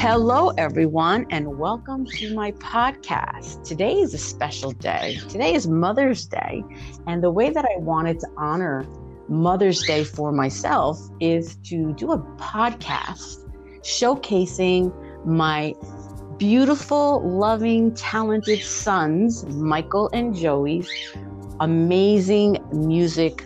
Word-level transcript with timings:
Hello, 0.00 0.50
everyone, 0.50 1.26
and 1.28 1.58
welcome 1.58 2.08
to 2.12 2.30
my 2.30 2.52
podcast. 2.52 3.64
Today 3.64 3.94
is 3.94 4.14
a 4.14 4.18
special 4.18 4.70
day. 4.70 5.20
Today 5.28 5.52
is 5.52 5.66
Mother's 5.66 6.24
Day. 6.24 6.62
And 7.08 7.20
the 7.20 7.32
way 7.32 7.50
that 7.50 7.64
I 7.64 7.78
wanted 7.78 8.20
to 8.20 8.28
honor 8.36 8.86
Mother's 9.28 9.82
Day 9.82 10.04
for 10.04 10.30
myself 10.30 11.00
is 11.18 11.56
to 11.64 11.92
do 11.94 12.12
a 12.12 12.18
podcast 12.36 13.38
showcasing 13.80 14.94
my 15.26 15.74
beautiful, 16.36 17.20
loving, 17.28 17.92
talented 17.94 18.62
sons, 18.62 19.44
Michael 19.46 20.10
and 20.12 20.32
Joey's 20.32 20.94
amazing 21.58 22.64
music 22.72 23.44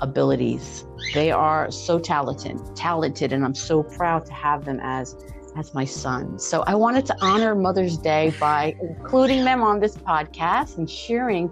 abilities. 0.00 0.84
They 1.14 1.30
are 1.30 1.70
so 1.70 1.98
talented, 1.98 2.58
talented, 2.76 3.32
and 3.32 3.46
I'm 3.46 3.54
so 3.54 3.82
proud 3.82 4.26
to 4.26 4.34
have 4.34 4.66
them 4.66 4.78
as 4.82 5.16
as 5.56 5.74
my 5.74 5.84
sons. 5.84 6.44
So 6.44 6.62
I 6.66 6.74
wanted 6.74 7.06
to 7.06 7.16
honor 7.20 7.54
Mother's 7.54 7.96
Day 7.96 8.32
by 8.38 8.76
including 8.80 9.44
them 9.44 9.62
on 9.62 9.80
this 9.80 9.96
podcast 9.96 10.78
and 10.78 10.88
sharing 10.88 11.50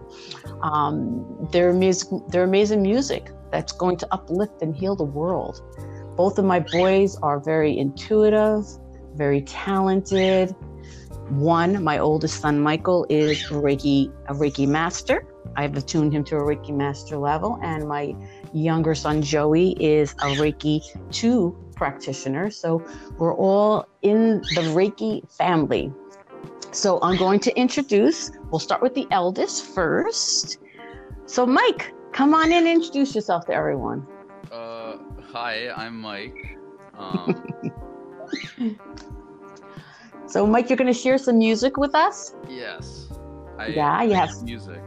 um, 0.63 1.49
their 1.53 1.73
music, 1.73 2.09
their 2.29 2.45
amazing 2.45 2.83
music 2.83 3.31
that's 3.51 3.73
going 3.73 3.97
to 3.99 4.09
uplift 4.13 4.63
and 4.63 4.77
heal 4.77 4.97
the 4.97 5.05
world. 5.05 5.63
Both 6.17 6.39
of 6.39 6.45
my 6.45 6.61
boys 6.61 7.17
are 7.17 7.39
very 7.39 7.79
intuitive, 7.79 8.65
very 9.15 9.43
talented. 9.43 10.55
One, 11.29 11.83
my 11.85 11.99
oldest 11.99 12.41
son 12.41 12.61
Michael, 12.61 13.07
is 13.09 13.43
Reiki 13.51 14.13
a 14.29 14.35
Reiki 14.35 14.67
master. 14.67 15.27
I've 15.57 15.77
attuned 15.77 16.13
him 16.13 16.25
to 16.25 16.37
a 16.37 16.41
Reiki 16.41 16.75
master 16.75 17.19
level, 17.19 17.59
and 17.63 17.89
my 17.89 18.15
younger 18.53 18.95
son 18.95 19.23
Joey 19.23 19.73
is 19.73 20.13
a 20.15 20.35
Reiki 20.37 20.83
2 21.11 21.68
practitioner. 21.79 22.51
So 22.51 22.85
we're 23.19 23.35
all 23.35 23.87
in 24.03 24.41
the 24.55 24.63
Reiki 24.77 25.23
family. 25.33 25.93
So 26.73 26.99
I'm 27.01 27.17
going 27.17 27.41
to 27.41 27.57
introduce, 27.59 28.31
we'll 28.51 28.59
start 28.59 28.83
with 28.83 28.95
the 28.95 29.07
eldest 29.11 29.65
first. 29.75 30.59
So, 31.27 31.47
Mike, 31.47 31.95
come 32.13 32.35
on 32.35 32.53
in 32.53 32.67
and 32.67 32.69
introduce 32.69 33.15
yourself 33.15 33.47
to 33.47 33.55
everyone. 33.55 34.07
Uh, 34.53 34.99
hi, 35.33 35.71
I'm 35.75 35.99
Mike. 36.01 36.59
Um, 36.95 37.47
so, 40.27 40.47
Mike, 40.47 40.69
you're 40.69 40.77
going 40.77 40.93
to 40.93 40.99
share 40.99 41.17
some 41.19 41.39
music 41.39 41.77
with 41.79 41.95
us? 41.95 42.35
yes. 42.49 43.07
I 43.59 43.69
Yeah, 43.69 44.05
have- 44.15 44.43
music. 44.45 44.81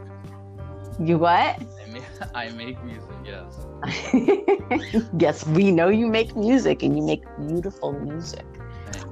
You 0.98 1.18
what? 1.18 1.60
I 1.60 1.86
make, 1.92 2.02
I 2.34 2.48
make 2.50 2.82
music, 2.84 3.10
yes. 3.24 3.61
yes, 5.18 5.46
we 5.46 5.70
know 5.70 5.88
you 5.88 6.06
make 6.06 6.36
music 6.36 6.82
and 6.82 6.96
you 6.96 7.02
make 7.02 7.22
beautiful 7.36 7.92
music. 7.92 8.44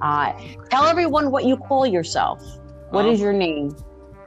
Uh, 0.00 0.32
tell 0.70 0.86
everyone 0.86 1.30
what 1.30 1.44
you 1.44 1.56
call 1.56 1.86
yourself. 1.86 2.40
What 2.90 3.06
is 3.06 3.20
Um, 3.20 3.24
your 3.24 3.32
name? 3.32 3.76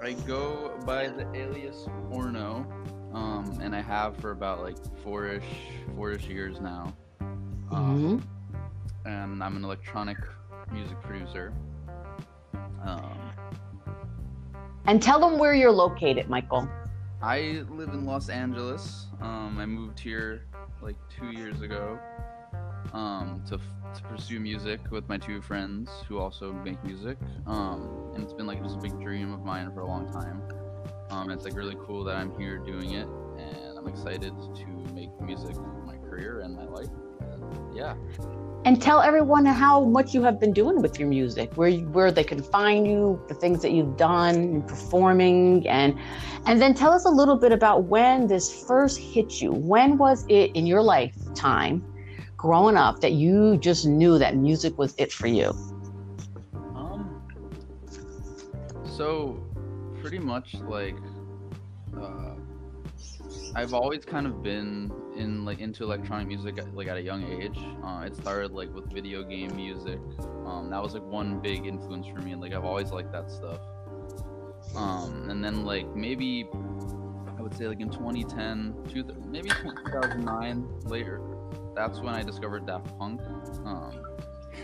I 0.01 0.13
go 0.13 0.71
by 0.85 1.07
the 1.07 1.25
alias 1.33 1.87
Orno, 2.11 2.65
um, 3.13 3.57
and 3.61 3.75
I 3.75 3.81
have 3.81 4.17
for 4.17 4.31
about 4.31 4.61
like 4.61 4.77
four-ish, 5.03 5.43
four-ish 5.95 6.27
years 6.27 6.59
now. 6.59 6.93
Um, 7.71 8.21
Mhm. 8.21 8.23
and 9.05 9.43
I'm 9.43 9.55
an 9.55 9.63
electronic 9.63 10.17
music 10.71 10.99
producer. 11.01 11.53
Um, 12.83 13.19
And 14.85 15.01
tell 15.01 15.19
them 15.19 15.37
where 15.39 15.53
you're 15.53 15.71
located, 15.71 16.29
Michael. 16.29 16.67
I 17.21 17.63
live 17.69 17.89
in 17.93 18.05
Los 18.05 18.29
Angeles. 18.29 19.02
Um, 19.23 19.57
I 19.57 19.65
moved 19.65 19.99
here 19.99 20.43
like 20.81 20.97
two 21.09 21.31
years 21.31 21.61
ago 21.61 21.97
um, 22.91 23.41
to, 23.47 23.55
f- 23.55 23.95
to 23.95 24.03
pursue 24.03 24.39
music 24.39 24.79
with 24.91 25.07
my 25.07 25.17
two 25.17 25.41
friends 25.41 25.89
who 26.09 26.19
also 26.19 26.51
make 26.51 26.83
music. 26.83 27.17
Um, 27.47 28.11
and 28.13 28.23
it's 28.23 28.33
been 28.33 28.45
like 28.45 28.61
just 28.61 28.75
a 28.75 28.81
big 28.81 28.99
dream 28.99 29.33
of 29.33 29.45
mine 29.45 29.71
for 29.73 29.79
a 29.79 29.87
long 29.87 30.11
time. 30.11 30.41
Um, 31.09 31.29
it's 31.29 31.45
like 31.45 31.55
really 31.55 31.77
cool 31.85 32.03
that 32.03 32.17
I'm 32.17 32.37
here 32.37 32.57
doing 32.57 32.91
it, 32.91 33.07
and 33.37 33.77
I'm 33.77 33.87
excited 33.87 34.33
to 34.55 34.93
make 34.93 35.09
music 35.21 35.55
my 35.85 35.95
career 35.97 36.41
and 36.41 36.53
my 36.53 36.65
life. 36.65 36.89
And 37.53 37.75
yeah. 37.75 37.95
And 38.65 38.81
tell 38.81 39.01
everyone 39.01 39.45
how 39.45 39.83
much 39.83 40.13
you 40.13 40.23
have 40.23 40.39
been 40.39 40.53
doing 40.53 40.81
with 40.81 40.97
your 40.97 41.09
music, 41.09 41.51
where 41.55 41.67
you, 41.67 41.85
where 41.89 42.11
they 42.11 42.23
can 42.23 42.41
find 42.41 42.87
you, 42.87 43.21
the 43.27 43.33
things 43.33 43.61
that 43.61 43.71
you've 43.71 43.97
done, 43.97 44.61
performing, 44.61 45.67
and 45.67 45.99
and 46.45 46.61
then 46.61 46.73
tell 46.73 46.93
us 46.93 47.03
a 47.03 47.09
little 47.09 47.35
bit 47.35 47.51
about 47.51 47.83
when 47.83 48.27
this 48.27 48.63
first 48.65 48.99
hit 48.99 49.41
you. 49.41 49.51
When 49.51 49.97
was 49.97 50.25
it 50.29 50.51
in 50.53 50.65
your 50.65 50.81
lifetime, 50.81 51.83
growing 52.37 52.77
up, 52.77 53.01
that 53.01 53.11
you 53.13 53.57
just 53.57 53.85
knew 53.85 54.17
that 54.17 54.37
music 54.37 54.77
was 54.77 54.95
it 54.97 55.11
for 55.11 55.27
you? 55.27 55.49
Um. 56.73 57.21
So, 58.85 59.43
pretty 59.99 60.19
much 60.19 60.53
like, 60.53 60.95
uh, 61.97 62.35
I've 63.55 63.73
always 63.73 64.03
kind 64.03 64.25
of 64.25 64.41
been 64.41 64.91
in 65.15 65.45
like 65.45 65.59
into 65.59 65.83
electronic 65.83 66.27
music 66.27 66.57
at, 66.57 66.73
like 66.75 66.87
at 66.87 66.97
a 66.97 67.01
young 67.01 67.23
age. 67.23 67.59
Uh, 67.83 68.03
it 68.05 68.15
started 68.15 68.51
like 68.51 68.73
with 68.73 68.91
video 68.91 69.21
game 69.23 69.55
music. 69.55 69.99
Um, 70.45 70.69
that 70.71 70.81
was 70.81 70.95
like 70.95 71.03
one 71.03 71.39
big 71.39 71.65
influence 71.67 72.07
for 72.07 72.19
me, 72.19 72.31
and 72.31 72.41
like 72.41 72.53
I've 72.53 72.65
always 72.65 72.91
liked 72.91 73.11
that 73.11 73.29
stuff. 73.29 73.59
Um, 74.75 75.29
and 75.29 75.43
then 75.43 75.65
like 75.65 75.95
maybe 75.95 76.49
I 77.37 77.41
would 77.41 77.55
say 77.55 77.67
like 77.67 77.79
in 77.79 77.89
2010, 77.89 78.75
two, 78.89 79.05
maybe 79.27 79.49
2009 79.61 80.67
later, 80.85 81.21
that's 81.75 81.99
when 81.99 82.15
I 82.15 82.23
discovered 82.23 82.65
Daft 82.65 82.97
Punk. 82.97 83.21
Um, 83.65 84.03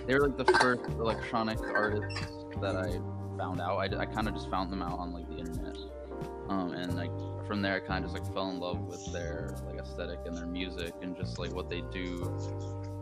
they 0.07 0.15
were 0.15 0.29
like 0.29 0.37
the 0.37 0.51
first 0.53 0.89
electronic 0.91 1.59
artists 1.59 2.27
that 2.59 2.75
I 2.75 2.99
found 3.37 3.61
out. 3.61 3.77
I, 3.77 3.99
I 3.99 4.05
kind 4.07 4.27
of 4.27 4.33
just 4.33 4.49
found 4.49 4.71
them 4.71 4.81
out 4.81 4.97
on 4.97 5.13
like 5.13 5.29
the 5.29 5.37
internet, 5.37 5.77
um, 6.47 6.73
and 6.73 6.95
like 6.95 7.11
from 7.49 7.63
there 7.63 7.73
I 7.75 7.79
kind 7.79 8.05
of 8.05 8.11
just 8.11 8.23
like 8.23 8.31
fell 8.31 8.51
in 8.51 8.59
love 8.59 8.79
with 8.81 9.11
their 9.11 9.55
like 9.65 9.79
aesthetic 9.79 10.19
and 10.27 10.37
their 10.37 10.45
music 10.45 10.93
and 11.01 11.17
just 11.17 11.39
like 11.39 11.51
what 11.51 11.67
they 11.67 11.81
do, 11.91 12.23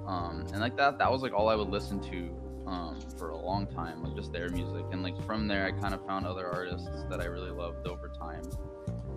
um, 0.08 0.48
and 0.54 0.62
like 0.62 0.78
that 0.78 0.98
that 1.00 1.12
was 1.12 1.22
like 1.22 1.34
all 1.34 1.50
I 1.50 1.56
would 1.56 1.68
listen 1.68 2.00
to 2.00 2.34
um, 2.66 2.98
for 3.18 3.32
a 3.32 3.38
long 3.38 3.68
time, 3.68 4.02
like 4.02 4.16
just 4.16 4.32
their 4.32 4.50
music, 4.50 4.86
and 4.94 5.04
like 5.04 5.22
from 5.26 5.50
there 5.50 5.66
I 5.66 5.72
kind 5.74 5.94
of 5.94 6.04
found 6.08 6.26
other 6.26 6.48
artists 6.48 7.04
that 7.10 7.20
I 7.20 7.26
really 7.26 7.52
loved 7.52 7.86
over 7.86 8.08
time. 8.08 8.42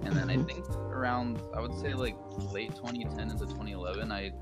And 0.03 0.17
then 0.17 0.29
I 0.31 0.37
Mhm. 0.37 0.47
think 0.47 0.69
around 0.91 1.41
I 1.55 1.61
would 1.61 1.75
say 1.75 1.95
like 1.95 2.17
late 2.53 2.75
2010 2.75 3.31
into 3.31 3.47
2011, 3.47 4.11
I 4.11 4.33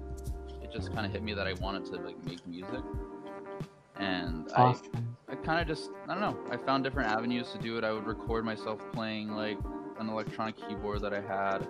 it 0.62 0.72
just 0.72 0.94
kind 0.94 1.04
of 1.04 1.12
hit 1.12 1.22
me 1.22 1.34
that 1.34 1.46
I 1.46 1.52
wanted 1.54 1.84
to 1.92 1.96
like 2.00 2.16
make 2.24 2.46
music, 2.46 2.82
and 3.96 4.48
I 4.56 4.74
I 5.30 5.34
kind 5.44 5.60
of 5.60 5.66
just 5.66 5.90
I 6.08 6.14
don't 6.14 6.22
know. 6.22 6.38
I 6.50 6.56
found 6.56 6.82
different 6.82 7.10
avenues 7.10 7.52
to 7.52 7.58
do 7.58 7.76
it. 7.76 7.84
I 7.84 7.92
would 7.92 8.06
record 8.06 8.46
myself 8.46 8.80
playing 8.94 9.28
like 9.32 9.58
an 9.98 10.08
electronic 10.08 10.56
keyboard 10.68 11.00
that 11.02 11.12
I 11.12 11.20
had, 11.20 11.66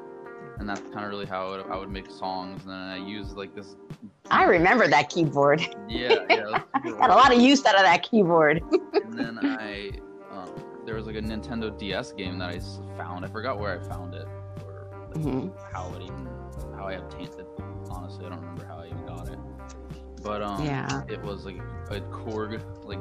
and 0.58 0.68
that's 0.68 0.80
kind 0.92 1.04
of 1.04 1.10
really 1.10 1.26
how 1.26 1.46
I 1.46 1.56
would, 1.56 1.66
I 1.66 1.76
would 1.76 1.90
make 1.90 2.10
songs. 2.10 2.62
And 2.62 2.70
then 2.72 2.78
I 2.78 2.96
used 2.96 3.36
like 3.36 3.54
this. 3.54 3.76
I 4.30 4.44
remember 4.44 4.86
that 4.88 5.08
keyboard. 5.10 5.60
Yeah, 5.88 6.16
yeah. 6.28 6.36
it 6.36 6.44
was 6.46 6.62
super 6.84 6.98
Got 6.98 7.10
a 7.10 7.14
lot 7.14 7.34
of 7.34 7.40
use 7.40 7.64
out 7.64 7.76
of 7.76 7.82
that 7.82 8.02
keyboard. 8.02 8.62
and 9.04 9.18
then 9.18 9.38
I 9.38 9.90
um, 10.30 10.50
there 10.84 10.94
was 10.94 11.06
like 11.06 11.16
a 11.16 11.20
Nintendo 11.22 11.76
DS 11.78 12.12
game 12.12 12.38
that 12.38 12.50
I 12.50 12.58
found. 12.96 13.24
I 13.24 13.28
forgot 13.28 13.58
where 13.58 13.78
I 13.78 13.88
found 13.88 14.14
it 14.14 14.26
or 14.64 14.88
like, 15.14 15.24
Mhm. 15.24 15.52
how 15.72 15.88
it 15.94 16.02
even 16.02 16.28
how 16.76 16.86
I 16.86 16.92
obtained 16.94 17.34
it. 17.38 17.46
Honestly, 17.90 18.26
I 18.26 18.28
don't 18.28 18.40
remember 18.40 18.64
how 18.66 18.78
I 18.78 18.86
even 18.86 19.06
got 19.06 19.28
it. 19.28 19.38
But 20.22 20.42
um, 20.42 20.64
Yeah. 20.64 21.02
it 21.08 21.22
was 21.22 21.44
like 21.46 21.56
a 21.90 22.00
Korg, 22.00 22.60
like 22.84 22.98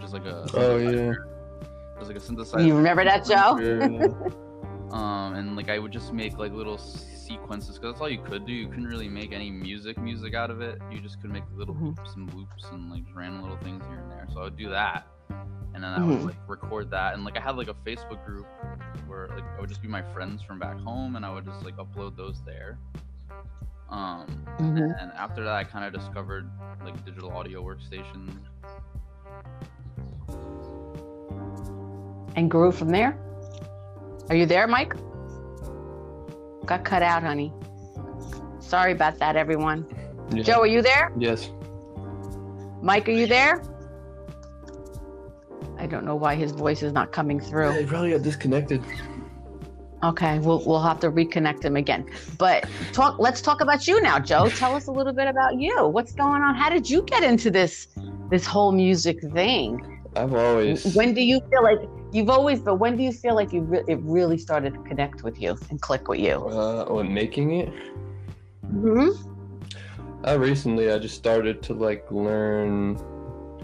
just 0.00 0.12
like 0.12 0.24
a 0.26 0.48
Oh, 0.54 0.76
yeah. 0.78 1.12
It 1.12 1.98
was 2.00 2.08
like 2.08 2.16
a 2.16 2.20
synthesizer. 2.20 2.66
You 2.66 2.74
remember 2.76 3.04
that, 3.04 3.24
Joe? 3.24 3.56
Um 4.90 5.34
and 5.34 5.56
like 5.56 5.68
i 5.68 5.78
would 5.78 5.92
just 5.92 6.12
make 6.12 6.38
like 6.38 6.52
little 6.52 6.78
sequences 6.78 7.76
because 7.76 7.92
that's 7.92 8.00
all 8.00 8.08
you 8.08 8.20
could 8.22 8.46
do. 8.46 8.52
You 8.52 8.68
couldn't 8.68 8.86
really 8.86 9.08
make 9.08 9.32
any 9.32 9.50
music 9.50 9.98
music 9.98 10.34
out 10.34 10.50
of 10.50 10.60
it. 10.60 10.78
You 10.92 11.00
just 11.00 11.20
could 11.20 11.30
make 11.30 11.42
little 11.56 11.76
loops 11.80 12.14
and 12.14 12.32
loops 12.34 12.64
and 12.70 12.90
like 12.90 13.02
random 13.14 13.42
little 13.42 13.58
things 13.58 13.84
here 13.86 13.98
and 13.98 14.10
there. 14.10 14.26
So 14.32 14.40
i 14.40 14.44
would 14.44 14.56
do 14.56 14.68
that. 14.70 15.06
And 15.74 15.82
then 15.82 15.92
i 15.92 16.02
would 16.04 16.22
like 16.22 16.36
record 16.46 16.90
that. 16.90 17.14
And 17.14 17.24
like 17.24 17.36
i 17.36 17.40
had 17.40 17.56
like 17.56 17.68
a 17.68 17.74
facebook 17.74 18.24
group 18.24 18.46
where 19.06 19.28
like 19.28 19.44
i 19.56 19.60
would 19.60 19.68
just 19.68 19.82
be 19.82 19.88
my 19.88 20.02
friends 20.14 20.42
from 20.42 20.58
back 20.58 20.78
home 20.80 21.16
and 21.16 21.24
i 21.26 21.32
would 21.32 21.44
just 21.44 21.64
like 21.64 21.76
upload 21.76 22.16
those 22.16 22.42
there. 22.44 22.78
Um 23.90 24.26
Mhm. 24.58 25.00
and 25.00 25.12
after 25.12 25.42
that 25.44 25.54
i 25.54 25.64
kind 25.64 25.84
of 25.84 25.92
discovered 25.92 26.48
like 26.84 27.04
digital 27.04 27.30
audio 27.32 27.62
workstations. 27.62 28.38
And 32.36 32.50
grew 32.50 32.70
from 32.70 32.90
there. 32.90 33.18
Are 34.28 34.36
you 34.36 34.46
there, 34.46 34.66
Mike? 34.66 34.94
Got 36.66 36.84
cut 36.84 37.02
out, 37.02 37.22
honey. 37.22 37.52
Sorry 38.60 38.92
about 38.92 39.18
that, 39.18 39.36
everyone. 39.36 39.86
Yeah. 40.32 40.42
Joe, 40.42 40.60
are 40.60 40.66
you 40.66 40.82
there? 40.82 41.12
Yes. 41.16 41.50
Mike, 42.82 43.08
are 43.08 43.12
you 43.12 43.26
there? 43.26 43.62
I 45.78 45.86
don't 45.86 46.04
know 46.04 46.16
why 46.16 46.34
his 46.34 46.52
voice 46.52 46.82
is 46.82 46.92
not 46.92 47.12
coming 47.12 47.38
through. 47.38 47.72
They 47.72 47.84
probably 47.86 48.10
got 48.10 48.22
disconnected. 48.22 48.82
Okay, 50.02 50.38
we'll 50.40 50.62
we'll 50.66 50.82
have 50.82 51.00
to 51.00 51.10
reconnect 51.10 51.64
him 51.64 51.76
again. 51.76 52.08
But 52.38 52.68
talk. 52.92 53.18
Let's 53.18 53.40
talk 53.40 53.60
about 53.60 53.86
you 53.86 54.00
now, 54.02 54.18
Joe. 54.18 54.48
Tell 54.48 54.74
us 54.74 54.88
a 54.88 54.92
little 54.92 55.12
bit 55.12 55.26
about 55.26 55.58
you. 55.58 55.86
What's 55.86 56.12
going 56.12 56.42
on? 56.42 56.54
How 56.54 56.68
did 56.68 56.88
you 56.88 57.02
get 57.02 57.22
into 57.22 57.50
this 57.50 57.88
this 58.30 58.46
whole 58.46 58.72
music 58.72 59.20
thing. 59.32 60.02
I've 60.14 60.34
always. 60.34 60.94
When 60.94 61.14
do 61.14 61.22
you 61.22 61.40
feel 61.50 61.62
like 61.62 61.80
you've 62.16 62.30
always, 62.30 62.60
but 62.60 62.76
when 62.76 62.96
do 62.96 63.02
you 63.02 63.12
feel 63.12 63.34
like 63.34 63.52
you 63.52 63.60
re- 63.60 63.84
it 63.86 63.98
really 64.02 64.38
started 64.38 64.72
to 64.74 64.80
connect 64.80 65.22
with 65.22 65.40
you 65.40 65.56
and 65.70 65.80
click 65.80 66.08
with 66.08 66.18
you? 66.18 66.36
Uh, 66.46 66.86
when 66.86 67.12
making 67.12 67.52
it, 67.52 67.72
hmm 68.70 69.08
uh, 70.26 70.38
recently 70.38 70.90
I 70.90 70.98
just 70.98 71.14
started 71.14 71.62
to 71.64 71.74
like 71.74 72.10
learn 72.10 72.98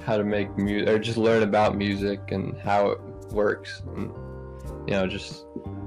how 0.05 0.17
to 0.17 0.25
make 0.25 0.57
music, 0.57 0.89
or 0.89 0.99
just 0.99 1.19
learn 1.19 1.43
about 1.43 1.77
music 1.77 2.21
and 2.31 2.57
how 2.59 2.91
it 2.91 3.01
works, 3.33 3.83
and 3.97 4.13
you 4.87 4.95
know, 4.95 5.07
just 5.07 5.47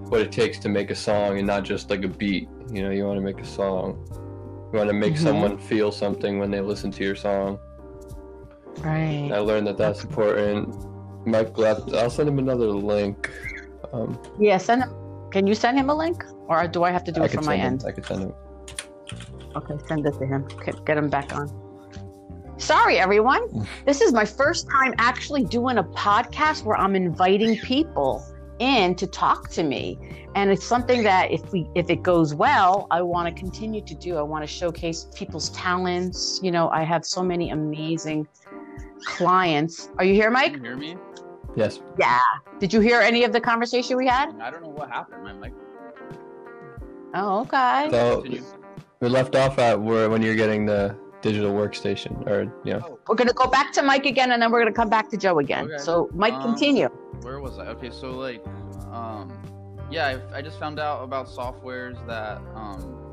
what 0.09 0.21
it 0.21 0.31
takes 0.31 0.57
to 0.59 0.69
make 0.69 0.89
a 0.89 0.95
song, 0.95 1.37
and 1.37 1.47
not 1.47 1.63
just 1.63 1.89
like 1.89 2.03
a 2.03 2.07
beat. 2.07 2.49
You 2.71 2.81
know, 2.83 2.89
you 2.89 3.05
want 3.05 3.17
to 3.17 3.21
make 3.23 3.39
a 3.39 3.45
song. 3.45 3.97
You 4.73 4.79
want 4.79 4.89
to 4.89 4.93
make 4.93 5.13
Mhm. 5.13 5.17
someone 5.17 5.57
feel 5.57 5.91
something 5.91 6.39
when 6.39 6.49
they 6.49 6.61
listen 6.61 6.91
to 6.91 7.03
your 7.03 7.15
song. 7.15 7.59
Right. 8.83 9.31
I 9.31 9.37
learned 9.39 9.67
that 9.67 9.77
that's 9.77 10.03
important. 10.03 10.75
Mike 11.25 11.57
left. 11.57 11.93
I'll 11.93 12.09
send 12.09 12.29
him 12.29 12.39
another 12.39 12.67
link. 12.67 13.31
Um, 13.93 14.19
Yeah. 14.39 14.57
Send 14.57 14.83
him. 14.83 14.93
Can 15.31 15.47
you 15.47 15.55
send 15.55 15.77
him 15.77 15.89
a 15.89 15.95
link, 15.95 16.23
or 16.47 16.67
do 16.67 16.83
I 16.83 16.91
have 16.91 17.03
to 17.05 17.11
do 17.11 17.21
I 17.21 17.25
it 17.25 17.31
from 17.31 17.45
my 17.45 17.57
send 17.57 17.83
end? 17.83 17.85
I 17.87 17.91
could 17.91 18.05
send 18.05 18.21
him. 18.23 18.33
Okay, 19.55 19.75
send 19.87 20.05
it 20.05 20.13
to 20.19 20.25
him. 20.25 20.47
Get, 20.65 20.85
get 20.85 20.97
him 20.97 21.09
back 21.09 21.35
on. 21.35 21.49
Sorry, 22.57 22.97
everyone. 22.99 23.67
This 23.85 24.01
is 24.01 24.13
my 24.13 24.25
first 24.25 24.67
time 24.69 24.93
actually 24.97 25.43
doing 25.45 25.77
a 25.77 25.83
podcast 25.83 26.63
where 26.63 26.77
I'm 26.77 26.95
inviting 26.95 27.57
people 27.59 28.23
in 28.59 28.95
to 28.95 29.05
talk 29.07 29.49
to 29.49 29.63
me, 29.63 29.99
and 30.35 30.49
it's 30.49 30.63
something 30.65 31.03
that 31.03 31.31
if 31.31 31.51
we 31.51 31.67
if 31.75 31.89
it 31.89 32.01
goes 32.01 32.33
well, 32.33 32.87
I 32.91 33.01
want 33.01 33.27
to 33.27 33.37
continue 33.37 33.81
to 33.81 33.95
do. 33.95 34.15
I 34.17 34.21
want 34.21 34.43
to 34.43 34.47
showcase 34.47 35.07
people's 35.13 35.49
talents. 35.49 36.39
You 36.41 36.51
know, 36.51 36.69
I 36.69 36.83
have 36.83 37.05
so 37.05 37.21
many 37.21 37.49
amazing 37.49 38.27
clients. 39.03 39.89
Are 39.97 40.05
you 40.05 40.13
here, 40.13 40.29
Mike? 40.31 40.53
Can 40.53 40.61
Mike? 40.61 40.71
you 40.81 40.85
hear 40.87 40.95
me? 40.95 41.01
Yes. 41.55 41.81
Yeah. 41.97 42.19
Did 42.59 42.73
you 42.73 42.79
hear 42.81 42.99
any 42.99 43.23
of 43.23 43.31
the 43.33 43.39
conversation 43.41 43.97
we 43.97 44.07
had? 44.07 44.33
I 44.41 44.49
don't 44.51 44.61
know 44.61 44.69
what 44.69 44.89
happened. 44.89 45.23
My 45.23 45.33
mic. 45.33 45.53
Oh, 47.13 47.41
okay. 47.41 47.87
So 47.91 48.25
we 48.99 49.07
left 49.09 49.35
off 49.35 49.57
at 49.59 49.79
where 49.79 50.09
when 50.09 50.21
you're 50.21 50.35
getting 50.35 50.65
the 50.65 50.97
digital 51.21 51.53
workstation, 51.53 52.27
or 52.27 52.51
you 52.63 52.73
know, 52.73 52.81
Oh, 52.85 52.99
We're 53.07 53.15
gonna 53.15 53.33
go 53.33 53.47
back 53.47 53.71
to 53.73 53.81
Mike 53.83 54.05
again, 54.05 54.31
and 54.31 54.41
then 54.41 54.51
we're 54.51 54.59
gonna 54.59 54.73
come 54.73 54.89
back 54.89 55.09
to 55.11 55.17
Joe 55.17 55.39
again. 55.39 55.65
Okay. 55.65 55.77
So, 55.77 56.09
Mike, 56.13 56.33
Um, 56.33 56.41
continue. 56.41 56.89
where 57.21 57.39
was 57.39 57.57
I? 57.57 57.67
Okay, 57.67 57.89
so 57.89 58.11
like, 58.11 58.43
um, 58.91 59.31
yeah, 59.89 60.17
I, 60.33 60.37
I 60.37 60.41
just 60.41 60.59
found 60.59 60.77
out 60.79 61.03
about 61.03 61.27
softwares 61.27 62.05
that 62.07 62.41
um 62.53 63.04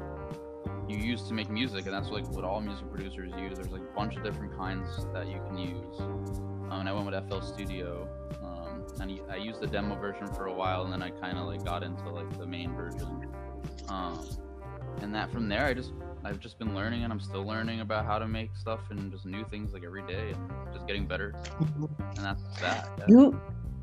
you 0.93 0.99
use 0.99 1.23
to 1.25 1.35
make 1.35 1.51
music, 1.51 1.87
and 1.87 1.95
that's 1.95 2.11
like 2.11 2.29
what 2.29 2.45
all 2.45 2.61
music 2.61 2.91
producers 2.91 3.33
use. 3.39 3.57
There's 3.57 3.71
like 3.71 3.83
a 3.83 3.95
bunch 3.95 4.17
of 4.17 4.23
different 4.23 4.57
kinds 4.57 5.07
that 5.13 5.27
you 5.29 5.41
can 5.49 5.59
use. 5.59 6.01
Um, 6.01 6.81
and 6.81 6.89
I 6.89 6.93
went 6.93 7.07
with 7.07 7.29
FL 7.29 7.41
Studio, 7.41 8.09
um, 8.43 8.87
and 9.01 9.21
I 9.31 9.37
used 9.37 9.61
the 9.61 9.67
demo 9.67 9.95
version 9.97 10.27
for 10.29 10.47
a 10.47 10.53
while, 10.53 10.85
and 10.85 10.93
then 10.93 11.03
I 11.03 11.11
kind 11.11 11.39
of 11.39 11.47
like 11.47 11.65
got 11.65 11.83
into 11.83 12.09
like 12.09 12.39
the 12.39 12.47
main 12.47 12.75
version. 12.75 13.29
Um, 13.89 14.27
and 15.01 15.15
that 15.15 15.33
from 15.33 15.49
there, 15.49 15.65
I 15.65 15.75
just 15.75 15.93
I've 16.25 16.39
just 16.39 16.59
been 16.59 16.75
learning, 16.75 17.05
and 17.05 17.13
I'm 17.13 17.21
still 17.21 17.45
learning 17.45 17.81
about 17.81 18.07
how 18.07 18.19
to 18.19 18.29
make 18.29 18.55
stuff 18.55 18.81
and 18.91 19.11
just 19.11 19.27
new 19.27 19.45
things 19.51 19.73
like 19.73 19.85
every 19.85 20.07
day, 20.07 20.31
and 20.31 20.51
just 20.73 20.87
getting 20.87 21.07
better. 21.07 21.35
And 21.99 22.19
that's 22.19 22.43
that. 22.61 22.91
yeah. 22.99 23.05
You 23.09 23.41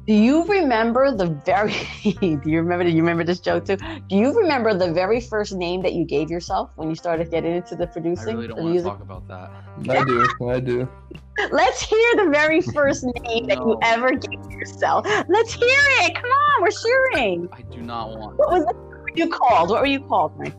do 0.10 0.16
you 0.16 0.44
remember 0.46 1.16
the 1.16 1.28
very 1.46 1.72
do 2.04 2.42
you 2.44 2.62
remember 2.62 2.84
do 2.84 2.90
you 2.90 3.04
remember 3.04 3.24
this 3.24 3.40
joke 3.40 3.66
too? 3.66 3.76
Do 3.76 4.16
you 4.16 4.36
remember 4.36 4.74
the 4.74 4.92
very 4.92 5.22
first 5.22 5.54
name 5.54 5.84
that 5.84 5.94
you 5.94 6.04
gave 6.04 6.32
yourself 6.32 6.72
when 6.78 6.90
you 6.90 6.96
started 6.96 7.30
getting 7.30 7.54
into 7.54 7.76
the 7.76 7.86
producing? 7.86 8.30
I 8.30 8.34
producing? 8.34 8.36
really 8.36 8.48
don't 8.48 8.58
the 8.58 8.64
want 8.64 8.70
to 8.70 8.72
music? 8.72 8.92
talk 8.92 9.02
about 9.02 9.28
that. 9.28 9.52
I 9.88 10.04
do, 10.04 10.50
I 10.50 10.60
do. 10.62 10.90
Let's 11.52 11.84
hear 11.84 12.16
the 12.16 12.32
very 12.32 12.60
first 12.60 13.04
name 13.22 13.46
that 13.50 13.60
you 13.60 13.78
ever 13.84 14.16
gave 14.16 14.50
yourself. 14.50 15.06
Let's 15.30 15.54
hear 15.54 15.68
it. 16.02 16.16
Come 16.16 16.32
on, 16.32 16.64
we're 16.64 16.72
sharing. 16.72 17.48
I 17.54 17.62
do 17.62 17.82
not 17.82 18.18
want. 18.18 18.36
What 18.40 18.50
was 18.50 18.64
it? 18.64 18.76
What 18.76 19.02
were 19.04 19.12
you 19.14 19.30
called? 19.30 19.70
What 19.70 19.80
were 19.80 19.86
you 19.86 20.00
called, 20.00 20.36
Mike? 20.40 20.56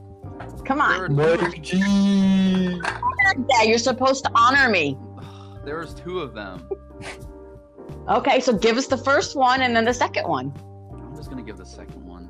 Come 0.65 0.81
on. 0.81 1.17
There, 1.17 1.37
Mike 1.39 1.61
G. 1.61 1.77
Yeah, 3.49 3.63
you're 3.65 3.79
supposed 3.79 4.23
to 4.27 4.31
honor 4.37 4.71
me. 4.71 4.97
there 5.65 5.79
was 5.79 5.93
two 5.93 6.21
of 6.21 6.35
them. 6.35 6.69
Okay, 8.09 8.41
so 8.41 8.53
give 8.53 8.77
us 8.77 8.87
the 8.87 8.97
first 8.97 9.37
one 9.37 9.63
and 9.63 9.75
then 9.75 9.85
the 9.85 9.95
second 9.95 10.27
one. 10.27 10.53
I'm 10.93 11.17
just 11.17 11.31
gonna 11.31 11.43
give 11.43 11.57
the 11.57 11.67
second 11.67 12.05
one 12.05 12.29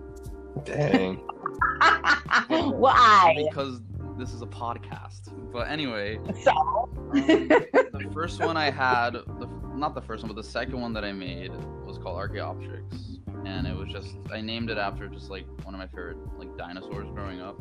Dang. 0.65 1.17
Why? 2.49 3.47
because 3.49 3.81
this 4.19 4.35
is 4.35 4.43
a 4.43 4.47
podcast. 4.47 5.33
But 5.53 5.69
anyway, 5.69 6.19
So 6.45 6.89
the 7.13 8.11
first 8.13 8.41
one 8.41 8.57
I 8.57 8.71
had, 8.71 9.15
the, 9.15 9.49
not 9.75 9.95
the 9.95 10.03
first 10.03 10.23
one, 10.23 10.33
but 10.33 10.41
the 10.41 10.49
second 10.49 10.81
one 10.81 10.93
that 10.93 11.05
I 11.05 11.13
made 11.13 11.53
was 11.87 11.99
called 11.99 12.17
Archaeopteryx, 12.19 13.19
and 13.45 13.67
it 13.67 13.75
was 13.75 13.89
just 13.89 14.17
I 14.31 14.41
named 14.41 14.71
it 14.71 14.79
after 14.79 15.09
just 15.09 15.31
like 15.31 15.47
one 15.65 15.75
of 15.75 15.79
my 15.81 15.87
favorite 15.87 16.19
like 16.39 16.57
dinosaurs 16.57 17.09
growing 17.15 17.41
up. 17.41 17.57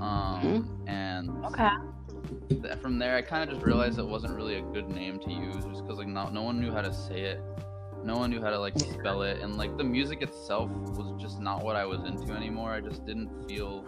Um, 0.00 0.84
and 0.86 1.30
Okay. 1.46 1.68
From 2.80 2.98
there, 2.98 3.16
I 3.16 3.22
kind 3.22 3.42
of 3.42 3.54
just 3.54 3.66
realized 3.66 3.98
it 3.98 4.06
wasn't 4.06 4.34
really 4.34 4.56
a 4.56 4.62
good 4.62 4.88
name 4.88 5.18
to 5.20 5.30
use, 5.30 5.64
just 5.64 5.82
because 5.82 5.98
like 5.98 6.08
no, 6.08 6.28
no 6.28 6.42
one 6.42 6.60
knew 6.60 6.72
how 6.72 6.82
to 6.82 6.92
say 6.92 7.20
it, 7.20 7.40
no 8.04 8.16
one 8.16 8.30
knew 8.30 8.40
how 8.40 8.50
to 8.50 8.58
like 8.58 8.78
spell 8.78 9.22
it, 9.22 9.40
and 9.40 9.56
like 9.56 9.76
the 9.76 9.84
music 9.84 10.22
itself 10.22 10.70
was 10.70 11.20
just 11.20 11.40
not 11.40 11.64
what 11.64 11.76
I 11.76 11.84
was 11.84 12.04
into 12.04 12.32
anymore. 12.32 12.72
I 12.72 12.80
just 12.80 13.06
didn't 13.06 13.48
feel 13.48 13.84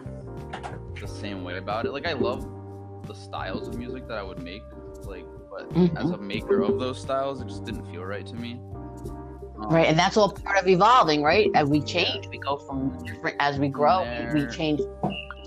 the 0.99 1.07
same 1.07 1.43
way 1.43 1.57
about 1.57 1.85
it. 1.85 1.91
Like 1.91 2.07
I 2.07 2.13
love 2.13 2.47
the 3.07 3.13
styles 3.13 3.67
of 3.67 3.77
music 3.77 4.07
that 4.07 4.17
I 4.17 4.23
would 4.23 4.41
make, 4.41 4.63
like, 5.03 5.25
but 5.49 5.71
as 5.97 6.09
a 6.11 6.17
maker 6.17 6.61
of 6.61 6.79
those 6.79 6.99
styles, 6.99 7.41
it 7.41 7.47
just 7.47 7.65
didn't 7.65 7.85
feel 7.85 8.03
right 8.03 8.25
to 8.25 8.35
me. 8.35 8.59
Um, 9.57 9.69
Right, 9.69 9.87
and 9.87 9.97
that's 9.97 10.17
all 10.17 10.31
part 10.31 10.59
of 10.59 10.67
evolving, 10.67 11.23
right? 11.23 11.49
As 11.55 11.69
we 11.69 11.81
change, 11.81 12.27
we 12.27 12.37
go 12.39 12.57
from 12.57 12.97
different 13.05 13.37
as 13.39 13.57
we 13.57 13.69
grow, 13.69 14.03
we 14.33 14.45
change 14.47 14.81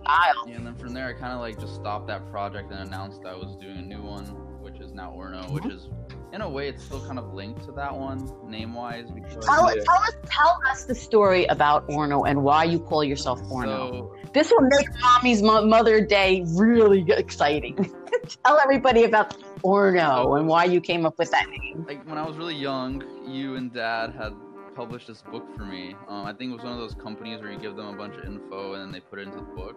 style. 0.08 0.48
Yeah, 0.48 0.56
and 0.56 0.66
then 0.66 0.74
from 0.74 0.94
there, 0.94 1.06
I 1.08 1.12
kind 1.12 1.32
of 1.32 1.40
like 1.40 1.58
just 1.58 1.74
stopped 1.74 2.06
that 2.08 2.30
project 2.30 2.70
and 2.72 2.80
announced 2.80 3.24
I 3.24 3.34
was 3.34 3.56
doing 3.56 3.78
a 3.78 3.82
new 3.82 4.02
one, 4.02 4.24
which 4.60 4.80
is 4.80 4.92
now 4.92 5.14
Orno, 5.16 5.50
which 5.50 5.64
mm-hmm. 5.64 5.76
is 5.76 5.88
in 6.32 6.42
a 6.42 6.48
way 6.48 6.68
it's 6.68 6.84
still 6.84 7.04
kind 7.06 7.18
of 7.18 7.32
linked 7.32 7.64
to 7.64 7.72
that 7.72 7.94
one 7.94 8.30
name 8.46 8.74
wise 8.74 9.10
because 9.10 9.44
Tell, 9.44 9.74
Yeah. 9.74 9.82
tell 9.82 10.02
us, 10.02 10.16
tell 10.26 10.60
us 10.70 10.84
the 10.84 10.94
story 10.94 11.46
about 11.46 11.88
Orno 11.88 12.28
and 12.28 12.42
why 12.42 12.64
you 12.64 12.78
call 12.78 13.02
yourself 13.02 13.40
Orno. 13.44 13.90
so 13.90 14.14
this 14.34 14.50
will 14.50 14.68
make 14.68 14.88
Mommy's 15.00 15.42
Mo- 15.42 15.64
Mother 15.64 16.04
Day 16.04 16.44
really 16.48 17.04
exciting. 17.08 17.90
tell 18.44 18.58
everybody 18.58 19.04
about 19.04 19.38
Orno 19.62 20.38
and 20.38 20.46
why 20.46 20.64
you 20.64 20.80
came 20.80 21.06
up 21.06 21.18
with 21.18 21.30
that 21.30 21.48
name. 21.48 21.84
like 21.88 22.06
when 22.06 22.18
I 22.18 22.26
was 22.26 22.36
really 22.36 22.54
young, 22.56 23.02
you 23.26 23.56
and 23.56 23.72
Dad 23.72 24.12
had 24.12 24.34
published 24.78 25.08
this 25.08 25.22
book 25.22 25.44
for 25.56 25.64
me. 25.64 25.96
Um, 26.06 26.24
I 26.24 26.32
think 26.32 26.52
it 26.52 26.54
was 26.54 26.62
one 26.62 26.72
of 26.72 26.78
those 26.78 26.94
companies 26.94 27.40
where 27.40 27.50
you 27.50 27.58
give 27.58 27.74
them 27.74 27.88
a 27.88 27.96
bunch 27.96 28.16
of 28.16 28.24
info 28.24 28.74
and 28.74 28.82
then 28.82 28.92
they 28.92 29.00
put 29.00 29.18
it 29.18 29.22
into 29.22 29.38
the 29.38 29.42
book. 29.42 29.76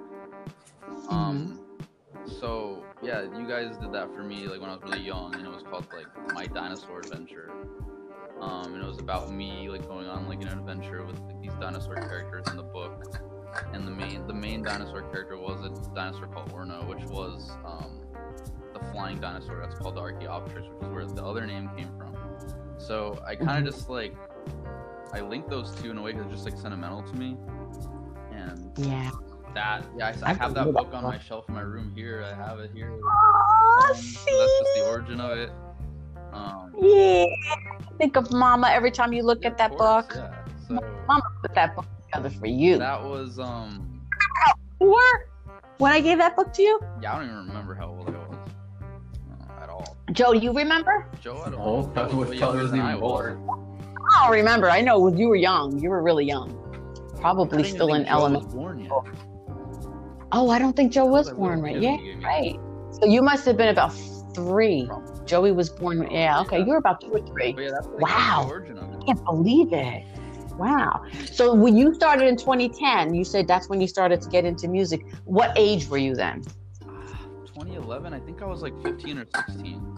Um, 1.09 1.59
so 2.39 2.85
yeah, 3.01 3.23
you 3.23 3.47
guys 3.47 3.75
did 3.77 3.91
that 3.93 4.13
for 4.13 4.21
me 4.21 4.45
like 4.45 4.61
when 4.61 4.69
I 4.69 4.75
was 4.75 4.83
really 4.83 5.01
young, 5.01 5.33
and 5.33 5.43
it 5.43 5.49
was 5.49 5.63
called 5.63 5.87
like 5.91 6.05
My 6.35 6.45
Dinosaur 6.45 6.99
Adventure. 6.99 7.51
Um, 8.39 8.75
and 8.75 8.83
it 8.83 8.85
was 8.85 8.99
about 8.99 9.31
me 9.31 9.69
like 9.69 9.87
going 9.87 10.05
on 10.05 10.29
like 10.29 10.43
an 10.43 10.49
adventure 10.49 11.03
with 11.03 11.19
like, 11.21 11.41
these 11.41 11.53
dinosaur 11.59 11.95
characters 11.95 12.45
in 12.51 12.57
the 12.57 12.63
book. 12.63 13.19
And 13.73 13.87
the 13.87 13.91
main 13.91 14.27
the 14.27 14.35
main 14.35 14.61
dinosaur 14.61 15.01
character 15.01 15.35
was 15.35 15.65
a 15.65 15.95
dinosaur 15.95 16.27
called 16.27 16.51
Orno, 16.53 16.87
which 16.87 17.03
was 17.05 17.49
um, 17.65 18.01
the 18.71 18.79
flying 18.91 19.19
dinosaur 19.19 19.65
that's 19.65 19.79
called 19.79 19.95
the 19.95 20.01
Archaeopteryx, 20.01 20.67
which 20.67 20.83
is 20.83 20.93
where 20.93 21.05
the 21.05 21.25
other 21.25 21.47
name 21.47 21.71
came 21.75 21.89
from. 21.97 22.15
So 22.77 23.19
I 23.25 23.35
kind 23.35 23.67
of 23.67 23.73
just 23.73 23.89
like 23.89 24.15
I 25.13 25.19
linked 25.21 25.49
those 25.49 25.71
two 25.75 25.91
in 25.91 25.97
a 25.97 26.01
way 26.01 26.13
because 26.13 26.27
it's 26.31 26.43
just 26.43 26.45
like 26.45 26.57
sentimental 26.61 27.03
to 27.03 27.15
me. 27.15 27.37
And 28.31 28.71
Yeah. 28.77 29.09
that 29.53 29.83
yeah, 29.97 30.15
I, 30.23 30.29
I 30.29 30.31
I 30.31 30.33
have 30.33 30.53
that 30.53 30.71
book 30.71 30.91
that 30.91 30.97
on 30.97 31.03
my 31.03 31.19
shelf 31.19 31.45
in 31.49 31.55
my 31.55 31.61
room 31.61 31.91
here. 31.95 32.23
I 32.23 32.33
have 32.33 32.59
it 32.59 32.71
here. 32.73 32.91
Oh, 33.03 33.87
Um, 33.89 33.95
so 33.95 34.37
that's 34.39 34.59
just 34.59 34.73
the 34.75 34.85
origin 34.89 35.19
of 35.19 35.37
it. 35.37 35.51
Um, 36.31 36.73
Yeah. 36.81 37.25
Think 37.97 38.15
of 38.15 38.31
Mama 38.31 38.69
every 38.71 38.91
time 38.91 39.11
you 39.13 39.23
look 39.23 39.39
yeah, 39.41 39.49
at 39.49 39.57
that 39.57 39.71
course, 39.71 40.05
book. 40.07 40.13
Yeah. 40.15 40.45
So 40.67 40.79
Mama 41.07 41.21
put 41.41 41.53
that 41.55 41.75
book 41.75 41.85
together 42.05 42.29
for 42.29 42.47
you. 42.47 42.77
that 42.77 43.03
was 43.03 43.37
um 43.37 44.01
Or 44.79 45.01
when 45.77 45.91
I 45.91 45.99
gave 45.99 46.17
that 46.19 46.35
book 46.37 46.53
to 46.53 46.61
you, 46.61 46.79
yeah, 47.01 47.13
I 47.13 47.19
don't 47.19 47.25
even 47.25 47.47
remember 47.47 47.75
how 47.75 47.87
old 47.89 48.07
I 48.07 48.11
was 48.13 48.37
uh, 49.49 49.63
at 49.63 49.69
all. 49.69 49.97
Joe, 50.13 50.31
you 50.31 50.53
remember? 50.53 51.05
Joe, 51.21 51.41
I 51.45 51.49
don't 51.49 51.59
No, 51.59 51.65
know. 51.65 51.73
I 51.73 51.77
was 51.77 51.87
way 51.87 51.93
probably 51.93 52.37
younger 52.37 52.67
than 52.67 52.75
even 52.79 52.87
I 52.87 52.95
was. 52.95 53.35
I 54.13 54.23
don't 54.27 54.31
remember. 54.31 54.69
I 54.69 54.81
know 54.81 55.07
you 55.07 55.27
were 55.29 55.35
young. 55.35 55.79
You 55.79 55.89
were 55.89 56.01
really 56.01 56.25
young. 56.25 56.57
Probably 57.19 57.63
still 57.63 57.93
in 57.93 58.01
think 58.03 58.07
Joe 58.09 58.13
element. 58.13 58.45
was 58.45 58.53
born 58.53 58.79
yet. 58.79 58.91
Oh, 60.31 60.49
I 60.49 60.59
don't 60.59 60.75
think 60.75 60.91
Joe 60.91 61.05
was 61.05 61.29
born 61.31 61.61
right. 61.61 61.79
Yeah, 61.79 61.97
you 61.97 62.17
right. 62.21 62.57
So 62.91 63.05
you 63.05 63.21
must 63.21 63.45
have 63.45 63.57
been 63.57 63.69
about 63.69 63.89
three. 64.33 64.89
Joey 65.25 65.51
was 65.51 65.69
born. 65.69 66.09
Yeah, 66.11 66.41
okay. 66.41 66.59
You 66.59 66.65
were 66.67 66.77
about 66.77 67.01
two 67.01 67.09
or 67.11 67.19
three. 67.27 67.53
That's 67.53 67.87
Wow. 67.87 68.43
the 68.43 68.49
origin 68.49 68.77
of 68.77 68.91
it. 68.93 68.97
I 69.01 69.05
can't 69.05 69.23
believe 69.25 69.71
it. 69.73 70.03
Wow. 70.57 71.03
So 71.31 71.53
when 71.53 71.75
you 71.77 71.93
started 71.93 72.27
in 72.27 72.37
2010, 72.37 73.13
you 73.13 73.23
said 73.23 73.47
that's 73.47 73.69
when 73.69 73.79
you 73.81 73.87
started 73.87 74.21
to 74.21 74.29
get 74.29 74.45
into 74.45 74.67
music. 74.67 75.05
What 75.25 75.53
age 75.55 75.87
were 75.87 75.97
you 75.97 76.15
then? 76.15 76.43
Ah, 76.85 77.17
2011, 77.45 78.13
I 78.13 78.19
think 78.19 78.41
I 78.41 78.45
was 78.45 78.61
like 78.61 78.73
15 78.83 79.17
or 79.19 79.25
16. 79.47 79.97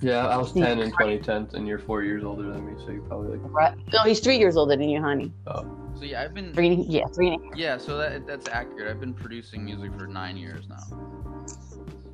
Yeah, 0.00 0.26
I 0.26 0.36
was 0.36 0.52
10 0.52 0.78
in 0.80 0.90
2010, 0.90 1.48
and 1.54 1.66
you're 1.68 1.78
four 1.78 2.02
years 2.02 2.24
older 2.24 2.50
than 2.52 2.64
me, 2.66 2.72
so 2.84 2.92
you're 2.92 3.02
probably 3.02 3.36
like. 3.38 3.52
Right? 3.52 3.74
No, 3.92 4.00
he's 4.04 4.20
three 4.20 4.38
years 4.38 4.56
older 4.56 4.76
than 4.76 4.88
you, 4.88 5.00
honey. 5.00 5.32
Oh. 5.46 5.64
So 5.98 6.04
yeah, 6.04 6.22
I've 6.22 6.34
been 6.34 6.52
Three, 6.52 6.84
yeah, 6.88 7.06
three. 7.14 7.38
yeah. 7.54 7.76
So 7.78 7.96
that 7.98 8.26
that's 8.26 8.48
accurate. 8.48 8.88
I've 8.90 9.00
been 9.00 9.14
producing 9.14 9.64
music 9.64 9.92
for 9.98 10.06
nine 10.06 10.36
years 10.36 10.64
now. 10.68 10.82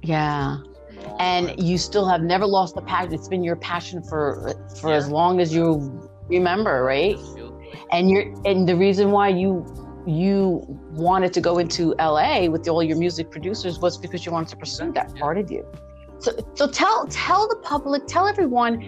Yeah, 0.03 0.59
It's 0.89 0.97
been 0.97 1.05
a 1.05 1.09
long 1.09 1.21
and 1.21 1.49
time. 1.49 1.57
you 1.59 1.79
still 1.79 2.07
have 2.09 2.23
never 2.23 2.47
lost 2.47 2.75
the 2.75 2.83
passion. 2.83 3.15
It's 3.15 3.29
been 3.29 3.43
your 3.45 3.57
passion 3.57 4.03
for 4.03 4.53
for 4.81 4.93
as 4.93 5.09
long 5.11 5.41
as 5.41 5.55
you 5.55 6.09
remember, 6.29 6.83
right? 6.85 7.13
It 7.13 7.19
feels 7.19 7.53
like- 7.53 7.79
And 7.93 8.11
you're 8.11 8.27
and 8.45 8.69
the 8.69 8.77
reason 8.77 9.11
why 9.11 9.29
you 9.29 9.65
you 10.07 10.63
wanted 10.93 11.33
to 11.35 11.41
go 11.41 11.59
into 11.59 11.95
LA 11.99 12.49
with 12.49 12.67
all 12.69 12.83
your 12.83 12.97
music 12.97 13.31
producers 13.31 13.79
was 13.79 13.99
because 13.99 14.25
you 14.25 14.33
wanted 14.33 14.49
to 14.49 14.57
pursue 14.57 14.91
that 14.93 15.11
Yeah. 15.15 15.21
part 15.21 15.37
of 15.39 15.51
you. 15.51 15.67
So 16.21 16.33
so 16.55 16.69
tell 16.69 17.07
tell 17.09 17.49
the 17.49 17.57
public, 17.57 18.07
tell 18.07 18.27
everyone 18.27 18.83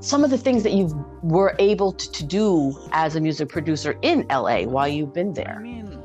some 0.00 0.22
of 0.24 0.30
the 0.30 0.38
things 0.38 0.62
that 0.62 0.72
you 0.72 0.86
were 1.22 1.54
able 1.58 1.92
to, 1.92 2.12
to 2.12 2.24
do 2.24 2.76
as 2.92 3.16
a 3.16 3.20
music 3.20 3.48
producer 3.48 3.98
in 4.02 4.26
LA 4.28 4.62
while 4.62 4.86
you've 4.88 5.14
been 5.14 5.32
there. 5.32 5.56
I 5.58 5.62
mean, 5.62 6.02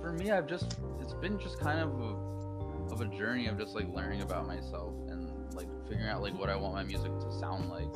for 0.00 0.12
me, 0.12 0.30
I've 0.30 0.46
just 0.46 0.78
it's 1.00 1.14
been 1.14 1.38
just 1.38 1.58
kind 1.60 1.80
of 1.80 2.00
a, 2.00 2.92
of 2.92 3.00
a 3.00 3.06
journey 3.06 3.46
of 3.48 3.58
just 3.58 3.74
like 3.74 3.88
learning 3.92 4.22
about 4.22 4.46
myself 4.46 4.94
and 5.08 5.28
like 5.54 5.66
figuring 5.88 6.08
out 6.08 6.22
like 6.22 6.38
what 6.38 6.50
I 6.50 6.56
want 6.56 6.74
my 6.74 6.84
music 6.84 7.10
to 7.20 7.32
sound 7.32 7.68
like. 7.68 7.88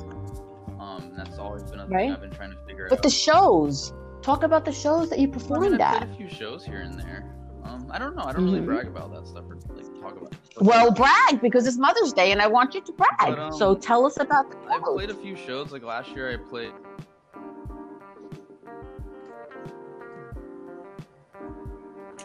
Um, 0.79 1.03
and 1.03 1.17
that's 1.17 1.37
always 1.37 1.63
been 1.63 1.79
a 1.79 1.87
thing 1.87 1.93
Right. 1.95 2.11
I've 2.11 2.21
been 2.21 2.31
trying 2.31 2.51
to 2.51 2.57
figure 2.67 2.87
But 2.89 2.99
out. 2.99 3.03
But 3.03 3.03
the 3.03 3.09
shows, 3.09 3.93
talk 4.21 4.43
about 4.43 4.65
the 4.65 4.71
shows 4.71 5.09
that 5.09 5.19
you 5.19 5.27
I 5.27 5.31
mean, 5.31 5.33
performed 5.39 5.81
I've 5.81 6.03
at. 6.03 6.09
a 6.09 6.15
few 6.15 6.29
shows 6.29 6.65
here 6.65 6.81
and 6.81 6.99
there. 6.99 7.33
Um, 7.65 7.87
I 7.91 7.97
don't 7.97 8.15
know. 8.15 8.23
I 8.23 8.33
don't 8.33 8.45
really 8.45 8.59
Mhm. 8.59 8.65
brag 8.65 8.87
about 8.87 9.13
that 9.13 9.25
stuff 9.27 9.45
or 9.49 9.55
like 9.75 10.01
talk 10.01 10.17
about. 10.19 10.33
It. 10.33 10.39
Well, 10.61 10.91
brag 10.91 11.41
because 11.41 11.65
it's 11.65 11.77
Mother's 11.77 12.13
Day 12.13 12.31
and 12.31 12.41
I 12.41 12.47
want 12.47 12.73
you 12.75 12.81
to 12.81 12.91
brag. 12.91 13.09
But, 13.19 13.39
um, 13.39 13.53
so 13.53 13.73
tell 13.75 14.05
us 14.05 14.17
about 14.19 14.51
the 14.51 14.57
I 14.69 14.79
shows. 14.79 14.95
played 14.95 15.09
a 15.09 15.15
few 15.15 15.35
shows. 15.35 15.71
Like 15.71 15.83
last 15.83 16.09
year, 16.09 16.29
I 16.29 16.37
played. 16.37 16.73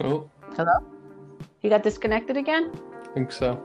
Oh, 0.05 0.31
Hello. 0.57 0.73
You 1.63 1.71
got 1.71 1.83
disconnected 1.83 2.37
again? 2.37 2.71
I 3.03 3.09
think 3.15 3.33
so. 3.33 3.61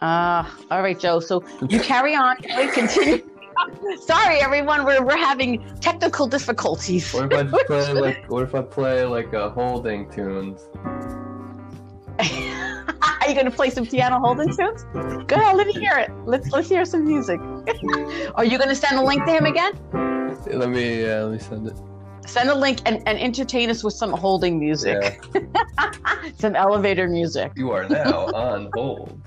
Ah, 0.00 0.54
all 0.70 0.82
right, 0.82 0.98
Joe. 0.98 1.20
So 1.20 1.42
you 1.68 1.80
carry 1.80 2.14
on. 2.14 2.36
We 2.56 2.68
continue. 2.68 3.30
Sorry, 4.00 4.38
everyone. 4.38 4.84
We're, 4.84 5.02
we're 5.04 5.16
having 5.16 5.64
technical 5.80 6.26
difficulties. 6.26 7.12
What 7.12 7.32
if 7.32 7.54
I 7.54 7.64
play 7.66 7.92
like? 8.00 8.30
What 8.30 8.42
if 8.42 8.54
I 8.54 8.62
play 8.62 9.04
like 9.04 9.32
a 9.32 9.50
holding 9.50 10.10
tunes? 10.10 10.68
Are 12.20 13.28
you 13.28 13.34
going 13.34 13.46
to 13.46 13.50
play 13.50 13.70
some 13.70 13.86
piano 13.86 14.18
holding 14.18 14.54
tunes? 14.54 14.84
Go 15.26 15.36
ahead. 15.36 15.56
Let 15.56 15.66
me 15.66 15.72
hear 15.72 15.96
it. 15.96 16.10
Let's 16.26 16.50
let's 16.50 16.68
hear 16.68 16.84
some 16.84 17.04
music. 17.04 17.40
Are 18.34 18.44
you 18.44 18.58
going 18.58 18.68
to 18.68 18.76
send 18.76 18.98
a 18.98 19.02
link 19.02 19.24
to 19.24 19.32
him 19.32 19.46
again? 19.46 19.72
Let 20.46 20.68
me. 20.70 21.02
Yeah, 21.02 21.22
let 21.22 21.32
me 21.32 21.38
send 21.38 21.66
it. 21.68 21.74
Send 22.26 22.48
a 22.48 22.54
link 22.54 22.80
and, 22.86 23.02
and 23.06 23.18
entertain 23.18 23.68
us 23.68 23.84
with 23.84 23.92
some 23.94 24.10
holding 24.10 24.58
music, 24.58 25.22
Yeah. 25.34 25.92
some 26.38 26.56
elevator 26.56 27.06
music. 27.06 27.52
You 27.54 27.70
are 27.72 27.86
now 27.86 28.26
on 28.32 28.70
hold. 28.74 29.20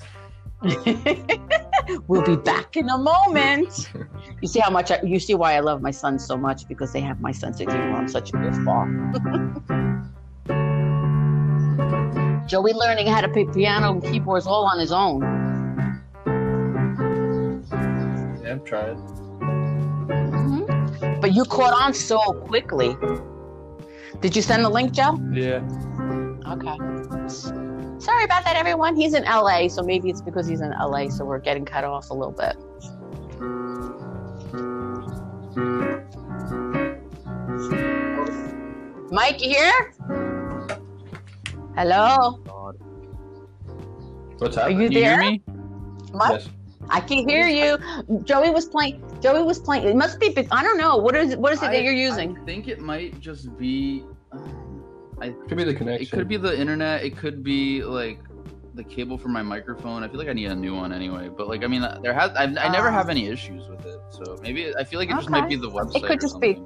we'll 2.07 2.23
be 2.23 2.35
back 2.35 2.75
in 2.77 2.89
a 2.89 2.97
moment. 2.97 3.91
You 4.39 4.47
see 4.47 4.59
how 4.59 4.69
much 4.69 4.91
I, 4.91 5.01
you 5.01 5.19
see 5.19 5.33
why 5.33 5.55
I 5.55 5.61
love 5.61 5.81
my 5.81 5.89
sons 5.89 6.23
so 6.23 6.37
much 6.37 6.67
because 6.67 6.93
they 6.93 6.99
have 7.01 7.19
my 7.19 7.31
sense 7.31 7.59
of 7.59 7.71
humor. 7.71 7.95
I'm 7.97 8.07
such 8.07 8.29
a 8.29 8.33
goofball. 8.33 8.85
Joey 12.47 12.73
learning 12.73 13.07
how 13.07 13.21
to 13.21 13.29
play 13.29 13.45
piano 13.45 13.93
and 13.93 14.03
keyboards 14.03 14.45
all 14.45 14.65
on 14.65 14.77
his 14.77 14.91
own. 14.91 15.21
Yeah, 18.43 18.51
I'm 18.51 18.63
trying. 18.63 18.97
Mhm. 20.11 21.19
But 21.19 21.33
you 21.33 21.43
caught 21.45 21.73
on 21.73 21.95
so 21.95 22.19
quickly. 22.45 22.95
Did 24.21 24.35
you 24.35 24.43
send 24.43 24.63
the 24.63 24.69
link, 24.69 24.91
Joe? 24.91 25.17
Yeah. 25.33 25.61
Okay. 26.45 26.77
Sorry 27.99 28.23
about 28.23 28.43
that, 28.45 28.55
everyone. 28.55 28.95
He's 28.95 29.13
in 29.13 29.23
LA, 29.23 29.67
so 29.67 29.81
maybe 29.81 30.09
it's 30.09 30.21
because 30.21 30.47
he's 30.47 30.61
in 30.61 30.71
LA, 30.71 31.09
so 31.09 31.25
we're 31.25 31.39
getting 31.39 31.65
cut 31.65 31.83
off 31.83 32.09
a 32.09 32.13
little 32.13 32.31
bit. 32.31 32.55
Mike, 39.09 39.41
you 39.41 39.49
here? 39.49 39.93
Hello, 41.75 42.39
What's 44.39 44.55
are 44.57 44.61
happening? 44.69 44.81
you 44.81 44.87
Can 44.89 44.91
you 44.97 45.03
hear 45.03 45.17
there? 45.17 45.31
me? 45.31 45.41
Mike, 46.13 46.31
Yes. 46.41 46.49
I 46.89 46.99
can 47.01 47.27
hear 47.27 47.47
you. 47.47 47.77
Joey 48.23 48.49
was 48.51 48.65
playing. 48.65 49.03
Joey 49.21 49.43
was 49.43 49.59
playing. 49.59 49.87
It 49.87 49.95
must 49.95 50.19
be. 50.19 50.33
I 50.51 50.63
don't 50.63 50.77
know. 50.77 50.95
What 50.97 51.15
is? 51.15 51.35
What 51.35 51.51
is 51.53 51.61
it 51.61 51.65
I- 51.69 51.71
that 51.73 51.83
you're 51.83 51.93
using? 51.93 52.37
I 52.37 52.45
think 52.45 52.67
it 52.67 52.79
might 52.79 53.19
just 53.19 53.57
be. 53.57 54.05
Um, 55.21 55.47
Could 55.47 55.57
be 55.57 55.63
the 55.63 55.73
connection. 55.73 56.07
It 56.07 56.11
could 56.11 56.27
be 56.27 56.37
the 56.37 56.59
internet. 56.59 57.03
It 57.03 57.17
could 57.17 57.43
be 57.43 57.83
like 57.83 58.19
the 58.75 58.83
cable 58.83 59.17
for 59.17 59.29
my 59.29 59.41
microphone. 59.41 60.03
I 60.03 60.07
feel 60.07 60.19
like 60.19 60.27
I 60.29 60.33
need 60.33 60.51
a 60.51 60.55
new 60.55 60.75
one 60.75 60.93
anyway. 60.93 61.29
But 61.35 61.47
like, 61.47 61.63
I 61.63 61.67
mean, 61.67 61.81
there 62.01 62.13
has. 62.13 62.31
I, 62.35 62.43
I 62.43 62.69
never 62.69 62.89
Ah. 62.89 62.91
have 62.91 63.09
any 63.09 63.27
issues 63.27 63.67
with 63.67 63.85
it. 63.85 63.99
So 64.11 64.37
maybe 64.41 64.73
I 64.75 64.83
feel 64.83 64.99
like 64.99 65.09
it 65.09 65.13
just 65.15 65.29
might 65.29 65.49
be 65.49 65.55
the 65.55 65.69
website. 65.69 65.95
It 65.97 66.03
could 66.03 66.17
or 66.17 66.21
just 66.21 66.39
be- 66.39 66.61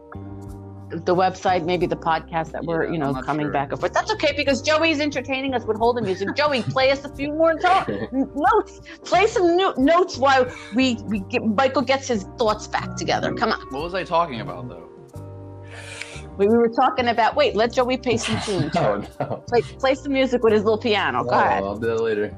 the 1.06 1.16
website, 1.16 1.64
maybe 1.66 1.86
the 1.86 1.96
podcast 1.96 2.52
that 2.52 2.66
we're, 2.66 2.84
Yeah, 2.84 2.92
you 2.92 2.98
know, 2.98 3.14
coming 3.14 3.46
sure. 3.46 3.54
back 3.54 3.72
and 3.72 3.80
forth. 3.80 3.94
That's 3.94 4.12
okay 4.12 4.34
because 4.36 4.62
Joey's 4.62 5.00
entertaining 5.00 5.54
us 5.54 5.64
with 5.64 5.78
holding 5.78 6.04
music. 6.04 6.28
Joey, 6.36 6.64
play 6.64 6.92
us 6.92 7.06
a 7.06 7.16
few 7.16 7.30
more 7.32 7.54
talk, 7.56 7.88
notes. 8.12 8.82
Play 9.06 9.26
some 9.28 9.56
new 9.56 9.74
notes 9.78 10.18
while 10.18 10.46
we, 10.76 10.96
we 11.06 11.22
get, 11.30 11.46
Michael 11.46 11.82
gets 11.82 12.10
his 12.10 12.24
thoughts 12.38 12.68
back 12.68 12.98
together. 12.98 13.34
Come 13.34 13.54
on. 13.54 13.62
What 13.70 13.84
was 13.84 13.94
I 13.94 14.04
talking 14.04 14.42
about 14.42 14.68
though? 14.68 14.90
We, 16.42 16.48
we 16.48 16.58
were 16.58 16.70
talking 16.70 17.10
about. 17.10 17.36
Wait, 17.36 17.56
let 17.56 17.72
Joey 17.72 17.98
play 17.98 18.18
some 18.18 18.40
tunes. 18.46 18.76
Oh 18.76 19.04
no. 19.20 19.44
Play 19.48 19.62
play 19.62 19.94
some 19.96 20.12
music 20.14 20.42
with 20.44 20.54
his 20.54 20.64
little 20.64 20.80
piano. 20.80 21.24
Go 21.24 21.30
Oh, 21.32 21.40
ahead. 21.40 21.64
I'll 21.64 21.78
do 21.78 21.88
that 21.88 22.02
later. 22.02 22.36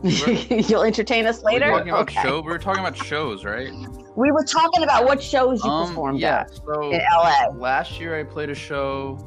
You'll 0.68 0.84
entertain 0.84 1.26
us 1.26 1.42
later. 1.42 1.66
We 1.72 1.72
later. 1.72 1.72
were 1.72 1.78
talking 1.78 1.90
about 1.90 2.02
okay. 2.02 2.22
show. 2.22 2.36
We 2.40 2.52
were 2.52 2.58
talking 2.58 2.80
about 2.84 2.96
shows, 2.96 3.44
right? 3.44 3.72
We 4.16 4.30
were 4.30 4.44
talking 4.44 4.84
about 4.84 5.04
what 5.06 5.20
shows 5.20 5.64
you 5.64 5.70
Um, 5.70 5.88
performed 5.88 6.20
yeah. 6.20 6.42
at 6.42 6.54
So 6.54 6.92
in 6.92 7.00
LA. 7.16 7.48
last 7.56 7.98
year 7.98 8.16
I 8.18 8.22
played 8.22 8.50
a 8.50 8.54
show 8.54 9.18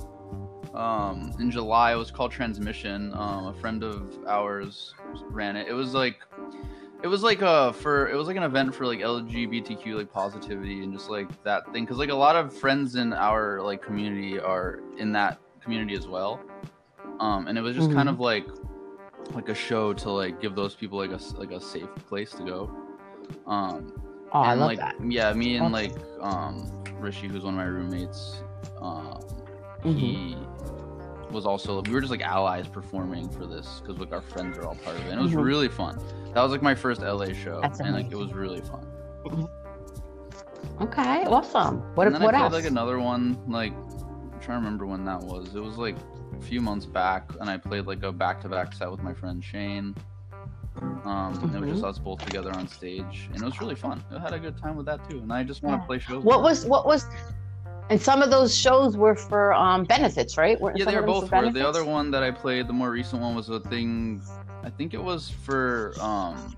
um 0.73 1.33
in 1.41 1.51
July. 1.51 1.91
It 1.91 1.97
was 1.97 2.11
called 2.11 2.31
Transmission. 2.31 3.11
Um, 3.13 3.47
a 3.47 3.53
friend 3.53 3.83
of 3.83 4.17
ours 4.25 4.93
ran 5.29 5.57
it. 5.57 5.67
It 5.67 5.73
was 5.73 5.93
like 5.93 6.15
it 7.03 7.07
was 7.07 7.23
like 7.23 7.41
a 7.41 7.73
for 7.73 8.09
it 8.09 8.15
was 8.15 8.27
like 8.27 8.37
an 8.37 8.43
event 8.43 8.73
for 8.75 8.85
like 8.85 8.99
LGBTQ 8.99 9.95
like 9.95 10.11
positivity 10.11 10.83
and 10.83 10.93
just 10.93 11.09
like 11.09 11.27
that 11.43 11.71
thing 11.73 11.83
because 11.83 11.97
like 11.97 12.09
a 12.09 12.15
lot 12.15 12.35
of 12.35 12.55
friends 12.55 12.95
in 12.95 13.11
our 13.13 13.61
like 13.61 13.81
community 13.81 14.39
are 14.39 14.79
in 14.97 15.11
that 15.13 15.39
community 15.61 15.95
as 15.95 16.07
well. 16.07 16.39
Um, 17.19 17.47
and 17.47 17.57
it 17.57 17.61
was 17.61 17.75
just 17.75 17.91
kind 17.91 18.07
Mhm. 18.09 18.13
of 18.13 18.19
like 18.19 18.47
like 19.33 19.49
a 19.49 19.55
show 19.55 19.93
to 19.93 20.09
like 20.11 20.41
give 20.41 20.55
those 20.55 20.75
people 20.75 20.97
like 20.97 21.11
a 21.11 21.19
like 21.37 21.51
a 21.51 21.61
safe 21.61 21.89
place 22.07 22.31
to 22.33 22.43
go. 22.43 22.71
Um, 23.47 23.93
Oh, 24.33 24.39
I 24.39 24.53
love 24.53 24.67
like 24.69 24.79
that. 24.79 24.95
yeah 25.09 25.33
me 25.33 25.57
and 25.57 25.73
Awesome. 25.75 25.91
like 25.91 25.97
um 26.21 26.71
rishi 26.99 27.27
who's 27.27 27.43
one 27.43 27.53
of 27.53 27.57
my 27.57 27.65
roommates 27.65 28.37
um 28.81 29.19
Mhm. 29.83 29.97
he 29.97 30.37
was 31.31 31.45
also 31.45 31.81
we 31.83 31.93
were 31.93 32.01
just 32.01 32.11
like 32.11 32.21
allies 32.21 32.67
performing 32.67 33.29
for 33.29 33.45
this 33.45 33.81
because 33.81 33.99
like 33.99 34.11
our 34.11 34.21
friends 34.21 34.57
are 34.57 34.65
all 34.65 34.75
part 34.75 34.97
of 34.97 35.05
it 35.05 35.11
and 35.11 35.19
it 35.19 35.23
was 35.23 35.33
Mhm. 35.33 35.43
really 35.43 35.69
fun 35.69 35.97
that 36.33 36.41
was 36.41 36.51
like 36.51 36.61
my 36.61 36.75
first 36.75 37.01
la 37.01 37.25
show 37.33 37.59
That's 37.61 37.79
and 37.79 37.93
like 37.93 38.11
it 38.11 38.15
was 38.15 38.33
really 38.33 38.61
fun 38.61 38.85
Okay, 40.79 41.25
awesome. 41.25 41.77
What 41.95 42.07
and 42.07 42.15
what 42.23 42.33
i 42.33 42.39
played 42.39 42.43
else? 42.45 42.53
like 42.53 42.65
another 42.65 42.99
one 42.99 43.37
like 43.47 43.73
i'm 43.73 44.39
trying 44.39 44.59
to 44.59 44.65
remember 44.65 44.85
when 44.87 45.05
that 45.05 45.19
was 45.21 45.55
it 45.55 45.59
was 45.59 45.77
like 45.77 45.95
a 46.37 46.41
few 46.41 46.59
months 46.61 46.85
back 46.85 47.29
and 47.39 47.49
i 47.49 47.57
played 47.57 47.85
like 47.85 48.01
a 48.03 48.11
back-to-back 48.11 48.73
set 48.73 48.89
with 48.89 49.01
my 49.01 49.13
friend 49.13 49.43
shane 49.43 49.95
um 51.05 51.33
and 51.43 51.55
it 51.55 51.59
was 51.59 51.69
Mm-hmm. 51.69 51.69
just 51.69 51.83
us 51.83 51.99
both 51.99 52.23
together 52.25 52.51
on 52.51 52.67
stage 52.67 53.29
and 53.33 53.41
it 53.43 53.45
was 53.45 53.59
really 53.61 53.75
fun 53.75 54.03
i 54.11 54.19
had 54.19 54.33
a 54.33 54.39
good 54.39 54.57
time 54.57 54.75
with 54.75 54.85
that 54.87 55.07
too 55.07 55.19
and 55.19 55.31
i 55.31 55.43
just 55.43 55.61
want 55.61 55.75
Yeah. 55.75 55.81
to 55.81 55.85
play 55.87 55.99
shows 55.99 56.23
What 56.23 56.41
was 56.41 56.65
what 56.65 56.85
was 56.85 57.05
and 57.89 58.01
some 58.01 58.21
of 58.21 58.31
those 58.31 58.55
shows 58.55 58.95
were 58.95 59.15
for 59.15 59.53
um 59.53 59.83
benefits, 59.83 60.37
right? 60.37 60.59
Weren't 60.59 60.77
Yeah, 60.77 60.85
they 60.85 60.95
were 60.95 61.01
both 61.01 61.29
for. 61.29 61.51
The 61.51 61.67
other 61.67 61.83
one 61.83 62.11
that 62.11 62.23
I 62.23 62.31
played, 62.31 62.67
the 62.67 62.73
more 62.73 62.91
recent 62.91 63.21
one, 63.21 63.35
was 63.35 63.49
a 63.49 63.59
thing. 63.59 64.21
I 64.63 64.69
think 64.69 64.93
it 64.93 65.03
was 65.03 65.29
for. 65.29 65.93
um 65.99 66.55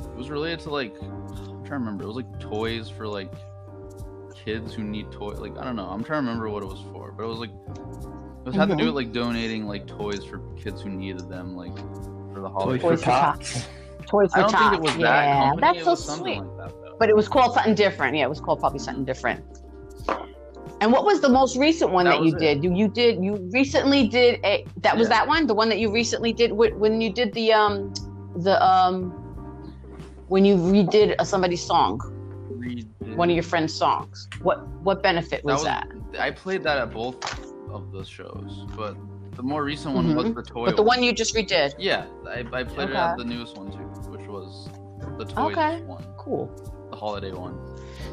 It 0.00 0.16
was 0.16 0.30
related 0.30 0.60
to 0.60 0.70
like. 0.70 0.94
I'm 1.00 1.64
trying 1.64 1.66
to 1.66 1.72
remember. 1.74 2.04
It 2.04 2.08
was 2.08 2.16
like 2.16 2.40
toys 2.40 2.88
for 2.88 3.06
like 3.06 3.32
kids 4.44 4.74
who 4.74 4.82
need 4.82 5.10
toys. 5.12 5.38
Like 5.38 5.56
I 5.58 5.64
don't 5.64 5.76
know. 5.76 5.86
I'm 5.86 6.02
trying 6.04 6.22
to 6.22 6.28
remember 6.28 6.48
what 6.50 6.62
it 6.62 6.66
was 6.66 6.80
for, 6.92 7.12
but 7.12 7.24
it 7.24 7.28
was 7.28 7.38
like. 7.38 7.50
It 7.50 8.48
was 8.48 8.56
had 8.56 8.68
to 8.68 8.76
do 8.76 8.86
with 8.86 8.94
like 8.94 9.12
donating 9.12 9.66
like 9.66 9.86
toys 9.86 10.22
for 10.22 10.38
kids 10.56 10.82
who 10.82 10.90
needed 10.90 11.30
them, 11.30 11.56
like 11.56 11.74
for 12.34 12.40
the 12.40 12.48
holidays. 12.48 12.82
Toys 12.82 13.00
Toys 13.00 13.04
for 13.04 13.10
Tots. 13.10 13.66
Toys 14.06 14.30
for 14.32 14.38
I 14.38 14.40
don't 14.42 14.50
Tots. 14.50 14.62
think 14.62 14.74
it 14.74 14.80
was 14.82 14.92
that 14.96 15.24
yeah, 15.24 15.48
company. 15.48 15.60
that's 15.62 15.78
it 15.78 15.84
so 15.84 15.90
was 15.92 16.18
sweet. 16.18 16.40
like 16.40 16.56
that. 16.58 16.96
But 16.98 17.08
it 17.08 17.16
was 17.16 17.26
called 17.26 17.54
something 17.54 17.74
different. 17.74 18.16
Yeah, 18.16 18.24
it 18.24 18.28
was 18.28 18.40
called 18.40 18.60
probably 18.60 18.80
something 18.80 19.04
different. 19.06 19.42
And 20.84 20.92
what 20.92 21.06
was 21.06 21.22
the 21.22 21.30
most 21.30 21.56
recent 21.56 21.92
one 21.92 22.04
That 22.04 22.18
that, 22.18 22.26
you 22.26 22.36
it. 22.36 22.38
did? 22.38 22.62
You 22.62 22.74
you 22.74 22.88
did 22.88 23.24
you 23.24 23.36
recently 23.54 24.06
did 24.06 24.38
a 24.44 24.66
that 24.82 24.94
was 24.94 25.08
Yeah. 25.08 25.14
that 25.16 25.28
one, 25.28 25.46
the 25.46 25.54
one 25.54 25.70
that 25.70 25.78
you 25.78 25.90
recently 25.90 26.30
did 26.34 26.52
when 26.52 27.00
you 27.00 27.10
did 27.10 27.32
the 27.32 27.54
um 27.54 27.94
the 28.36 28.62
um 28.62 29.10
when 30.28 30.44
you 30.44 30.56
redid 30.56 31.14
a, 31.18 31.24
somebody's 31.24 31.62
song, 31.64 31.98
Redid- 32.58 33.16
one 33.16 33.30
of 33.30 33.34
your 33.34 33.42
friend's 33.52 33.72
songs? 33.72 34.28
What 34.42 34.58
what 34.82 35.02
benefit 35.02 35.42
was 35.42 35.64
that? 35.64 35.88
I 36.18 36.30
played 36.30 36.62
that 36.64 36.76
at 36.76 36.92
both 36.92 37.16
of 37.70 37.90
those 37.90 38.06
shows, 38.06 38.66
but 38.76 38.94
the 39.36 39.42
more 39.42 39.64
recent 39.64 39.94
one 39.94 40.14
was 40.14 40.34
the 40.34 40.42
toy. 40.42 40.42
Mm-hmm. 40.42 40.64
But 40.66 40.76
the 40.76 40.82
one 40.82 41.02
you 41.02 41.14
just 41.14 41.34
redid. 41.34 41.72
Yeah, 41.78 42.04
I, 42.28 42.40
I 42.52 42.62
played 42.64 42.90
it 42.90 42.94
at 42.96 43.16
the 43.16 43.24
newest 43.24 43.56
one 43.56 43.70
too, 43.72 43.88
which 44.12 44.26
was 44.28 44.68
the 45.16 45.24
toys 45.24 45.56
Okay. 45.56 45.80
one, 45.86 46.04
Cool. 46.18 46.44
the 46.90 46.96
holiday 46.96 47.32
one. 47.32 47.54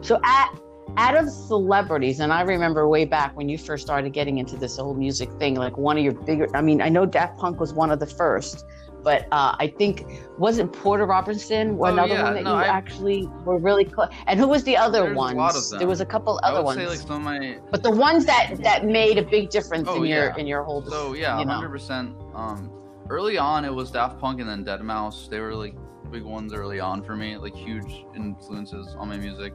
So 0.01 0.21
at 0.23 0.55
out 0.97 1.15
of 1.15 1.29
celebrities, 1.29 2.19
and 2.19 2.33
I 2.33 2.41
remember 2.41 2.87
way 2.87 3.05
back 3.05 3.35
when 3.37 3.47
you 3.49 3.57
first 3.57 3.83
started 3.85 4.11
getting 4.13 4.37
into 4.39 4.57
this 4.57 4.77
whole 4.77 4.93
music 4.93 5.31
thing, 5.33 5.55
like 5.55 5.77
one 5.77 5.97
of 5.97 6.03
your 6.03 6.13
bigger. 6.13 6.47
I 6.53 6.61
mean, 6.61 6.81
I 6.81 6.89
know 6.89 7.05
Daft 7.05 7.37
Punk 7.37 7.59
was 7.59 7.73
one 7.73 7.91
of 7.91 7.99
the 7.99 8.05
first, 8.07 8.65
but 9.03 9.23
uh, 9.31 9.55
I 9.57 9.73
think 9.77 10.05
wasn't 10.37 10.73
Porter 10.73 11.05
Robinson 11.05 11.77
Oh, 11.79 11.85
another 11.85 12.15
yeah, 12.15 12.23
one 12.23 12.33
that 12.35 12.43
no, 12.43 12.51
you 12.51 12.57
I- 12.57 12.67
actually 12.67 13.27
were 13.45 13.57
really 13.57 13.85
close. 13.85 14.09
And 14.27 14.39
who 14.39 14.47
was 14.47 14.63
the 14.63 14.75
other 14.75 15.03
There's 15.03 15.13
a 15.13 15.15
ones? 15.15 15.69
There 15.71 15.87
was 15.87 16.01
a 16.01 16.05
couple 16.05 16.39
I 16.43 16.49
other 16.49 16.57
would 16.59 16.65
ones, 16.65 16.77
say 16.79 16.87
like 16.87 16.99
some 16.99 17.15
of 17.15 17.21
my 17.21 17.59
but 17.71 17.83
the 17.83 17.91
ones 17.91 18.25
that 18.25 18.55
that 18.63 18.85
made 18.85 19.17
a 19.17 19.23
big 19.23 19.49
difference 19.49 19.87
Oh, 19.89 19.95
in 20.03 20.05
your 20.05 20.25
yeah. 20.25 20.35
in 20.37 20.45
your 20.45 20.63
whole. 20.63 20.83
So 20.85 21.13
yeah, 21.13 21.39
you 21.39 21.45
know. 21.45 21.53
hundred 21.53 21.69
percent. 21.69 22.15
Um, 22.35 22.69
early 23.09 23.37
on 23.37 23.63
it 23.65 23.73
was 23.73 23.91
Daft 23.91 24.19
Punk 24.19 24.41
and 24.41 24.49
then 24.49 24.65
deadmau5. 24.65 25.29
They 25.29 25.39
were 25.39 25.55
like 25.55 25.75
big 26.11 26.23
ones 26.23 26.53
early 26.53 26.79
on 26.81 27.01
for 27.01 27.15
me, 27.15 27.37
like 27.37 27.55
huge 27.55 28.05
influences 28.15 28.93
on 28.99 29.07
my 29.07 29.17
music. 29.17 29.53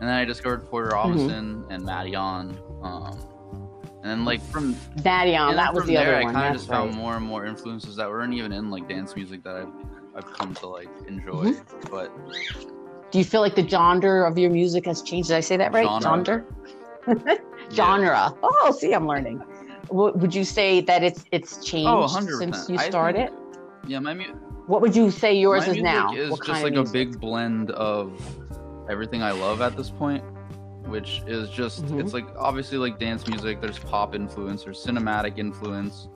And 0.00 0.08
then 0.08 0.16
I 0.16 0.24
discovered 0.24 0.68
Porter 0.68 0.90
Mm-hmm. 0.90 1.10
Robinson 1.10 1.64
and 1.70 1.82
Madeon. 1.84 2.56
Um, 2.84 3.18
and 4.02 4.04
then 4.04 4.24
like 4.24 4.40
from 4.42 4.76
Daddy 5.02 5.34
on 5.36 5.56
that 5.56 5.74
was 5.74 5.84
the 5.86 5.94
there, 5.94 6.08
other 6.08 6.16
I 6.18 6.24
one. 6.24 6.34
kind 6.34 6.54
of 6.54 6.60
just 6.60 6.70
right. 6.70 6.76
found 6.78 6.94
more 6.94 7.16
and 7.16 7.24
more 7.26 7.46
influences 7.46 7.96
that 7.96 8.08
weren't 8.08 8.32
even 8.34 8.52
in 8.52 8.70
like 8.70 8.88
dance 8.88 9.16
music 9.16 9.42
that 9.42 9.56
I've 9.56 9.72
I've 10.14 10.32
come 10.34 10.54
to 10.54 10.66
like 10.68 10.88
enjoy. 11.08 11.52
Mm-hmm. 11.52 11.90
But 11.90 12.12
Do 13.10 13.18
you 13.18 13.24
feel 13.24 13.40
like 13.40 13.56
the 13.56 13.66
genre 13.66 14.28
of 14.30 14.38
your 14.38 14.50
music 14.50 14.86
has 14.86 15.02
changed? 15.02 15.28
Did 15.30 15.36
I 15.36 15.40
say 15.40 15.56
that 15.56 15.72
right? 15.72 15.86
Genre. 16.02 16.44
Genre. 17.06 17.26
yeah. 17.72 18.30
Oh, 18.42 18.76
see, 18.78 18.92
I'm 18.94 19.06
learning. 19.06 19.42
Would 19.90 20.34
you 20.34 20.44
say 20.44 20.80
that 20.82 21.02
it's 21.02 21.24
it's 21.32 21.64
changed 21.64 21.88
Oh, 21.88 22.06
since 22.06 22.68
you 22.68 22.76
I 22.76 22.78
think- 22.78 22.92
started? 22.92 23.30
Yeah, 23.86 23.98
my 24.00 24.12
mu- 24.14 24.34
What 24.66 24.80
would 24.82 24.94
you 24.94 25.10
say 25.10 25.34
yours 25.34 25.62
is 25.62 25.68
music 25.76 25.84
now? 25.84 26.12
is 26.14 26.30
what 26.30 26.44
just 26.44 26.62
like 26.62 26.74
a 26.74 26.84
big 26.84 27.18
blend 27.18 27.70
of 27.72 28.12
everything 28.88 29.22
I 29.22 29.30
love 29.32 29.60
at 29.60 29.76
this 29.76 29.90
point, 29.90 30.22
which 30.86 31.22
is 31.26 31.48
just 31.50 31.84
Mhm. 31.86 32.00
it's 32.00 32.14
like 32.14 32.26
obviously 32.36 32.78
like 32.78 32.98
dance 32.98 33.26
music. 33.26 33.60
There's 33.60 33.78
pop 33.78 34.14
influence, 34.14 34.64
there's 34.64 34.84
cinematic 34.84 35.38
influence, 35.38 36.08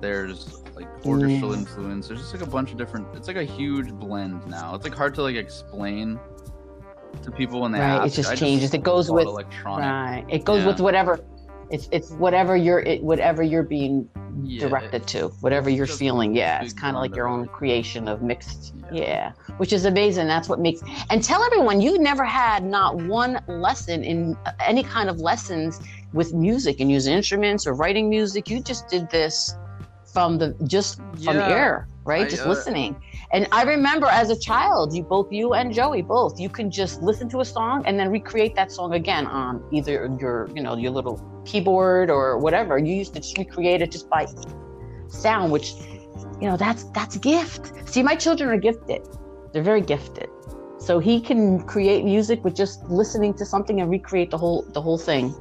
there's 0.00 0.62
like 0.74 0.86
orchestral 1.06 1.50
Mm. 1.52 1.58
influence. 1.58 2.08
There's 2.08 2.20
just 2.20 2.32
like 2.34 2.42
a 2.42 2.50
bunch 2.50 2.70
of 2.72 2.78
different. 2.78 3.06
It's 3.14 3.28
like 3.28 3.36
a 3.36 3.44
huge 3.44 3.92
blend 3.92 4.46
now. 4.48 4.74
It's 4.74 4.84
like 4.84 4.94
hard 4.94 5.14
to 5.16 5.22
like 5.22 5.36
explain 5.36 6.18
to 7.22 7.30
people 7.30 7.60
when 7.62 7.72
they 7.72 7.80
Right, 7.80 8.06
it 8.06 8.10
just 8.12 8.30
I 8.30 8.34
changes. 8.34 8.74
It 8.74 8.82
goes 8.82 9.10
with- 9.10 9.26
electronic. 9.26 9.84
Right. 9.84 10.24
It 10.28 10.44
goes 10.44 10.60
Yeah. 10.60 10.66
with 10.68 10.80
whatever. 10.80 11.18
It's 11.70 11.88
it's 11.92 12.10
whatever 12.12 12.56
you're 12.56 12.80
it, 12.80 13.02
whatever 13.02 13.42
you're 13.42 13.62
being 13.62 14.08
Yeah, 14.42 14.60
directed 14.60 15.06
to, 15.08 15.28
whatever 15.40 15.68
you're 15.68 15.86
feeling. 15.86 16.34
Yeah, 16.34 16.62
it's 16.62 16.72
kind 16.72 16.96
of 16.96 17.02
like 17.02 17.14
your 17.14 17.28
own 17.28 17.48
creation 17.48 18.08
of 18.08 18.22
mixed. 18.22 18.74
Yeah. 18.74 18.88
Yeah, 18.92 19.32
which 19.58 19.72
is 19.72 19.84
amazing. 19.84 20.28
That's 20.28 20.48
what 20.48 20.60
makes. 20.60 20.80
And 21.10 21.22
tell 21.22 21.42
everyone 21.44 21.80
you 21.80 21.98
never 21.98 22.24
had 22.24 22.64
not 22.64 22.96
one 22.96 23.40
lesson 23.48 24.02
in 24.02 24.36
uh, 24.46 24.52
any 24.60 24.82
kind 24.82 25.10
of 25.10 25.18
lessons 25.18 25.78
with 26.12 26.32
music 26.32 26.80
and 26.80 26.90
using 26.90 27.12
instruments 27.14 27.66
or 27.66 27.74
writing 27.74 28.08
music. 28.08 28.48
You 28.48 28.62
just 28.62 28.88
did 28.88 29.10
this 29.10 29.54
from 30.12 30.38
the 30.38 30.56
just 30.66 30.96
from 31.22 31.36
Yeah, 31.36 31.48
air, 31.48 31.88
right? 32.08 32.26
I, 32.26 32.28
just 32.28 32.46
uh, 32.46 32.48
listening. 32.48 32.96
And 33.32 33.46
I 33.52 33.62
remember 33.62 34.06
as 34.06 34.30
a 34.30 34.38
child, 34.38 34.94
you 34.94 35.02
both 35.02 35.30
you 35.30 35.52
and 35.52 35.72
Joey 35.72 36.02
both, 36.02 36.40
you 36.40 36.48
can 36.48 36.70
just 36.70 37.02
listen 37.02 37.28
to 37.28 37.40
a 37.40 37.44
song 37.44 37.84
and 37.86 38.00
then 38.00 38.10
recreate 38.10 38.54
that 38.56 38.72
song 38.72 38.94
again 38.94 39.26
on 39.26 39.62
either 39.70 40.10
your, 40.18 40.48
you 40.54 40.62
know, 40.62 40.76
your 40.76 40.90
little 40.90 41.16
keyboard 41.44 42.10
or 42.10 42.38
whatever. 42.38 42.78
You 42.78 42.94
used 42.94 43.14
to 43.14 43.20
just 43.20 43.36
recreate 43.36 43.82
it 43.82 43.92
just 43.92 44.08
by 44.08 44.26
sound, 45.08 45.52
which, 45.52 45.74
you 46.40 46.48
know, 46.48 46.56
that's 46.56 46.84
that's 46.98 47.16
a 47.16 47.18
gift. 47.18 47.72
See, 47.88 48.02
my 48.02 48.16
children 48.16 48.48
are 48.48 48.58
gifted. 48.58 49.02
They're 49.52 49.62
very 49.62 49.82
gifted. 49.82 50.28
So 50.78 50.98
he 51.00 51.20
can 51.20 51.62
create 51.64 52.04
music 52.04 52.44
with 52.44 52.54
just 52.54 52.84
listening 52.84 53.34
to 53.34 53.44
something 53.44 53.80
and 53.80 53.90
recreate 53.90 54.30
the 54.30 54.38
whole 54.38 54.62
the 54.72 54.80
whole 54.80 54.98
thing 54.98 55.34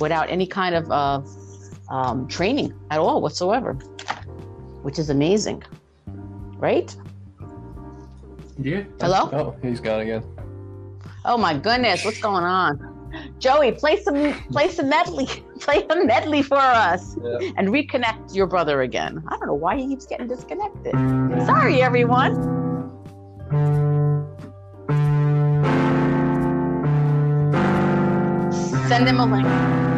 without 0.00 0.30
any 0.30 0.46
kind 0.46 0.74
of 0.74 0.90
uh, 0.90 1.20
um, 1.90 2.26
training 2.28 2.72
at 2.90 2.98
all 2.98 3.20
whatsoever, 3.20 3.74
which 4.82 4.98
is 4.98 5.10
amazing, 5.10 5.62
right? 6.60 6.94
Yeah. 8.58 8.84
Hello? 9.00 9.30
Oh, 9.32 9.56
he's 9.62 9.80
gone 9.80 10.00
again. 10.00 10.22
Oh 11.24 11.36
my 11.36 11.54
goodness, 11.56 12.04
what's 12.04 12.20
going 12.20 12.44
on? 12.44 12.86
Joey, 13.38 13.72
play 13.72 14.00
some 14.02 14.34
play 14.52 14.68
some 14.68 14.88
medley. 14.88 15.26
Play 15.60 15.84
a 15.90 16.04
medley 16.06 16.40
for 16.40 16.56
us 16.56 17.18
Yeah. 17.22 17.50
and 17.58 17.68
reconnect 17.68 18.34
your 18.34 18.46
brother 18.46 18.80
again. 18.80 19.22
I 19.28 19.36
don't 19.36 19.46
know 19.46 19.52
why 19.52 19.76
he 19.76 19.86
keeps 19.88 20.06
getting 20.06 20.26
disconnected. 20.26 20.94
Mm. 20.94 21.44
Sorry, 21.44 21.82
everyone. 21.82 22.32
Send 28.88 29.06
him 29.06 29.20
a 29.20 29.26
link. 29.26 29.89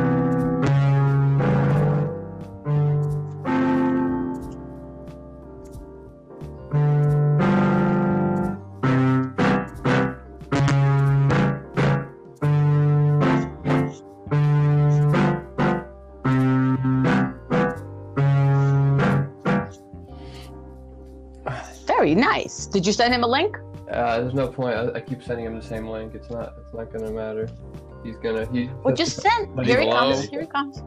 Nice. 22.33 22.67
Did 22.67 22.87
you 22.87 22.93
send 22.93 23.15
him 23.15 23.25
a 23.25 23.27
link? 23.27 23.57
Uh, 23.91 24.21
there's 24.21 24.35
no 24.35 24.49
point. 24.49 24.77
I, 24.77 24.99
I 24.99 25.01
keep 25.01 25.23
sending 25.23 25.47
him 25.47 25.57
the 25.57 25.63
same 25.63 25.89
link. 25.89 26.15
It's 26.15 26.31
not. 26.31 26.55
It's 26.61 26.75
not 26.75 26.93
gonna 26.93 27.11
matter. 27.11 27.49
He's 28.05 28.17
gonna. 28.17 28.47
He. 28.53 28.71
Well, 28.83 28.95
just 28.95 29.21
send. 29.23 29.55
Buddy, 29.55 29.69
Here 29.69 29.81
he 29.81 29.87
hello? 29.87 30.13
comes. 30.13 30.29
Here 30.29 30.41
he 30.41 30.47
comes. 30.47 30.83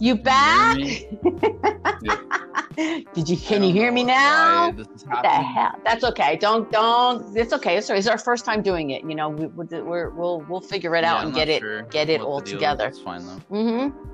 You 0.00 0.16
back? 0.16 0.78
Did 3.14 3.28
you? 3.28 3.36
Can 3.36 3.62
you 3.62 3.72
hear 3.72 3.92
me 3.92 4.04
now? 4.04 4.72
What 4.72 5.22
the 5.22 5.28
hell? 5.28 5.78
That's 5.84 6.04
okay. 6.04 6.36
Don't 6.36 6.70
don't. 6.72 7.36
It's 7.36 7.52
okay. 7.52 7.76
It's, 7.76 7.90
it's 7.90 8.06
our 8.06 8.18
first 8.18 8.44
time 8.44 8.62
doing 8.62 8.90
it. 8.90 9.04
You 9.04 9.14
know, 9.14 9.28
we, 9.28 9.46
we're, 9.48 9.84
we're 9.84 10.10
we'll 10.10 10.40
we'll 10.48 10.60
figure 10.60 10.96
it 10.96 11.04
out 11.04 11.24
and 11.24 11.34
get 11.34 11.48
it 11.48 11.90
get 11.90 12.08
it 12.08 12.20
all 12.20 12.40
together. 12.40 12.86
It's 12.86 13.00
fine 13.00 13.26
though. 13.26 13.40
Mm-hmm. 13.50 14.11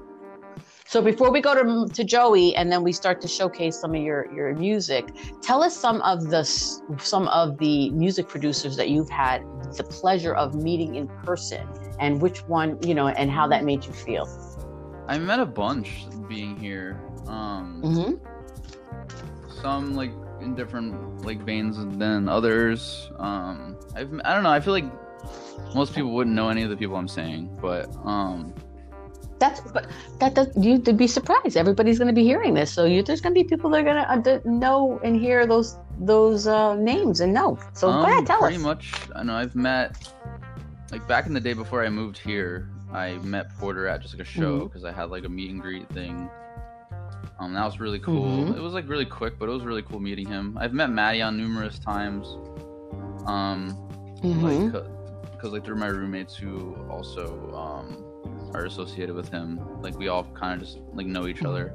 So 0.88 1.02
before 1.02 1.30
we 1.30 1.42
go 1.42 1.52
to 1.54 1.92
to 1.92 2.02
Joey 2.02 2.56
and 2.56 2.72
then 2.72 2.82
we 2.82 2.92
start 2.92 3.20
to 3.20 3.28
showcase 3.28 3.76
some 3.76 3.94
of 3.94 4.00
your 4.00 4.32
your 4.32 4.54
music, 4.54 5.14
tell 5.42 5.62
us 5.62 5.76
some 5.76 6.00
of 6.00 6.30
the 6.30 6.42
some 6.44 7.28
of 7.28 7.58
the 7.58 7.90
music 7.90 8.26
producers 8.26 8.74
that 8.78 8.88
you've 8.88 9.10
had 9.10 9.42
the 9.76 9.84
pleasure 9.84 10.32
of 10.34 10.54
meeting 10.54 10.94
in 10.94 11.06
person, 11.26 11.68
and 12.00 12.22
which 12.22 12.38
one 12.48 12.78
you 12.82 12.94
know, 12.94 13.08
and 13.08 13.30
how 13.30 13.46
that 13.48 13.64
made 13.64 13.84
you 13.84 13.92
feel. 13.92 14.26
I 15.06 15.18
met 15.18 15.40
a 15.40 15.44
bunch 15.44 16.06
being 16.26 16.56
here. 16.56 16.98
Um, 17.26 17.82
Mm-hmm. 17.84 18.14
some 19.60 19.94
like 19.94 20.12
in 20.40 20.54
different 20.54 21.22
like 21.22 21.42
veins 21.42 21.76
than 21.98 22.30
others. 22.30 23.10
Um, 23.18 23.76
I've 23.94 24.10
I 24.24 24.32
don't 24.32 24.42
know. 24.42 24.50
I 24.52 24.60
feel 24.60 24.72
like 24.72 24.90
most 25.74 25.94
people 25.94 26.12
wouldn't 26.12 26.34
know 26.34 26.48
any 26.48 26.62
of 26.62 26.70
the 26.70 26.78
people 26.78 26.96
I'm 26.96 27.08
saying, 27.08 27.58
but 27.60 27.94
um, 28.06 28.54
That's 29.38 29.60
but 29.60 29.86
that 30.18 30.34
does 30.34 30.48
you 30.56 30.78
would 30.78 30.96
be 30.96 31.06
surprised. 31.06 31.56
Everybody's 31.56 31.98
going 31.98 32.08
to 32.08 32.14
be 32.14 32.24
hearing 32.24 32.54
this, 32.54 32.72
so 32.72 32.84
you, 32.84 33.02
there's 33.02 33.20
going 33.20 33.34
to 33.34 33.40
be 33.40 33.48
people 33.48 33.70
that 33.70 33.80
are 33.80 33.84
going 33.84 34.22
to 34.24 34.34
uh, 34.34 34.40
know 34.44 35.00
and 35.04 35.14
hear 35.14 35.46
those 35.46 35.76
those 36.00 36.46
uh, 36.46 36.74
names 36.74 37.20
and 37.20 37.32
know. 37.32 37.58
So 37.72 37.88
um, 37.88 38.02
go 38.02 38.12
ahead, 38.12 38.26
tell 38.26 38.40
pretty 38.40 38.56
us. 38.56 38.62
Pretty 38.62 38.68
much. 38.68 38.94
I 39.14 39.22
know 39.22 39.34
I've 39.34 39.54
met 39.54 40.12
like 40.90 41.06
back 41.06 41.26
in 41.26 41.34
the 41.34 41.40
day 41.40 41.52
before 41.52 41.84
I 41.84 41.88
moved 41.88 42.18
here. 42.18 42.70
I 42.92 43.12
met 43.18 43.56
Porter 43.58 43.86
at 43.86 44.00
just 44.00 44.14
like 44.14 44.22
a 44.22 44.30
show 44.30 44.64
because 44.66 44.84
I 44.84 44.92
had 44.92 45.10
like 45.10 45.24
a 45.24 45.28
meet 45.28 45.50
and 45.50 45.60
greet 45.60 45.88
thing. 45.90 46.28
Um, 47.38 47.54
that 47.54 47.64
was 47.64 47.78
really 47.78 48.00
cool. 48.00 48.24
Mhm. 48.24 48.56
It 48.56 48.60
was 48.60 48.72
like 48.72 48.88
really 48.88 49.04
quick, 49.04 49.38
but 49.38 49.48
it 49.48 49.52
was 49.52 49.62
really 49.62 49.82
cool 49.82 50.00
meeting 50.00 50.26
him. 50.26 50.56
I've 50.60 50.72
met 50.72 50.90
Madeon 50.90 51.36
numerous 51.36 51.78
times. 51.78 52.26
Um, 53.26 53.76
Mhm. 54.22 54.42
like 54.72 54.84
because 55.32 55.52
like 55.52 55.64
they're 55.64 55.76
my 55.76 55.86
roommates 55.86 56.34
who 56.34 56.74
also 56.90 57.52
um 57.54 58.04
are 58.54 58.64
associated 58.64 59.14
with 59.14 59.28
him 59.28 59.60
like 59.82 59.96
we 59.98 60.08
all 60.08 60.24
kind 60.34 60.60
of 60.60 60.66
just 60.66 60.78
like 60.94 61.06
know 61.06 61.26
each 61.26 61.42
other 61.44 61.74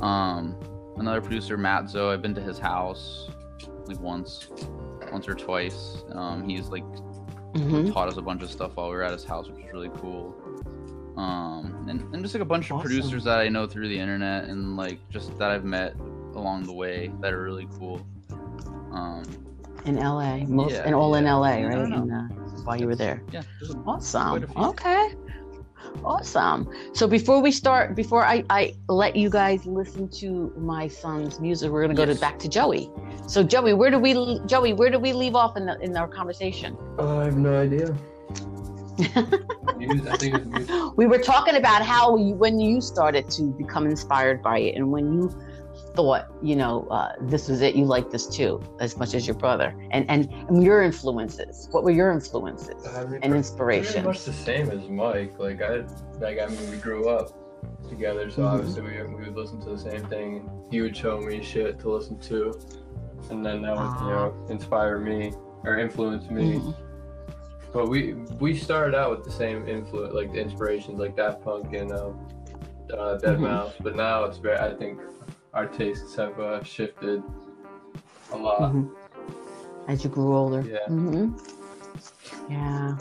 um 0.00 0.56
another 0.96 1.20
producer 1.20 1.56
matt 1.56 1.88
zo 1.88 2.10
i've 2.10 2.22
been 2.22 2.34
to 2.34 2.40
his 2.40 2.58
house 2.58 3.28
like 3.86 3.98
once 4.00 4.48
once 5.12 5.28
or 5.28 5.34
twice 5.34 6.02
um 6.12 6.48
he's 6.48 6.68
like 6.68 6.84
Mhm. 7.54 7.90
taught 7.90 8.08
us 8.08 8.18
a 8.18 8.22
bunch 8.22 8.42
of 8.42 8.50
stuff 8.50 8.72
while 8.76 8.90
we 8.90 8.96
were 8.96 9.02
at 9.02 9.12
his 9.12 9.24
house 9.24 9.48
which 9.48 9.62
was 9.64 9.72
really 9.72 9.90
cool 9.96 10.34
um 11.16 11.86
and, 11.88 12.02
and 12.12 12.22
just 12.22 12.34
like 12.34 12.42
a 12.42 12.44
bunch 12.46 12.70
of 12.70 12.80
producers 12.82 13.24
that 13.24 13.38
i 13.38 13.48
know 13.48 13.66
through 13.66 13.88
the 13.88 13.98
internet 13.98 14.44
and 14.44 14.76
like 14.76 14.98
just 15.08 15.36
that 15.38 15.50
i've 15.50 15.64
met 15.64 15.94
along 16.34 16.64
the 16.64 16.72
way 16.72 17.10
that 17.22 17.32
are 17.32 17.42
really 17.42 17.66
cool 17.78 18.06
um 18.92 19.22
In 19.86 19.96
LA, 19.96 20.38
most 20.48 20.72
Yeah, 20.74 20.82
and 20.84 20.94
all 20.94 21.14
in. 21.14 21.24
LA, 21.24 21.62
right? 21.62 21.78
In, 21.78 22.10
uh, 22.10 22.28
while 22.64 22.76
you 22.76 22.86
were 22.88 22.96
there. 22.96 23.22
Yeah. 23.30 23.42
Awesome. 23.86 24.44
Okay. 24.56 25.14
Awesome. 26.04 26.70
So 26.92 27.06
before 27.06 27.40
we 27.40 27.50
start, 27.50 27.94
before 27.96 28.24
I, 28.24 28.44
I 28.50 28.74
let 28.88 29.16
you 29.16 29.28
guys 29.28 29.66
listen 29.66 30.08
to 30.20 30.52
my 30.56 30.88
son's 30.88 31.40
music, 31.40 31.70
we're 31.70 31.82
gonna 31.82 31.94
go 31.94 32.06
to 32.06 32.14
back 32.14 32.38
to 32.40 32.48
Joey. 32.48 32.90
So 33.26 33.42
Joey, 33.42 33.74
where 33.74 33.90
do 33.90 33.98
we 33.98 34.40
Joey, 34.46 34.72
where 34.72 34.90
do 34.90 34.98
we 34.98 35.12
leave 35.12 35.34
off 35.34 35.56
in 35.56 35.66
the, 35.66 35.78
in 35.80 35.96
our 35.96 36.08
conversation? 36.08 36.76
Oh, 36.98 37.20
I 37.20 37.24
have 37.24 37.36
no 37.36 37.60
idea. 37.60 37.96
Music, 39.76 40.08
I 40.08 40.16
think 40.16 40.34
it's 40.34 40.46
music. 40.46 40.96
We 40.96 41.06
were 41.06 41.18
talking 41.18 41.56
about 41.56 41.82
how 41.82 42.16
you, 42.16 42.34
when 42.34 42.58
you 42.58 42.80
started 42.80 43.28
to 43.32 43.42
become 43.58 43.84
inspired 43.84 44.42
by 44.42 44.58
it, 44.60 44.74
and 44.74 44.90
when 44.90 45.12
you 45.12 45.30
thought, 45.96 46.26
you 46.42 46.54
know, 46.56 46.86
uh, 46.90 47.12
this 47.22 47.48
was 47.48 47.62
it, 47.62 47.74
you 47.74 47.84
liked 47.86 48.10
this 48.12 48.26
too, 48.26 48.62
as 48.80 48.96
much 48.96 49.14
as 49.14 49.26
your 49.26 49.36
brother, 49.36 49.74
and 49.90 50.08
and, 50.10 50.30
and 50.48 50.62
your 50.62 50.82
influences. 50.82 51.68
What 51.72 51.82
were 51.82 51.90
your 51.90 52.12
influences 52.12 52.86
I 52.86 53.04
mean, 53.04 53.20
and 53.22 53.32
Pretty 53.56 54.00
much 54.02 54.24
the 54.24 54.32
same 54.32 54.70
as 54.70 54.88
Mike. 54.88 55.38
Like 55.38 55.62
I, 55.62 55.84
like 56.20 56.38
I 56.38 56.46
mean, 56.46 56.70
we 56.70 56.76
grew 56.76 57.08
up 57.08 57.30
together, 57.88 58.30
so 58.30 58.42
Mhm. 58.42 58.46
obviously 58.52 58.82
we, 58.82 59.02
we 59.14 59.24
would 59.24 59.36
listen 59.36 59.60
to 59.62 59.70
the 59.70 59.78
same 59.78 60.04
thing. 60.06 60.50
He 60.70 60.80
would 60.82 60.96
show 60.96 61.18
me 61.18 61.42
shit 61.42 61.78
to 61.80 61.90
listen 61.90 62.18
to, 62.30 62.58
and 63.30 63.44
then 63.44 63.62
that 63.62 63.76
would 63.76 64.00
you 64.02 64.10
know 64.12 64.34
inspire 64.50 64.98
me 64.98 65.32
or 65.64 65.78
influence 65.78 66.30
me. 66.30 66.58
Mhm. 66.58 66.74
But 67.72 67.88
we 67.88 68.14
we 68.40 68.56
started 68.56 68.94
out 68.94 69.10
with 69.10 69.24
the 69.24 69.30
same 69.32 69.66
influence, 69.68 70.14
like 70.14 70.32
the 70.32 70.40
inspirations, 70.40 70.98
like 70.98 71.16
Daft 71.16 71.42
Punk 71.42 71.74
and 71.74 71.92
um, 71.92 72.18
uh, 72.96 73.16
Dead 73.18 73.38
Mhm. 73.38 73.40
Mouse. 73.40 73.74
But 73.82 73.96
now 73.96 74.24
it's 74.24 74.38
very. 74.38 74.58
I 74.58 74.72
think 74.74 75.00
our 75.56 75.66
tastes 75.66 76.14
have 76.16 76.38
uh, 76.38 76.62
shifted 76.62 77.22
a 78.32 78.36
lot. 78.36 78.60
Mhm. 78.60 78.90
As 79.88 80.04
you 80.04 80.10
grew 80.10 80.36
older. 80.36 80.60
Yeah. 80.60 80.86
hmm 80.86 81.30
Yeah. 82.50 82.98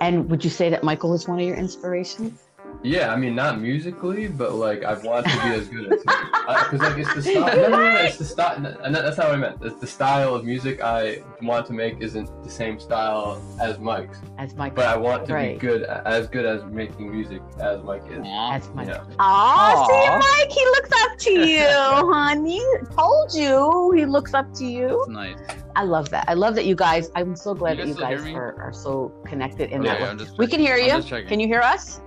And 0.00 0.28
would 0.30 0.42
you 0.42 0.50
say 0.50 0.70
that 0.70 0.82
Michael 0.82 1.12
is 1.12 1.28
one 1.28 1.38
of 1.38 1.46
your 1.46 1.56
inspirations? 1.56 2.43
Yeah, 2.84 3.12
I 3.12 3.16
mean 3.16 3.34
not 3.34 3.60
musically, 3.60 4.28
but 4.28 4.52
like 4.54 4.84
I've 4.84 5.02
wanted 5.04 5.30
to 5.30 5.36
be 5.42 5.48
as 5.54 5.68
good 5.68 5.92
as 5.92 6.02
him. 6.02 6.14
Because 6.44 6.80
like 6.80 6.98
it's 6.98 7.14
the 7.14 7.22
style. 7.22 7.56
No, 7.56 7.68
no, 7.70 7.78
no, 7.92 7.96
it's 8.02 8.18
the 8.18 8.24
style. 8.26 8.66
And 8.84 8.94
that's 8.94 9.16
not 9.16 9.28
what 9.28 9.34
I 9.36 9.38
meant. 9.38 9.56
It's 9.62 9.80
the 9.80 9.86
style 9.86 10.34
of 10.34 10.44
music 10.44 10.82
I 10.82 11.22
want 11.40 11.66
to 11.68 11.72
make 11.72 12.02
isn't 12.02 12.28
the 12.44 12.50
same 12.50 12.78
style 12.78 13.40
as 13.62 13.78
Mike's, 13.78 14.18
As 14.36 14.54
Michael. 14.54 14.76
but 14.76 14.86
I 14.86 14.96
want 14.96 15.26
to 15.26 15.32
Right. 15.34 15.58
be 15.58 15.66
good, 15.66 15.84
as 15.84 16.28
good 16.28 16.44
as 16.44 16.62
making 16.66 17.10
music 17.10 17.40
as 17.60 17.82
Mike 17.82 18.02
is. 18.10 18.20
Aw. 18.22 18.52
As 18.56 18.68
Michael. 18.74 18.92
Yeah. 19.08 19.16
Aw, 19.20 19.86
see, 19.88 20.10
Mike, 20.26 20.52
he 20.52 20.64
looks 20.66 20.90
up 21.02 21.18
to 21.18 21.32
you, 21.48 21.66
honey. 22.12 22.60
Told 22.94 23.32
you 23.32 23.92
he 23.96 24.04
looks 24.04 24.34
up 24.34 24.52
to 24.54 24.66
you. 24.66 25.00
It's 25.00 25.08
nice. 25.08 25.38
I 25.76 25.84
love 25.84 26.10
that. 26.10 26.26
I 26.28 26.34
love 26.34 26.54
that 26.56 26.66
you 26.66 26.74
guys, 26.76 27.10
I'm 27.16 27.34
so 27.36 27.54
glad 27.54 27.78
You 27.78 27.84
that 27.84 27.88
you 27.88 27.94
guys 27.94 27.96
still 27.96 28.08
hear 28.08 28.18
guys 28.18 28.26
me? 28.26 28.34
are, 28.34 28.62
are 28.62 28.72
so 28.74 29.12
connected 29.26 29.70
in 29.72 29.82
Yeah, 29.82 29.94
that 29.98 30.18
yeah, 30.20 30.24
way. 30.24 30.30
We 30.38 30.46
can 30.46 30.60
hear 30.60 30.76
I'm 30.76 31.02
you. 31.02 31.24
Can 31.26 31.40
you 31.40 31.46
hear 31.48 31.62
us? 31.62 32.00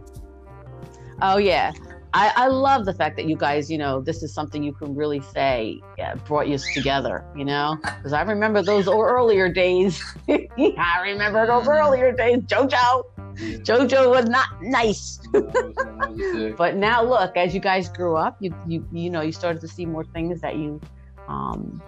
Oh 1.22 1.38
yeah. 1.38 1.72
I, 2.14 2.32
I 2.36 2.48
love 2.48 2.86
the 2.86 2.94
fact 2.94 3.16
that 3.18 3.26
you 3.28 3.36
guys, 3.36 3.70
you 3.70 3.78
know, 3.78 4.02
this 4.02 4.24
is 4.24 4.34
something 4.34 4.64
you 4.64 4.74
can 4.74 4.96
really 4.96 5.20
say 5.22 5.80
yeah, 5.98 6.16
brought 6.16 6.48
you 6.48 6.58
together, 6.74 7.24
you 7.36 7.46
know? 7.46 7.78
Because 7.84 8.14
I 8.14 8.22
remember 8.24 8.62
those 8.64 8.88
earlier 8.88 9.50
days. 9.50 10.02
I 10.30 11.02
remember 11.04 11.46
those 11.46 11.68
earlier 11.68 12.12
days. 12.14 12.40
JoJo. 12.44 13.04
JoJo 13.38 14.10
was 14.10 14.26
not 14.26 14.48
nice. 14.62 15.20
That 15.34 15.44
was- 15.54 15.76
that 15.76 16.10
was 16.12 16.32
sick. 16.34 16.58
But 16.58 16.76
now 16.78 17.04
look, 17.04 17.36
as 17.38 17.54
you 17.54 17.60
guys 17.60 17.90
grew 17.90 18.16
up, 18.16 18.38
you 18.40 18.56
you 18.68 18.88
you 18.92 19.10
know, 19.10 19.22
you 19.22 19.32
started 19.32 19.62
to 19.62 19.68
see 19.68 19.86
more 19.86 20.06
things 20.06 20.42
that 20.42 20.56
you 20.56 20.80
um 21.28 21.82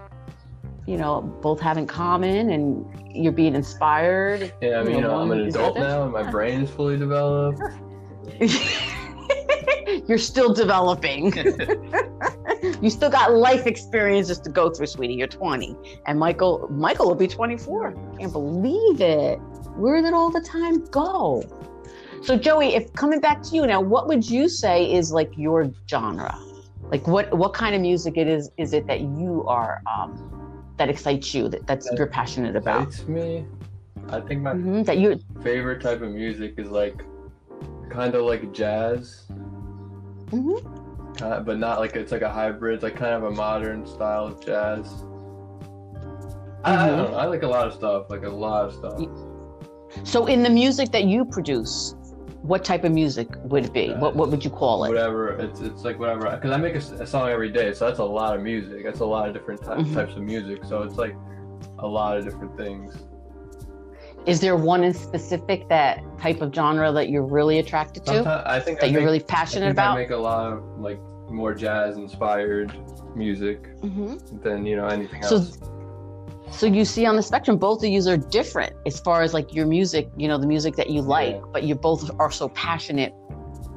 you 0.85 0.97
know, 0.97 1.21
both 1.41 1.59
have 1.61 1.77
in 1.77 1.85
common 1.87 2.49
and 2.49 2.85
you're 3.15 3.31
being 3.31 3.55
inspired. 3.55 4.51
Yeah, 4.61 4.79
I 4.79 4.83
mean, 4.83 4.91
you 4.91 4.95
you 4.97 5.01
know, 5.01 5.09
know, 5.09 5.21
I'm 5.21 5.31
an 5.31 5.39
adult 5.47 5.77
other. 5.77 5.87
now, 5.87 6.03
and 6.03 6.11
my 6.11 6.29
brain 6.29 6.61
is 6.61 6.69
fully 6.69 6.97
developed. 6.97 7.61
you're 10.07 10.17
still 10.17 10.53
developing. 10.53 11.33
you 12.81 12.89
still 12.89 13.09
got 13.09 13.33
life 13.33 13.65
experiences 13.67 14.39
to 14.41 14.49
go 14.49 14.69
through, 14.69 14.87
sweetie. 14.87 15.13
You're 15.13 15.27
20, 15.27 15.75
and 16.07 16.19
Michael 16.19 16.67
Michael 16.69 17.07
will 17.07 17.15
be 17.15 17.27
24. 17.27 17.95
Can't 18.19 18.31
believe 18.31 19.01
it. 19.01 19.37
Where 19.75 20.01
did 20.01 20.13
all 20.13 20.29
the 20.29 20.41
time 20.41 20.85
go? 20.85 21.43
So, 22.21 22.37
Joey, 22.37 22.75
if 22.75 22.91
coming 22.93 23.21
back 23.21 23.41
to 23.43 23.55
you 23.55 23.65
now, 23.65 23.79
what 23.79 24.07
would 24.07 24.29
you 24.29 24.49
say 24.49 24.91
is 24.91 25.11
like 25.11 25.31
your 25.37 25.71
genre? 25.89 26.37
Like, 26.91 27.07
what 27.07 27.33
what 27.37 27.53
kind 27.53 27.75
of 27.75 27.81
music 27.81 28.17
it 28.17 28.27
is? 28.27 28.51
Is 28.57 28.73
it 28.73 28.87
that 28.87 29.01
you 29.01 29.45
are 29.47 29.81
um, 29.87 30.73
that 30.77 30.89
excites 30.89 31.33
you? 31.33 31.47
That 31.47 31.65
that's 31.67 31.89
That 31.89 31.97
you're 31.97 32.07
passionate 32.07 32.55
about? 32.55 32.87
Excites 32.87 33.07
me. 33.07 33.45
I 34.09 34.19
think 34.19 34.41
my 34.41 34.53
Mhm, 34.53 34.85
that 34.85 34.97
you. 34.97 35.19
favorite 35.43 35.81
type 35.81 36.01
of 36.01 36.11
music 36.11 36.55
is 36.57 36.69
like 36.69 37.03
kind 37.89 38.15
of 38.15 38.23
like 38.25 38.51
jazz, 38.51 39.27
mhm. 40.29 41.21
uh, 41.21 41.39
but 41.41 41.57
not 41.59 41.79
like 41.79 41.95
it's 41.95 42.11
like 42.11 42.21
a 42.21 42.29
hybrid, 42.29 42.83
like 42.83 42.95
kind 42.95 43.13
of 43.13 43.23
a 43.23 43.31
modern 43.31 43.85
style 43.85 44.25
of 44.25 44.43
jazz. 44.45 45.03
I, 46.63 46.73
I 46.73 46.89
Mhm. 46.89 46.97
don't 46.97 47.11
know. 47.11 47.17
I 47.17 47.25
like 47.25 47.43
a 47.43 47.47
lot 47.47 47.67
of 47.67 47.73
stuff, 47.73 48.09
like 48.09 48.23
a 48.23 48.29
lot 48.29 48.65
of 48.65 48.73
stuff. 48.73 48.99
So, 50.03 50.25
in 50.27 50.43
the 50.43 50.49
music 50.49 50.91
that 50.91 51.05
you 51.05 51.25
produce, 51.25 51.95
what 52.41 52.63
type 52.63 52.83
of 52.83 52.91
music 52.91 53.27
would 53.45 53.65
it 53.65 53.73
be? 53.73 53.91
What 53.93 54.15
what 54.15 54.29
would 54.29 54.43
you 54.45 54.51
call 54.51 54.83
it? 54.85 54.89
Whatever. 54.89 55.29
It's 55.39 55.61
it's 55.61 55.83
like 55.83 55.99
whatever. 55.99 56.29
Because 56.29 56.51
I 56.51 56.57
make 56.57 56.75
a 56.75 57.07
song 57.07 57.29
every 57.29 57.49
day, 57.49 57.73
so 57.73 57.85
that's 57.87 57.99
a 57.99 58.03
lot 58.03 58.35
of 58.35 58.41
music. 58.43 58.83
That's 58.83 58.99
a 59.01 59.05
lot 59.05 59.27
of 59.27 59.33
different 59.33 59.61
ty- 59.63 59.77
Mhm. 59.77 59.93
types 59.93 60.15
of 60.15 60.21
music. 60.21 60.63
So 60.63 60.83
it's 60.83 60.95
like 60.97 61.15
a 61.79 61.87
lot 61.87 62.17
of 62.17 62.23
different 62.23 62.55
things. 62.55 62.95
Is 64.29 64.39
there 64.39 64.55
one 64.55 64.83
in 64.83 64.93
specific 64.93 65.67
that 65.69 66.03
type 66.19 66.41
of 66.41 66.53
genre 66.53 66.91
that 66.91 67.09
you're 67.09 67.25
really 67.25 67.59
attracted 67.59 68.05
to? 68.05 68.15
Sometimes 68.15 68.43
I 68.45 68.59
think 68.59 68.77
I 68.77 68.81
That 68.81 68.91
you're 68.91 69.01
make- 69.01 69.05
really 69.05 69.19
I 69.21 69.23
passionate 69.23 69.65
think 69.67 69.73
about? 69.73 69.97
I 69.97 70.01
make 70.01 70.11
a 70.11 70.15
lot 70.17 70.53
of 70.53 70.63
like 70.79 70.99
more 71.29 71.53
jazz 71.53 71.97
inspired 71.97 72.71
music 73.15 73.67
hmm 73.81 74.17
than 74.43 74.65
you 74.65 74.75
know 74.75 74.87
anything 74.87 75.23
So- 75.23 75.37
else. 75.37 75.57
So 76.51 76.65
you 76.65 76.83
see 76.83 77.05
on 77.05 77.15
the 77.15 77.21
spectrum, 77.21 77.57
both 77.57 77.83
of 77.83 77.89
you 77.89 78.01
are 78.09 78.17
different 78.17 78.73
as 78.87 78.99
far 78.99 79.21
as 79.21 79.33
like 79.35 79.53
your 79.53 79.67
music, 79.67 80.09
you 80.17 80.27
know, 80.27 80.37
the 80.39 80.47
music 80.47 80.75
that 80.77 80.89
you 80.89 81.01
like, 81.01 81.35
Yeah. 81.35 81.41
but 81.53 81.61
you 81.63 81.75
both 81.75 82.09
are 82.19 82.31
so 82.31 82.49
passionate 82.49 83.13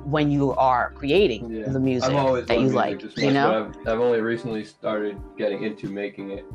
when 0.05 0.31
you 0.31 0.53
are 0.55 0.93
creating 0.97 1.51
Yeah. 1.51 1.69
the 1.69 1.79
music 1.79 2.11
that 2.13 2.55
you 2.57 2.61
music 2.63 2.75
like, 2.75 3.17
you 3.19 3.31
know? 3.31 3.71
I've, 3.87 3.89
I've 3.89 4.01
only 4.01 4.21
recently 4.23 4.65
started 4.65 5.17
getting 5.37 5.63
into 5.65 5.89
making 5.91 6.31
it. 6.31 6.47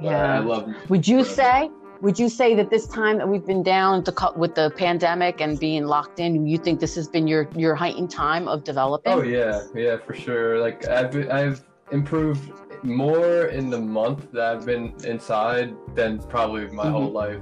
Yeah, 0.00 0.34
I, 0.34 0.36
I 0.36 0.38
love. 0.40 0.74
Would 0.90 1.06
you 1.06 1.22
forever. 1.24 1.34
say? 1.34 1.70
Would 2.02 2.18
you 2.18 2.28
say 2.28 2.54
that 2.54 2.68
this 2.68 2.86
time 2.86 3.18
that 3.18 3.28
we've 3.28 3.44
been 3.44 3.62
down 3.62 4.04
to 4.04 4.12
cut 4.12 4.38
with 4.38 4.54
the 4.54 4.70
pandemic 4.76 5.40
and 5.40 5.58
being 5.58 5.86
locked 5.86 6.20
in, 6.20 6.46
you 6.46 6.58
think 6.58 6.78
this 6.80 6.94
has 6.94 7.08
been 7.08 7.26
your 7.26 7.48
your 7.56 7.74
heightened 7.74 8.10
time 8.10 8.48
of 8.48 8.64
developing? 8.64 9.12
Oh 9.12 9.22
yeah, 9.22 9.62
yeah, 9.74 9.96
for 9.96 10.14
sure. 10.14 10.60
Like 10.60 10.86
I've 10.88 11.10
been- 11.10 11.30
I've 11.30 11.64
improved 11.92 12.52
more 12.82 13.46
in 13.46 13.70
the 13.70 13.78
month 13.78 14.30
that 14.32 14.56
I've 14.56 14.66
been 14.66 14.94
inside 15.04 15.74
than 15.94 16.18
probably 16.18 16.66
my 16.68 16.84
mm-hmm. 16.84 16.92
whole 16.92 17.10
life. 17.10 17.40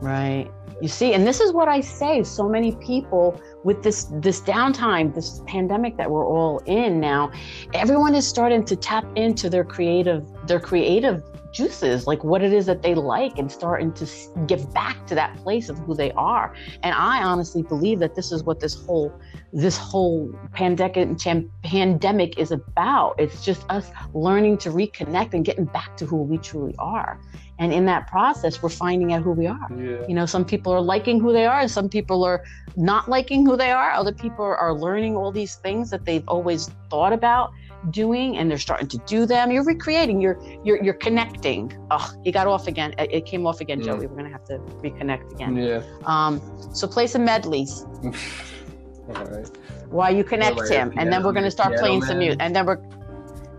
Right. 0.00 0.50
You 0.80 0.88
see, 0.88 1.14
and 1.14 1.24
this 1.24 1.40
is 1.40 1.52
what 1.52 1.68
I 1.68 1.80
say. 1.80 2.24
So 2.24 2.48
many 2.48 2.74
people 2.76 3.40
with 3.62 3.82
this 3.84 4.04
this 4.14 4.40
downtime, 4.40 5.14
this 5.14 5.42
pandemic 5.46 5.96
that 5.96 6.10
we're 6.10 6.26
all 6.26 6.58
in 6.66 6.98
now, 6.98 7.30
everyone 7.72 8.14
is 8.14 8.26
starting 8.26 8.64
to 8.64 8.74
tap 8.74 9.04
into 9.16 9.48
their 9.48 9.64
creative 9.64 10.26
their 10.48 10.58
creative 10.58 11.22
juices, 11.52 12.06
like 12.06 12.24
what 12.24 12.42
it 12.42 12.52
is 12.52 12.66
that 12.66 12.82
they 12.82 12.94
like, 12.94 13.38
and 13.38 13.50
starting 13.50 13.92
to 13.94 14.06
give 14.46 14.72
back 14.72 15.06
to 15.06 15.14
that 15.14 15.36
place 15.36 15.68
of 15.68 15.78
who 15.78 15.94
they 15.94 16.10
are. 16.12 16.54
And 16.82 16.94
I 16.94 17.22
honestly 17.22 17.62
believe 17.62 17.98
that 18.00 18.14
this 18.14 18.32
is 18.32 18.42
what 18.44 18.60
this 18.60 18.74
whole 18.74 19.12
this 19.52 19.76
whole 19.76 20.34
pandemic 20.52 21.18
pandemic 21.62 22.38
is 22.38 22.50
about. 22.50 23.14
It's 23.18 23.44
just 23.44 23.64
us 23.68 23.90
learning 24.14 24.58
to 24.58 24.70
reconnect 24.70 25.34
and 25.34 25.44
getting 25.44 25.66
back 25.66 25.96
to 25.98 26.06
who 26.06 26.22
we 26.22 26.38
truly 26.38 26.74
are. 26.78 27.20
And 27.58 27.72
in 27.72 27.84
that 27.86 28.06
process, 28.08 28.62
we're 28.62 28.70
finding 28.70 29.12
out 29.12 29.22
who 29.22 29.32
we 29.32 29.46
are. 29.46 29.68
Yeah. 29.76 30.04
You 30.08 30.14
know, 30.14 30.26
some 30.26 30.44
people 30.44 30.72
are 30.72 30.80
liking 30.80 31.20
who 31.20 31.32
they 31.32 31.44
are, 31.44 31.60
and 31.60 31.70
some 31.70 31.88
people 31.88 32.24
are 32.24 32.42
not 32.76 33.08
liking 33.08 33.46
who 33.46 33.56
they 33.56 33.70
are. 33.70 33.92
Other 33.92 34.12
people 34.12 34.44
are 34.44 34.74
learning 34.74 35.16
all 35.16 35.30
these 35.30 35.56
things 35.56 35.90
that 35.90 36.04
they've 36.04 36.26
always 36.26 36.70
thought 36.90 37.12
about 37.12 37.52
doing, 37.90 38.36
and 38.38 38.50
they're 38.50 38.58
starting 38.58 38.88
to 38.88 38.98
do 39.06 39.26
them. 39.26 39.50
You're 39.50 39.64
recreating. 39.64 40.20
You're 40.20 40.40
you're 40.64 40.82
you're 40.82 40.94
connecting. 40.94 41.72
Oh, 41.90 42.12
you 42.24 42.32
got 42.32 42.46
off 42.46 42.66
again. 42.66 42.94
It 42.98 43.26
came 43.26 43.46
off 43.46 43.60
again, 43.60 43.80
Mm. 43.80 43.84
Joey. 43.84 44.06
We're 44.06 44.16
gonna 44.16 44.30
have 44.30 44.44
to 44.46 44.58
reconnect 44.82 45.32
again. 45.32 45.56
Yeah. 45.56 45.82
Um, 46.06 46.40
so 46.72 46.86
play 46.86 47.06
some 47.06 47.24
medleys 47.24 47.82
All 49.16 49.24
right. 49.24 49.48
while 49.88 50.14
you 50.14 50.24
connect 50.24 50.56
like 50.58 50.70
him, 50.70 50.92
and 50.96 51.12
then 51.12 51.22
we're 51.24 51.32
gonna 51.32 51.50
start 51.50 51.70
piano 51.70 51.82
playing 51.82 52.02
some 52.02 52.18
man? 52.18 52.18
music, 52.18 52.40
and 52.42 52.54
then 52.56 52.66
we're. 52.66 52.78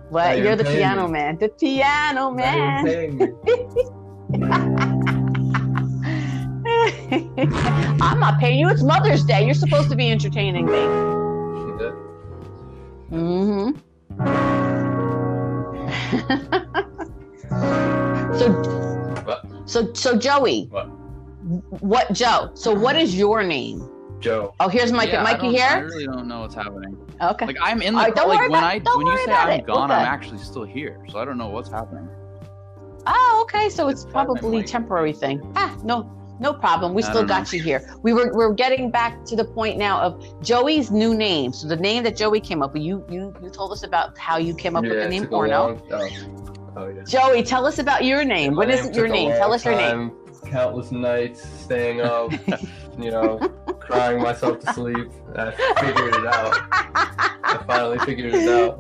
What? 0.09 0.38
you're 0.38 0.47
You're 0.47 0.55
the 0.57 0.63
piano 0.65 1.07
me. 1.07 1.13
man. 1.13 1.38
The 1.39 1.49
piano 1.49 2.29
man. 2.31 2.86
I'm 8.01 8.19
not 8.19 8.39
paying 8.39 8.59
you. 8.59 8.69
It's 8.69 8.83
Mother's 8.83 9.23
Day. 9.23 9.45
You're 9.45 9.53
supposed 9.55 9.89
to 9.89 9.95
be 9.95 10.12
entertaining 10.12 10.65
me. 10.65 10.73
Yeah. 10.73 11.91
Mm-hmm. 13.12 13.79
So, 18.34 18.49
What? 19.26 19.45
so, 19.69 19.93
so 19.93 20.17
Joey. 20.17 20.65
What? 20.71 20.86
What, 21.82 22.12
Joe? 22.13 22.49
So, 22.56 22.73
what 22.73 22.95
is 22.95 23.15
your 23.15 23.43
name? 23.43 23.88
Joe. 24.19 24.56
Oh, 24.60 24.69
here's 24.69 24.91
Mikey. 24.91 25.12
Yeah, 25.12 25.21
I 25.21 25.23
Mikey 25.23 25.58
don't- 25.58 25.62
I 25.62 25.78
really 25.80 26.06
don't 26.06 26.28
know 26.28 26.41
what's 26.41 26.56
happening. 26.56 26.97
Okay. 27.21 27.45
Like 27.45 27.58
I'm 27.62 27.82
in 27.82 27.93
the 27.93 27.99
Alright, 27.99 28.15
don't 28.15 28.30
like 28.30 28.39
worry 28.39 28.49
when 28.49 28.60
about- 28.60 28.71
I 28.73 28.80
don't 28.80 28.97
when 29.04 29.08
you 29.08 29.26
say 29.26 29.32
I'm 29.34 29.49
it. 29.60 29.67
gone, 29.67 29.91
Okay. 29.91 29.99
I'm 29.99 30.06
actually 30.08 30.39
still 30.39 30.63
here. 30.63 30.99
So 31.10 31.19
I 31.19 31.26
don't 31.26 31.38
know 31.38 31.49
what's 31.49 31.69
happening. 31.69 32.08
Oh, 33.06 33.39
okay. 33.43 33.69
So 33.69 33.89
it's 33.89 34.04
It's 34.04 34.12
part 34.13 34.30
of 34.30 34.36
my 34.36 34.39
probably 34.41 34.63
temporary 34.63 35.13
thing. 35.13 35.41
Ah, 35.56 35.76
no, 35.84 36.10
no 36.43 36.53
problem. 36.53 36.93
We 36.93 37.01
still 37.01 37.25
got 37.25 37.51
you 37.53 37.62
here. 37.62 37.89
We 38.03 38.13
were 38.13 38.32
we're 38.34 38.53
getting 38.53 38.91
back 38.91 39.23
to 39.25 39.36
the 39.36 39.45
point 39.45 39.77
now 39.77 40.01
of 40.01 40.12
Joey's 40.43 40.91
new 40.91 41.15
name. 41.15 41.53
So 41.53 41.67
the 41.67 41.77
name 41.77 42.03
that 42.03 42.15
Joey 42.17 42.41
came 42.41 42.62
up 42.62 42.73
with. 42.73 42.84
You 42.84 43.03
you 43.10 43.34
you 43.41 43.49
told 43.49 43.71
us 43.71 43.84
about 43.84 44.15
how 44.17 44.38
you 44.38 44.53
came 44.53 44.75
up 44.75 44.84
with 44.84 45.01
the 45.01 45.10
name 45.10 45.25
Porno. 45.25 45.82
Oh. 46.75 46.88
yeah. 46.88 47.03
Joey, 47.03 47.43
tell 47.43 47.65
us 47.65 47.79
about 47.79 48.03
your 48.03 48.25
name. 48.25 48.56
What 48.56 48.67
My 48.67 48.73
is 48.73 48.95
your 48.95 49.08
name? 49.08 49.32
Tell 49.32 49.53
us 49.53 49.63
your 49.63 49.75
name. 49.75 50.12
Countless 50.47 50.91
nights 50.91 51.47
staying 51.62 52.01
up, 52.01 52.32
you 52.99 53.10
know, 53.10 53.39
crying 53.79 54.21
myself 54.21 54.60
to 54.60 54.73
sleep. 54.73 55.08
I 55.36 55.51
figured 55.79 56.15
it 56.15 56.25
out. 56.25 56.58
I 57.43 57.63
finally 57.65 57.99
figured 57.99 58.34
it 58.36 58.49
out. 58.49 58.77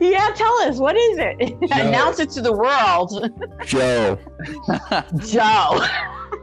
yeah, 0.00 0.30
tell 0.34 0.54
us. 0.62 0.78
What 0.78 0.96
is 0.96 1.18
it? 1.18 1.38
Joe. 1.68 1.88
Announce 1.88 2.18
it 2.20 2.30
to 2.30 2.42
the 2.42 2.52
world. 2.52 3.10
Joe. 3.64 4.18
Joe. 5.26 5.86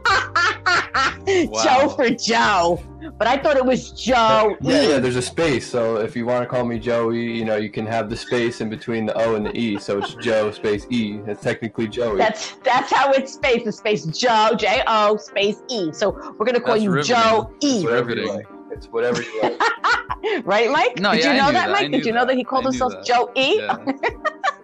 Joe 1.62 1.88
for 1.90 2.10
Joe. 2.10 2.82
But 3.18 3.28
I 3.28 3.36
thought 3.36 3.56
it 3.56 3.64
was 3.64 3.90
Joe. 3.90 4.56
Yeah, 4.60 4.82
yeah, 4.82 4.98
there's 4.98 5.16
a 5.16 5.22
space. 5.22 5.66
So 5.68 5.96
if 5.96 6.16
you 6.16 6.26
want 6.26 6.42
to 6.42 6.46
call 6.48 6.64
me 6.64 6.78
Joey, 6.78 7.20
you 7.32 7.44
know, 7.44 7.56
you 7.56 7.70
can 7.70 7.86
have 7.86 8.08
the 8.10 8.16
space 8.16 8.60
in 8.60 8.68
between 8.70 9.06
the 9.06 9.14
O 9.14 9.34
and 9.34 9.44
the 9.44 9.56
E. 9.56 9.78
So 9.78 9.98
it's 9.98 10.14
Joe 10.14 10.50
space 10.50 10.86
E. 10.90 11.20
It's 11.26 11.42
technically 11.42 11.88
Joey. 11.88 12.18
That's 12.18 12.56
that's 12.64 12.92
how 12.92 13.12
it's 13.12 13.34
spaced. 13.34 13.64
The 13.64 13.72
space 13.72 14.04
Joe 14.06 14.50
J 14.56 14.82
O 14.86 15.16
space 15.16 15.62
E. 15.68 15.92
So 15.92 16.10
we're 16.38 16.46
gonna 16.46 16.60
call 16.60 16.74
That's 16.74 16.84
you 16.84 16.90
riveting. 16.90 17.16
Joe 17.16 17.50
E, 17.62 17.76
It's 17.76 17.84
whatever 17.84 18.10
you 18.10 18.16
riveting. 18.16 18.34
like. 18.36 18.46
It's 18.72 18.86
whatever 18.86 19.22
you 19.22 19.42
like. 19.42 19.60
right, 20.46 20.70
Mike? 20.70 20.98
No, 21.00 21.12
Did 21.12 21.24
yeah, 21.24 21.26
you 21.26 21.32
I 21.32 21.36
know 21.38 21.46
knew 21.46 21.52
that, 21.54 21.66
that. 21.66 21.72
Mike? 21.72 21.90
Did 21.90 22.06
you 22.06 22.12
know 22.12 22.24
that 22.24 22.36
he 22.36 22.44
called 22.44 22.64
himself 22.64 22.92
that. 22.92 23.04
Joe 23.04 23.30
E? 23.34 23.58
Yeah. 23.58 23.76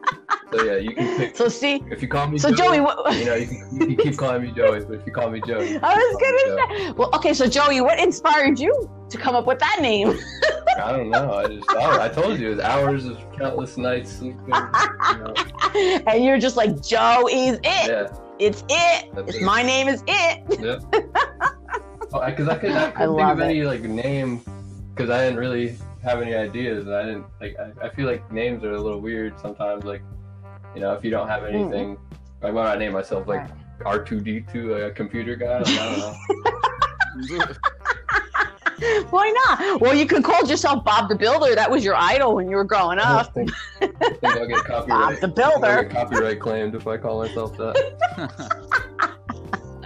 So 0.53 0.63
yeah, 0.63 0.77
you 0.77 0.95
can 0.95 1.17
pick. 1.19 1.37
So 1.37 1.49
see, 1.49 1.83
If 1.91 2.01
you 2.03 2.09
call 2.09 2.29
me 2.29 2.39
so 2.39 2.53
Joey, 2.53 2.81
what, 2.81 3.15
you 3.17 3.25
know, 3.25 3.35
you 3.35 3.47
can, 3.47 3.59
you 3.91 3.97
can 3.97 3.97
keep 3.97 4.17
calling 4.17 4.43
me 4.43 4.53
Joey, 4.53 4.85
but 4.85 4.95
if 5.01 5.07
you 5.07 5.13
call 5.13 5.29
me 5.31 5.41
Joey, 5.47 5.77
I 5.83 5.95
was 5.95 6.17
gonna 6.23 6.79
say. 6.87 6.93
Well, 6.93 7.11
okay, 7.15 7.35
so 7.35 7.47
Joey, 7.49 7.81
what 7.81 7.99
inspired 7.99 8.59
you 8.61 8.89
to 9.11 9.19
come 9.19 9.35
up 9.35 9.47
with 9.47 9.59
that 9.59 9.79
name? 9.83 10.17
I 10.83 10.93
don't 10.93 11.11
know. 11.11 11.33
I 11.35 11.47
just 11.49 11.69
I, 11.71 12.05
I 12.07 12.09
told 12.09 12.39
you 12.39 12.47
it 12.53 12.57
was 12.57 12.61
hours 12.61 13.07
of 13.07 13.19
countless 13.37 13.77
nights 13.77 14.13
sleeping. 14.13 14.39
You 14.47 15.19
know, 15.19 15.35
and 16.07 16.25
you're 16.25 16.39
just 16.39 16.57
like 16.57 16.81
Joe 16.81 17.29
is 17.31 17.59
it. 17.59 17.63
yeah, 17.65 18.07
It's 18.39 18.63
it. 18.69 19.11
It's 19.17 19.37
it. 19.37 19.43
my 19.43 19.63
name 19.63 19.89
is 19.89 20.03
it. 20.07 20.61
yeah. 20.61 20.79
Oh, 22.13 22.25
because 22.25 22.49
I, 22.49 22.57
couldn't- 22.57 22.77
I 22.77 22.91
couldn't 22.93 23.15
I 23.15 23.17
think 23.17 23.31
of 23.33 23.41
any 23.41 23.63
like 23.65 23.83
name 23.83 24.41
because 24.95 25.11
I 25.11 25.25
didn't 25.25 25.39
really 25.41 25.77
have 26.07 26.23
any 26.23 26.35
ideas, 26.35 26.87
and 26.87 26.95
I 26.95 27.03
didn't 27.05 27.27
like. 27.41 27.57
I, 27.59 27.87
I 27.87 27.89
feel 27.91 28.07
like 28.07 28.31
names 28.33 28.65
are 28.65 28.73
a 28.73 28.81
little 28.81 29.01
weird 29.01 29.39
sometimes. 29.41 29.85
Like, 29.85 30.03
you 30.75 30.81
know, 30.81 30.93
if 30.95 31.05
you 31.05 31.11
don't 31.11 31.29
have 31.29 31.43
Mm. 31.43 31.55
anything, 31.55 31.99
like 32.43 32.55
why 32.55 32.65
not 32.65 32.79
name 32.79 32.93
myself 32.93 33.27
like 33.27 33.47
R 33.85 33.99
two 34.03 34.21
D 34.21 34.41
two, 34.53 34.73
like 34.75 34.83
a 34.85 34.91
computer 34.95 35.37
guy? 35.37 35.59
Like, 35.59 35.69
I 35.69 35.91
don't 35.91 35.99
know. 35.99 37.53
Why 39.09 39.33
not? 39.49 39.81
Well, 39.81 39.95
you 39.95 40.05
could 40.07 40.23
call 40.23 40.45
yourself 40.47 40.85
Bob 40.85 41.09
the 41.09 41.15
Builder. 41.17 41.55
That 41.55 41.71
was 41.71 41.83
your 41.83 41.95
idol 41.97 42.35
when 42.35 42.51
you 42.51 42.57
were 42.57 42.65
growing 42.65 42.99
up. 42.99 43.33
don't 43.33 43.49
think, 43.49 43.51
I 43.81 43.87
think 43.87 44.25
I'll 44.25 44.47
get 44.47 44.57
Bob 44.69 44.87
copyright. 44.87 45.21
the 45.23 45.27
I 45.29 45.31
think 45.31 45.39
I'll 45.39 45.61
Builder. 45.61 45.83
get 45.85 45.93
copyright 45.93 46.41
claimed 46.41 46.75
if 46.75 46.87
I 46.87 46.99
call 46.99 47.23
myself 47.23 47.57
that. 47.57 49.16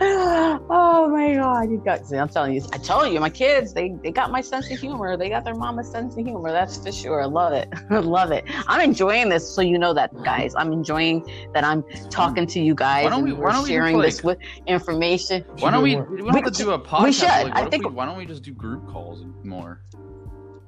oh 0.03 1.09
my 1.13 1.35
god, 1.35 1.71
you 1.71 1.77
got 1.85 2.07
see, 2.07 2.17
I'm 2.17 2.29
telling 2.29 2.55
you, 2.55 2.63
I 2.73 2.79
told 2.79 3.13
you, 3.13 3.21
my 3.21 3.29
kids, 3.29 3.75
they 3.75 3.91
they 4.03 4.11
got 4.11 4.31
my 4.31 4.41
sense 4.41 4.71
of 4.71 4.79
humor. 4.79 5.17
They 5.17 5.29
got 5.29 5.45
their 5.45 5.55
mama's 5.55 5.91
sense 5.91 6.17
of 6.17 6.25
humor. 6.25 6.51
That's 6.53 6.79
for 6.83 6.91
sure. 6.91 7.21
I 7.23 7.27
love 7.27 7.53
it. 7.53 7.69
I 7.91 7.99
love 7.99 8.31
it. 8.33 8.45
I'm 8.67 8.81
enjoying 8.81 9.29
this, 9.29 9.47
so 9.55 9.61
you 9.61 9.79
know 9.79 9.93
that, 9.93 10.11
guys. 10.23 10.55
I'm 10.57 10.73
enjoying 10.73 11.29
that 11.53 11.65
I'm 11.65 11.83
talking 12.09 12.47
to 12.47 12.61
you 12.61 12.75
guys 12.75 13.05
Why 13.05 13.11
don't 13.11 13.29
and 13.29 13.37
we- 13.39 13.45
why 13.45 13.53
don't 13.53 13.65
we 13.65 13.69
sharing 13.69 13.99
this 13.99 14.25
like- 14.25 14.39
with 14.41 14.49
information. 14.67 15.45
Why 15.59 15.71
don't 15.71 15.83
we? 15.83 15.97
We 15.97 16.17
do 16.19 16.25
don't 16.25 16.35
have 16.45 16.53
to 16.53 16.63
do 16.63 16.71
a 16.71 16.79
podcast. 16.79 17.03
we 17.05 17.13
should. 17.13 17.29
Like, 17.29 17.57
I 17.57 17.67
think- 17.67 17.85
we, 17.85 17.91
why 17.93 18.07
don't 18.07 18.17
we 18.17 18.25
just 18.27 18.43
do 18.43 18.53
group 18.53 18.89
calls 18.89 19.25
more? 19.45 19.83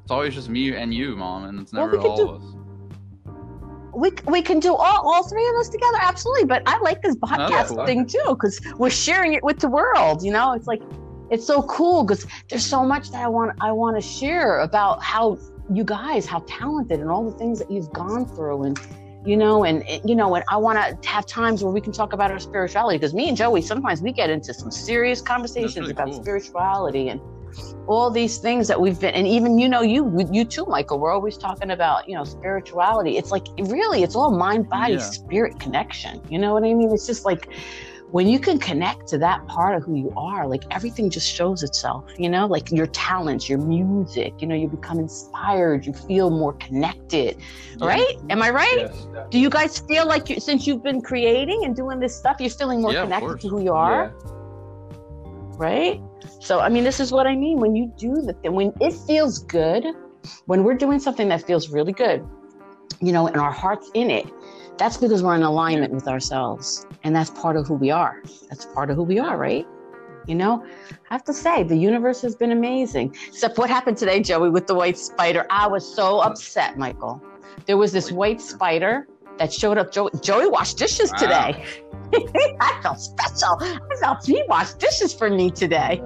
It's 0.03 0.11
always 0.11 0.35
just 0.35 0.49
me 0.49 0.75
and 0.75 0.93
you, 0.93 1.17
mom, 1.17 1.45
and 1.45 1.59
it's 1.61 1.73
Well, 1.73 1.87
never 1.87 1.97
we 1.97 2.03
could 2.03 2.11
all 2.11 2.17
do- 2.17 2.29
of 2.31 2.43
us. 2.43 2.55
We, 3.95 4.11
we 4.27 4.43
can 4.43 4.59
do 4.59 4.75
all, 4.75 5.07
all 5.07 5.29
three 5.29 5.47
of 5.49 5.55
us 5.57 5.69
together, 5.69 5.99
absolutely. 6.01 6.45
But 6.45 6.63
I 6.67 6.79
like 6.81 7.03
this 7.03 7.17
podcast 7.17 7.69
cool. 7.69 7.87
thing 7.87 8.07
too 8.07 8.23
because 8.27 8.61
we're 8.79 8.91
sharing 8.91 9.35
it 9.35 9.43
with 9.43 9.59
the 9.59 9.69
world. 9.69 10.23
You 10.23 10.33
know, 10.33 10.53
it's 10.53 10.67
like 10.67 10.83
it's 11.31 11.47
so 11.47 11.63
cool 11.63 12.05
because 12.05 12.27
there's 12.49 12.65
so 12.65 12.85
much 12.85 13.11
that 13.11 13.23
I 13.23 13.29
want 13.29 13.57
I 13.61 13.73
want 13.73 13.97
to 13.97 14.03
share 14.03 14.61
about 14.61 15.03
how 15.03 15.39
you 15.73 15.85
guys 15.85 16.27
how 16.27 16.41
talented 16.47 17.01
and 17.01 17.11
all 17.11 17.29
the 17.29 17.37
things 17.39 17.59
that 17.59 17.71
you've 17.71 17.91
gone 17.93 18.27
through 18.27 18.65
and 18.65 18.81
you 19.25 19.37
know 19.37 19.65
and, 19.65 19.83
and, 19.89 20.09
you 20.09 20.15
know 20.15 20.35
and 20.35 20.45
I 20.51 20.57
want 20.57 20.79
to 20.79 21.09
have 21.09 21.27
times 21.27 21.63
where 21.63 21.73
we 21.73 21.81
can 21.81 21.93
talk 21.93 22.13
about 22.13 22.31
our 22.31 22.39
spirituality 22.39 22.99
because 22.99 23.15
me 23.15 23.29
and 23.29 23.37
Joey 23.37 23.63
sometimes 23.63 24.03
we 24.03 24.13
get 24.13 24.29
into 24.29 24.53
some 24.53 24.71
serious 24.71 25.21
conversations 25.21 25.77
really 25.77 25.93
about 25.93 26.09
cool. 26.09 26.23
spirituality 26.23 27.09
and 27.09 27.21
all 27.89 28.11
these 28.11 28.39
things 28.39 28.69
that 28.69 28.81
we've 28.81 29.01
been 29.01 29.15
and 29.15 29.27
even 29.27 29.59
you 29.59 29.69
know 29.69 29.83
you 29.83 30.01
you 30.31 30.45
too 30.45 30.65
michael 30.67 30.99
we're 31.01 31.13
always 31.13 31.37
talking 31.37 31.71
about 31.73 32.09
you 32.09 32.15
know 32.15 32.25
spirituality. 32.25 33.17
It's 33.19 33.31
like 33.31 33.45
really 33.59 34.03
it's 34.05 34.15
all 34.15 34.31
mind 34.31 34.69
body 34.69 34.95
Yeah. 34.95 34.99
spirit 35.01 35.59
connection. 35.59 36.23
You 36.29 36.39
know 36.39 36.53
what 36.55 36.63
i 36.65 36.73
mean? 36.75 36.91
It's 36.93 37.07
just 37.07 37.25
like 37.25 37.49
when 38.13 38.29
you 38.29 38.39
can 38.39 38.59
connect 38.59 39.09
to 39.09 39.17
that 39.19 39.47
part 39.47 39.75
of 39.75 39.83
who 39.85 39.95
you 39.97 40.13
are 40.17 40.47
like 40.47 40.63
everything 40.71 41.09
just 41.09 41.27
shows 41.27 41.63
itself 41.63 42.05
you 42.19 42.29
know? 42.29 42.47
Like 42.47 42.71
your 42.71 42.87
talents 42.89 43.49
your 43.49 43.59
music 43.59 44.35
you 44.41 44.47
know 44.47 44.55
you 44.55 44.69
become 44.69 44.99
inspired 44.99 45.85
you 45.87 45.93
feel 45.95 46.31
more 46.31 46.53
connected 46.55 47.37
Yeah. 47.79 47.87
right? 47.87 48.15
Am 48.31 48.43
i 48.43 48.51
right? 48.51 48.77
Yes. 48.87 49.07
do 49.31 49.39
you 49.41 49.51
guys 49.51 49.79
feel 49.89 50.07
like 50.07 50.29
you, 50.29 50.39
since 50.41 50.67
you've 50.67 50.83
been 50.85 51.01
creating 51.03 51.65
and 51.65 51.75
doing 51.75 51.99
this 52.01 52.15
stuff 52.15 52.37
you're 52.39 52.51
feeling 52.51 52.81
more 52.83 52.93
Yeah, 52.93 53.03
connected 53.05 53.41
to 53.41 53.49
who 53.49 53.61
you 53.63 53.73
are? 53.73 54.15
Right? 55.59 56.01
So 56.41 56.61
I 56.61 56.69
mean, 56.69 56.85
this 56.85 57.01
is 57.01 57.13
what 57.13 57.27
I 57.27 57.35
mean 57.37 57.59
when 57.59 57.75
you 57.75 57.93
do 57.97 58.15
the 58.23 58.33
thing 58.35 58.53
when 58.53 58.73
it 58.81 58.93
feels 58.93 59.41
good, 59.45 59.85
when 60.47 60.65
we're 60.65 60.77
doing 60.77 60.99
something 60.99 61.29
that 61.29 61.43
feels 61.47 61.71
really 61.71 61.93
good, 61.93 62.27
you 63.01 63.13
know, 63.13 63.27
and 63.27 63.37
our 63.37 63.53
heart's 63.53 63.91
in 63.95 64.11
it. 64.11 64.27
That's 64.79 64.97
because 64.97 65.23
we're 65.23 65.37
in 65.37 65.43
alignment 65.43 65.93
with 65.93 66.09
ourselves, 66.09 66.87
and 67.05 67.15
that's 67.15 67.31
part 67.31 67.57
of 67.57 67.67
who 67.67 67.75
we 67.75 67.91
are. 67.91 68.23
That's 68.49 68.65
part 68.67 68.91
of 68.91 68.97
who 68.97 69.03
we 69.03 69.19
are, 69.19 69.37
right? 69.37 69.67
You 70.27 70.37
know, 70.37 70.65
I 71.11 71.15
have 71.15 71.25
to 71.25 71.33
say 71.33 71.63
the 71.63 71.77
universe 71.77 72.23
has 72.23 72.35
been 72.35 72.53
amazing. 72.53 73.15
Except 73.29 73.59
what 73.59 73.69
happened 73.69 73.97
today, 73.97 74.21
Joey, 74.21 74.51
with 74.51 74.67
the 74.67 74.75
white 74.75 74.97
spider. 74.97 75.47
I 75.51 75.67
was 75.67 75.87
so 75.87 76.21
upset, 76.21 76.79
Michael. 76.79 77.21
There 77.67 77.77
was 77.77 77.93
this 77.93 78.11
white 78.13 78.41
spider 78.41 79.09
that 79.39 79.53
showed 79.53 79.79
up. 79.79 79.93
Joey, 79.93 80.11
Joey 80.21 80.49
washed 80.49 80.79
dishes 80.79 81.11
Wow. 81.13 81.19
today. 81.19 81.65
I 82.61 82.79
felt 82.83 83.01
special. 83.01 83.57
I 83.61 83.97
felt 84.01 84.25
he 84.27 84.43
washed 84.49 84.79
dishes 84.79 85.15
for 85.15 85.31
me 85.31 85.51
today. 85.51 86.03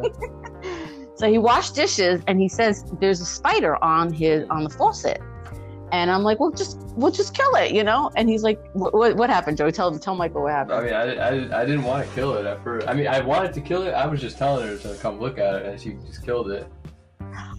so 1.16 1.28
he 1.30 1.38
washed 1.38 1.74
dishes 1.74 2.22
and 2.26 2.40
he 2.40 2.48
says 2.48 2.84
there's 3.00 3.20
a 3.20 3.26
spider 3.26 3.82
on 3.82 4.12
his 4.12 4.46
on 4.50 4.64
the 4.64 4.70
faucet. 4.70 5.20
And 5.92 6.10
I'm 6.10 6.22
like, 6.24 6.40
well, 6.40 6.50
just 6.50 6.78
we'll 6.96 7.12
just 7.12 7.34
kill 7.34 7.54
it, 7.54 7.72
you 7.72 7.84
know. 7.84 8.10
And 8.16 8.28
he's 8.28 8.42
like, 8.42 8.60
what, 8.72 9.16
what, 9.16 9.30
happened, 9.30 9.56
Joey? 9.56 9.70
Tell 9.70 9.96
tell 9.98 10.16
Michael 10.16 10.42
what 10.42 10.52
happened. 10.52 10.78
I 10.78 10.84
mean, 10.84 10.94
I, 10.94 11.14
I, 11.14 11.62
I 11.62 11.64
didn't 11.64 11.84
want 11.84 12.06
to 12.08 12.14
kill 12.14 12.34
it 12.34 12.44
at 12.44 12.62
first. 12.64 12.88
I 12.88 12.94
mean, 12.94 13.06
I 13.06 13.20
wanted 13.20 13.52
to 13.54 13.60
kill 13.60 13.82
it. 13.82 13.92
I 13.92 14.06
was 14.06 14.20
just 14.20 14.36
telling 14.36 14.66
her 14.66 14.76
to 14.78 14.96
come 15.00 15.20
look 15.20 15.38
at 15.38 15.54
it, 15.54 15.66
and 15.66 15.80
she 15.80 15.96
just 16.06 16.24
killed 16.24 16.50
it. 16.50 16.66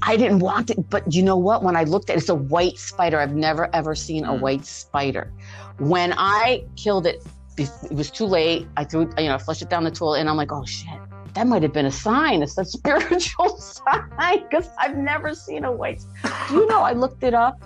I 0.01 0.15
didn't 0.17 0.39
want 0.39 0.69
it, 0.69 0.89
but 0.89 1.11
you 1.13 1.23
know 1.23 1.37
what? 1.37 1.63
When 1.63 1.75
I 1.75 1.83
looked 1.83 2.09
at 2.09 2.15
it, 2.15 2.19
it's 2.19 2.29
a 2.29 2.35
white 2.35 2.77
spider. 2.77 3.19
I've 3.19 3.35
never 3.35 3.69
ever 3.75 3.95
seen 3.95 4.23
a 4.25 4.33
Mm. 4.33 4.39
white 4.41 4.65
spider. 4.65 5.31
When 5.79 6.13
I 6.17 6.63
killed 6.75 7.05
it, 7.07 7.23
it 7.57 7.91
was 7.91 8.11
too 8.11 8.25
late. 8.25 8.67
I 8.77 8.83
threw, 8.83 9.01
you 9.17 9.25
know, 9.25 9.35
I 9.35 9.37
flushed 9.39 9.61
it 9.61 9.69
down 9.69 9.83
the 9.83 9.91
toilet, 9.91 10.19
and 10.19 10.29
I'm 10.29 10.37
like, 10.37 10.51
oh 10.51 10.65
shit, 10.65 10.99
that 11.33 11.47
might 11.47 11.63
have 11.63 11.73
been 11.73 11.85
a 11.87 11.91
sign. 11.91 12.41
It's 12.43 12.57
a 12.57 12.65
spiritual 12.77 13.57
sign 13.59 14.43
because 14.43 14.69
I've 14.79 14.97
never 14.97 15.33
seen 15.33 15.63
a 15.65 15.71
white. 15.71 16.01
Do 16.49 16.55
you 16.55 16.67
know? 16.67 16.81
I 16.81 16.93
looked 16.93 17.23
it 17.23 17.33
up, 17.33 17.63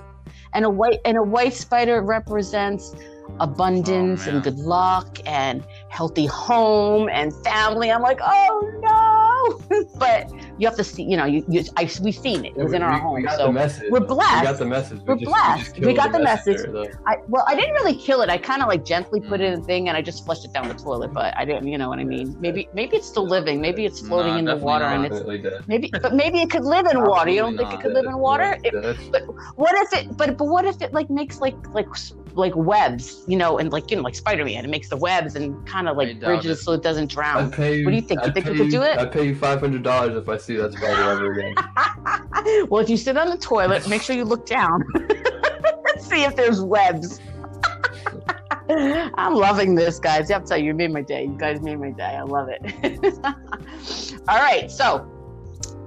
and 0.53 0.65
a 0.65 0.69
white 0.69 0.99
and 1.05 1.17
a 1.17 1.23
white 1.23 1.53
spider 1.53 2.01
represents 2.01 2.93
abundance 3.39 4.27
Oh, 4.27 4.31
and 4.31 4.43
good 4.43 4.57
luck 4.59 5.17
and 5.25 5.63
healthy 5.89 6.25
home 6.25 7.09
and 7.09 7.33
family. 7.43 7.91
I'm 7.91 8.01
like, 8.01 8.19
oh 8.21 9.59
no, 9.69 9.85
but 9.99 10.31
you 10.57 10.67
have 10.67 10.77
to 10.77 10.83
see. 10.83 11.03
You 11.03 11.17
know, 11.17 11.25
you, 11.25 11.43
you 11.49 11.63
I, 11.77 11.89
we've 12.01 12.15
seen 12.15 12.45
it. 12.45 12.53
It 12.55 12.63
was 12.63 12.71
we, 12.71 12.77
in 12.77 12.83
our 12.83 12.93
we- 12.93 12.99
home. 12.99 13.15
We 13.15 13.23
got 13.23 13.37
so 13.37 13.47
the 13.47 13.53
message. 13.53 13.91
we're 13.91 13.99
blessed. 13.99 14.41
We 14.41 14.47
got 14.47 14.59
the 14.59 14.65
message. 14.65 14.99
We 14.99 15.05
We're 15.05 15.15
just, 15.15 15.25
blessed. 15.25 15.79
We, 15.79 15.93
got 15.93 16.11
killed 16.11 16.21
the 16.21 16.23
message. 16.23 16.59
I 17.07 17.17
well, 17.27 17.43
I 17.47 17.55
didn't 17.55 17.73
really 17.73 17.95
kill 17.95 18.21
it. 18.21 18.29
I 18.29 18.37
kind 18.37 18.61
of 18.61 18.67
like 18.67 18.85
gently 18.85 19.19
put 19.19 19.41
it 19.41 19.45
in 19.45 19.53
mm. 19.53 19.61
the 19.61 19.65
thing 19.65 19.87
and 19.87 19.97
I 19.97 20.01
just 20.01 20.25
flushed 20.25 20.45
it 20.45 20.53
down 20.53 20.67
the 20.67 20.73
toilet. 20.73 21.13
But 21.13 21.35
I 21.37 21.45
didn't. 21.45 21.67
You 21.67 21.77
know 21.77 21.89
what 21.89 21.99
I 21.99 22.03
mean? 22.03 22.35
Maybe 22.39 22.67
maybe 22.73 22.97
it's 22.97 23.07
still 23.07 23.25
living. 23.25 23.61
Maybe 23.61 23.85
it's 23.85 23.99
floating 23.99 24.37
in 24.37 24.45
the 24.45 24.57
water 24.57 24.85
not. 24.85 25.05
and 25.05 25.05
it's 25.05 25.43
dead. 25.43 25.67
maybe. 25.67 25.91
But 26.01 26.13
maybe 26.15 26.41
it 26.41 26.49
could 26.49 26.63
live 26.63 26.87
in 26.87 27.01
water. 27.03 27.29
You 27.29 27.41
don't 27.41 27.57
think 27.57 27.73
it 27.73 27.81
could 27.81 27.93
live 27.93 28.05
in 28.05 28.17
water? 28.17 28.57
It, 28.63 28.73
That's- 28.73 29.27
what 29.55 29.75
if 29.75 29.93
it? 29.93 30.17
But 30.17 30.37
but 30.37 30.45
what 30.45 30.65
if 30.65 30.81
it 30.81 30.93
like 30.93 31.09
makes 31.09 31.39
like 31.39 31.55
like 31.73 31.87
like 32.33 32.55
webs? 32.55 33.23
You 33.27 33.37
know, 33.37 33.57
and 33.57 33.71
like 33.71 33.89
you 33.91 33.97
know 33.97 34.03
like 34.03 34.15
Spider 34.15 34.45
Man, 34.45 34.65
it 34.65 34.69
makes 34.69 34.89
the 34.89 34.97
webs 34.97 35.35
and 35.35 35.65
kind 35.67 35.87
of 35.87 35.97
like 35.97 36.19
bridges 36.19 36.59
it. 36.59 36.63
so 36.63 36.73
it 36.73 36.83
doesn't 36.83 37.09
drown. 37.09 37.51
Pay 37.51 37.83
What 37.83 37.91
do 37.91 37.95
you 37.95 38.01
think? 38.01 38.21
You 38.21 38.27
I'd 38.27 38.33
think 38.33 38.45
we 38.47 38.53
pay 38.53 38.57
could 38.59 38.71
do 38.71 38.81
it? 38.81 38.97
I'd 38.97 39.11
pay 39.11 39.27
you 39.27 39.35
five 39.35 39.59
hundred 39.59 39.83
dollars 39.83 40.15
if 40.15 40.27
I 40.29 40.37
see 40.41 40.55
that 40.57 40.73
spider 40.73 41.01
ever 41.11 41.31
again. 41.33 41.55
well, 42.69 42.81
if 42.81 42.89
you 42.89 42.97
sit 42.97 43.17
on 43.17 43.29
the 43.29 43.37
toilet, 43.37 43.87
make 43.87 44.01
sure 44.01 44.15
you 44.15 44.25
look 44.25 44.45
down. 44.45 44.83
See 45.99 46.23
if 46.23 46.35
there's 46.35 46.61
webs. 46.61 47.19
I'm 48.69 49.35
loving 49.35 49.75
this, 49.75 49.99
guys. 49.99 50.29
I 50.29 50.33
have 50.33 50.43
to 50.43 50.49
tell 50.49 50.57
you, 50.57 50.65
you 50.67 50.73
made 50.73 50.91
my 50.91 51.01
day. 51.01 51.23
You 51.23 51.37
guys 51.37 51.61
made 51.61 51.79
my 51.79 51.91
day. 51.91 52.15
I 52.17 52.23
love 52.23 52.49
it. 52.49 53.19
All 54.27 54.37
right. 54.37 54.69
So, 54.71 55.07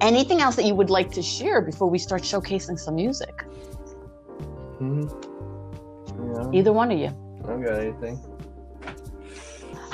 anything 0.01 0.41
else 0.41 0.57
that 0.57 0.65
you 0.65 0.75
would 0.75 0.91
like 0.91 1.11
to 1.13 1.23
share 1.23 1.61
before 1.61 1.89
we 1.89 1.99
start 1.99 2.23
showcasing 2.23 2.79
some 2.79 2.95
music? 2.97 3.35
hmm 4.79 5.03
Yeah, 5.03 6.51
Either 6.53 6.73
one 6.73 6.91
of 6.93 6.99
you. 6.99 7.09
I 7.45 7.47
don't 7.47 7.63
got 7.63 7.81
anything. 7.81 8.21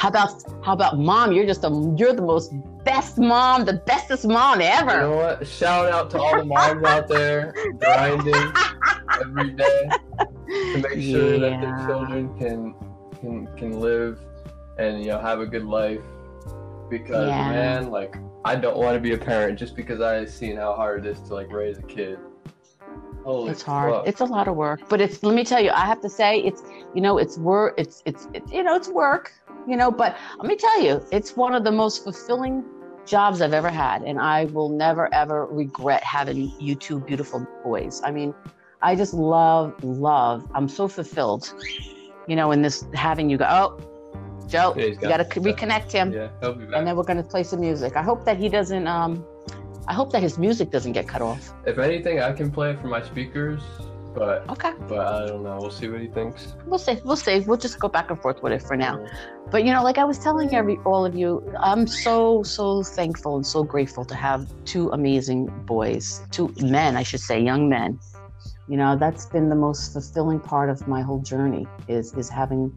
How 0.00 0.08
about 0.08 0.42
how 0.64 0.72
about 0.72 0.98
mom? 0.98 1.30
You're 1.30 1.44
just 1.44 1.62
a 1.62 1.94
you're 1.98 2.14
the 2.14 2.22
most 2.22 2.54
best 2.84 3.18
mom, 3.18 3.66
the 3.66 3.74
bestest 3.74 4.26
mom 4.26 4.62
ever. 4.62 4.92
You 4.92 5.00
know 5.00 5.16
what? 5.16 5.46
Shout 5.46 5.92
out 5.92 6.08
to 6.12 6.18
all 6.18 6.38
the 6.38 6.44
moms 6.46 6.82
out 6.84 7.06
there 7.06 7.52
grinding 7.78 8.50
every 9.20 9.50
day 9.50 9.90
to 10.48 10.78
make 10.78 11.02
sure 11.02 11.38
that 11.38 11.60
their 11.60 11.86
children 11.86 12.34
can 12.38 12.74
can 13.20 13.46
can 13.58 13.78
live 13.78 14.18
and 14.78 15.02
you 15.02 15.08
know 15.08 15.18
have 15.20 15.40
a 15.40 15.46
good 15.46 15.66
life. 15.66 16.00
Because 16.88 17.28
Yeah. 17.28 17.50
man, 17.50 17.90
like 17.90 18.16
I 18.46 18.56
don't 18.56 18.78
want 18.78 18.94
to 18.94 19.00
be 19.00 19.12
a 19.12 19.18
parent 19.18 19.58
just 19.58 19.76
because 19.76 20.00
I've 20.00 20.30
seen 20.30 20.56
how 20.56 20.72
hard 20.72 21.04
it 21.04 21.10
is 21.10 21.20
to 21.28 21.34
like 21.34 21.52
raise 21.52 21.76
a 21.76 21.82
kid. 21.82 22.18
Holy 23.22 23.50
It's 23.50 23.62
hard. 23.62 23.92
fuck. 23.92 24.08
It's 24.08 24.20
a 24.20 24.24
lot 24.24 24.48
of 24.48 24.56
work, 24.56 24.80
but 24.88 24.98
it's. 25.00 25.22
Let 25.22 25.34
me 25.34 25.44
tell 25.44 25.60
you, 25.62 25.70
I 25.72 25.84
have 25.84 26.00
to 26.00 26.08
say, 26.08 26.40
it's. 26.40 26.62
You 26.94 27.02
know, 27.02 27.18
it's 27.18 27.36
work. 27.36 27.74
It's. 27.76 28.02
It's. 28.06 28.28
It, 28.32 28.42
you 28.50 28.62
know, 28.62 28.74
it's 28.74 28.88
work. 28.88 29.32
You 29.66 29.76
know, 29.76 29.90
but 29.90 30.16
let 30.38 30.46
me 30.46 30.56
tell 30.56 30.82
you, 30.82 31.04
it's 31.12 31.36
one 31.36 31.54
of 31.54 31.64
the 31.64 31.72
most 31.72 32.02
fulfilling 32.04 32.64
jobs 33.06 33.40
I've 33.40 33.52
ever 33.52 33.70
had, 33.70 34.02
and 34.02 34.18
I 34.18 34.44
will 34.46 34.68
never 34.68 35.12
ever 35.14 35.46
regret 35.46 36.02
having 36.02 36.52
you 36.58 36.74
two 36.74 37.00
beautiful 37.00 37.46
boys. 37.64 38.00
I 38.04 38.10
mean, 38.10 38.34
I 38.82 38.94
just 38.96 39.14
love, 39.14 39.82
love. 39.84 40.50
I'm 40.54 40.68
so 40.68 40.88
fulfilled. 40.88 41.52
You 42.26 42.36
know, 42.36 42.52
in 42.52 42.62
this 42.62 42.84
having 42.94 43.28
you 43.28 43.36
go. 43.36 43.46
Oh, 43.48 43.78
Joe, 44.48 44.74
you 44.76 44.94
got 44.96 45.18
to 45.18 45.40
reconnect 45.40 45.92
him, 45.92 46.12
yeah, 46.12 46.28
he'll 46.40 46.54
be 46.54 46.64
back. 46.64 46.78
and 46.78 46.86
then 46.86 46.96
we're 46.96 47.04
gonna 47.04 47.22
play 47.22 47.44
some 47.44 47.60
music. 47.60 47.96
I 47.96 48.02
hope 48.02 48.24
that 48.24 48.36
he 48.36 48.48
doesn't. 48.48 48.86
Um, 48.86 49.24
I 49.86 49.94
hope 49.94 50.12
that 50.12 50.22
his 50.22 50.38
music 50.38 50.70
doesn't 50.70 50.92
get 50.92 51.06
cut 51.08 51.22
off. 51.22 51.52
if 51.66 51.78
anything, 51.78 52.20
I 52.20 52.32
can 52.32 52.50
play 52.50 52.70
it 52.70 52.80
for 52.80 52.88
my 52.88 53.02
speakers, 53.02 53.62
but 54.14 54.48
Okay. 54.50 54.72
but 54.88 54.98
I 55.06 55.26
don't 55.26 55.42
know. 55.42 55.58
We'll 55.60 55.70
see 55.70 55.88
what 55.88 56.00
he 56.00 56.08
thinks. 56.08 56.54
We'll 56.66 56.78
see. 56.78 56.98
We'll 57.04 57.16
see. 57.16 57.40
We'll 57.40 57.56
just 57.58 57.78
go 57.78 57.88
back 57.88 58.10
and 58.10 58.20
forth 58.20 58.42
with 58.42 58.52
it 58.52 58.62
for 58.62 58.76
now. 58.76 59.04
But 59.50 59.64
you 59.64 59.72
know, 59.72 59.82
like 59.82 59.98
I 59.98 60.04
was 60.04 60.18
telling 60.18 60.54
every 60.54 60.78
all 60.84 61.04
of 61.04 61.14
you, 61.14 61.42
I'm 61.58 61.86
so 61.86 62.42
so 62.42 62.82
thankful 62.82 63.36
and 63.36 63.46
so 63.46 63.62
grateful 63.64 64.04
to 64.06 64.14
have 64.14 64.46
two 64.64 64.90
amazing 64.90 65.46
boys, 65.66 66.22
two 66.30 66.52
men, 66.60 66.96
I 66.96 67.02
should 67.02 67.20
say, 67.20 67.40
young 67.40 67.68
men. 67.68 67.98
You 68.68 68.76
know, 68.76 68.96
that's 68.96 69.26
been 69.26 69.48
the 69.48 69.56
most 69.56 69.92
fulfilling 69.92 70.38
part 70.38 70.70
of 70.70 70.86
my 70.86 71.02
whole 71.02 71.20
journey 71.20 71.66
is 71.88 72.14
is 72.14 72.28
having 72.28 72.72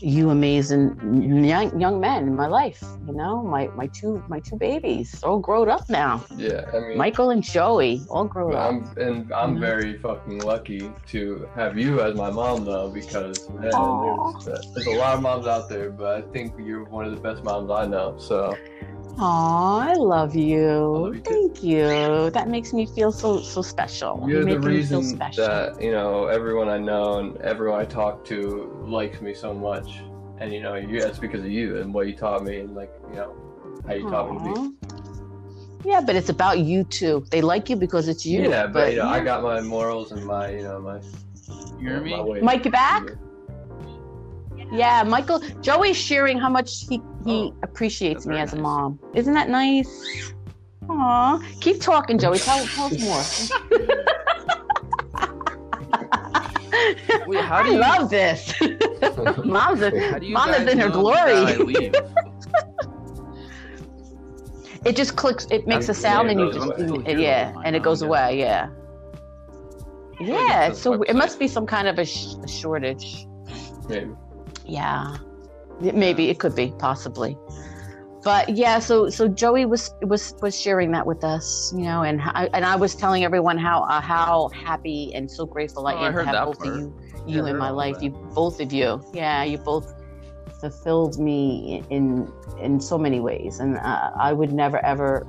you 0.00 0.30
amazing 0.30 1.44
young 1.44 1.78
young 1.80 2.00
men 2.00 2.24
in 2.24 2.36
my 2.36 2.46
life. 2.46 2.82
You 3.06 3.14
know, 3.14 3.42
my 3.42 3.68
my 3.68 3.86
two 3.88 4.22
my 4.28 4.40
two 4.40 4.56
babies, 4.56 5.22
all 5.22 5.38
grown 5.38 5.68
up 5.68 5.88
now. 5.88 6.24
Yeah, 6.36 6.70
I 6.72 6.80
mean, 6.80 6.98
Michael 6.98 7.30
and 7.30 7.42
Joey, 7.42 8.02
all 8.08 8.24
grown 8.24 8.54
up. 8.54 8.70
I'm 8.70 8.98
and 8.98 9.32
I'm 9.32 9.58
very 9.58 9.98
fucking 9.98 10.40
lucky 10.40 10.90
to 11.08 11.48
have 11.54 11.78
you 11.78 12.00
as 12.00 12.14
my 12.14 12.30
mom 12.30 12.64
though, 12.64 12.90
because 12.90 13.48
man, 13.50 13.70
there's, 13.70 14.48
uh, 14.48 14.62
there's 14.74 14.86
a 14.86 14.92
lot 14.92 15.14
of 15.14 15.22
moms 15.22 15.46
out 15.46 15.68
there, 15.68 15.90
but 15.90 16.16
I 16.16 16.22
think 16.32 16.54
you're 16.58 16.84
one 16.84 17.04
of 17.04 17.14
the 17.14 17.20
best 17.20 17.42
moms 17.42 17.70
I 17.70 17.86
know. 17.86 18.16
So 18.18 18.56
Aw, 19.20 19.90
I 19.90 19.94
love 19.94 20.36
you. 20.36 20.68
love 20.68 21.14
you 21.16 21.20
too. 21.20 21.30
Thank 21.30 21.62
you. 21.62 22.30
That 22.30 22.48
makes 22.48 22.72
me 22.72 22.86
feel 22.86 23.10
so 23.10 23.40
so 23.40 23.62
special. 23.62 24.24
you're 24.28 24.40
you 24.40 24.44
the 24.44 24.46
make 24.46 24.58
me 24.58 24.62
feel 24.62 25.00
reason 25.00 25.04
special. 25.04 25.46
that 25.46 25.82
you 25.82 25.90
know 25.90 26.26
everyone 26.26 26.68
I 26.68 26.78
know 26.78 27.18
and 27.18 27.36
everyone 27.38 27.80
I 27.80 27.84
talk 27.84 28.24
to 28.26 28.72
likes 28.86 29.20
me 29.20 29.34
so 29.34 29.52
much, 29.52 30.02
and 30.38 30.52
you 30.52 30.60
know 30.60 30.74
you, 30.76 31.00
that's 31.00 31.18
because 31.18 31.40
of 31.40 31.50
you 31.50 31.80
and 31.80 31.92
what 31.92 32.06
you 32.06 32.14
taught 32.14 32.44
me 32.44 32.60
and 32.60 32.76
like 32.76 32.92
you 33.10 33.16
know 33.16 33.34
how 33.86 33.94
you 33.94 34.08
taught 34.08 34.30
me 34.30 34.54
to 34.54 34.70
be. 34.70 34.88
Yeah, 35.84 36.00
but 36.00 36.16
it's 36.16 36.28
about 36.28 36.60
you 36.60 36.84
too. 36.84 37.24
They 37.30 37.40
like 37.40 37.68
you 37.68 37.76
because 37.76 38.08
it's 38.08 38.26
you. 38.26 38.42
Yeah, 38.48 38.66
but, 38.66 38.92
you 38.92 38.98
know, 38.98 39.08
I 39.08 39.20
got 39.20 39.42
my 39.42 39.60
morals 39.60 40.10
and 40.12 40.24
my, 40.24 40.50
you 40.50 40.62
know, 40.62 40.80
my. 40.80 41.00
You 41.78 41.88
hear 41.88 42.00
me? 42.00 42.10
my 42.10 42.20
way. 42.20 42.40
Mike, 42.40 42.64
you 42.64 42.72
back? 42.72 43.04
Yeah, 44.72 45.02
Michael. 45.02 45.40
Joey's 45.60 45.96
sharing 45.96 46.38
how 46.38 46.50
much 46.50 46.86
he 46.88 47.00
he 47.28 47.52
Oh, 47.52 47.54
appreciates 47.62 48.26
me 48.26 48.38
as 48.38 48.52
a 48.54 48.56
mom. 48.56 48.98
Isn't 49.14 49.34
that 49.34 49.48
nice? 49.50 50.32
Aw, 50.88 51.38
keep 51.60 51.80
talking, 51.80 52.18
Joey. 52.18 52.38
Tell, 52.38 52.64
tell 52.66 52.86
us 52.86 52.98
more. 53.00 53.22
Wait, 57.26 57.44
how 57.44 57.62
do 57.62 57.70
I 57.70 57.72
you? 57.72 57.78
love 57.78 58.08
this. 58.10 58.54
Mom's 59.44 59.82
a, 59.82 59.90
do 60.20 60.30
mom 60.30 60.50
is 60.50 60.58
guys 60.60 60.68
in 60.72 60.78
her 60.78 60.88
glory. 60.88 61.32
I? 61.32 61.90
It 64.84 64.96
just 64.96 65.16
clicks. 65.16 65.46
It 65.50 65.66
makes 65.66 65.88
a 65.88 65.94
sound, 65.94 66.28
it 66.28 66.32
and 66.32 66.40
you 66.40 66.52
just 66.52 66.66
away. 66.66 66.76
Still 66.76 66.94
and- 66.96 67.06
hear 67.06 67.16
the 67.16 67.22
yeah, 67.22 67.52
and 67.64 67.76
it 67.76 67.82
goes 67.82 68.00
away. 68.02 68.38
Yeah. 68.38 68.70
Yeah, 70.20 70.64
it 70.66 70.70
it's 70.70 70.80
so 70.80 71.02
it 71.02 71.14
must 71.16 71.38
be 71.38 71.46
some 71.48 71.66
kind 71.66 71.86
of 71.88 71.98
a, 71.98 72.04
sh- 72.04 72.34
a 72.42 72.48
shortage. 72.48 73.26
Maybe. 73.88 74.10
Yeah, 74.64 75.14
It- 75.14 75.20
maybe 75.80 76.28
it 76.28 76.38
could 76.38 76.54
be 76.54 76.72
possibly. 76.78 77.36
But 78.24 78.48
yeah, 78.50 78.78
so 78.80 79.08
so 79.10 79.28
Joey 79.28 79.64
was 79.64 79.90
was 80.02 80.34
was 80.42 80.58
sharing 80.60 80.90
that 80.92 81.06
with 81.06 81.22
us, 81.24 81.72
you 81.76 81.84
know, 81.84 82.02
and 82.02 82.20
I, 82.20 82.48
and 82.52 82.64
I 82.64 82.76
was 82.76 82.94
telling 82.94 83.24
everyone 83.24 83.58
how 83.58 83.84
uh, 83.84 84.00
how 84.00 84.50
happy 84.52 85.12
and 85.14 85.30
so 85.30 85.46
grateful 85.46 85.86
I 85.86 85.94
Oh, 85.94 85.98
I 85.98 86.06
am 86.08 86.14
to 86.14 86.24
have 86.24 86.44
both 86.46 86.58
part. 86.58 86.68
of 86.70 86.76
you 86.76 86.94
you 87.26 87.46
I 87.46 87.50
in 87.50 87.56
my 87.58 87.70
life. 87.70 87.96
that. 87.96 88.02
You 88.02 88.10
both 88.34 88.60
of 88.60 88.72
you, 88.72 89.00
yeah, 89.14 89.44
you 89.44 89.58
both 89.58 89.86
fulfilled 90.60 91.18
me 91.18 91.84
in 91.90 92.30
in 92.60 92.80
so 92.80 92.98
many 92.98 93.20
ways, 93.20 93.60
and 93.60 93.78
uh, 93.78 94.10
I 94.18 94.32
would 94.32 94.52
never 94.52 94.84
ever 94.84 95.24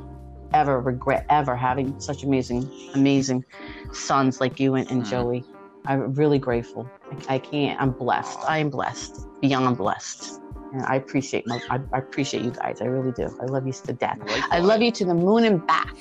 ever 0.53 0.81
regret 0.81 1.25
ever 1.29 1.55
having 1.55 1.99
such 1.99 2.23
amazing 2.23 2.67
amazing 2.95 3.45
sons 3.93 4.41
like 4.41 4.59
you 4.59 4.73
and, 4.75 4.89
and 4.89 5.03
Mm. 5.03 5.09
Joey. 5.09 5.45
I'm 5.85 6.13
really 6.13 6.39
grateful. 6.39 6.89
I, 7.29 7.35
I 7.35 7.39
can't. 7.39 7.79
I'm 7.81 7.91
blessed. 7.91 8.39
I 8.47 8.57
am 8.59 8.69
blessed 8.69 9.27
beyond 9.41 9.77
blessed, 9.77 10.41
and 10.73 10.83
I 10.85 10.95
appreciate 10.95 11.47
my. 11.47 11.59
I, 11.69 11.79
I 11.93 11.97
appreciate 11.99 12.43
you 12.43 12.51
guys. 12.51 12.81
I 12.81 12.85
really 12.85 13.11
do. 13.11 13.27
I 13.41 13.45
love 13.45 13.65
you 13.65 13.73
to 13.73 13.93
death. 13.93 14.19
I 14.51 14.59
love 14.59 14.81
you 14.81 14.91
to 14.91 15.05
the 15.05 15.13
moon 15.15 15.45
and 15.45 15.65
back. 15.65 15.93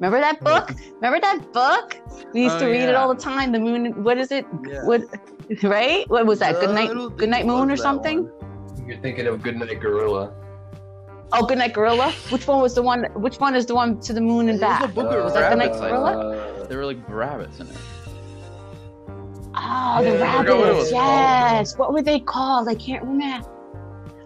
Remember 0.00 0.20
that 0.20 0.40
book? 0.40 0.72
Remember 0.96 1.20
that 1.20 1.52
book? 1.52 1.96
We 2.32 2.42
used 2.44 2.56
Oh, 2.56 2.60
to 2.60 2.66
read 2.66 2.80
it 2.88 2.94
all 2.94 3.14
the 3.14 3.20
time. 3.20 3.52
The 3.52 3.60
moon. 3.60 4.02
What 4.02 4.18
is 4.18 4.30
it? 4.32 4.46
Yeah. 4.66 4.84
What? 4.84 5.02
Right? 5.62 6.08
What 6.08 6.24
was 6.26 6.38
that? 6.38 6.58
Good 6.60 6.70
night. 6.74 6.90
Good 7.16 7.28
night 7.28 7.46
moon 7.46 7.70
or 7.70 7.76
something? 7.76 8.24
one. 8.28 8.88
You're 8.88 8.98
thinking 8.98 9.26
of 9.26 9.42
Good 9.42 9.56
Night 9.56 9.80
Gorilla. 9.80 10.32
Oh, 11.32 11.46
good 11.46 11.58
night 11.58 11.72
gorilla. 11.72 12.12
Which 12.30 12.46
one 12.46 12.60
was 12.60 12.74
the 12.74 12.82
one? 12.82 13.04
Which 13.14 13.40
one 13.40 13.54
is 13.56 13.66
the 13.66 13.74
one 13.74 13.98
to 14.02 14.12
the 14.12 14.20
moon 14.20 14.48
and 14.48 14.50
It 14.50 14.52
was 14.52 14.60
back? 14.60 14.84
a 14.84 14.88
book 14.88 15.10
with 15.10 15.24
Was 15.24 15.34
that 15.34 15.50
Good 15.50 15.58
Night 15.58 15.70
rabbits, 15.72 15.82
I 15.82 15.88
Gorilla? 15.90 16.66
There 16.68 16.78
were 16.78 16.84
like 16.86 16.98
rabbits 17.08 17.58
in 17.60 17.66
it. 17.68 17.76
Oh, 19.56 20.02
the 20.02 20.18
Yeah, 20.18 20.34
I 20.34 20.38
forgot 20.38 20.56
what 20.58 20.66
it 20.66 20.70
rabbits. 20.70 20.78
was 20.78 20.92
Yes. 20.92 21.78
What 21.78 21.92
were 21.92 22.02
they 22.02 22.20
called? 22.20 22.68
I 22.68 22.74
can't 22.74 23.02
remember. 23.04 23.48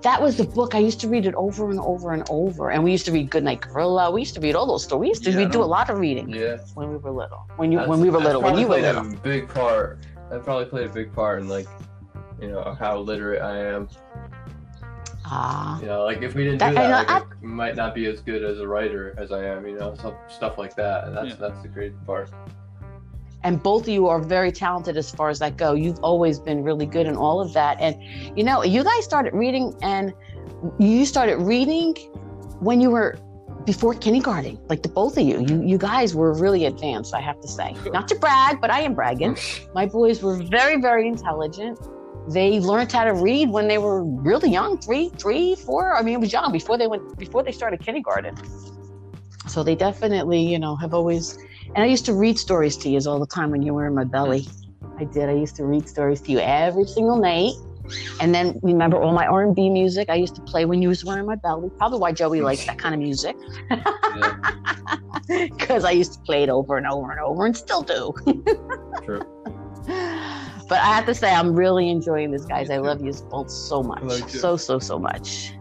That 0.02 0.22
was 0.22 0.36
the 0.36 0.44
book. 0.44 0.74
I 0.74 0.78
used 0.78 1.00
to 1.00 1.08
read 1.08 1.26
it 1.26 1.34
over 1.34 1.70
and 1.70 1.80
over 1.80 2.12
and 2.12 2.22
over. 2.30 2.70
And 2.70 2.84
we 2.84 2.92
used 2.92 3.04
to 3.06 3.12
read 3.12 3.30
Goodnight 3.30 3.60
Gorilla. 3.62 4.10
We 4.12 4.20
used 4.20 4.34
to 4.36 4.40
read 4.40 4.55
all 4.55 4.64
those 4.66 4.84
stories. 4.84 5.00
We 5.00 5.09
used 5.09 5.24
to 5.24 5.30
Yeah, 5.32 5.48
do 5.48 5.61
a 5.62 5.64
lot 5.64 5.90
of 5.90 5.98
reading 5.98 6.28
Yeah. 6.30 6.59
when 6.74 6.88
we 6.90 6.96
were 6.98 7.11
little. 7.11 7.46
When 7.57 7.72
you 7.72 7.78
That's- 7.78 7.90
when 7.90 8.00
we 8.00 8.09
were 8.11 8.20
little. 8.20 8.40
When 8.42 8.57
you 8.57 8.68
were 8.68 8.74
played 8.78 8.94
little. 8.94 9.12
a 9.12 9.16
big 9.16 9.48
part. 9.53 9.98
That 10.30 10.44
probably 10.44 10.66
played 10.66 10.86
a 10.86 10.92
big 10.92 11.12
part 11.12 11.40
in 11.42 11.48
like, 11.48 11.66
you 12.40 12.48
know, 12.53 12.76
how 12.78 12.98
literate 12.98 13.42
I 13.42 13.57
am. 13.59 13.88
Ah. 15.26 15.80
You 15.80 15.86
know, 15.86 16.05
like 16.05 16.22
if 16.22 16.34
we 16.34 16.44
didn't 16.44 16.61
That- 16.61 16.70
do 16.70 16.74
that, 16.76 16.84
I 16.84 16.88
know, 17.03 17.12
like, 17.14 17.26
I 17.42 17.44
might 17.44 17.76
not 17.76 17.94
be 17.94 18.07
as 18.07 18.20
good 18.20 18.42
as 18.44 18.61
a 18.61 18.68
writer 18.68 19.14
as 19.18 19.32
I 19.32 19.44
am. 19.44 19.66
You 19.66 19.78
know, 19.78 19.94
stuff 19.94 20.14
stuff 20.28 20.59
like 20.59 20.74
that. 20.76 21.09
And 21.09 21.16
that's 21.16 21.30
Yeah. 21.30 21.34
that's 21.40 21.61
the 21.62 21.68
great 21.68 21.92
part. 22.07 22.30
And 23.45 23.62
both 23.62 23.82
of 23.82 23.89
you 23.89 24.09
are 24.09 24.20
very 24.20 24.51
talented 24.51 24.97
as 24.97 25.11
far 25.11 25.28
as 25.28 25.39
that 25.39 25.57
go 25.57 25.72
you've 25.72 25.99
always 26.01 26.39
been 26.39 26.62
really 26.62 26.86
good 26.86 27.07
in 27.07 27.16
all 27.16 27.41
of 27.41 27.53
that 27.53 27.80
and 27.80 27.97
you 28.36 28.45
know 28.45 28.62
you 28.64 28.82
guys 28.82 29.05
started 29.05 29.32
reading 29.32 29.74
and 29.82 30.12
you 30.78 31.07
started 31.07 31.36
reading 31.39 31.95
when 32.61 32.80
you 32.80 32.91
were 32.91 33.16
before 33.68 33.93
kindergarten. 33.93 34.59
Like 34.70 34.82
the 34.82 34.89
both 34.89 35.18
of 35.18 35.24
you, 35.24 35.45
you 35.47 35.62
you 35.62 35.78
guys 35.78 36.14
were 36.14 36.32
really 36.32 36.64
advanced. 36.64 37.14
I 37.14 37.20
have 37.20 37.39
to 37.43 37.49
say, 37.49 37.76
not 37.93 38.09
to 38.09 38.14
brag, 38.14 38.62
but 38.62 38.70
I 38.70 38.80
am 38.80 38.95
bragging. 38.95 39.36
My 39.74 39.84
boys 39.84 40.22
were 40.22 40.36
very 40.43 40.80
very 40.80 41.07
intelligent. 41.07 41.78
They 42.28 42.61
learned 42.61 42.91
how 42.93 43.05
to 43.05 43.14
read 43.14 43.51
when 43.51 43.68
they 43.68 43.78
were 43.78 44.05
really 44.05 44.51
young, 44.51 44.78
three, 44.78 45.11
three, 45.22 45.55
four. 45.55 45.95
I 45.97 46.03
mean, 46.03 46.14
it 46.14 46.20
was 46.20 46.32
young 46.32 46.51
before 46.51 46.78
they 46.78 46.86
went 46.86 47.18
before 47.18 47.43
they 47.43 47.53
started 47.53 47.84
kindergarten. 47.84 48.34
So 49.49 49.62
they 49.62 49.74
definitely, 49.74 50.41
you 50.41 50.59
know, 50.59 50.74
have 50.76 50.95
always. 50.95 51.39
And 51.74 51.78
I 51.78 51.86
used 51.86 52.06
to 52.06 52.14
read 52.14 52.38
stories 52.38 52.76
to 52.78 52.88
you 52.88 52.98
all 53.06 53.20
the 53.20 53.26
time 53.26 53.50
when 53.50 53.62
you 53.62 53.74
were 53.74 53.86
in 53.86 53.94
my 53.94 54.04
belly. 54.04 54.46
I 54.98 55.04
did. 55.04 55.28
I 55.28 55.32
used 55.32 55.56
to 55.56 55.64
read 55.64 55.88
stories 55.88 56.20
to 56.22 56.32
you 56.32 56.38
every 56.40 56.84
single 56.84 57.16
night. 57.16 57.54
And 58.20 58.34
then 58.34 58.58
remember 58.62 59.00
all 59.00 59.12
my 59.12 59.26
R&B 59.26 59.70
music 59.70 60.10
I 60.10 60.14
used 60.14 60.34
to 60.36 60.42
play 60.42 60.64
when 60.64 60.82
you 60.82 60.88
was 60.88 61.04
wearing 61.04 61.26
my 61.26 61.36
belly. 61.36 61.70
Probably 61.78 61.98
why 61.98 62.12
Joey 62.12 62.40
likes 62.40 62.66
that 62.66 62.78
kind 62.78 62.94
of 62.94 63.00
music. 63.00 63.36
Because 65.28 65.84
I 65.86 65.92
used 65.92 66.14
to 66.14 66.18
play 66.20 66.42
it 66.42 66.50
over 66.50 66.76
and 66.76 66.86
over 66.86 67.10
and 67.10 67.20
over 67.20 67.46
and 67.46 67.56
still 67.56 67.82
do. 67.82 68.12
True. 69.04 69.22
But 70.68 70.80
I 70.80 70.94
have 70.94 71.06
to 71.06 71.14
say, 71.14 71.32
I'm 71.32 71.54
really 71.54 71.88
enjoying 71.88 72.30
this, 72.30 72.44
guys. 72.44 72.68
I 72.68 72.76
love 72.76 73.02
you 73.02 73.12
both 73.30 73.50
so 73.50 73.82
much. 73.82 74.30
So, 74.30 74.56
so, 74.58 74.78
so 74.78 74.98
much. 74.98 75.54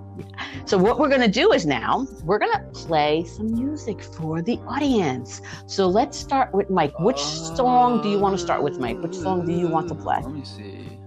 So, 0.66 0.78
what 0.78 1.00
we're 1.00 1.10
going 1.10 1.22
to 1.22 1.28
do 1.28 1.52
is 1.54 1.66
now 1.66 2.06
we're 2.24 2.40
going 2.40 2.52
to 2.52 2.60
play 2.74 3.24
some 3.24 3.54
music 3.54 4.02
for 4.04 4.42
the 4.42 4.60
audience. 4.68 5.42
So, 5.66 5.88
let's 5.88 6.18
start 6.18 6.54
with 6.54 6.70
Mike. 6.70 6.98
Which 7.00 7.20
song 7.20 8.02
do 8.02 8.10
you 8.10 8.20
want 8.20 8.38
to 8.38 8.44
start 8.44 8.64
with, 8.64 8.80
Mike? 8.80 9.02
Which 9.02 9.16
song 9.16 9.46
do 9.46 9.54
you 9.54 9.68
want 9.68 9.88
to 9.90 9.96
play? 9.96 10.20
Let 10.22 10.34
me 10.34 10.44
see. 10.44 11.00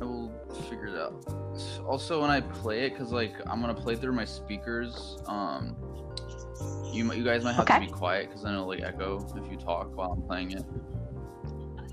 I 0.00 0.04
will 0.04 0.32
figure 0.68 0.86
it 0.86 0.96
out. 0.96 1.24
Also, 1.86 2.20
when 2.20 2.30
I 2.30 2.40
play 2.40 2.86
it, 2.86 2.90
because 2.90 3.12
like 3.12 3.34
I'm 3.46 3.60
gonna 3.60 3.74
play 3.74 3.96
through 3.96 4.12
my 4.12 4.24
speakers. 4.24 5.18
Um, 5.26 5.76
you 6.92 7.12
you 7.12 7.24
guys 7.24 7.42
might 7.44 7.54
have 7.54 7.64
Okay. 7.68 7.80
to 7.80 7.86
be 7.86 7.92
quiet 7.92 8.28
because 8.28 8.44
I 8.44 8.52
know 8.52 8.66
like 8.66 8.82
echo 8.82 9.26
if 9.36 9.50
you 9.50 9.56
talk 9.56 9.96
while 9.96 10.12
I'm 10.12 10.22
playing 10.22 10.52
it. 10.52 10.64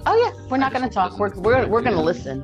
Oh, 0.05 0.15
yeah. 0.15 0.47
We're 0.49 0.57
not 0.57 0.73
going 0.73 0.87
to 0.87 0.93
talk. 0.93 1.17
We're, 1.19 1.33
we're, 1.35 1.67
we're 1.67 1.81
going 1.81 1.95
to 1.95 2.01
listen. 2.01 2.43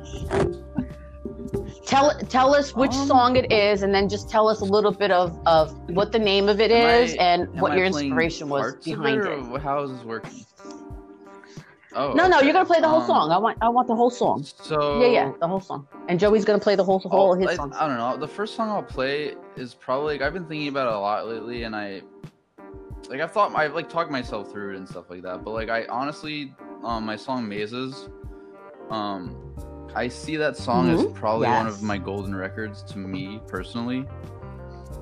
Tell, 1.86 2.10
tell 2.28 2.54
us 2.54 2.74
which 2.74 2.92
Um, 2.94 3.06
song 3.06 3.36
it 3.36 3.50
is, 3.52 3.82
and 3.82 3.94
then 3.94 4.08
just 4.08 4.28
tell 4.28 4.48
us 4.48 4.60
a 4.60 4.64
little 4.64 4.92
bit 4.92 5.10
of, 5.10 5.38
of 5.46 5.72
what 5.90 6.12
the 6.12 6.18
name 6.18 6.48
of 6.48 6.60
it 6.60 6.70
is 6.70 7.14
I- 7.14 7.16
and 7.16 7.60
what 7.60 7.72
I 7.72 7.76
your 7.76 7.86
inspiration 7.86 8.48
was 8.48 8.74
behind 8.84 9.20
or 9.22 9.56
it. 9.56 9.62
How 9.62 9.82
is 9.84 9.92
this 9.92 10.04
working? 10.04 10.44
Oh 11.94 12.12
No, 12.12 12.28
no, 12.28 12.40
you're 12.40 12.52
gonna 12.52 12.66
play 12.66 12.80
the 12.80 12.88
whole 12.88 13.00
Um, 13.00 13.06
song. 13.06 13.32
I 13.32 13.38
want, 13.38 13.56
I 13.62 13.68
want 13.70 13.88
the 13.88 13.96
whole 13.96 14.10
song. 14.10 14.44
So 14.44 15.00
Yeah, 15.00 15.06
yeah, 15.08 15.32
the 15.40 15.48
whole 15.48 15.60
song. 15.60 15.88
And 16.08 16.20
Joey's 16.20 16.44
gonna 16.44 16.58
play 16.58 16.76
the 16.76 16.84
whole, 16.84 16.98
whole 16.98 17.32
I'll- 17.32 17.34
his 17.38 17.48
I, 17.48 17.54
song. 17.56 17.72
I 17.74 17.86
don't 17.88 17.96
know. 17.96 18.16
The 18.18 18.28
first 18.28 18.54
song 18.54 18.68
I'll 18.68 18.82
play 18.82 19.34
is 19.56 19.72
probably 19.74 20.14
like 20.14 20.22
I've 20.22 20.34
been 20.34 20.44
thinking 20.46 20.68
about 20.68 20.88
it 20.88 20.92
a 20.94 20.98
lot 21.00 21.26
lately, 21.26 21.62
and 21.62 21.74
I 21.74 22.02
like 23.08 23.20
I've 23.22 23.32
thought 23.32 23.54
I've 23.56 23.74
like 23.74 23.88
talked 23.88 24.10
myself 24.10 24.52
through 24.52 24.74
it 24.74 24.76
and 24.76 24.86
stuff 24.86 25.08
like 25.08 25.22
that. 25.22 25.42
But 25.42 25.52
like 25.52 25.70
I 25.70 25.86
honestly, 25.86 26.54
um, 26.84 27.06
my 27.06 27.16
song 27.16 27.48
Mazes, 27.48 28.10
um, 28.90 29.34
I 29.98 30.06
see 30.06 30.36
that 30.36 30.56
song 30.56 30.88
as 30.90 31.00
Mhm. 31.00 31.12
probably 31.14 31.48
one 31.48 31.66
of 31.66 31.82
my 31.82 31.98
golden 31.98 32.34
records 32.36 32.84
to 32.84 32.98
me 32.98 33.40
personally, 33.48 34.06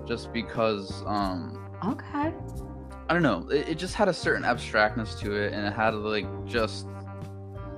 just 0.07 0.33
because 0.33 1.03
um 1.07 1.63
Okay. 1.85 2.33
I 3.09 3.13
don't 3.13 3.23
know. 3.23 3.47
It, 3.51 3.69
it 3.69 3.79
just 3.79 3.95
had 3.95 4.09
a 4.09 4.13
certain 4.15 4.43
abstractness 4.45 5.15
to 5.21 5.33
it, 5.37 5.53
and 5.53 5.67
it 5.67 5.75
had 5.75 5.95
like 5.95 6.27
just 6.47 6.87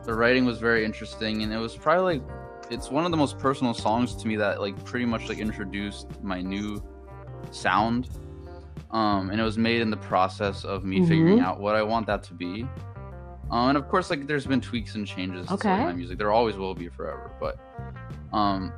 the 0.04 0.14
writing 0.14 0.44
was 0.44 0.58
very 0.58 0.84
interesting, 0.84 1.42
and 1.42 1.52
it 1.52 1.58
was 1.58 1.76
probably 1.76 2.18
like 2.20 2.22
it's 2.70 2.88
one 2.90 3.04
of 3.04 3.10
the 3.10 3.16
most 3.16 3.36
personal 3.38 3.74
songs 3.74 4.14
to 4.14 4.28
me 4.28 4.36
that 4.36 4.60
like 4.60 4.76
pretty 4.84 5.04
much 5.04 5.28
like 5.28 5.38
introduced 5.38 6.06
my 6.22 6.40
new 6.40 6.80
sound. 7.50 8.08
Um, 8.92 9.28
and 9.30 9.38
it 9.40 9.44
was 9.44 9.58
made 9.58 9.80
in 9.82 9.90
the 9.90 9.98
process 9.98 10.64
of 10.64 10.84
me 10.84 11.00
figuring 11.06 11.38
Mhm. 11.38 11.42
out 11.46 11.60
what 11.60 11.74
I 11.74 11.82
want 11.82 12.06
that 12.06 12.22
to 12.24 12.34
be. 12.34 12.66
Um, 13.50 13.70
and 13.70 13.78
of 13.78 13.88
course, 13.88 14.10
like 14.10 14.26
there's 14.26 14.46
been 14.46 14.60
tweaks 14.60 14.94
and 14.94 15.06
changes 15.06 15.46
to 15.46 15.54
Okay. 15.54 15.84
my 15.84 15.92
music. 15.92 16.18
There 16.18 16.32
always 16.32 16.56
will 16.56 16.74
be 16.74 16.88
forever, 16.88 17.30
but 17.40 17.58
um, 18.32 18.72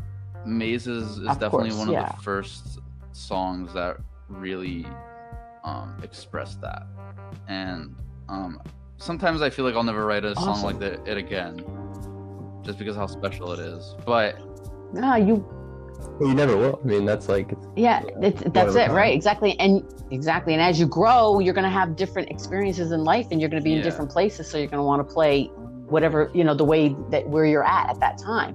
Mazes 0.46 1.18
is 1.18 1.26
definitely 1.26 1.70
course, 1.70 1.74
one 1.74 1.88
of 1.88 1.94
the 2.16 2.22
first 2.22 2.78
songs 3.12 3.72
that 3.74 3.96
really 4.28 4.86
um, 5.64 5.96
express 6.02 6.54
that. 6.56 6.86
And 7.48 7.96
um, 8.28 8.60
sometimes 8.96 9.42
I 9.42 9.50
feel 9.50 9.64
like 9.64 9.74
I'll 9.74 9.82
never 9.82 10.06
write 10.06 10.24
a 10.24 10.34
song 10.36 10.62
like 10.62 10.78
that 10.78 11.06
it 11.06 11.16
again, 11.16 11.64
just 12.62 12.78
because 12.78 12.94
how 12.94 13.06
special 13.06 13.52
it 13.52 13.58
is. 13.58 13.96
But 14.06 14.38
No, 14.92 15.16
you. 15.16 15.44
You 16.20 16.34
never 16.34 16.56
will. 16.56 16.80
I 16.82 16.86
mean, 16.86 17.04
that's 17.04 17.28
like 17.28 17.52
Yeah, 17.76 18.02
it's, 18.20 18.42
that's 18.52 18.74
it, 18.74 18.86
kind. 18.86 18.92
right? 18.94 19.14
Exactly, 19.14 19.58
and 19.58 19.82
exactly. 20.10 20.52
And 20.54 20.62
as 20.62 20.78
you 20.78 20.86
grow, 20.86 21.38
you're 21.38 21.54
gonna 21.54 21.70
have 21.70 21.96
different 21.96 22.30
experiences 22.30 22.92
in 22.92 23.04
life, 23.04 23.28
and 23.30 23.40
you're 23.40 23.50
gonna 23.50 23.62
be 23.62 23.72
in 23.74 23.82
different 23.82 24.10
places. 24.10 24.48
So 24.50 24.58
you're 24.58 24.66
gonna 24.68 24.84
want 24.84 25.06
to 25.06 25.14
play 25.14 25.50
whatever 25.88 26.30
you 26.34 26.44
know 26.44 26.54
the 26.54 26.64
way 26.64 26.94
that 27.10 27.28
where 27.28 27.44
you're 27.44 27.64
at 27.64 27.90
at 27.90 27.98
that 28.00 28.16
time. 28.18 28.54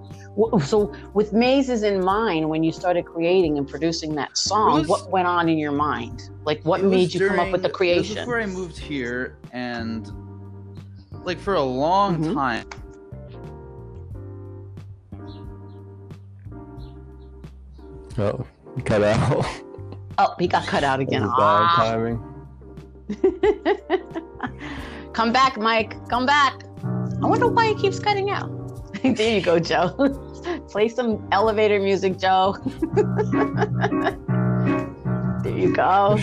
So 0.65 0.93
with 1.13 1.33
mazes 1.33 1.83
in 1.83 2.03
mind, 2.03 2.49
when 2.49 2.63
you 2.63 2.71
started 2.71 3.05
creating 3.05 3.57
and 3.57 3.67
producing 3.67 4.15
that 4.15 4.37
song, 4.37 4.79
was- 4.79 4.87
what 4.87 5.09
went 5.11 5.27
on 5.27 5.49
in 5.49 5.57
your 5.57 5.71
mind? 5.71 6.29
Like 6.45 6.61
what 6.63 6.83
made 6.83 7.13
you 7.13 7.27
come 7.27 7.39
up 7.39 7.51
with 7.51 7.61
the 7.61 7.69
during- 7.69 7.89
it 7.91 7.97
was 7.97 8.07
creation? 8.07 8.15
before 8.25 8.39
I 8.41 8.45
moved 8.45 8.77
here, 8.77 9.37
and 9.51 10.09
like 11.23 11.39
for 11.39 11.55
a 11.55 11.61
long 11.63 12.17
Mhm. 12.23 12.33
time, 12.33 12.65
oh, 18.19 18.45
cut 18.85 19.03
out. 19.03 19.45
Oh, 20.17 20.33
he 20.39 20.47
got 20.47 20.65
cut 20.65 20.85
out 20.85 21.01
again. 21.01 21.23
Bad 21.23 21.33
Ah. 21.37 21.75
timing. 21.77 22.23
Come 25.13 25.33
back, 25.33 25.57
Mike. 25.57 25.97
Come 26.07 26.25
back. 26.25 26.63
I 27.21 27.25
wonder 27.27 27.49
why 27.49 27.67
he 27.67 27.75
keeps 27.75 27.99
cutting 27.99 28.29
out. 28.29 28.49
there 29.03 29.35
you 29.35 29.41
go, 29.41 29.59
Joe. 29.59 29.89
Play 30.69 30.87
some 30.87 31.27
elevator 31.33 31.81
music, 31.81 32.17
Joe. 32.17 32.55
there 35.43 35.57
you 35.57 35.73
go. 35.75 36.17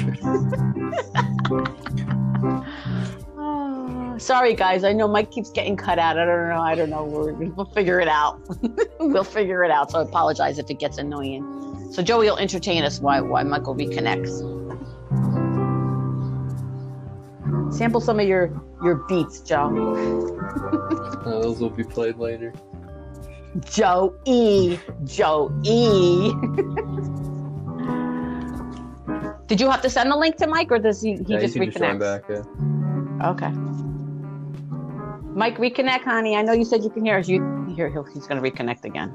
Sorry, 4.23 4.55
guys. 4.55 4.85
I 4.85 4.93
know 4.93 5.09
Mike 5.09 5.33
keeps 5.33 5.51
getting 5.51 5.77
cut 5.77 5.99
out. 5.99 6.17
I 6.17 6.25
don't 6.25 6.49
know. 6.49 6.61
I 6.61 6.75
don't 6.77 6.91
know. 6.91 7.03
We're, 7.03 7.33
we'll 7.33 7.67
figure 7.67 7.99
it 7.99 8.07
out. 8.07 8.41
we'll 9.01 9.25
figure 9.25 9.65
it 9.65 9.73
out. 9.73 9.91
So 9.91 9.99
I 9.99 10.03
apologize 10.03 10.61
if 10.61 10.71
it 10.71 10.79
gets 10.79 10.99
annoying. 10.99 11.89
So 11.91 12.05
Joey 12.05 12.27
will 12.27 12.39
entertain 12.39 12.85
us 12.85 13.01
why 13.01 13.21
while 13.21 13.45
Michael 13.45 13.75
reconnects. 13.75 14.39
Sample 17.75 18.01
some 18.01 18.21
of 18.21 18.29
your 18.29 18.63
your 18.83 18.95
beats, 19.09 19.41
Joe. 19.41 20.39
Uh, 21.23 21.41
those 21.41 21.61
will 21.61 21.71
be 21.71 21.85
played 21.85 22.19
later. 22.19 22.53
Joe 23.65 24.13
E. 24.25 24.77
Joe 25.05 25.53
E. 25.63 26.33
Did 29.47 29.61
you 29.61 29.71
have 29.71 29.83
to 29.83 29.89
send 29.89 30.11
the 30.11 30.17
link 30.17 30.37
to 30.39 30.49
Mike, 30.49 30.73
or 30.73 30.81
does 30.81 31.01
he, 31.01 31.13
he 31.13 31.25
yeah, 31.29 31.39
just 31.39 31.55
you 31.55 31.61
can 31.61 31.71
just 31.71 31.79
join 31.79 32.01
reconnect? 32.01 32.01
back. 32.01 32.25
Yeah. 32.29 33.31
Okay. 33.31 33.53
Mike, 35.35 35.57
reconnect, 35.59 36.03
honey. 36.03 36.37
I 36.37 36.43
know 36.43 36.53
you 36.53 36.65
said 36.65 36.85
you 36.85 36.91
can 36.91 37.05
hear 37.05 37.19
us. 37.19 37.29
You? 37.29 37.65
He'll, 37.75 38.05
he's 38.05 38.27
going 38.27 38.43
to 38.43 38.51
reconnect 38.51 38.85
again. 38.85 39.13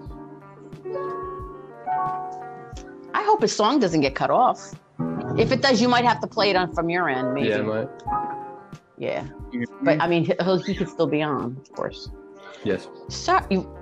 I 3.13 3.23
hope 3.23 3.41
his 3.41 3.55
song 3.55 3.79
doesn't 3.79 4.01
get 4.01 4.15
cut 4.15 4.31
off. 4.31 4.73
If 5.37 5.51
it 5.51 5.61
does, 5.61 5.79
you 5.79 5.87
might 5.87 6.05
have 6.05 6.19
to 6.21 6.27
play 6.27 6.49
it 6.49 6.55
on 6.55 6.73
from 6.73 6.89
your 6.89 7.07
end, 7.07 7.33
maybe. 7.33 7.49
Yeah, 7.49 7.61
might. 7.61 7.89
Yeah. 8.97 9.27
But 9.83 10.01
I 10.01 10.07
mean, 10.07 10.25
he, 10.25 10.33
he'll- 10.41 10.57
he 10.57 10.73
could 10.73 10.89
still 10.89 11.07
be 11.07 11.21
on, 11.21 11.57
of 11.61 11.71
course. 11.73 12.09
Yes. 12.63 12.89
Sorry, 13.07 13.45
you, 13.51 13.77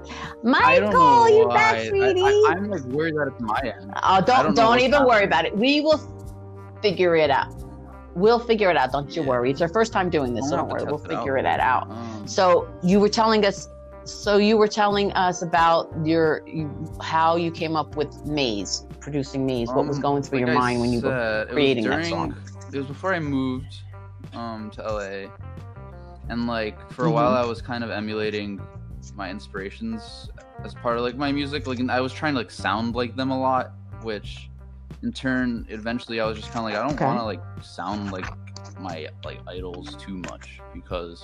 I 0.53 0.79
don't 0.79 0.91
know 0.91 0.99
Michael, 0.99 1.29
you 1.29 1.47
back, 1.47 1.87
sweetie? 1.87 2.21
I, 2.21 2.55
am 2.57 2.69
like 2.69 2.83
worried 2.83 3.15
that 3.15 3.31
it's 3.31 3.41
my 3.41 3.59
end. 3.63 3.93
Oh, 4.03 4.17
don't 4.17 4.25
don't 4.25 4.45
don't, 4.45 4.55
know 4.55 4.69
what's 4.69 4.83
even 4.83 5.05
worry 5.05 5.23
about 5.23 5.45
it. 5.45 5.55
We 5.55 5.79
will 5.79 5.99
figure 6.81 7.15
it 7.15 7.29
out. 7.29 7.64
We'll 8.15 8.39
figure 8.39 8.69
it 8.69 8.77
out. 8.77 8.91
Don't 8.91 9.13
you 9.15 9.21
Yeah. 9.21 9.27
worry. 9.29 9.51
It's 9.51 9.61
our 9.61 9.67
first 9.67 9.91
time 9.93 10.09
doing 10.09 10.33
this, 10.33 10.49
so 10.49 10.55
don't 10.55 10.69
worry. 10.69 10.83
We'll 10.85 10.97
test 10.99 11.11
it 11.11 11.15
out. 11.15 11.19
figure 11.19 11.37
it 11.37 11.45
out. 11.45 11.91
Um, 11.91 12.27
So 12.27 12.67
you 12.81 12.99
were 12.99 13.09
telling 13.09 13.45
us. 13.45 13.69
So 14.05 14.37
you 14.37 14.55
were 14.55 14.67
telling 14.67 15.11
us 15.13 15.41
about 15.41 15.91
your 16.03 16.41
how 17.01 17.35
you 17.37 17.49
came 17.51 17.75
up 17.75 17.95
with 17.95 18.25
Maze, 18.25 18.85
producing 18.99 19.45
Maze. 19.47 19.69
what 19.71 19.87
was 19.87 19.97
Um, 19.97 20.03
going 20.03 20.21
through 20.23 20.39
like 20.39 20.47
your 20.47 20.55
I 20.55 20.59
mind 20.59 20.79
when 20.79 20.91
you 20.93 21.01
were 21.01 21.45
said, 21.47 21.49
creating 21.49 21.89
that 21.89 22.05
song? 22.05 22.35
It 22.71 22.77
was 22.77 22.85
before 22.87 23.13
I 23.15 23.19
moved 23.19 23.73
um, 24.33 24.69
to 24.71 24.81
LA, 24.83 25.27
and 26.29 26.45
like 26.47 26.77
for 26.91 27.05
a 27.05 27.09
Mhm. 27.09 27.13
while 27.13 27.33
I 27.33 27.45
was 27.45 27.61
kind 27.63 27.83
of 27.83 27.89
emulating 27.89 28.61
my 29.15 29.29
inspirations 29.29 30.29
as 30.63 30.73
part 30.75 30.97
of 30.97 31.03
like 31.03 31.15
my 31.15 31.31
music. 31.31 31.65
Like 31.67 31.79
I 31.89 31.99
was 32.01 32.13
trying 32.13 32.33
to 32.33 32.39
like 32.39 32.51
sound 32.51 32.95
like 32.95 33.15
them 33.15 33.31
a 33.31 33.39
lot, 33.39 33.71
which 34.03 34.49
in 35.03 35.11
turn 35.13 35.65
eventually 35.69 36.19
I 36.19 36.25
was 36.25 36.37
just 36.37 36.51
kind 36.51 36.59
of 36.59 36.63
like 36.65 36.75
I 36.75 36.81
don't 36.87 36.95
Okay. 36.95 37.05
want 37.05 37.19
to 37.19 37.23
like 37.25 37.41
sound 37.61 38.11
like 38.11 38.25
my 38.79 39.07
like 39.23 39.39
idols 39.47 39.95
too 39.95 40.17
much 40.17 40.61
because 40.73 41.23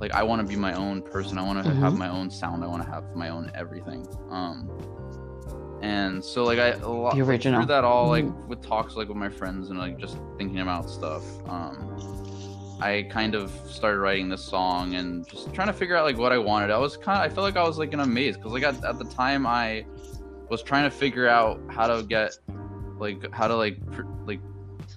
like 0.00 0.12
I 0.12 0.22
want 0.22 0.40
to 0.40 0.46
be 0.46 0.56
my 0.56 0.74
own 0.74 1.02
person. 1.02 1.38
I 1.38 1.42
want 1.42 1.62
to 1.64 1.74
have 1.74 1.92
Mhm. 1.94 1.98
my 1.98 2.08
own 2.08 2.30
sound. 2.30 2.64
I 2.64 2.66
want 2.66 2.82
to 2.84 2.88
have 2.90 3.04
my 3.14 3.28
own 3.30 3.50
everything. 3.54 4.06
Um 4.30 4.70
and 5.82 6.24
so 6.24 6.44
like 6.44 6.58
I 6.58 6.68
a 6.70 6.88
lot, 6.88 7.14
The 7.16 7.22
original. 7.22 7.60
through 7.60 7.66
that 7.68 7.84
all 7.84 8.08
like 8.08 8.24
Mhm. 8.24 8.46
with 8.48 8.62
talks 8.62 8.96
like 8.96 9.08
with 9.08 9.16
my 9.16 9.28
friends 9.28 9.70
and 9.70 9.78
like 9.78 9.98
just 9.98 10.16
thinking 10.38 10.60
about 10.60 10.88
stuff. 10.88 11.22
Um, 11.48 11.76
I 12.80 13.06
kind 13.10 13.34
of 13.34 13.50
started 13.66 13.98
writing 13.98 14.28
this 14.28 14.42
song 14.42 14.94
and 14.94 15.26
just 15.28 15.52
trying 15.54 15.68
to 15.68 15.72
figure 15.72 15.96
out 15.96 16.04
like 16.04 16.18
what 16.18 16.32
I 16.32 16.38
wanted. 16.38 16.70
I 16.70 16.78
was 16.78 16.96
kind 16.96 17.18
of 17.18 17.30
I 17.30 17.34
felt 17.34 17.44
like 17.44 17.56
I 17.56 17.66
was 17.66 17.78
like 17.78 17.92
in 17.92 18.00
a 18.00 18.06
maze 18.06 18.36
because 18.36 18.52
like 18.52 18.62
at, 18.62 18.82
at 18.84 18.98
the 18.98 19.04
time 19.04 19.46
I 19.46 19.84
was 20.48 20.62
trying 20.62 20.84
to 20.84 20.90
figure 20.90 21.28
out 21.28 21.60
how 21.68 21.86
to 21.86 22.02
get 22.02 22.32
like 22.98 23.32
how 23.32 23.48
to 23.48 23.56
like 23.56 23.84
pr- 23.90 24.02
like 24.26 24.40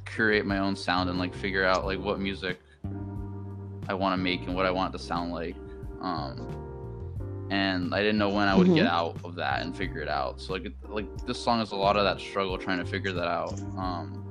curate 0.05 0.45
my 0.45 0.59
own 0.59 0.75
sound 0.75 1.09
and 1.09 1.19
like 1.19 1.33
figure 1.33 1.65
out 1.65 1.85
like 1.85 1.99
what 1.99 2.19
music 2.19 2.59
I 3.89 3.93
want 3.93 4.13
to 4.13 4.17
make 4.17 4.41
and 4.41 4.55
what 4.55 4.65
I 4.65 4.71
want 4.71 4.93
it 4.93 4.97
to 4.97 5.03
sound 5.03 5.31
like. 5.31 5.55
Um, 6.01 7.47
and 7.49 7.95
I 7.95 7.99
didn't 7.99 8.17
know 8.17 8.29
when 8.29 8.47
I 8.47 8.55
would 8.55 8.73
get 8.73 8.85
out 8.85 9.17
of 9.23 9.35
that 9.35 9.61
and 9.61 9.75
figure 9.75 10.01
it 10.01 10.09
out. 10.09 10.41
So 10.41 10.53
like 10.53 10.65
it, 10.65 10.73
like 10.89 11.05
this 11.25 11.41
song 11.41 11.61
is 11.61 11.71
a 11.71 11.75
lot 11.75 11.95
of 11.95 12.03
that 12.03 12.19
struggle 12.19 12.57
trying 12.57 12.79
to 12.79 12.85
figure 12.85 13.13
that 13.13 13.27
out. 13.27 13.59
Um, 13.77 14.23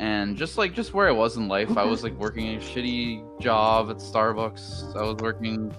and 0.00 0.36
just 0.36 0.58
like 0.58 0.74
just 0.74 0.94
where 0.94 1.08
I 1.08 1.12
was 1.12 1.36
in 1.36 1.46
life, 1.46 1.76
I 1.76 1.84
was 1.84 2.02
like 2.02 2.14
working 2.14 2.56
a 2.56 2.58
shitty 2.58 3.40
job 3.40 3.88
at 3.90 3.98
Starbucks. 3.98 4.96
I 4.96 5.02
was 5.02 5.16
working 5.22 5.72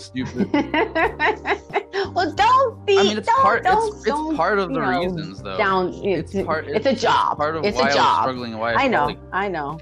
stupid. 0.00 0.50
well, 2.14 2.32
don't 2.34 2.86
be. 2.86 2.98
I 2.98 3.02
mean, 3.02 3.18
it's 3.18 3.26
don't, 3.26 3.42
part. 3.42 3.64
Don't, 3.64 3.96
it's, 3.96 4.06
it's 4.06 4.36
part 4.36 4.58
of 4.58 4.68
the 4.68 4.80
know, 4.80 5.00
reasons 5.00 5.42
though. 5.42 5.56
Down. 5.56 5.92
it's 6.04 6.34
part. 6.42 6.68
It's 6.68 6.86
a 6.86 6.94
job. 6.94 7.36
part 7.36 7.56
of 7.56 7.64
it's 7.64 7.76
why 7.76 7.82
a 7.82 7.84
I 7.84 7.86
was 7.88 7.94
job. 7.94 8.22
struggling. 8.22 8.52
and 8.52 8.60
Why 8.60 8.72
I, 8.72 8.84
I 8.84 8.88
know. 8.88 9.06
like- 9.06 9.18
I 9.32 9.48
know. 9.48 9.78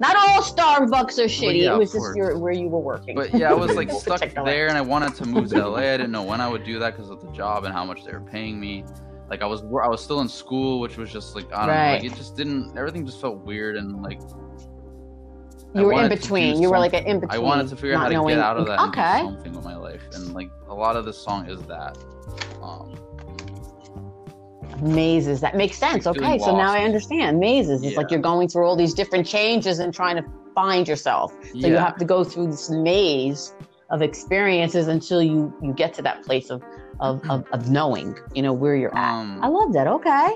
Not 0.00 0.14
all 0.14 0.42
Starbucks 0.42 1.18
are 1.18 1.24
shitty. 1.24 1.62
yeah, 1.62 1.74
it 1.74 1.78
was 1.78 1.92
just 1.92 2.14
your, 2.14 2.38
where 2.38 2.52
you 2.52 2.68
were 2.68 2.78
working. 2.78 3.16
But 3.16 3.34
yeah, 3.34 3.50
I 3.50 3.54
was 3.54 3.74
like 3.74 3.90
stuck 4.00 4.20
there, 4.44 4.68
and 4.68 4.78
I 4.78 4.80
wanted 4.80 5.14
to 5.16 5.24
move 5.26 5.48
to 5.50 5.66
LA. 5.66 5.78
I 5.78 5.96
didn't 5.96 6.12
know 6.12 6.22
when 6.22 6.40
I 6.40 6.48
would 6.48 6.64
do 6.64 6.78
that 6.78 6.96
because 6.96 7.10
of 7.10 7.20
the 7.20 7.32
job 7.32 7.64
and 7.64 7.72
how 7.74 7.84
much 7.84 8.04
they 8.04 8.12
were 8.12 8.20
paying 8.20 8.60
me. 8.60 8.84
Like 9.28 9.42
I 9.42 9.46
was, 9.46 9.62
I 9.62 9.88
was 9.88 10.02
still 10.02 10.20
in 10.20 10.28
school, 10.28 10.78
which 10.78 10.96
was 10.96 11.12
just 11.12 11.34
like 11.34 11.52
I 11.52 11.66
don't 11.66 11.74
know, 11.74 11.92
like 11.94 12.04
it 12.04 12.14
just 12.16 12.36
didn't. 12.36 12.78
Everything 12.78 13.04
just 13.04 13.20
felt 13.20 13.38
weird 13.44 13.76
and 13.76 14.00
like 14.02 14.20
I 15.74 15.80
You 15.80 15.84
were 15.86 15.92
in 15.92 15.96
wanted 15.98 16.08
to 16.10 16.14
do 16.16 16.20
between. 16.22 16.62
You 16.62 16.70
were 16.70 16.78
like 16.78 16.94
an 16.94 17.04
in 17.06 17.20
between. 17.20 17.38
I 17.40 17.42
wanted 17.42 17.68
to 17.68 17.76
figure 17.76 17.94
out 17.94 18.00
how 18.00 18.08
to 18.08 18.14
knowing- 18.14 18.36
get 18.36 18.44
out 18.44 18.56
of 18.56 18.66
that 18.66 18.80
Okay. 18.88 19.20
something 19.22 19.52
with 19.52 19.64
my 19.64 19.76
life, 19.76 20.02
and 20.14 20.32
like 20.34 20.50
a 20.68 20.74
lot 20.74 20.96
of 20.96 21.04
the 21.04 21.12
song 21.12 21.46
is 21.48 21.60
that. 21.64 21.96
Um, 22.62 22.94
mazes. 24.80 25.40
That 25.40 25.56
makes 25.56 25.76
sense. 25.76 26.06
Like 26.06 26.16
Okay, 26.18 26.38
so 26.38 26.56
now. 26.56 26.72
I 26.72 26.80
understand. 26.84 27.38
Mazes. 27.40 27.82
It's 27.82 27.96
like 27.96 28.10
you're 28.10 28.20
going 28.20 28.48
through 28.48 28.66
all 28.66 28.76
these 28.76 28.94
different 28.94 29.26
changes 29.26 29.78
and 29.80 29.92
trying 29.92 30.16
to 30.16 30.24
find 30.54 30.86
yourself. 30.86 31.32
So 31.60 31.66
you 31.66 31.76
have 31.76 31.96
to 31.96 32.04
go 32.04 32.24
through 32.24 32.46
this 32.48 32.70
maze 32.70 33.54
of 33.90 34.02
experiences 34.02 34.88
until 34.88 35.22
you 35.22 35.52
you 35.62 35.72
get 35.72 35.94
to 35.94 36.02
that 36.02 36.22
place 36.24 36.50
of 36.50 36.62
of 37.00 37.20
of, 37.30 37.44
of 37.52 37.70
knowing, 37.70 38.16
you 38.34 38.42
know, 38.42 38.52
where 38.52 38.76
you're 38.76 38.96
at. 38.96 39.12
Um, 39.20 39.40
I 39.42 39.48
love 39.48 39.72
that. 39.72 39.86
Okay. 39.86 40.34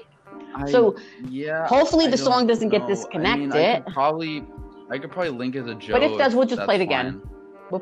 I- 0.55 0.70
So 0.70 0.97
yeah. 1.28 1.66
hopefully 1.66 2.07
the 2.09 2.16
song 2.18 2.47
doesn't 2.47 2.68
get 2.70 2.80
know. 2.83 2.85
I 2.87 2.89
mean, 2.89 2.91
I 2.91 2.95
disconnected. 2.95 3.87
probably, 3.95 4.45
I 4.93 4.99
could 4.99 5.11
probably 5.11 5.30
link 5.30 5.57
it 5.57 5.64
to 5.64 5.74
Joe. 5.74 5.95
But 5.95 6.03
if 6.03 6.12
it 6.12 6.18
does, 6.18 6.34
we'll 6.34 6.47
just 6.47 6.62
play 6.62 6.74
it 6.74 6.82
again. 6.82 7.22
fine. 7.70 7.80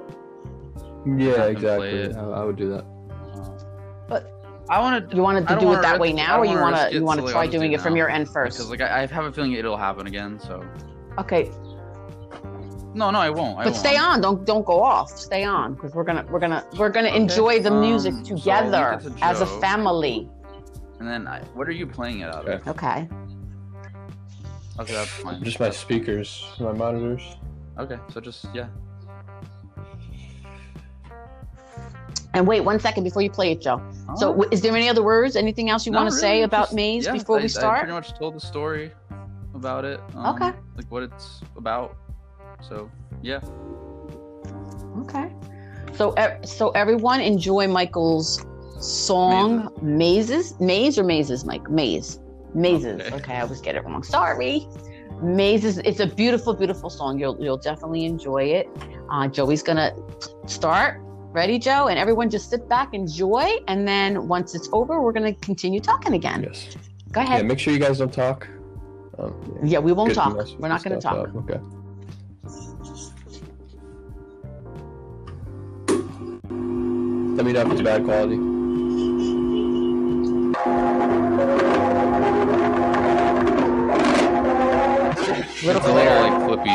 Yeah, 1.18 1.46
exactly. 1.46 1.88
it. 1.88 2.16
I, 2.16 2.20
I 2.20 2.44
would 2.44 2.56
do 2.56 2.70
that. 2.70 2.84
But 4.08 4.30
I 4.68 4.78
want 4.80 5.10
to. 5.10 5.16
you 5.16 5.22
wanted 5.22 5.48
to 5.48 5.56
don't 5.56 5.76
it 5.76 5.82
that 5.82 5.98
way 5.98 6.12
now, 6.12 6.38
or 6.38 6.44
you 6.44 6.52
wanna 6.52 6.62
want 6.62 6.74
risk 6.76 6.88
to 6.90 6.94
you 6.94 7.04
want 7.04 7.20
to 7.20 7.32
try 7.32 7.40
I'll 7.42 7.46
do 7.50 7.58
doing 7.58 7.72
it 7.72 7.80
from 7.80 7.96
your 7.96 8.08
end 8.08 8.28
first? 8.28 8.58
Because 8.58 8.70
like 8.70 8.80
I, 8.80 9.02
I 9.02 9.06
have 9.06 9.24
a 9.24 9.32
feeling 9.32 9.52
it'll 9.54 9.76
happen 9.76 10.06
again. 10.06 10.38
So 10.38 10.64
Okay, 11.18 11.50
no, 12.94 13.10
no, 13.10 13.18
I 13.18 13.30
won't. 13.30 13.58
I 13.58 13.64
but 13.64 13.72
won't. 13.72 13.76
stay 13.76 13.96
on. 13.96 14.20
Don't 14.20 14.44
don't 14.46 14.64
go 14.64 14.80
off. 14.80 15.10
Stay 15.10 15.42
on 15.42 15.74
because 15.74 15.94
we're 15.94 16.04
gonna 16.04 16.24
we're 16.30 16.38
gonna 16.38 16.64
we're 16.76 16.90
gonna 16.90 17.08
Okay, 17.08 17.16
enjoy 17.16 17.60
the 17.60 17.70
music 17.72 18.14
um, 18.14 18.24
so 18.24 18.36
together 18.36 19.00
it 19.04 19.16
to 19.16 19.24
as 19.24 19.40
a 19.40 19.46
family. 19.46 20.28
And 21.00 21.08
then 21.08 21.26
I, 21.26 21.40
what 21.54 21.66
are 21.66 21.72
you 21.72 21.86
playing 21.86 22.20
it 22.20 22.32
out 22.32 22.46
of? 22.46 22.68
Okay. 22.68 22.70
Okay, 22.70 23.08
that's 24.88 25.10
fine. 25.10 25.42
Just 25.44 25.60
my 25.60 25.70
speakers, 25.70 26.44
my 26.58 26.72
monitors. 26.72 27.22
Okay, 27.78 27.98
so 28.12 28.20
just 28.20 28.46
yeah. 28.54 28.68
And 32.32 32.46
wait 32.46 32.60
one 32.60 32.78
second 32.78 33.02
before 33.04 33.22
you 33.22 33.30
play 33.30 33.50
it, 33.52 33.60
Joe. 33.60 33.82
So, 34.16 34.28
Oh. 34.28 34.32
w- 34.32 34.48
is 34.52 34.60
there 34.60 34.74
any 34.74 34.88
other 34.88 35.02
words? 35.02 35.34
Anything 35.34 35.68
else 35.68 35.84
you 35.84 35.90
Not 35.92 36.02
want 36.02 36.12
to 36.12 36.16
say 36.18 36.42
about 36.42 36.66
just- 36.66 36.74
Maze 36.74 37.06
yeah, 37.06 37.12
before 37.12 37.36
I- 37.36 37.40
we 37.40 37.44
I 37.44 37.48
start? 37.48 37.78
pretty 37.80 37.92
much 37.92 38.14
told 38.18 38.34
the 38.36 38.40
story 38.40 38.92
about 39.54 39.84
it. 39.84 40.00
um, 40.14 40.36
Okay. 40.36 40.52
Like 40.76 40.86
what 40.90 41.02
it's 41.02 41.40
about. 41.56 41.96
So 42.60 42.88
yeah. 43.20 43.40
Okay. 45.00 45.32
So, 45.94 46.14
so 46.44 46.70
everyone 46.70 47.20
enjoy 47.20 47.66
Michael's 47.66 48.46
song 48.78 49.68
Mazes, 49.82 50.58
Maze 50.60 50.98
or 51.00 51.04
Mazes, 51.04 51.44
Mike? 51.44 51.68
Maze, 51.68 52.19
Mazes. 52.54 53.00
Okay. 53.00 53.14
Okay, 53.16 53.34
I 53.36 53.40
always 53.42 53.60
get 53.60 53.76
it 53.76 53.84
wrong. 53.84 54.02
Sorry. 54.02 54.66
Mazes. 55.22 55.78
It's 55.78 56.00
a 56.00 56.06
beautiful, 56.06 56.54
beautiful 56.54 56.90
song. 56.90 57.18
You'll 57.18 57.36
you'll 57.40 57.58
definitely 57.58 58.04
enjoy 58.04 58.44
it. 58.44 58.68
Uh, 59.10 59.28
Joey's 59.28 59.62
gonna 59.62 59.94
start. 60.46 61.00
Ready, 61.32 61.58
Joe? 61.60 61.86
And 61.88 61.98
everyone 61.98 62.28
just 62.28 62.50
sit 62.50 62.68
back, 62.68 62.92
enjoy, 62.92 63.58
and 63.68 63.86
then 63.86 64.26
once 64.26 64.54
it's 64.54 64.68
over, 64.72 65.00
we're 65.00 65.12
gonna 65.12 65.34
continue 65.34 65.78
talking 65.80 66.14
again. 66.14 66.42
Yes. 66.42 66.76
Go 67.12 67.20
ahead. 67.20 67.38
Yeah, 67.42 67.46
make 67.46 67.58
sure 67.60 67.72
you 67.72 67.78
guys 67.78 67.98
don't 67.98 68.12
talk. 68.12 68.48
Um, 69.18 69.34
yeah, 69.62 69.72
Yeah, 69.72 69.78
we 69.78 69.92
won't 69.92 70.08
the 70.10 70.14
talk. 70.16 70.36
We're 70.58 70.68
not 70.68 70.82
gonna 70.82 71.00
talk. 71.00 71.28
out. 71.28 71.36
Okay. 71.36 71.60
Let 77.36 77.46
me 77.46 77.52
know 77.52 77.60
if 77.62 77.72
it's 77.72 77.82
bad 77.82 78.04
quality. 78.04 78.49
Little 85.62 85.82
little 85.92 86.14
like 86.22 86.42
flippy. 86.46 86.70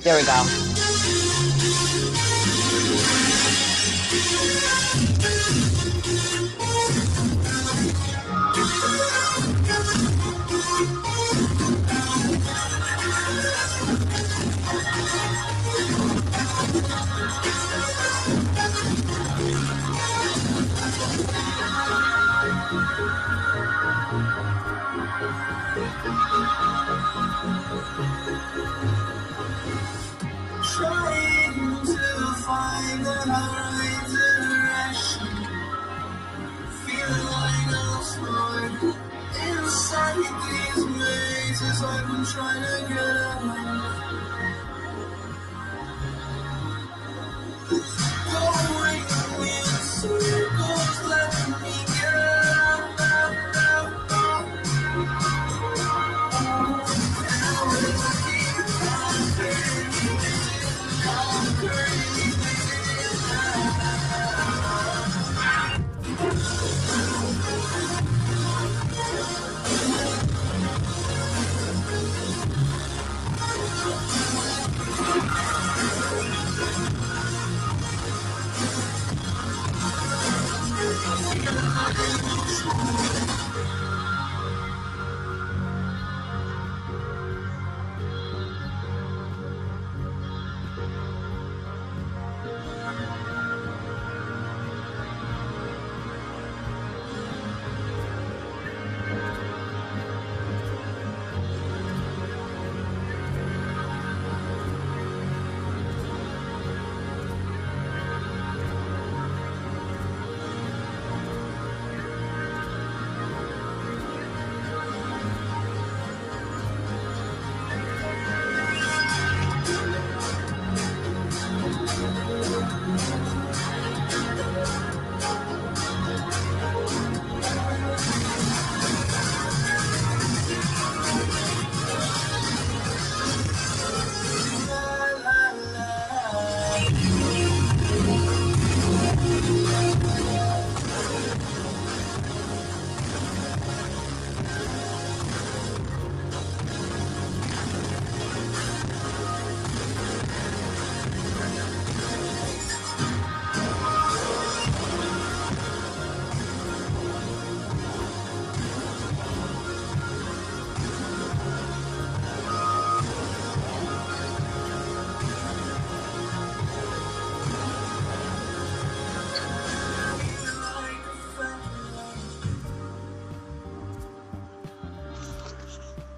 There 0.00 0.16
we 0.16 0.24
go. 0.24 0.61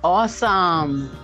Awesome. 0.04 1.23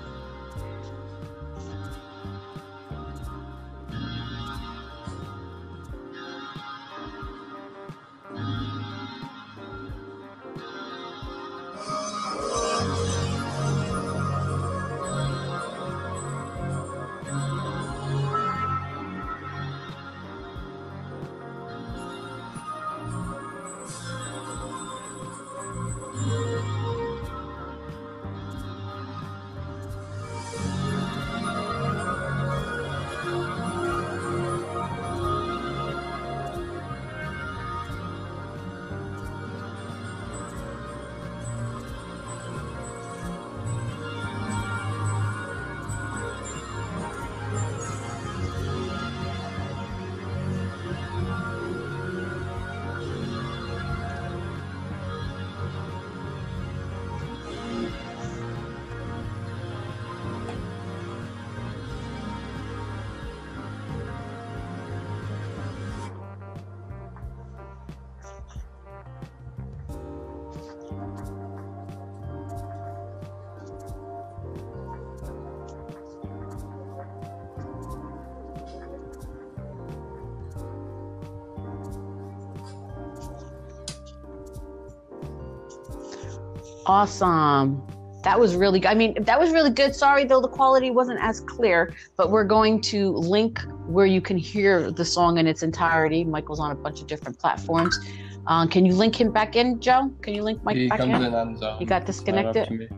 Awesome. 87.00 87.82
That 88.24 88.38
was 88.38 88.54
really 88.54 88.78
good. 88.78 88.88
I 88.88 88.94
mean, 88.94 89.14
that 89.24 89.40
was 89.40 89.52
really 89.52 89.70
good. 89.70 89.94
Sorry, 89.94 90.24
though, 90.24 90.42
the 90.42 90.48
quality 90.48 90.90
wasn't 90.90 91.18
as 91.22 91.40
clear, 91.40 91.94
but 92.18 92.30
we're 92.30 92.44
going 92.44 92.82
to 92.82 93.12
link 93.12 93.58
where 93.86 94.04
you 94.04 94.20
can 94.20 94.36
hear 94.36 94.90
the 94.90 95.06
song 95.06 95.38
in 95.38 95.46
its 95.46 95.62
entirety. 95.62 96.24
Michael's 96.24 96.60
on 96.60 96.72
a 96.72 96.74
bunch 96.74 97.00
of 97.00 97.06
different 97.06 97.38
platforms. 97.38 97.98
Uh, 98.46 98.66
can 98.66 98.84
you 98.84 98.92
link 98.92 99.18
him 99.18 99.32
back 99.32 99.56
in, 99.56 99.80
Joe? 99.80 100.12
Can 100.20 100.34
you 100.34 100.42
link 100.42 100.62
Mike 100.62 100.76
he 100.76 100.88
back 100.88 100.98
comes 100.98 101.24
in? 101.24 101.32
in 101.32 101.52
his 101.54 101.62
own. 101.62 101.78
He 101.78 101.86
got 101.86 102.06
It's 102.06 102.26
not 102.26 102.44
up 102.44 102.52
disconnected? 102.52 102.92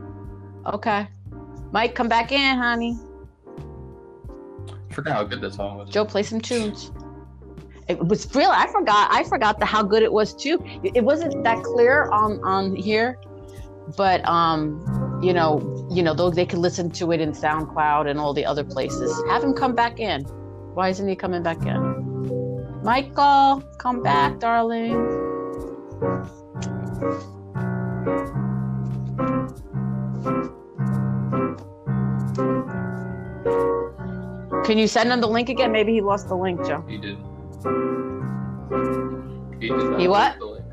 Okay. 0.66 1.07
Mike, 1.70 1.94
come 1.94 2.09
back 2.09 2.32
in, 2.32 2.59
honey. 2.59 2.98
Forgot 4.90 5.12
how 5.12 5.22
good 5.22 5.40
that 5.42 5.55
song 5.55 5.78
was. 5.78 5.90
Joe, 5.90 6.05
play 6.05 6.24
some 6.24 6.40
tunes. 6.40 6.90
It 7.86 8.05
was 8.05 8.34
real. 8.34 8.50
I 8.50 8.66
forgot. 8.66 9.12
I 9.12 9.22
forgot 9.22 9.61
the 9.61 9.64
how 9.64 9.84
good 9.84 10.03
it 10.03 10.12
was 10.12 10.34
too. 10.34 10.61
It 10.82 10.96
it 10.96 11.05
wasn't 11.05 11.44
that 11.44 11.62
clear 11.62 12.11
on 12.11 12.40
on 12.42 12.74
here, 12.74 13.18
but 13.97 14.26
um, 14.28 15.20
you 15.22 15.33
know, 15.33 15.87
you 15.91 16.03
know, 16.03 16.14
though 16.14 16.30
they 16.30 16.47
can 16.47 16.61
listen 16.61 16.91
to 16.91 17.12
it 17.12 17.20
in 17.20 17.33
SoundCloud 17.33 18.09
and 18.09 18.18
all 18.18 18.33
the 18.35 18.45
other 18.45 18.64
places. 18.64 19.12
Have 19.28 19.43
him 19.43 19.55
come 19.55 19.74
back 19.74 20.01
in. 20.01 20.22
Why 20.74 20.89
isn't 20.89 21.07
he 21.09 21.14
coming 21.14 21.43
back 21.43 21.64
in? 21.66 22.83
Michael, 22.83 23.62
come 23.78 24.03
back, 24.03 24.41
darling. 24.41 24.95
Can 34.64 34.78
you 34.78 34.87
send 34.87 35.12
him 35.12 35.20
the 35.20 35.26
link 35.26 35.49
again? 35.49 35.72
Maybe 35.72 35.93
he 35.93 36.01
lost 36.01 36.28
the 36.28 36.37
link, 36.37 36.64
Joe. 36.64 36.85
He 36.89 36.97
did. 36.97 37.16
He 39.61 39.68
did 39.68 39.76
not 39.76 40.01
He 40.01 40.09
what? 40.09 40.39
lose 40.41 40.41
the 40.41 40.47
link. 40.47 40.64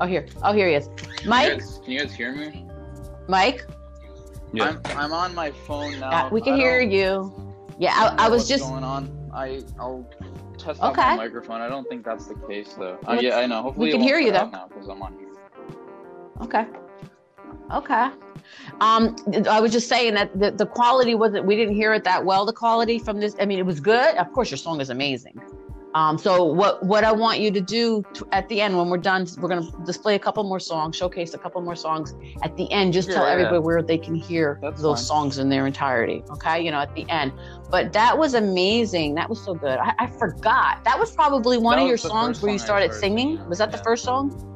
Oh, 0.00 0.06
here. 0.06 0.26
Oh, 0.42 0.52
here 0.52 0.68
he 0.68 0.74
is. 0.74 0.88
Can 1.20 1.24
you 1.26 1.30
Mike, 1.30 1.58
guys, 1.58 1.80
can 1.84 1.92
you 1.92 1.98
guys 2.00 2.14
hear 2.14 2.34
me? 2.34 2.66
Mike, 3.28 3.66
Yeah. 4.54 4.64
I'm 4.64 4.80
I'm 4.96 5.12
on 5.12 5.34
my 5.34 5.50
phone 5.50 6.00
now. 6.00 6.26
uh, 6.26 6.30
we 6.30 6.40
can 6.40 6.54
I 6.54 6.56
hear 6.56 6.80
you. 6.80 7.30
Yeah, 7.78 7.92
I, 7.94 8.08
don't 8.08 8.20
I, 8.20 8.26
I 8.26 8.28
was 8.30 8.40
what's 8.40 8.48
just. 8.48 8.64
going 8.64 8.84
on. 8.84 9.30
I 9.34 9.62
I'll 9.78 10.08
test 10.56 10.82
out 10.82 10.92
Okay. 10.92 11.02
my 11.02 11.16
microphone. 11.16 11.60
I 11.60 11.68
don't 11.68 11.86
think 11.88 12.04
that's 12.04 12.26
the 12.26 12.34
case 12.48 12.72
though. 12.72 12.98
Uh, 13.06 13.18
yeah, 13.20 13.36
I 13.36 13.46
know. 13.46 13.60
Hopefully 13.62 13.88
we 13.88 13.92
can 13.92 14.00
hear 14.00 14.18
you, 14.18 14.32
though. 14.32 14.48
now 14.48 14.66
because 14.68 14.88
I'm 14.88 15.02
on 15.02 15.12
here. 15.18 15.28
Okay. 16.40 16.66
Okay. 17.72 18.08
Um, 18.80 19.14
I 19.48 19.60
was 19.60 19.72
just 19.72 19.88
saying 19.88 20.14
that 20.14 20.36
the, 20.38 20.50
the 20.50 20.66
quality 20.66 21.14
wasn't, 21.14 21.44
we 21.44 21.54
didn't 21.54 21.74
hear 21.74 21.92
it 21.92 22.02
that 22.04 22.24
well, 22.24 22.44
the 22.46 22.52
quality 22.52 22.98
from 22.98 23.20
this. 23.20 23.36
I 23.38 23.44
mean, 23.44 23.58
it 23.58 23.66
was 23.66 23.78
good. 23.78 24.16
Of 24.16 24.32
course, 24.32 24.50
your 24.50 24.58
song 24.58 24.80
is 24.80 24.88
amazing. 24.90 25.38
Um, 25.94 26.18
so 26.18 26.44
what, 26.44 26.82
what 26.84 27.02
I 27.02 27.10
want 27.10 27.40
you 27.40 27.50
to 27.50 27.60
do 27.60 28.04
at 28.30 28.48
the 28.48 28.60
end, 28.60 28.78
when 28.78 28.88
we're 28.88 28.96
done, 28.98 29.26
we're 29.38 29.48
going 29.48 29.66
to 29.68 29.84
display 29.84 30.14
a 30.14 30.18
couple 30.20 30.44
more 30.44 30.60
songs, 30.60 30.94
showcase 30.94 31.34
a 31.34 31.38
couple 31.38 31.60
more 31.62 31.74
songs 31.74 32.14
at 32.44 32.56
the 32.56 32.70
end, 32.70 32.92
just 32.92 33.10
tell 33.10 33.24
Yeah, 33.24 33.28
yeah. 33.28 33.32
everybody 33.32 33.58
where 33.58 33.82
they 33.82 33.98
can 33.98 34.14
hear 34.14 34.60
That's 34.62 34.80
those 34.80 34.98
fine. 35.00 35.04
songs 35.06 35.38
in 35.38 35.48
their 35.48 35.66
entirety. 35.66 36.22
Okay. 36.30 36.64
You 36.64 36.70
know, 36.70 36.78
at 36.78 36.94
the 36.94 37.08
end, 37.10 37.32
but 37.70 37.92
that 37.92 38.16
was 38.16 38.34
amazing. 38.34 39.16
That 39.16 39.28
was 39.28 39.42
so 39.44 39.52
good. 39.54 39.78
I, 39.78 39.92
I 39.98 40.06
forgot. 40.06 40.84
That 40.84 40.96
was 40.98 41.10
probably 41.12 41.58
one 41.58 41.76
That 41.76 41.82
of 41.82 41.88
your 41.88 41.96
songs 41.96 42.40
where 42.40 42.52
you 42.52 42.58
started 42.60 42.94
singing. 42.94 43.44
Was 43.48 43.58
that 43.58 43.72
the 43.72 43.78
first 43.78 44.04
song? 44.04 44.46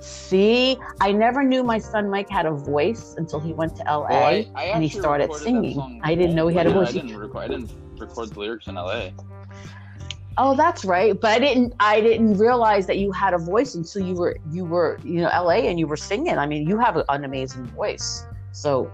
See, 0.00 0.76
I 1.00 1.12
never 1.12 1.44
knew 1.44 1.62
my 1.62 1.78
son 1.78 2.10
Mike 2.10 2.28
had 2.28 2.46
a 2.46 2.52
voice 2.52 3.14
until 3.18 3.38
he 3.40 3.52
went 3.52 3.76
to 3.76 3.84
LA. 3.84 4.08
Well, 4.08 4.24
I, 4.24 4.46
I 4.56 4.64
and 4.64 4.82
he 4.82 4.88
started 4.88 5.32
singing. 5.34 6.00
I 6.02 6.14
didn't 6.16 6.34
know 6.34 6.48
he 6.48 6.56
had 6.56 6.66
a 6.66 6.72
voice. 6.72 6.88
I 6.88 6.92
didn't 6.92 7.16
record. 7.16 7.44
I 7.44 7.48
didn't 7.48 7.70
record 7.98 8.30
the 8.30 8.38
lyrics 8.40 8.66
in 8.66 8.74
LA. 8.74 9.10
Oh, 10.38 10.54
that's 10.54 10.84
right. 10.84 11.18
But 11.18 11.30
I 11.30 11.38
didn't 11.38 11.74
I 11.80 12.00
didn't 12.00 12.38
realize 12.38 12.86
that 12.86 12.98
you 12.98 13.12
had 13.12 13.32
a 13.32 13.38
voice 13.38 13.74
until 13.74 14.02
you 14.02 14.14
were 14.14 14.36
you 14.52 14.64
were, 14.64 14.98
you 15.02 15.20
know, 15.20 15.28
LA 15.28 15.66
and 15.68 15.78
you 15.78 15.86
were 15.86 15.96
singing. 15.96 16.36
I 16.36 16.46
mean, 16.46 16.68
you 16.68 16.78
have 16.78 16.96
an 17.08 17.24
amazing 17.24 17.64
voice. 17.66 18.26
So, 18.52 18.90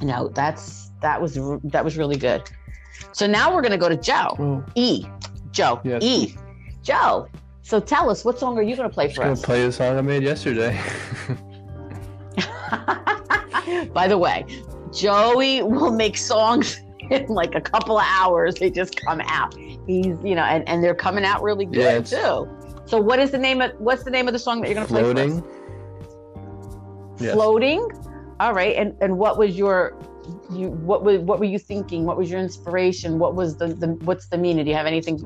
you 0.00 0.06
know, 0.06 0.28
that's 0.28 0.90
that 1.02 1.20
was 1.20 1.38
that 1.64 1.84
was 1.84 1.98
really 1.98 2.16
good. 2.16 2.42
So 3.12 3.26
now 3.26 3.54
we're 3.54 3.62
going 3.62 3.72
to 3.72 3.78
go 3.78 3.88
to 3.88 3.96
Joe. 3.96 4.64
E. 4.74 5.04
Joe. 5.50 5.80
Yes. 5.84 6.02
E. 6.02 6.36
Joe. 6.82 7.28
So 7.62 7.80
tell 7.80 8.10
us 8.10 8.24
what 8.24 8.38
song 8.38 8.58
are 8.58 8.62
you 8.62 8.76
going 8.76 8.88
to 8.88 8.94
play 8.94 9.06
I'm 9.06 9.10
for 9.10 9.20
gonna 9.22 9.32
us? 9.32 9.42
play 9.42 9.64
the 9.64 9.72
song 9.72 9.98
I 9.98 10.00
made 10.00 10.22
yesterday. 10.22 10.80
By 13.92 14.08
the 14.08 14.18
way, 14.18 14.44
Joey 14.92 15.62
will 15.62 15.92
make 15.92 16.16
songs 16.16 16.80
in 17.12 17.28
like 17.28 17.54
a 17.54 17.60
couple 17.60 17.98
of 17.98 18.04
hours. 18.08 18.56
They 18.56 18.70
just 18.70 18.96
come 19.04 19.20
out. 19.22 19.54
He's, 19.56 20.16
you 20.22 20.34
know, 20.34 20.42
and, 20.42 20.68
and 20.68 20.82
they're 20.82 20.94
coming 20.94 21.24
out 21.24 21.42
really 21.42 21.64
good 21.66 21.76
Yeah, 21.76 22.00
too. 22.00 22.48
So 22.86 23.00
what 23.00 23.18
is 23.18 23.30
the 23.30 23.38
name 23.38 23.60
of 23.60 23.72
what's 23.78 24.02
the 24.02 24.10
name 24.10 24.26
of 24.26 24.32
the 24.32 24.38
song 24.38 24.60
that 24.60 24.68
you're 24.68 24.74
gonna 24.74 24.86
play 24.86 25.02
Floating. 25.02 25.44
Yes. 27.18 27.34
Floating. 27.34 27.88
All 28.40 28.54
right. 28.54 28.76
And 28.76 28.94
and 29.00 29.18
what 29.18 29.38
was 29.38 29.56
your 29.56 29.96
you 30.50 30.68
what 30.68 31.02
was 31.04 31.20
what 31.20 31.38
were 31.38 31.44
you 31.44 31.58
thinking? 31.58 32.04
What 32.04 32.16
was 32.16 32.30
your 32.30 32.40
inspiration? 32.40 33.18
What 33.18 33.34
was 33.34 33.56
the, 33.56 33.68
the 33.68 33.88
what's 34.04 34.26
the 34.28 34.38
meaning? 34.38 34.64
Do 34.64 34.70
you 34.70 34.76
have 34.76 34.86
anything 34.86 35.24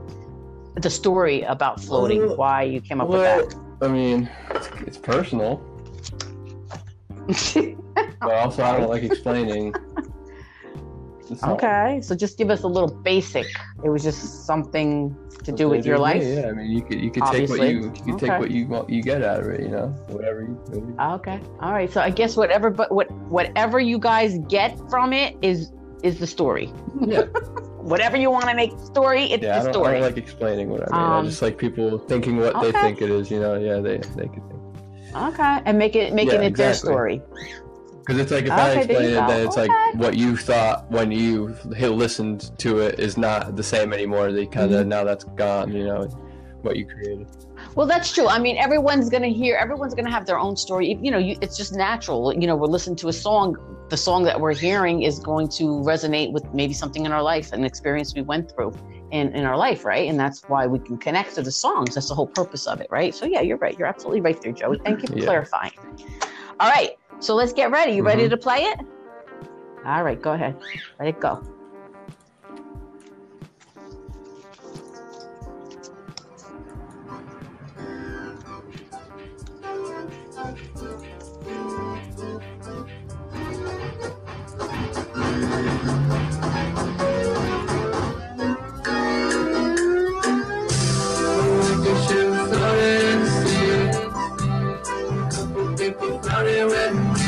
the 0.77 0.91
story 0.91 1.43
about 1.43 1.81
floating? 1.81 2.37
Why 2.37 2.63
you 2.63 2.81
came 2.81 3.01
up 3.01 3.09
Well, 3.09 3.49
I 3.81 3.89
mean, 3.89 4.29
it's, 4.51 4.69
it's 4.87 4.99
personal, 4.99 5.57
with 7.27 7.55
that? 7.55 8.15
but 8.21 8.35
also 8.35 8.63
I 8.63 8.79
don't 8.79 8.89
like 8.89 9.03
explaining. 9.03 9.75
the 11.29 11.37
song. 11.37 11.53
okay. 11.53 12.01
So 12.03 12.15
just 12.15 12.39
give 12.39 12.51
us 12.51 12.63
a 12.63 12.69
little 12.69 12.91
basic. 13.03 13.47
It 13.85 13.89
was 13.91 14.03
just 14.03 14.47
something 14.47 15.17
to 15.45 15.53
do 15.53 15.69
with 15.69 15.87
your 15.87 15.99
life. 15.99 16.23
Yeah, 16.25 16.49
I 16.49 16.53
mean, 16.53 16.71
you 16.71 16.83
could 16.83 17.01
you 17.01 17.11
could 17.11 17.25
take 17.27 17.49
what 17.49 17.61
you 17.61 17.93
you 18.07 18.15
could 18.15 18.15
Okay. 18.15 18.27
take 18.29 18.39
what 18.41 18.51
you 18.51 18.67
want 18.67 18.91
you 18.91 19.03
get 19.03 19.23
out 19.23 19.41
of 19.41 19.47
it. 19.49 19.61
You 19.61 19.69
know, 19.69 19.87
whatever 20.09 20.41
you. 20.43 20.55
Whatever 20.67 20.87
you 20.87 21.15
Okay. 21.17 21.41
All 21.61 21.73
right. 21.73 21.93
So 21.93 22.01
I 22.01 22.11
guess 22.11 22.37
whatever, 22.37 22.71
but 22.71 22.91
what 22.93 23.11
whatever 23.29 23.79
you 23.81 23.99
guys 23.99 24.39
get 24.49 24.79
from 24.91 25.13
it 25.13 25.37
is 25.43 25.71
is 26.03 26.19
the 26.19 26.27
story. 26.27 26.73
yeah, 27.07 27.23
Whatever 27.81 28.17
you 28.17 28.31
want 28.31 28.49
to 28.49 28.55
make 28.55 28.73
story, 28.81 29.25
it's 29.33 29.43
yeah. 29.43 29.61
I 29.61 29.63
the 29.63 29.65
don't, 29.65 29.69
I 29.69 29.73
story. 29.73 29.93
don't 29.95 30.03
like 30.03 30.17
explaining 30.19 30.69
what 30.69 30.83
I 30.93 30.97
mean. 30.97 31.11
Um, 31.11 31.25
I 31.25 31.29
just 31.29 31.41
like 31.43 31.57
people 31.59 31.99
thinking 31.99 32.37
what 32.39 32.61
they 32.61 32.73
think 32.73 33.01
it 33.01 33.11
is. 33.11 33.31
You 33.31 33.41
know, 33.41 33.55
yeah, 33.55 33.79
they 33.81 33.99
they 33.99 34.29
could 34.29 34.43
think. 34.49 34.61
okay. 35.15 35.61
And 35.65 35.79
make 35.79 35.95
it 35.97 36.13
making 36.13 36.43
Yeah, 36.43 36.49
it 36.49 36.57
their 36.57 36.75
story. 36.75 37.23
Because 38.07 38.23
it's 38.23 38.31
like 38.31 38.45
if 38.45 38.53
I 38.53 38.71
Okay, 38.71 38.73
there 38.75 38.83
explain 38.83 39.05
it, 39.11 39.27
then 39.27 39.47
it's 39.47 39.57
like 39.57 39.73
what 39.95 40.17
you 40.17 40.37
thought 40.37 40.89
when 40.93 41.11
you 41.11 41.57
listened 41.65 42.57
to 42.59 42.79
it 42.79 43.01
is 43.01 43.17
not 43.19 43.57
the 43.57 43.65
same 43.65 43.93
anymore. 43.93 44.31
They 44.31 44.47
kind 44.47 44.73
of 44.73 44.87
Mhm. 44.87 44.89
now 44.89 45.03
that's 45.03 45.25
gone. 45.25 45.73
You 45.73 45.87
know, 45.87 46.09
what 46.63 46.77
you 46.77 46.87
created. 46.87 47.27
Well, 47.75 47.87
that's 47.87 48.13
true. 48.13 48.29
I 48.29 48.39
mean, 48.39 48.59
everyone's 48.59 49.09
going 49.09 49.25
to 49.25 49.33
hear, 49.33 49.57
everyone's 49.57 49.95
going 49.95 50.05
to 50.05 50.11
have 50.11 50.25
their 50.25 50.39
own 50.39 50.57
story. 50.57 50.97
You 51.03 51.11
know, 51.11 51.19
you, 51.19 51.37
it's 51.41 51.57
just 51.57 51.75
natural. 51.75 52.33
You 52.33 52.47
know, 52.47 52.55
we're 52.55 52.69
listening 52.69 52.97
to 52.97 53.09
a 53.09 53.13
song. 53.13 53.57
The 53.89 53.97
song 53.97 54.23
that 54.25 54.41
we're 54.41 54.55
hearing 54.55 55.03
is 55.03 55.19
going 55.19 55.49
to 55.51 55.65
resonate 55.65 56.33
with 56.33 56.45
maybe 56.55 56.75
something 56.75 57.07
in 57.07 57.13
our 57.13 57.23
life, 57.23 57.53
an 57.53 57.65
experience 57.65 58.15
we 58.15 58.23
went 58.23 58.53
through 58.53 58.73
in, 59.11 59.35
in 59.35 59.45
our 59.45 59.57
life, 59.57 59.85
right? 59.85 60.09
And 60.09 60.19
that's 60.19 60.45
why 60.47 60.67
we 60.67 60.79
can 60.79 60.97
connect 60.99 61.35
to 61.37 61.43
the 61.43 61.53
songs. 61.53 61.95
That's 61.95 62.09
the 62.09 62.15
whole 62.15 62.29
purpose 62.29 62.67
of 62.67 62.81
it, 62.81 62.87
right? 62.91 63.15
So, 63.15 63.27
yeah, 63.27 63.41
you're 63.41 63.59
right. 63.59 63.77
You're 63.77 63.89
absolutely 63.89 64.21
right 64.21 64.41
there, 64.41 64.53
Joey. 64.53 64.79
Thank 64.85 65.03
you 65.03 65.09
for 65.09 65.19
Yeah. 65.19 65.25
clarifying. 65.25 65.73
All 66.61 66.71
right. 66.71 66.91
So 67.21 67.35
let's 67.35 67.53
get 67.53 67.71
ready. 67.71 67.93
You 67.93 68.03
ready 68.03 68.27
Mhm. 68.27 68.31
to 68.31 68.37
play 68.37 68.59
it? 68.65 68.81
All 69.85 70.03
right. 70.03 70.21
Go 70.21 70.33
ahead. 70.33 70.57
Let 70.99 71.09
it 71.09 71.21
go. 71.21 71.43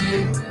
All 0.09 0.48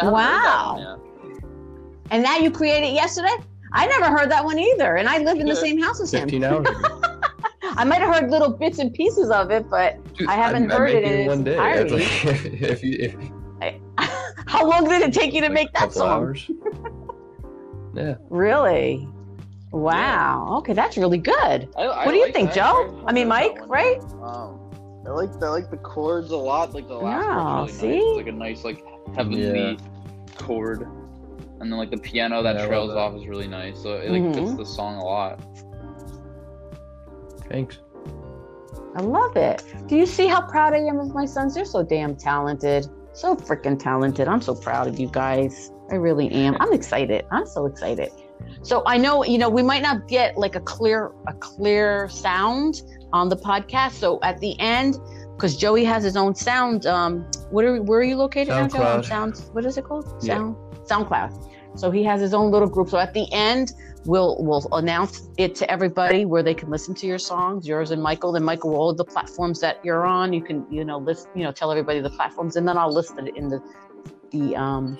I 0.00 0.04
haven't 0.04 0.14
heard 0.14 0.42
that 0.44 0.54
Wow. 0.56 0.72
one 0.74 0.82
yet. 1.34 1.42
And 2.12 2.24
that 2.24 2.42
you 2.42 2.50
created 2.50 2.92
yesterday? 2.94 3.34
I 3.72 3.86
never 3.86 4.06
heard 4.06 4.30
that 4.30 4.44
one 4.44 4.58
either. 4.58 4.96
And 4.96 5.08
I 5.08 5.18
live 5.18 5.38
in 5.38 5.46
the 5.46 5.54
same 5.56 5.80
house 5.80 6.00
as 6.00 6.12
him. 6.12 6.22
15 6.28 6.44
hours. 6.44 6.66
I 7.62 7.84
might 7.84 8.00
have 8.00 8.12
heard 8.14 8.30
little 8.30 8.50
bits 8.50 8.78
and 8.80 8.92
pieces 8.92 9.30
of 9.30 9.50
it, 9.52 9.68
but 9.70 10.02
Dude, 10.14 10.28
I 10.28 10.34
haven't 10.34 10.72
I- 10.72 10.74
I 10.74 10.78
heard 10.78 10.90
it 10.90 11.04
in 11.04 11.12
its 11.20 11.28
one 11.28 11.44
day. 11.44 11.52
entirety. 11.52 11.94
Like- 11.94 12.44
if 12.62 12.82
you 12.82 12.96
if 13.00 13.14
how 14.46 14.68
long 14.68 14.88
did 14.88 15.02
it 15.02 15.12
take 15.14 15.32
you 15.32 15.40
to 15.42 15.46
like 15.46 15.54
make 15.54 15.72
that 15.74 15.92
song? 15.92 16.08
hours. 16.10 16.50
yeah. 17.94 18.14
Really? 18.28 19.08
Wow. 19.70 20.56
Okay, 20.58 20.72
that's 20.72 20.96
really 20.96 21.18
good. 21.18 21.68
I, 21.76 21.82
I 21.84 22.04
What 22.06 22.10
do 22.12 22.16
you 22.18 22.24
like 22.24 22.34
think, 22.34 22.52
that. 22.54 22.56
Joe? 22.56 23.04
I 23.06 23.12
mean, 23.12 23.28
Mike, 23.28 23.60
one. 23.60 23.68
right? 23.68 24.02
Um, 24.22 24.58
I 25.06 25.10
like 25.10 25.30
I 25.42 25.48
like 25.48 25.70
the 25.70 25.76
chords 25.76 26.30
a 26.32 26.36
lot. 26.36 26.74
Like 26.74 26.88
the 26.88 26.94
last 26.94 27.24
Yeah, 27.24 27.34
chord's 27.34 27.82
really 27.82 27.92
see? 27.92 27.98
nice. 27.98 28.04
It's 28.08 28.16
like 28.16 28.26
a 28.26 28.32
nice 28.32 28.64
like 28.64 28.84
heavenly 29.16 29.78
chord, 30.40 30.82
and 31.60 31.70
then 31.70 31.78
like 31.78 31.90
the 31.90 31.98
piano 31.98 32.42
that 32.42 32.56
Yeah, 32.56 32.66
trails 32.66 32.90
that. 32.90 32.98
off 32.98 33.14
is 33.14 33.26
really 33.26 33.48
nice. 33.48 33.78
So 33.82 33.94
it 33.94 34.10
like 34.10 34.34
fits 34.34 34.50
Mhm. 34.52 34.56
the 34.56 34.66
song 34.66 34.96
a 34.96 35.04
lot. 35.04 35.40
Thanks. 37.48 37.78
I 38.96 39.02
love 39.02 39.36
it. 39.36 39.62
Do 39.86 39.96
you 39.96 40.06
see 40.06 40.26
how 40.26 40.40
proud 40.40 40.74
I 40.74 40.78
am 40.78 40.98
of 40.98 41.14
my 41.14 41.24
sons? 41.24 41.54
They're 41.54 41.64
so 41.64 41.82
damn 41.82 42.16
talented. 42.16 42.86
So 43.12 43.36
freaking 43.36 43.78
talented. 43.78 44.28
I'm 44.28 44.40
so 44.40 44.54
proud 44.54 44.86
of 44.88 44.98
you 44.98 45.08
guys. 45.08 45.70
I 45.90 45.96
really 45.96 46.30
am. 46.30 46.56
I'm 46.60 46.72
excited. 46.72 47.24
I'm 47.30 47.46
so 47.46 47.66
excited. 47.66 48.10
So 48.62 48.82
I 48.86 48.96
know, 48.96 49.24
you 49.24 49.38
know, 49.38 49.48
we 49.48 49.62
might 49.62 49.82
not 49.82 50.08
get 50.08 50.36
like 50.36 50.54
a 50.56 50.60
clear 50.60 51.12
a 51.28 51.34
clear 51.34 52.08
sound 52.08 52.82
on 53.12 53.28
the 53.28 53.36
podcast. 53.36 53.92
So 53.92 54.18
at 54.22 54.38
the 54.38 54.58
end, 54.60 54.96
because 55.40 55.56
Joey 55.56 55.84
has 55.84 56.04
his 56.04 56.16
own 56.18 56.34
sound, 56.34 56.84
um, 56.84 57.26
what 57.48 57.64
are 57.64 57.80
where 57.82 58.00
are 58.00 58.04
you 58.04 58.16
located 58.16 58.48
now, 58.48 58.68
Joe? 58.68 58.82
On 58.82 59.02
SoundCloud. 59.02 59.06
Sound 59.06 59.38
what 59.52 59.64
is 59.64 59.78
it 59.78 59.84
called? 59.84 60.04
Yeah. 60.22 60.36
Sound 60.36 60.56
SoundCloud. 60.86 61.48
So 61.76 61.90
he 61.90 62.04
has 62.04 62.20
his 62.20 62.34
own 62.34 62.50
little 62.50 62.68
group. 62.68 62.90
So 62.90 62.98
at 62.98 63.14
the 63.14 63.26
end, 63.32 63.72
we'll 64.04 64.36
we'll 64.40 64.68
announce 64.72 65.30
it 65.38 65.54
to 65.54 65.70
everybody 65.70 66.26
where 66.26 66.42
they 66.42 66.52
can 66.52 66.68
listen 66.68 66.94
to 66.96 67.06
your 67.06 67.18
songs, 67.18 67.66
yours 67.66 67.90
and 67.90 68.02
Michael. 68.02 68.36
And 68.36 68.44
Michael, 68.44 68.74
all 68.74 68.90
of 68.90 68.98
the 68.98 69.04
platforms 69.04 69.60
that 69.60 69.82
you're 69.82 70.04
on, 70.04 70.34
you 70.34 70.42
can 70.42 70.66
you 70.70 70.84
know 70.84 70.98
list 70.98 71.28
you 71.34 71.42
know 71.42 71.52
tell 71.52 71.70
everybody 71.70 72.00
the 72.00 72.10
platforms, 72.10 72.56
and 72.56 72.68
then 72.68 72.76
I'll 72.76 72.92
list 72.92 73.14
it 73.16 73.34
in 73.34 73.48
the 73.48 73.62
the 74.32 74.54
um 74.56 74.98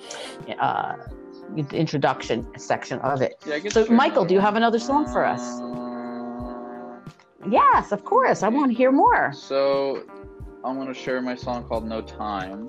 uh 0.59 0.95
the 1.55 1.75
introduction 1.75 2.47
section 2.57 2.97
of 2.99 3.21
it. 3.21 3.35
Yeah, 3.45 3.59
So, 3.69 3.85
share 3.85 3.95
Michael, 3.95 4.25
do 4.25 4.33
you 4.33 4.39
have 4.39 4.55
another 4.55 4.79
song 4.79 5.05
for 5.05 5.23
us? 5.23 5.61
Yes, 7.49 7.91
of 7.91 8.03
course. 8.05 8.43
I 8.43 8.49
want 8.49 8.71
to 8.71 8.77
hear 8.77 8.91
more. 8.91 9.33
So, 9.33 10.03
I'm 10.63 10.77
gonna 10.77 10.93
share 10.93 11.21
my 11.21 11.35
song 11.35 11.63
called 11.63 11.85
"No 11.85 12.01
Time," 12.01 12.67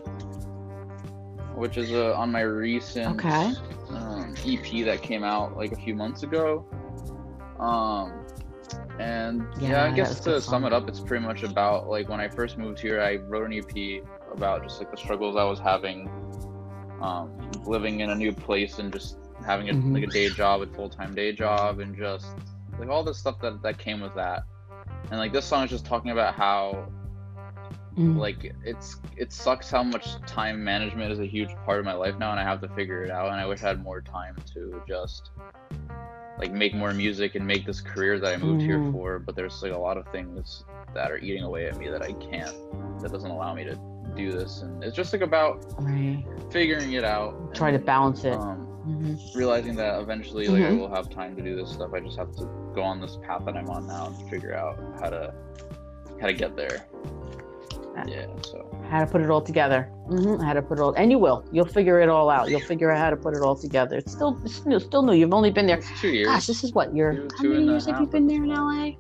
which 1.54 1.76
is 1.76 1.92
uh, 1.92 2.14
on 2.14 2.32
my 2.32 2.40
recent 2.42 3.18
Okay. 3.18 3.52
um, 3.90 4.34
EP 4.46 4.84
that 4.84 5.02
came 5.02 5.22
out 5.24 5.56
like 5.56 5.72
a 5.72 5.76
few 5.76 5.94
months 5.94 6.22
ago. 6.22 6.64
Um, 7.58 8.24
and 8.98 9.46
yeah, 9.58 9.70
Yeah, 9.70 9.84
I 9.84 9.90
guess 9.94 10.20
to 10.20 10.40
sum 10.40 10.64
it 10.64 10.72
up, 10.72 10.88
it's 10.88 11.00
pretty 11.00 11.24
much 11.24 11.42
about 11.42 11.88
like 11.88 12.08
when 12.08 12.20
I 12.20 12.28
first 12.28 12.56
moved 12.58 12.80
here, 12.80 13.00
I 13.00 13.16
wrote 13.16 13.50
an 13.50 13.52
EP 13.58 14.02
about 14.32 14.62
just 14.62 14.78
like 14.80 14.90
the 14.90 14.96
struggles 14.96 15.36
I 15.36 15.44
was 15.44 15.58
having, 15.58 16.08
um, 17.02 17.30
living 17.66 18.00
in 18.00 18.10
a 18.10 18.14
new 18.14 18.32
place 18.32 18.78
and 18.78 18.92
just 18.92 19.18
having 19.44 19.68
a, 19.68 19.74
Mhm. 19.74 19.92
like 19.92 20.04
a 20.04 20.06
day 20.06 20.28
job, 20.30 20.62
a 20.62 20.66
full 20.68 20.88
time 20.88 21.14
day 21.14 21.32
job, 21.32 21.80
and 21.80 21.94
just 21.96 22.26
like 22.78 22.88
all 22.88 23.04
the 23.04 23.12
stuff 23.14 23.38
that 23.40 23.60
that 23.62 23.78
came 23.78 24.00
with 24.00 24.14
that. 24.14 24.44
And 25.10 25.18
like 25.18 25.32
this 25.32 25.44
song 25.44 25.64
is 25.64 25.70
just 25.70 25.84
talking 25.84 26.10
about 26.10 26.34
how 26.34 26.86
Mm. 27.96 28.16
like 28.16 28.54
it's 28.64 28.96
it 29.18 29.32
sucks 29.32 29.70
how 29.70 29.82
much 29.82 30.06
time 30.26 30.64
management 30.64 31.12
is 31.12 31.18
a 31.18 31.26
huge 31.26 31.50
part 31.66 31.78
of 31.78 31.84
my 31.84 31.92
life 31.92 32.18
now 32.18 32.30
and 32.30 32.40
i 32.40 32.42
have 32.42 32.60
to 32.62 32.68
figure 32.68 33.04
it 33.04 33.10
out 33.10 33.26
and 33.30 33.38
i 33.38 33.44
wish 33.44 33.62
i 33.62 33.68
had 33.68 33.82
more 33.82 34.00
time 34.00 34.34
to 34.54 34.82
just 34.88 35.30
like 36.38 36.52
make 36.52 36.74
more 36.74 36.94
music 36.94 37.34
and 37.34 37.46
make 37.46 37.66
this 37.66 37.82
career 37.82 38.18
that 38.18 38.32
i 38.32 38.36
moved 38.38 38.62
here 38.62 38.78
Mhm. 38.78 38.92
for 38.92 39.18
but 39.18 39.36
there's 39.36 39.62
like 39.62 39.72
a 39.72 39.78
lot 39.78 39.98
of 39.98 40.06
things 40.08 40.64
that 40.94 41.10
are 41.10 41.18
eating 41.18 41.42
away 41.42 41.66
at 41.66 41.76
me 41.76 41.88
that 41.90 42.00
i 42.02 42.12
can't 42.12 42.56
that 43.02 43.12
doesn't 43.12 43.30
allow 43.30 43.52
me 43.54 43.64
to 43.64 43.78
do 44.16 44.32
this 44.32 44.62
and 44.62 44.82
it's 44.82 44.96
just 44.96 45.12
like 45.12 45.20
about 45.22 45.62
Right. 45.78 46.24
figuring 46.50 46.92
it 46.94 47.04
out 47.04 47.54
Try 47.54 47.72
to 47.72 47.78
balance 47.78 48.24
it. 48.24 48.32
um, 48.32 48.66
Mhm. 48.86 49.34
realizing 49.34 49.76
that 49.76 50.00
eventually 50.00 50.48
like 50.48 50.62
i 50.62 50.70
Mhm. 50.70 50.78
will 50.78 50.88
have 50.88 51.10
time 51.10 51.36
to 51.36 51.42
do 51.42 51.54
this 51.56 51.70
stuff 51.70 51.92
i 51.92 52.00
just 52.00 52.16
have 52.16 52.34
to 52.36 52.46
go 52.74 52.82
on 52.82 53.02
this 53.02 53.18
path 53.22 53.44
that 53.44 53.54
i'm 53.54 53.68
on 53.68 53.86
now 53.86 54.06
and 54.06 54.30
figure 54.30 54.54
out 54.54 54.78
how 54.98 55.10
to 55.10 55.34
how 56.20 56.26
to 56.26 56.32
get 56.32 56.56
there 56.56 56.86
yeah 58.06 58.26
so 58.42 58.58
How 58.90 59.00
to 59.00 59.06
put 59.06 59.20
it 59.22 59.30
all 59.30 59.40
together. 59.42 59.90
hmm 60.08 60.36
How 60.40 60.52
to 60.52 60.62
put 60.62 60.78
it 60.78 60.82
all, 60.82 60.92
and 60.94 61.10
you 61.10 61.18
will. 61.18 61.44
You'll 61.52 61.64
figure 61.78 62.00
it 62.00 62.08
all 62.08 62.28
out. 62.30 62.50
You'll 62.50 62.60
figure 62.72 62.90
out 62.90 62.98
how 62.98 63.10
to 63.10 63.16
put 63.16 63.32
it 63.34 63.42
all 63.42 63.56
together. 63.56 63.96
It's 63.96 64.12
still, 64.12 64.38
it's 64.44 64.64
new, 64.66 64.78
still 64.80 65.02
new. 65.02 65.14
You've 65.14 65.32
only 65.32 65.50
been 65.50 65.66
there. 65.66 65.78
it's 65.78 66.00
two 66.00 66.08
years 66.08 66.26
Gosh, 66.28 66.46
this 66.46 66.62
is 66.64 66.72
what 66.74 66.94
you're. 66.94 67.14
How 67.38 67.44
many 67.44 67.64
years 67.70 67.86
have 67.86 68.00
you 68.00 68.06
been 68.06 68.26
there 68.26 68.42
in 68.44 68.50
LA? 68.50 68.90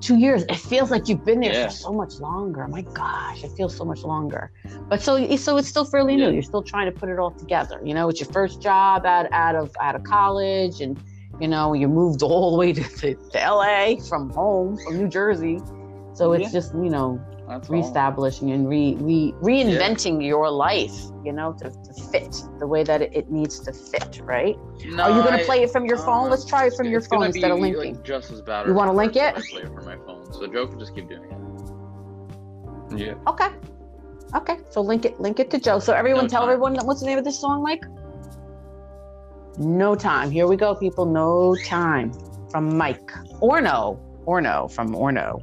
Two 0.00 0.18
years. 0.18 0.42
It 0.50 0.56
feels 0.56 0.90
like 0.90 1.08
you've 1.08 1.24
been 1.24 1.40
there 1.40 1.52
Yeah. 1.52 1.64
for 1.68 1.70
so 1.70 1.92
much 1.92 2.20
longer. 2.20 2.68
My 2.68 2.82
gosh, 2.82 3.42
it 3.42 3.52
feels 3.56 3.74
so 3.74 3.84
much 3.86 4.02
longer. 4.04 4.50
But 4.90 5.00
so, 5.00 5.12
so 5.36 5.56
it's 5.56 5.68
still 5.68 5.86
fairly 5.86 6.16
new. 6.16 6.30
You're 6.30 6.42
still 6.42 6.62
trying 6.62 6.92
to 6.92 6.98
put 7.00 7.08
it 7.08 7.18
all 7.18 7.30
together. 7.30 7.80
You 7.82 7.94
know, 7.94 8.10
it's 8.10 8.20
your 8.20 8.28
first 8.30 8.60
job 8.60 9.06
out 9.06 9.26
out 9.32 9.54
of 9.54 9.70
out 9.80 9.94
of 9.94 10.02
college, 10.04 10.80
and 10.82 11.00
you 11.40 11.48
know 11.48 11.72
you 11.72 11.88
moved 11.88 12.22
all 12.22 12.50
the 12.50 12.58
way 12.58 12.72
to, 12.74 12.82
to, 12.82 13.14
to 13.32 13.38
LA 13.38 13.96
from 14.10 14.28
home 14.30 14.76
from 14.84 14.98
New 14.98 15.08
Jersey. 15.08 15.58
So 16.12 16.32
it's 16.34 16.52
Yeah. 16.52 16.60
just 16.60 16.74
you 16.74 16.90
know 16.90 17.18
That's 17.48 17.68
all. 17.68 17.76
reestablishing 17.76 18.50
and 18.52 18.68
re, 18.68 18.96
re 19.00 19.34
reinventing 19.42 20.24
your 20.24 20.50
life, 20.50 20.94
you 21.24 21.32
know, 21.32 21.52
to, 21.60 21.70
to 21.70 21.92
fit 22.10 22.34
the 22.58 22.66
way 22.66 22.84
that 22.84 23.02
it, 23.02 23.14
it 23.14 23.30
needs 23.30 23.60
to 23.60 23.72
fit, 23.72 24.20
right? 24.24 24.56
No, 24.86 25.04
Are 25.04 25.10
you 25.16 25.22
going 25.22 25.38
to 25.38 25.44
play 25.44 25.62
it 25.62 25.70
from 25.70 25.84
your 25.86 25.98
phone? 25.98 26.28
uh, 26.28 26.30
Let's 26.30 26.44
try 26.46 26.66
it 26.66 26.74
from 26.74 26.88
your 26.88 27.00
phone 27.02 27.18
gonna 27.20 27.26
instead 27.26 27.50
of 27.50 27.58
linking. 27.58 27.94
Like, 27.96 28.04
just 28.04 28.30
as 28.30 28.40
bad. 28.40 28.66
You 28.66 28.74
wanna 28.74 28.92
link 28.92 29.16
it? 29.16 29.34
I 29.36 29.40
play 29.42 29.62
it 29.62 29.72
from 29.74 29.84
my 29.84 29.96
phone, 29.96 30.32
so 30.32 30.46
Joe 30.46 30.66
can 30.66 30.78
just 30.78 30.94
keep 30.94 31.08
doing 31.08 31.22
it. 31.24 32.98
Yeah. 32.98 33.14
Okay. 33.26 33.48
Okay. 34.34 34.58
So 34.70 34.80
link 34.80 35.04
it 35.04 35.20
link 35.20 35.38
it 35.40 35.50
to 35.50 35.58
Joe. 35.58 35.78
So 35.78 35.92
everyone 35.92 36.24
No 36.24 36.28
tell 36.28 36.42
time. 36.42 36.50
everyone 36.50 36.76
what's 36.86 37.00
the 37.00 37.06
name 37.06 37.18
of 37.18 37.24
this 37.24 37.38
song, 37.40 37.62
Mike? 37.62 37.84
No 39.58 39.94
time. 39.94 40.30
Here 40.30 40.46
we 40.46 40.56
go, 40.56 40.74
people. 40.74 41.04
No 41.06 41.54
time 41.64 42.12
from 42.50 42.76
Mike. 42.76 43.06
Orno. 43.42 43.98
Orno 44.26 44.70
from 44.70 44.94
Orno. 44.94 45.40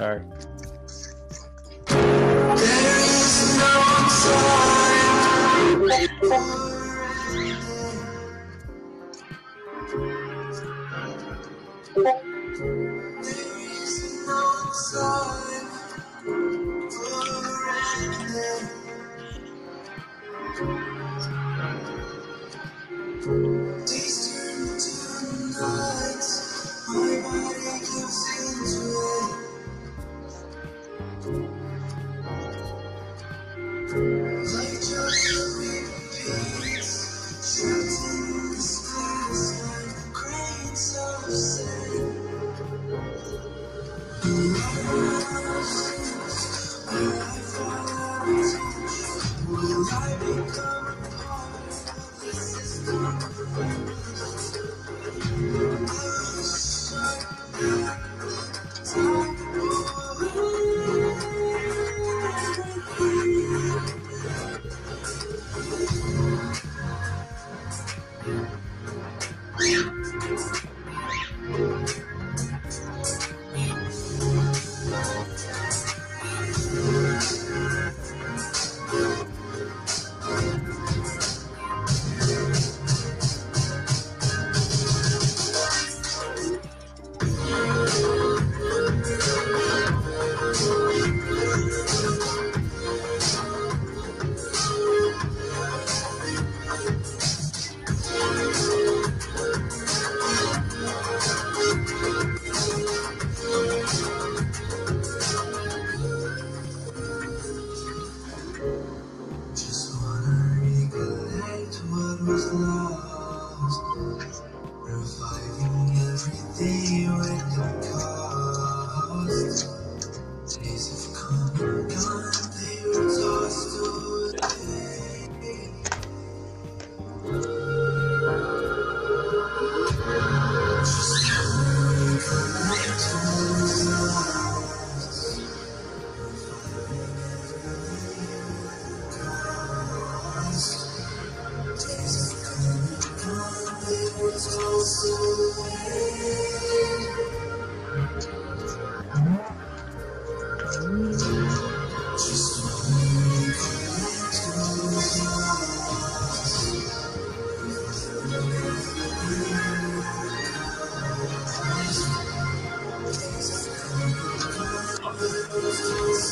All 0.00 0.08
right. 0.08 0.46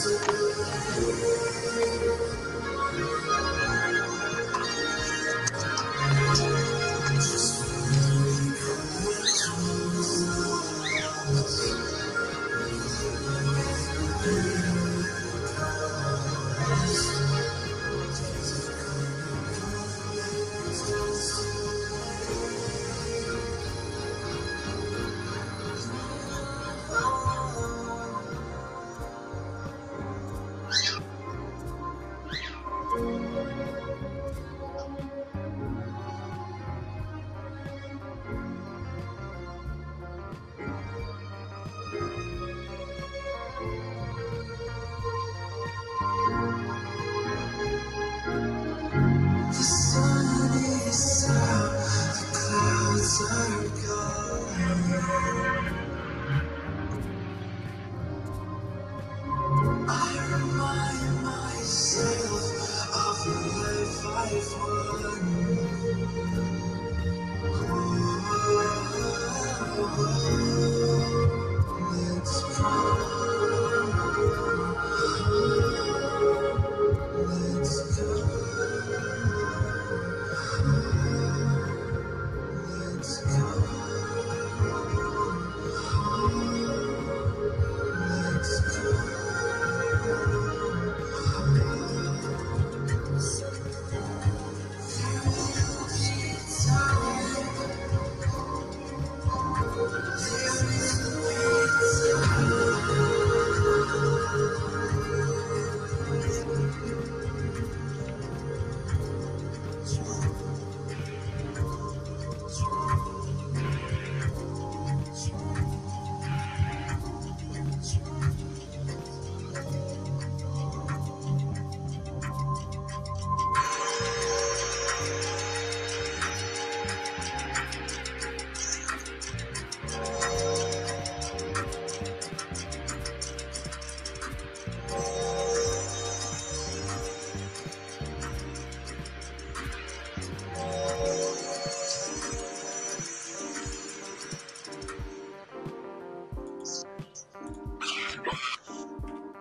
Jesus. 0.03 1.50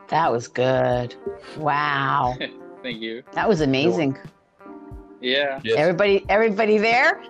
That 0.10 0.32
was 0.32 0.48
good. 0.48 1.16
Wow. 1.58 2.36
Thank 2.84 3.02
you. 3.02 3.24
That 3.34 3.48
was 3.48 3.62
amazing. 3.62 4.18
Yeah. 5.22 5.60
Yes. 5.64 5.78
Everybody 5.78 6.26
everybody 6.30 6.78
there? 6.78 7.24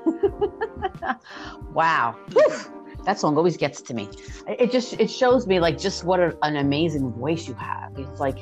wow. 1.73 2.15
Whew. 2.31 2.78
That 3.09 3.17
song 3.17 3.37
always 3.37 3.57
gets 3.57 3.81
to 3.81 3.95
me. 3.95 4.07
It 4.47 4.71
just 4.71 4.93
it 4.99 5.09
shows 5.09 5.47
me 5.47 5.59
like 5.59 5.79
just 5.79 6.03
what 6.03 6.19
an 6.19 6.57
amazing 6.57 7.11
voice 7.13 7.47
you 7.47 7.55
have. 7.55 7.97
It's 7.97 8.19
like 8.19 8.37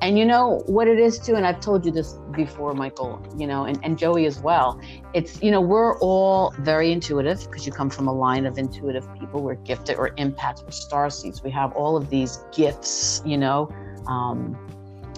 and 0.00 0.18
you 0.18 0.24
know 0.24 0.62
what 0.64 0.88
it 0.88 0.98
is 0.98 1.18
too, 1.18 1.34
and 1.34 1.46
I've 1.46 1.60
told 1.60 1.84
you 1.84 1.92
this 1.92 2.18
before, 2.30 2.72
Michael, 2.72 3.22
you 3.36 3.46
know, 3.46 3.66
and, 3.66 3.78
and 3.84 3.98
Joey 3.98 4.24
as 4.24 4.40
well. 4.40 4.80
It's 5.12 5.42
you 5.42 5.50
know, 5.50 5.60
we're 5.60 5.98
all 5.98 6.54
very 6.60 6.92
intuitive 6.92 7.44
because 7.44 7.66
you 7.66 7.72
come 7.72 7.90
from 7.90 8.08
a 8.08 8.12
line 8.26 8.46
of 8.46 8.56
intuitive 8.56 9.06
people. 9.20 9.42
We're 9.42 9.56
gifted 9.56 9.98
or 9.98 10.08
empaths, 10.12 10.64
we're 10.64 10.70
star 10.70 11.10
seeds. 11.10 11.42
We 11.42 11.50
have 11.50 11.72
all 11.72 11.94
of 11.94 12.08
these 12.08 12.42
gifts, 12.54 13.20
you 13.26 13.36
know. 13.36 13.68
Um, 14.06 14.56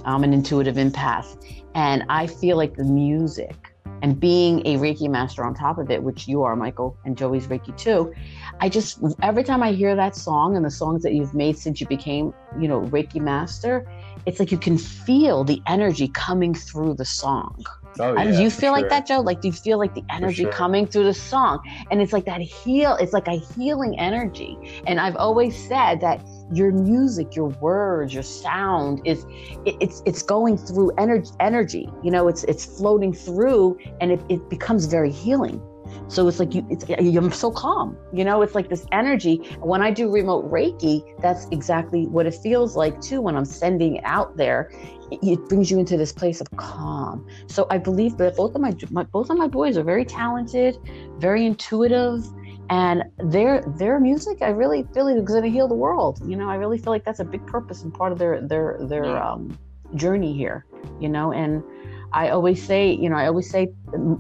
I'm 0.05 0.25
an 0.25 0.33
intuitive 0.33 0.75
empath. 0.75 1.41
And 1.77 2.03
I 2.09 2.27
feel 2.27 2.57
like 2.57 2.75
the 2.75 2.83
music 2.83 3.68
and 4.03 4.19
being 4.19 4.61
a 4.67 4.77
Reiki 4.77 5.09
master 5.09 5.45
on 5.45 5.55
top 5.55 5.79
of 5.79 5.91
it, 5.91 6.03
which 6.03 6.29
you 6.29 6.43
are, 6.43 6.57
Michael, 6.57 6.97
and 7.05 7.17
Joey's 7.17 7.47
Reiki 7.47 7.77
too. 7.77 8.13
I 8.61 8.69
just, 8.69 9.01
every 9.23 9.45
time 9.45 9.63
I 9.63 9.73
hear 9.73 9.95
that 9.97 10.17
song 10.17 10.57
and 10.57 10.65
the 10.65 10.71
songs 10.71 11.03
that 11.03 11.15
you've 11.15 11.35
made 11.35 11.59
since 11.59 11.81
you 11.81 11.87
became, 11.87 12.33
you 12.61 12.69
know, 12.69 12.83
Reiki 12.83 13.21
master, 13.21 13.87
it's 14.27 14.39
like 14.39 14.53
you 14.53 14.59
can 14.59 14.79
feel 14.79 15.45
the 15.45 15.63
energy 15.67 16.09
coming 16.09 16.55
through 16.55 16.95
the 16.95 17.05
song. 17.05 17.65
Oh, 18.01 18.17
And 18.17 18.37
do 18.37 18.43
you 18.43 18.51
feel 18.51 18.73
like 18.73 18.83
sure. 18.83 18.89
that, 18.91 19.07
Joe? 19.07 19.21
Like, 19.21 19.41
do 19.41 19.49
you 19.49 19.53
feel 19.53 19.79
like 19.79 19.95
the 19.95 20.05
energy 20.11 20.43
sure. 20.43 20.53
coming 20.53 20.87
through 20.87 21.05
the 21.05 21.15
song? 21.15 21.61
And 21.91 22.01
it's 22.01 22.13
like 22.13 22.25
that 22.27 22.41
heal, 22.41 22.97
it's 22.97 23.13
like 23.13 23.29
a 23.29 23.39
healing 23.39 23.99
energy. 23.99 24.59
And 24.87 25.01
I've 25.01 25.17
always 25.17 25.57
said 25.69 26.01
that 26.01 26.21
your 26.53 26.73
music, 26.73 27.37
your 27.37 27.49
words, 27.61 28.15
your 28.15 28.23
sound 28.23 29.03
is 29.05 29.25
it, 29.65 29.77
it's 29.81 30.03
it's 30.07 30.23
going 30.23 30.57
through 30.57 30.93
energy 30.99 31.31
energy. 31.41 31.89
You 32.03 32.11
know, 32.11 32.29
it's 32.29 32.45
it's 32.45 32.65
floating 32.65 33.13
through 33.13 33.79
and 34.01 34.13
it, 34.13 34.21
it 34.29 34.49
becomes 34.49 34.87
very 34.87 35.11
healing. 35.11 35.61
So 36.09 36.27
it's 36.29 36.39
like 36.39 36.55
you 36.55 36.67
it's 36.71 36.85
I'm 36.89 37.33
so 37.33 37.51
calm. 37.51 37.97
You 38.13 38.25
know, 38.25 38.43
it's 38.43 38.55
like 38.55 38.69
this 38.69 38.87
energy. 38.93 39.37
When 39.61 39.83
I 39.83 39.91
do 39.91 40.11
remote 40.11 40.51
Reiki, 40.51 41.03
that's 41.21 41.47
exactly 41.51 42.07
what 42.07 42.27
it 42.27 42.35
feels 42.35 42.77
like 42.77 43.01
too 43.01 43.21
when 43.21 43.37
I'm 43.37 43.45
sending 43.45 44.03
out 44.05 44.37
there. 44.37 44.71
It, 45.11 45.19
it 45.23 45.49
brings 45.49 45.71
you 45.71 45.79
into 45.79 45.97
this 45.97 46.13
place 46.13 46.41
of 46.41 46.51
calm. 46.57 47.27
So 47.47 47.67
I 47.71 47.79
believe 47.79 48.17
that 48.19 48.37
both 48.37 48.55
of 48.55 48.61
my, 48.61 48.75
my 48.91 49.03
both 49.05 49.31
of 49.31 49.37
my 49.37 49.49
boys 49.49 49.77
are 49.77 49.83
very 49.83 50.05
talented, 50.05 50.79
very 51.19 51.45
intuitive, 51.45 52.27
and 52.71 53.05
their 53.19 53.63
their 53.77 54.01
music 54.01 54.43
I 54.43 54.49
really 54.49 54.87
feel 54.95 55.05
like 55.07 55.17
is 55.17 55.25
going 55.25 55.43
to 55.43 55.51
heal 55.51 55.69
the 55.69 55.75
world. 55.75 56.21
You 56.27 56.37
know, 56.37 56.49
I 56.49 56.57
really 56.57 56.79
feel 56.79 56.93
like 56.93 57.05
that's 57.05 57.21
a 57.21 57.25
big 57.25 57.47
purpose 57.47 57.83
and 57.83 57.93
part 57.93 58.13
of 58.13 58.19
their 58.19 58.41
their 58.41 58.79
their 58.81 59.05
um, 59.23 59.59
journey 59.95 60.35
here. 60.35 60.65
You 61.01 61.09
know, 61.09 61.33
and 61.33 61.63
I 62.13 62.31
always 62.31 62.63
say, 62.63 62.93
you 62.93 63.11
know, 63.11 63.17
I 63.17 63.27
always 63.27 63.51
say 63.51 63.69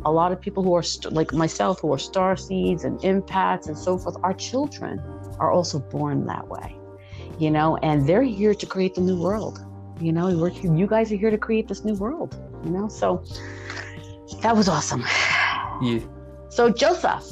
a 0.04 0.12
lot 0.12 0.30
of 0.32 0.40
people 0.40 0.62
who 0.62 0.74
are 0.74 0.82
st- 0.82 1.14
like 1.14 1.32
myself 1.32 1.80
who 1.80 1.92
are 1.92 1.98
star 1.98 2.36
seeds 2.36 2.84
and 2.84 2.98
empaths 3.00 3.68
and 3.68 3.78
so 3.78 3.96
forth, 3.98 4.16
our 4.22 4.34
children 4.34 5.00
are 5.38 5.50
also 5.50 5.78
born 5.78 6.26
that 6.26 6.46
way. 6.48 6.76
You 7.38 7.50
know, 7.50 7.76
and 7.78 8.06
they're 8.06 8.22
here 8.22 8.54
to 8.54 8.66
create 8.66 8.94
the 8.94 9.00
new 9.00 9.18
world. 9.20 9.64
You 10.00 10.12
know, 10.12 10.36
we're, 10.36 10.50
you 10.50 10.86
guys 10.86 11.10
are 11.12 11.16
here 11.16 11.30
to 11.30 11.38
create 11.38 11.66
this 11.68 11.84
new 11.84 11.94
world. 11.94 12.36
You 12.64 12.70
know, 12.70 12.88
so 12.88 13.24
that 14.42 14.54
was 14.56 14.68
awesome. 14.68 15.04
Yeah. 15.82 16.00
So 16.50 16.70
Joseph, 16.70 17.24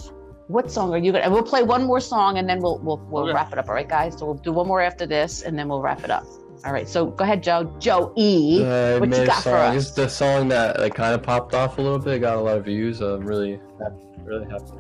what 0.47 0.71
song 0.71 0.93
are 0.95 0.99
you 0.99 1.11
gonna? 1.13 1.25
And 1.25 1.33
we'll 1.33 1.43
play 1.43 1.63
one 1.65 1.85
more 1.85 2.01
song 2.01 2.39
and 2.39 2.49
then 2.49 2.61
we'll 2.61 2.79
we'll 2.79 2.99
we'll 3.11 3.25
Okay. 3.25 3.35
wrap 3.35 3.53
it 3.53 3.59
up. 3.59 3.69
All 3.69 3.75
right, 3.75 3.89
guys. 3.89 4.17
So 4.19 4.27
we'll 4.27 4.35
do 4.37 4.53
one 4.53 4.69
more 4.69 4.81
after 4.81 5.05
this 5.07 5.43
and 5.43 5.59
then 5.59 5.69
we'll 5.69 5.83
wrap 5.83 6.05
it 6.05 6.11
up. 6.11 6.25
All 6.65 6.73
right. 6.73 6.89
So 6.89 7.07
go 7.07 7.25
ahead, 7.25 7.43
Joe. 7.43 7.73
Joe 7.79 8.13
E. 8.17 8.63
Uh, 8.65 8.99
what 8.99 9.09
you 9.11 9.27
got 9.27 9.43
for 9.43 9.57
us? 9.57 9.77
It's 9.77 9.91
the 9.93 10.09
song 10.09 10.49
that 10.49 10.79
like 10.81 10.95
kind 10.95 11.15
of 11.15 11.23
popped 11.23 11.55
off 11.55 11.79
a 11.79 11.83
little 11.83 11.99
bit. 11.99 12.21
Got 12.21 12.37
a 12.37 12.41
lot 12.41 12.57
of 12.59 12.65
views. 12.65 13.01
I'm 13.01 13.27
really 13.27 13.61
happy. 13.81 14.07
Really 14.25 14.47
happy. 14.51 14.73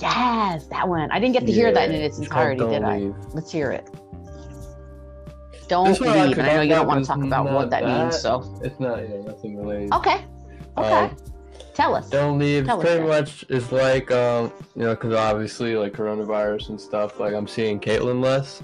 Yes, 0.00 0.66
that 0.66 0.88
one. 0.88 1.10
I 1.10 1.18
didn't 1.18 1.34
get 1.34 1.46
to 1.46 1.52
hear 1.52 1.72
that 1.72 1.90
in 1.90 2.00
its 2.00 2.18
entirety, 2.18 2.64
did 2.66 2.82
I? 2.82 2.98
Leave. 2.98 3.14
Let's 3.32 3.50
hear 3.50 3.70
it. 3.70 3.88
Don't 5.68 6.00
I 6.02 6.26
leave. 6.26 6.38
And 6.38 6.48
I 6.48 6.54
know 6.54 6.62
you 6.62 6.70
don't 6.70 6.86
want 6.86 7.04
to 7.04 7.08
talk 7.08 7.22
about 7.22 7.44
what 7.44 7.68
not 7.68 7.70
that, 7.70 7.84
means. 7.84 8.18
So 8.18 8.58
It's 8.62 8.78
not, 8.80 9.02
you 9.02 9.08
know, 9.08 9.22
nothing 9.22 9.58
related. 9.58 9.92
okay, 9.92 10.24
okay. 10.76 11.04
Um, 11.04 11.16
Tell 11.74 11.94
us. 11.94 12.10
Don't 12.10 12.40
leave. 12.40 12.66
Tell 12.66 12.80
pretty 12.80 13.06
much 13.06 13.44
it's 13.48 13.70
like 13.70 14.10
um, 14.10 14.52
you 14.74 14.82
know, 14.82 14.96
because 14.96 15.14
obviously 15.14 15.76
like 15.76 15.92
coronavirus 15.92 16.70
and 16.70 16.80
stuff. 16.80 17.20
Like 17.20 17.34
I'm 17.34 17.46
seeing 17.46 17.78
Caitlyn 17.78 18.20
less. 18.20 18.62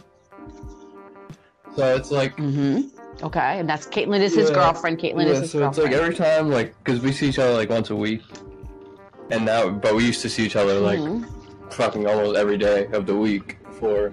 So 1.77 1.97
it's 1.97 2.11
like 2.11 2.37
Mm-hmm. 2.37 3.25
Okay, 3.25 3.61
and 3.61 3.68
that's 3.68 3.87
Caitlin 3.87 4.20
is 4.20 4.35
his 4.35 4.51
Yeah. 4.51 4.55
girlfriend. 4.57 4.99
Caitlin 4.99 5.27
yeah, 5.27 5.33
is 5.33 5.41
his 5.41 5.51
so 5.53 5.68
it's 5.68 5.79
like 5.79 5.93
every 5.93 6.14
time 6.14 6.51
like 6.51 6.75
because 6.83 7.01
we 7.01 7.12
see 7.12 7.29
each 7.29 7.39
other 7.39 7.55
like 7.55 7.70
once 7.70 7.91
a 7.91 7.97
week, 7.97 8.22
and 9.31 9.45
now 9.45 9.70
but 9.70 9.95
we 9.95 10.05
used 10.05 10.20
to 10.22 10.29
see 10.29 10.45
each 10.45 10.57
other 10.57 10.81
like 10.81 10.99
Mhm, 10.99 11.25
fucking 11.70 12.07
almost 12.07 12.37
every 12.37 12.59
day 12.59 12.87
of 12.89 13.07
the 13.07 13.14
week 13.14 13.59
for. 13.79 14.12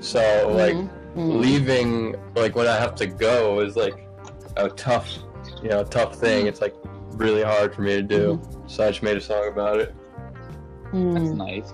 So 0.00 0.52
like 0.54 0.74
mhm, 0.74 0.88
mhm. 1.16 1.40
leaving 1.40 2.16
like 2.34 2.54
when 2.56 2.66
I 2.66 2.76
have 2.76 2.94
to 2.96 3.06
go 3.06 3.60
is 3.60 3.76
like 3.76 3.96
a 4.56 4.68
tough, 4.68 5.08
you 5.62 5.70
know, 5.70 5.82
tough 5.84 6.16
thing. 6.16 6.46
It's 6.46 6.60
like 6.60 6.74
really 7.12 7.42
hard 7.42 7.74
for 7.74 7.82
me 7.82 7.94
to 7.94 8.02
do. 8.02 8.40
So 8.66 8.84
I 8.84 8.88
just 8.90 9.02
made 9.02 9.16
a 9.16 9.20
song 9.20 9.48
about 9.48 9.80
it. 9.80 9.94
That's 10.92 11.30
nice. 11.30 11.72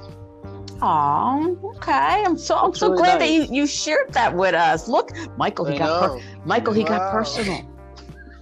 Aw, 0.82 1.46
okay. 1.76 2.24
I'm 2.26 2.36
so 2.38 2.56
I'm 2.56 2.70
That's 2.70 2.80
so 2.80 2.90
really 2.90 3.02
glad 3.02 3.18
nice. 3.20 3.28
that 3.48 3.52
you, 3.52 3.62
you 3.62 3.66
shared 3.66 4.12
that 4.12 4.34
with 4.34 4.54
us. 4.54 4.88
Look, 4.88 5.10
Michael, 5.36 5.66
he 5.66 5.74
I 5.74 5.78
got 5.78 6.10
per- 6.18 6.24
Michael, 6.44 6.72
he 6.72 6.84
got 6.84 7.10
personal. 7.12 7.66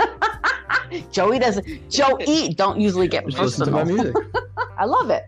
Joey 1.12 1.39
doesn't. 1.39 1.91
Joe 1.91 2.18
E 2.26 2.55
don't 2.55 2.80
usually 2.80 3.09
get 3.09 3.24
Just 3.26 3.39
listen 3.39 3.66
to 3.66 3.70
my 3.72 3.82
personal. 3.82 4.05
music. 4.05 4.24
I 4.78 4.84
love 4.84 5.11
it. 5.11 5.24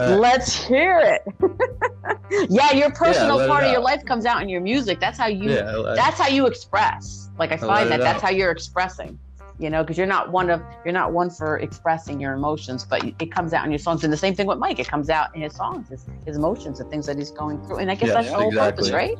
Uh, 0.00 0.16
Let's 0.16 0.54
hear 0.64 0.98
it. 1.00 1.22
yeah, 2.50 2.72
your 2.72 2.90
personal 2.90 3.36
let 3.36 3.44
it 3.44 3.48
part 3.48 3.64
of 3.64 3.70
your 3.72 3.80
life 3.80 4.04
comes 4.04 4.26
out 4.26 4.42
in 4.42 4.48
your 4.48 4.60
music. 4.60 4.98
That's 5.00 5.18
how 5.18 5.26
you. 5.26 5.50
yeah, 5.52 5.78
I- 5.78 5.94
That's 5.94 6.18
how 6.18 6.28
you 6.28 6.46
express. 6.46 7.30
Like 7.38 7.52
I 7.52 7.54
I 7.54 7.58
find 7.58 7.90
that 7.90 8.00
that's 8.00 8.16
out. 8.22 8.30
how 8.30 8.30
you're 8.30 8.50
expressing. 8.50 9.18
You 9.58 9.70
know, 9.70 9.82
because 9.82 9.96
you're 9.96 10.06
not 10.06 10.30
one 10.30 10.50
of 10.50 10.62
you're 10.84 10.92
not 10.92 11.12
one 11.12 11.30
for 11.30 11.58
expressing 11.58 12.20
your 12.20 12.34
emotions, 12.34 12.84
but 12.84 13.02
it 13.04 13.32
comes 13.32 13.54
out 13.54 13.64
in 13.64 13.70
your 13.70 13.78
songs. 13.78 14.04
And 14.04 14.12
the 14.12 14.16
same 14.16 14.34
thing 14.34 14.46
with 14.46 14.58
Mike, 14.58 14.78
it 14.78 14.86
comes 14.86 15.08
out 15.08 15.34
in 15.34 15.40
his 15.40 15.54
songs, 15.54 15.88
his, 15.88 16.04
his 16.26 16.36
emotions, 16.36 16.78
the 16.78 16.84
things 16.84 17.06
that 17.06 17.16
he's 17.16 17.30
going 17.30 17.64
through. 17.66 17.78
And 17.78 17.90
I 17.90 17.94
guess 17.94 18.08
Yeah, 18.08 18.14
that's 18.14 18.28
the 18.28 18.34
whole 18.34 18.52
purpose, 18.52 18.88
exactly. 18.88 19.18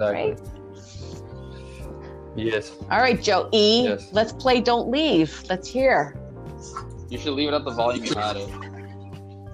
right? 0.00 0.38
Yes. 2.36 2.72
All 2.90 2.98
right, 2.98 3.22
Joe 3.22 3.48
E. 3.52 3.84
Yes. 3.84 4.08
Let's 4.12 4.32
play 4.32 4.60
"Don't 4.60 4.90
Leave." 4.90 5.42
Let's 5.48 5.68
hear. 5.68 6.18
You 7.08 7.16
should 7.18 7.32
leave 7.34 7.48
it 7.48 7.54
at 7.54 7.64
the 7.64 7.70
volume 7.70 8.04
you 8.04 8.14
had 8.14 8.36
it. 8.36 8.50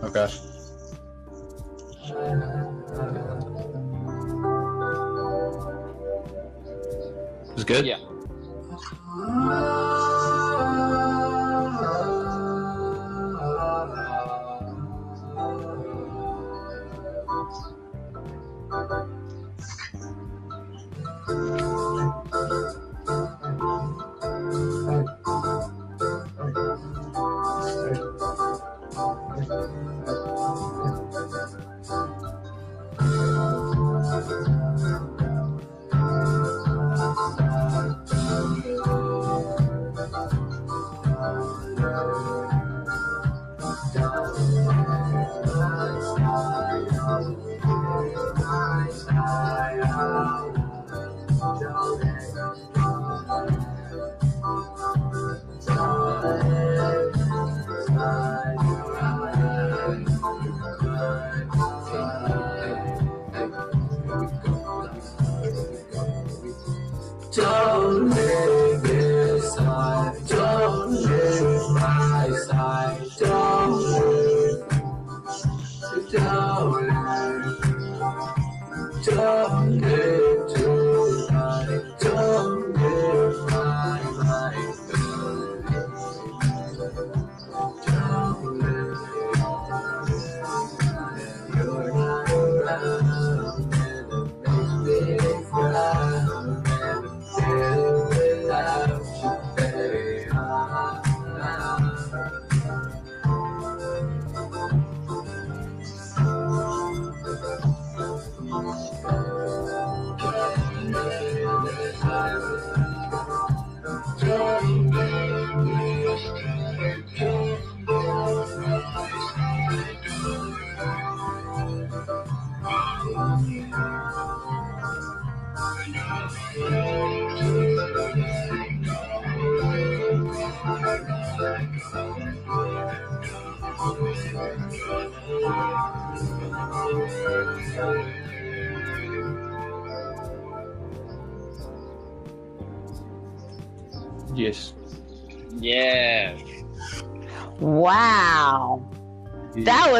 Okay. 0.02 0.28
It's 7.52 7.64
good. 7.64 7.84
Yeah. 7.84 7.98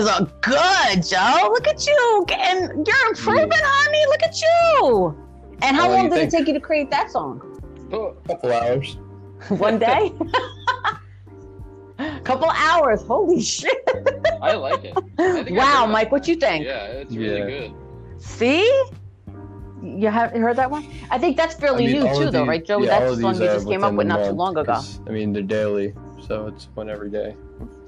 Was 0.01 0.09
a 0.21 0.25
good, 0.41 1.07
Joe. 1.07 1.49
Look 1.53 1.67
at 1.69 1.87
you. 1.87 2.27
And 2.33 2.87
you're 2.87 3.09
improving, 3.09 3.51
honey. 3.53 4.05
Hmm. 4.05 4.11
Look 4.11 4.23
at 4.23 4.41
you. 4.41 5.27
And 5.63 5.77
how 5.77 5.83
How 5.83 5.89
long 5.89 5.97
long 5.97 6.05
you 6.05 6.11
did 6.17 6.29
it 6.29 6.31
take 6.31 6.47
you 6.49 6.55
to 6.55 6.61
create 6.61 6.91
that 6.91 7.11
song? 7.11 7.43
Oh, 7.93 8.17
couple 8.27 8.53
hours. 8.53 8.97
One 9.49 9.79
day? 9.79 10.13
Couple 12.25 12.49
hours. 12.51 13.03
Holy 13.03 13.43
shit. 13.43 13.77
I 14.41 14.55
like 14.55 14.85
it. 14.85 14.97
I 15.19 15.43
think 15.45 15.59
Wow, 15.59 15.85
heard 15.85 15.93
Mike, 15.93 16.13
what 16.13 16.27
you 16.29 16.37
think? 16.37 16.65
Yeah, 16.65 16.85
it's 16.87 17.15
really 17.15 17.41
Yeah. 17.41 17.47
good. 17.47 17.75
See? 18.19 18.83
You 19.83 20.09
have 20.09 20.31
heard 20.33 20.57
that 20.57 20.71
one? 20.71 20.85
I 21.11 21.19
think 21.19 21.37
that's 21.37 21.55
fairly 21.55 21.85
I 21.85 21.93
mean, 21.93 22.05
new 22.05 22.15
too, 22.15 22.25
of 22.29 22.33
though, 22.33 22.47
right, 22.47 22.65
Joe? 22.65 22.83
yeah, 22.83 22.99
that's 23.01 23.13
of 23.13 23.17
the 23.17 23.23
song 23.23 23.33
these 23.33 23.41
you 23.41 23.47
just 23.49 23.69
came 23.69 23.85
up 23.85 23.95
with 23.95 24.07
the 24.09 24.15
not 24.15 24.27
too 24.27 24.33
long 24.35 24.57
ago. 24.57 24.81
I 25.07 25.11
mean, 25.11 25.33
they're 25.33 25.43
daily, 25.43 25.95
so 26.27 26.47
it's 26.47 26.69
one 26.75 26.89
every 26.89 27.11
day. 27.11 27.35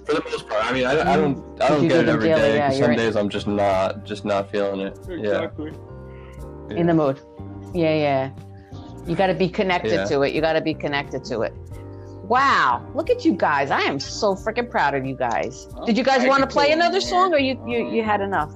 For 0.07 0.15
the 0.15 0.23
most 0.25 0.49
part, 0.49 0.65
I 0.65 0.73
mean, 0.73 0.85
I, 0.87 0.93
I 1.01 1.17
mm. 1.17 1.35
don't, 1.35 1.63
I 1.63 1.69
don't 1.69 1.89
get 1.89 2.01
it 2.01 2.07
them 2.07 2.17
every 2.17 2.29
daily? 2.29 2.41
day. 2.41 2.57
Yeah, 2.57 2.69
'cause 2.69 2.79
you're 2.79 2.85
some 2.87 2.91
right. 2.91 2.99
days 2.99 3.17
I'm 3.17 3.29
just 3.29 3.47
not, 3.47 4.05
just 4.05 4.25
not 4.25 4.51
feeling 4.51 4.81
it. 4.81 4.99
Yeah. 5.09 5.49
In 6.77 6.87
the 6.87 6.95
mood. 6.95 7.21
Yeah, 7.75 7.95
yeah. 7.95 8.31
You 9.07 9.17
got 9.17 9.29
to 9.29 9.35
be 9.35 9.49
connected 9.49 9.93
Yeah. 9.93 10.05
to 10.07 10.23
it. 10.23 10.33
You 10.35 10.41
got 10.41 10.55
to 10.55 10.61
be 10.61 10.75
connected 10.75 11.25
to 11.25 11.43
it. 11.43 11.53
Wow, 12.25 12.87
look 12.95 13.11
at 13.11 13.25
you 13.25 13.33
guys! 13.35 13.71
I 13.71 13.81
am 13.83 13.99
so 14.01 14.35
freaking 14.35 14.71
proud 14.71 14.95
of 14.95 15.05
you 15.05 15.17
guys. 15.17 15.67
Oh, 15.77 15.85
Did 15.85 15.99
you 15.99 16.05
guys 16.05 16.27
want 16.27 16.41
to 16.43 16.47
play 16.47 16.67
play 16.67 16.73
another 16.73 17.01
more. 17.01 17.09
song, 17.09 17.35
or 17.35 17.39
you 17.39 17.61
you 17.67 17.91
you 17.91 18.03
had 18.03 18.21
enough? 18.21 18.53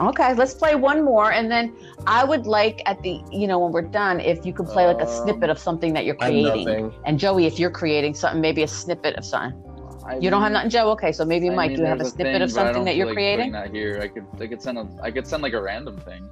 Okay, 0.00 0.34
let's 0.34 0.54
play 0.54 0.74
one 0.74 1.04
more, 1.04 1.32
and 1.32 1.50
then 1.50 1.76
I 2.06 2.24
would 2.24 2.46
like 2.46 2.82
at 2.86 3.02
the 3.02 3.20
you 3.30 3.46
know 3.46 3.58
when 3.58 3.72
we're 3.72 3.82
done, 3.82 4.20
if 4.20 4.44
you 4.46 4.52
could 4.52 4.66
play 4.66 4.86
like 4.86 4.98
a 5.00 5.08
Um, 5.08 5.22
snippet 5.24 5.50
of 5.50 5.58
something 5.58 5.92
that 5.94 6.04
you're 6.04 6.14
creating. 6.16 6.92
And 7.04 7.18
Joey, 7.18 7.46
if 7.46 7.58
you're 7.58 7.70
creating 7.70 8.14
something, 8.14 8.40
maybe 8.40 8.62
a 8.62 8.68
snippet 8.68 9.16
of 9.16 9.24
something. 9.24 9.58
I 10.04 10.16
You 10.16 10.30
don't 10.30 10.40
have 10.42 10.50
mean- 10.50 10.54
nothing, 10.54 10.70
Joe? 10.70 10.90
Okay, 10.92 11.12
so 11.12 11.24
maybe 11.24 11.48
I 11.48 11.54
Mike, 11.54 11.70
mean, 11.70 11.80
you 11.80 11.84
have 11.86 12.00
a 12.00 12.04
snippet 12.04 12.34
thing, 12.34 12.42
of 12.42 12.50
something 12.50 12.84
that 12.84 12.96
you're 12.96 13.06
like 13.06 13.14
creating? 13.14 13.52
That 13.52 13.70
here, 13.70 14.00
I 14.02 14.08
could, 14.08 14.26
I 14.40 14.46
could 14.48 14.60
send 14.62 14.78
a, 14.78 14.88
I 15.02 15.10
could 15.12 15.26
send 15.26 15.42
like 15.42 15.52
a 15.52 15.62
random 15.62 15.96
thing. 15.98 16.28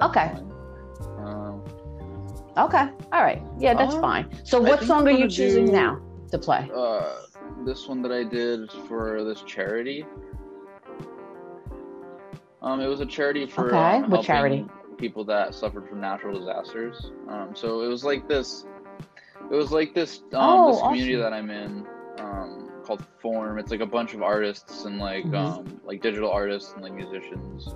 Okay. 0.00 0.32
Um, 1.18 1.62
Okay, 2.56 2.86
all 3.12 3.22
right, 3.24 3.42
yeah, 3.58 3.74
that's 3.74 3.96
Um, 3.96 4.00
fine. 4.00 4.30
So, 4.44 4.60
what 4.60 4.80
song 4.84 5.08
are 5.08 5.10
you 5.10 5.28
choosing 5.28 5.66
do- 5.66 5.72
now 5.72 5.98
to 6.30 6.38
play? 6.38 6.70
uh, 6.72 7.02
this 7.64 7.88
one 7.88 8.00
that 8.02 8.12
I 8.12 8.22
did 8.22 8.70
for 8.88 9.24
this 9.24 9.42
charity. 9.42 10.06
Um, 12.64 12.80
it 12.80 12.86
was 12.86 13.00
a 13.00 13.06
charity 13.06 13.46
for 13.46 13.68
Okay, 13.68 14.02
um, 14.02 14.10
what 14.10 14.22
charity? 14.24 14.66
people 14.96 15.24
that 15.26 15.54
suffered 15.54 15.86
from 15.88 16.00
natural 16.00 16.38
disasters. 16.38 17.12
Um, 17.28 17.50
so 17.54 17.82
it 17.82 17.88
was 17.88 18.04
like 18.04 18.26
this. 18.26 18.64
It 19.50 19.54
was 19.54 19.70
like 19.70 19.94
this. 19.94 20.20
Um, 20.20 20.26
Oh, 20.32 20.72
this 20.72 20.80
community 20.80 21.14
awesome. 21.16 21.22
that 21.22 21.32
I'm 21.36 21.50
in, 21.50 21.86
um, 22.20 22.70
called 22.86 23.04
Form. 23.20 23.58
It's 23.58 23.70
like 23.70 23.80
a 23.80 23.86
bunch 23.86 24.14
of 24.14 24.22
artists 24.22 24.84
and 24.86 24.98
like 24.98 25.24
Mhm. 25.26 25.34
um, 25.34 25.80
like 25.84 26.00
digital 26.00 26.30
artists 26.30 26.72
and 26.72 26.82
like 26.82 26.94
musicians. 26.94 27.74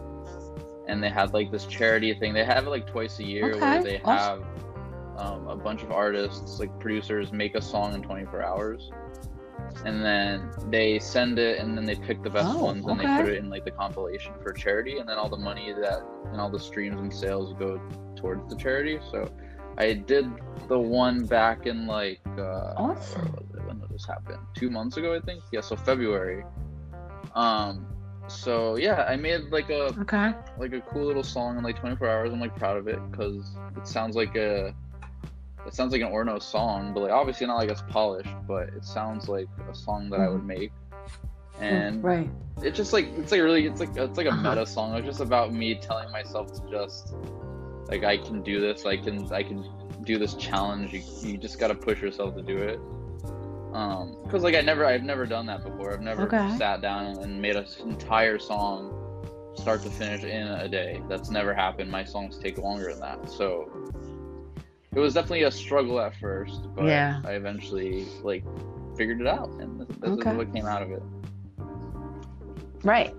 And 0.87 1.03
they 1.03 1.11
had 1.11 1.35
like 1.35 1.51
this 1.51 1.67
charity 1.67 2.15
thing. 2.15 2.33
They 2.33 2.45
have 2.45 2.67
it 2.67 2.71
like 2.71 2.87
twice 2.87 3.19
a 3.19 3.25
year 3.25 3.51
Okay, 3.51 3.61
where 3.61 3.83
they 3.83 3.99
have 3.99 4.43
um, 5.19 5.49
a 5.49 5.57
bunch 5.57 5.83
of 5.83 5.91
artists, 5.93 6.61
like 6.61 6.79
producers, 6.81 7.31
make 7.33 7.57
a 7.57 7.61
song 7.61 7.93
in 7.93 8.01
24 8.03 8.43
hours, 8.43 8.91
and 9.85 10.05
then 10.05 10.51
they 10.71 10.99
send 10.99 11.39
it, 11.39 11.59
and 11.59 11.77
then 11.77 11.85
they 11.85 11.95
pick 11.95 12.23
the 12.23 12.31
best 12.31 12.49
Oh, 12.57 12.65
ones, 12.65 12.87
and 12.87 12.99
they 13.01 13.07
put 13.07 13.29
it 13.29 13.39
in 13.39 13.49
like 13.49 13.65
the 13.65 13.71
compilation 13.71 14.33
for 14.43 14.53
charity, 14.53 14.99
and 14.99 15.09
then 15.09 15.19
all 15.19 15.29
the 15.29 15.37
money 15.37 15.73
that 15.73 16.03
and 16.33 16.41
all 16.41 16.51
the 16.51 16.59
streams 16.61 17.01
and 17.01 17.13
sales 17.13 17.55
go 17.59 17.81
towards 18.17 18.49
the 18.49 18.57
charity. 18.57 18.99
So 19.11 19.31
I 19.79 19.93
did 19.95 20.27
the 20.69 20.79
one 20.79 21.25
back 21.27 21.67
in 21.67 21.87
like 21.87 22.21
uh, 22.37 22.75
Awesome. 22.77 23.33
was 23.33 23.47
it? 23.55 23.65
when 23.67 23.79
did 23.81 23.89
this 23.91 24.07
happen? 24.07 24.37
Two 24.55 24.71
months 24.71 24.97
ago, 24.97 25.15
I 25.15 25.21
think. 25.21 25.43
Yeah, 25.53 25.61
so 25.61 25.77
February. 25.77 26.45
Um. 27.35 27.87
So 28.29 28.77
yeah, 28.77 29.05
I 29.09 29.17
made 29.17 29.45
like 29.51 29.71
a 29.71 29.95
Okay. 30.01 30.33
like 30.59 30.73
a 30.75 30.81
cool 30.83 31.07
little 31.07 31.23
song 31.23 31.57
in 31.57 31.65
like 31.65 31.79
24 31.79 32.09
hours. 32.09 32.33
I'm 32.33 32.41
like 32.41 32.55
proud 32.57 32.77
of 32.77 32.87
it 32.89 32.99
because 33.11 33.57
it 33.77 33.87
sounds 33.87 34.17
like 34.17 34.35
a 34.37 34.75
it 35.69 35.75
sounds 35.75 35.93
like 35.93 36.01
an 36.03 36.09
Orno 36.11 36.43
song, 36.43 36.93
but 36.93 37.01
like 37.05 37.13
obviously 37.13 37.47
not 37.47 37.57
like 37.57 37.71
it's 37.71 37.83
polished, 37.83 38.35
but 38.47 38.69
it 38.71 38.85
sounds 38.85 39.29
like 39.29 39.47
a 39.71 39.75
song 39.75 40.11
that 40.11 40.21
I 40.21 40.29
would 40.29 40.45
make. 40.45 40.73
And 41.61 42.03
right. 42.03 42.31
it's 42.63 42.77
just 42.77 42.93
like 42.93 43.07
it's 43.17 43.31
like 43.33 43.41
really 43.41 43.67
it's 43.67 43.81
like 43.81 43.97
it's 43.97 44.17
like 44.17 44.27
a 44.27 44.31
Uh-huh. 44.31 44.51
meta 44.51 44.67
song. 44.67 44.95
It's 44.97 45.07
just 45.07 45.21
about 45.21 45.53
me 45.53 45.75
telling 45.75 46.11
myself 46.11 46.53
to 46.55 46.71
just 46.71 47.15
like 47.89 48.05
I 48.05 48.17
can 48.19 48.43
do 48.43 48.61
this. 48.61 48.85
I 48.87 48.97
can 48.97 49.31
I 49.33 49.43
can 49.43 49.65
do 50.05 50.19
this 50.19 50.35
challenge. 50.35 50.93
You, 50.93 51.03
you 51.23 51.37
just 51.39 51.59
got 51.59 51.69
to 51.69 51.75
push 51.75 52.01
yourself 52.01 52.35
to 52.37 52.43
do 52.43 52.57
it. 52.59 52.79
Um, 53.73 54.17
because 54.25 54.43
like 54.43 54.55
I 54.55 54.61
never 54.63 54.85
I've 54.87 55.03
never 55.03 55.27
done 55.27 55.47
that 55.47 55.63
before. 55.65 55.93
I've 55.93 56.01
never 56.01 56.23
Okay. 56.23 56.57
sat 56.57 56.81
down 56.81 57.19
and 57.19 57.41
made 57.43 57.57
an 57.57 57.67
entire 57.85 58.39
song 58.39 58.95
start 59.57 59.83
to 59.83 59.91
finish 59.91 60.23
in 60.25 60.47
a 60.47 60.69
day. 60.69 61.03
That's 61.09 61.31
never 61.31 61.53
happened. 61.53 61.91
My 61.91 62.05
songs 62.05 62.39
take 62.39 62.59
longer 62.59 62.91
than 62.93 63.01
that. 63.01 63.29
So 63.29 63.69
it 64.95 64.99
was 64.99 65.15
definitely 65.15 65.43
a 65.45 65.51
struggle 65.51 66.01
at 66.01 66.15
first, 66.17 66.63
but 66.75 66.87
Yeah. 66.87 67.21
I 67.25 67.33
eventually 67.33 68.07
like 68.23 68.45
figured 68.97 69.21
it 69.21 69.27
out, 69.27 69.51
and 69.61 69.81
this, 69.81 69.89
this 70.01 70.11
Okay. 70.11 70.31
is 70.31 70.37
what 70.37 70.53
came 70.53 70.67
out 70.67 70.83
of 70.83 70.91
it. 70.91 71.03
Right. 72.85 73.15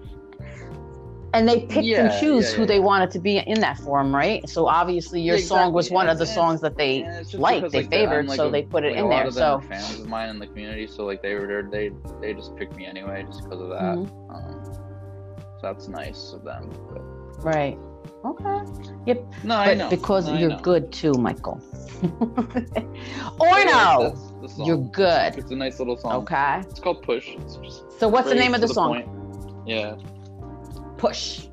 And 1.31 1.47
they 1.47 1.59
picked 1.59 1.75
and 1.75 1.85
Yeah, 1.85 2.19
choose 2.19 2.49
yeah, 2.51 2.57
who 2.57 2.65
they 2.65 2.79
wanted 2.79 3.11
to 3.11 3.19
be 3.19 3.37
in 3.37 3.59
that 3.59 3.77
form, 3.77 4.13
right? 4.15 4.47
So 4.49 4.65
obviously 4.67 5.21
your 5.21 5.37
Yeah, 5.37 5.45
song 5.45 5.73
was 5.73 5.91
one 5.91 6.07
And 6.07 6.13
of 6.13 6.17
the 6.17 6.25
songs 6.25 6.59
that 6.61 6.75
they 6.75 7.01
Yeah, 7.01 7.19
it's 7.19 7.29
just 7.29 7.39
liked, 7.41 7.61
because, 7.61 7.71
they 7.71 7.81
like, 7.81 7.89
favored, 7.91 8.25
like, 8.25 8.37
so 8.37 8.47
a- 8.47 8.51
they 8.51 8.63
put 8.63 8.83
it 8.83 8.93
like, 8.93 9.03
in 9.03 9.09
there. 9.09 9.29
So 9.29 9.59
fans 9.69 9.99
of 9.99 10.07
mine 10.07 10.29
in 10.29 10.39
the 10.39 10.47
community, 10.47 10.87
so 10.87 11.05
like 11.05 11.21
they 11.21 11.35
were 11.35 11.45
there 11.45 11.61
they 11.61 11.91
they 12.19 12.33
just 12.33 12.55
picked 12.55 12.75
me 12.75 12.87
anyway 12.87 13.23
just 13.27 13.43
because 13.43 13.61
of 13.61 13.69
that. 13.69 13.95
Mhm. 13.97 14.09
Um, 14.33 14.63
so 14.63 15.59
that's 15.61 15.87
nice 15.87 16.33
of 16.33 16.43
them. 16.43 16.67
But, 16.91 17.45
right. 17.45 17.77
Okay. 18.25 18.59
Yep. 19.05 19.33
no, 19.43 19.55
I 19.55 19.73
know 19.73 19.89
because 19.89 20.27
I 20.27 20.39
you're 20.39 20.49
know. 20.49 20.59
good 20.59 20.91
too, 20.91 21.13
Michael. 21.13 21.61
Yeah, 22.01 23.29
Orno, 23.39 24.41
that's 24.41 24.57
you're 24.59 24.77
good. 24.77 25.37
It's 25.37 25.51
a 25.51 25.55
nice 25.55 25.79
little 25.79 25.97
song. 25.97 26.13
Okay. 26.23 26.59
It's 26.69 26.79
called 26.79 27.01
Push. 27.03 27.35
It's 27.37 27.83
So 27.97 28.07
what's 28.07 28.29
the 28.29 28.35
name 28.35 28.53
of 28.53 28.61
to 28.61 28.67
the 28.67 28.73
song? 28.73 29.03
point. 29.03 29.67
Yeah. 29.67 29.95
Push. 30.97 31.47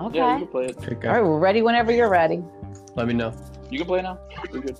Okay. 0.00 0.18
Yeah, 0.18 0.34
you 0.34 0.38
can 0.44 0.48
play 0.48 0.64
it. 0.66 0.76
Okay. 0.78 1.08
All 1.08 1.14
right, 1.14 1.22
we're 1.22 1.38
ready 1.38 1.62
whenever 1.62 1.92
you're 1.92 2.08
ready. 2.10 2.42
Let 2.94 3.06
me 3.08 3.14
know. 3.14 3.32
You 3.70 3.78
can 3.78 3.86
play 3.86 4.02
now. 4.02 4.18
We're 4.52 4.60
good. 4.60 4.78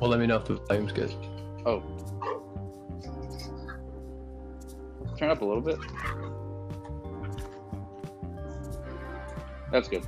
Well, 0.00 0.10
let 0.10 0.18
me 0.20 0.26
know 0.26 0.36
if 0.36 0.44
the 0.46 0.54
volume's 0.68 0.92
good. 0.92 1.12
Oh. 1.66 1.82
Turn 5.16 5.30
up 5.30 5.42
a 5.42 5.44
little 5.44 5.60
bit. 5.62 5.78
That's 9.70 9.88
good. 9.88 10.02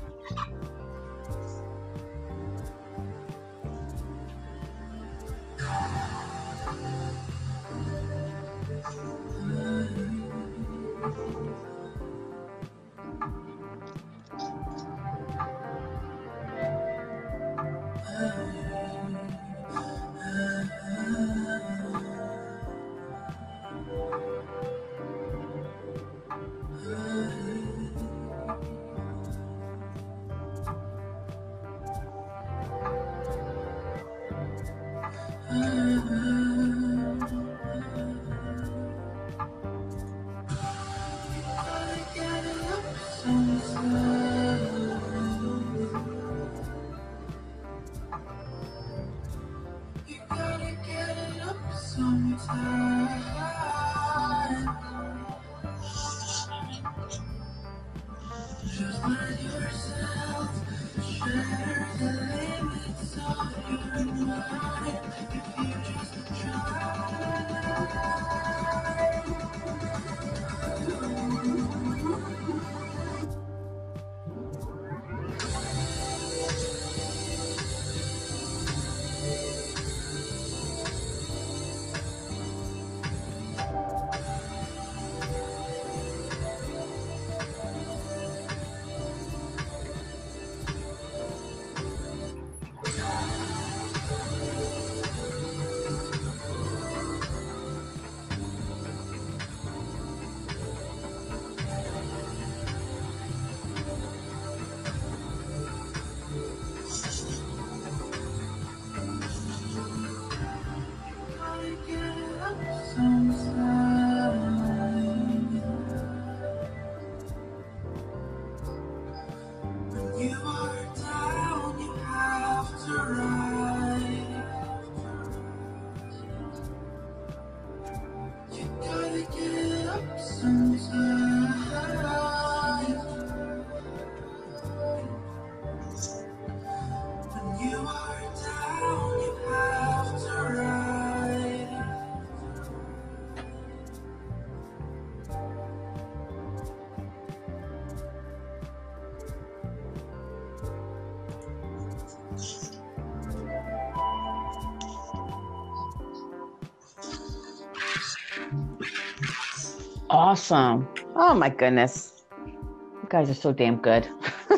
Awesome. 160.31 160.87
Oh 161.17 161.35
my 161.35 161.49
goodness. 161.49 162.23
You 162.47 163.09
guys 163.09 163.29
are 163.29 163.35
so 163.35 163.53
damn 163.53 163.79
good. 163.79 164.07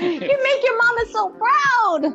you 0.00 0.18
make 0.18 0.64
your 0.64 0.76
mama 0.76 1.04
so 1.12 1.30
proud. 1.30 2.12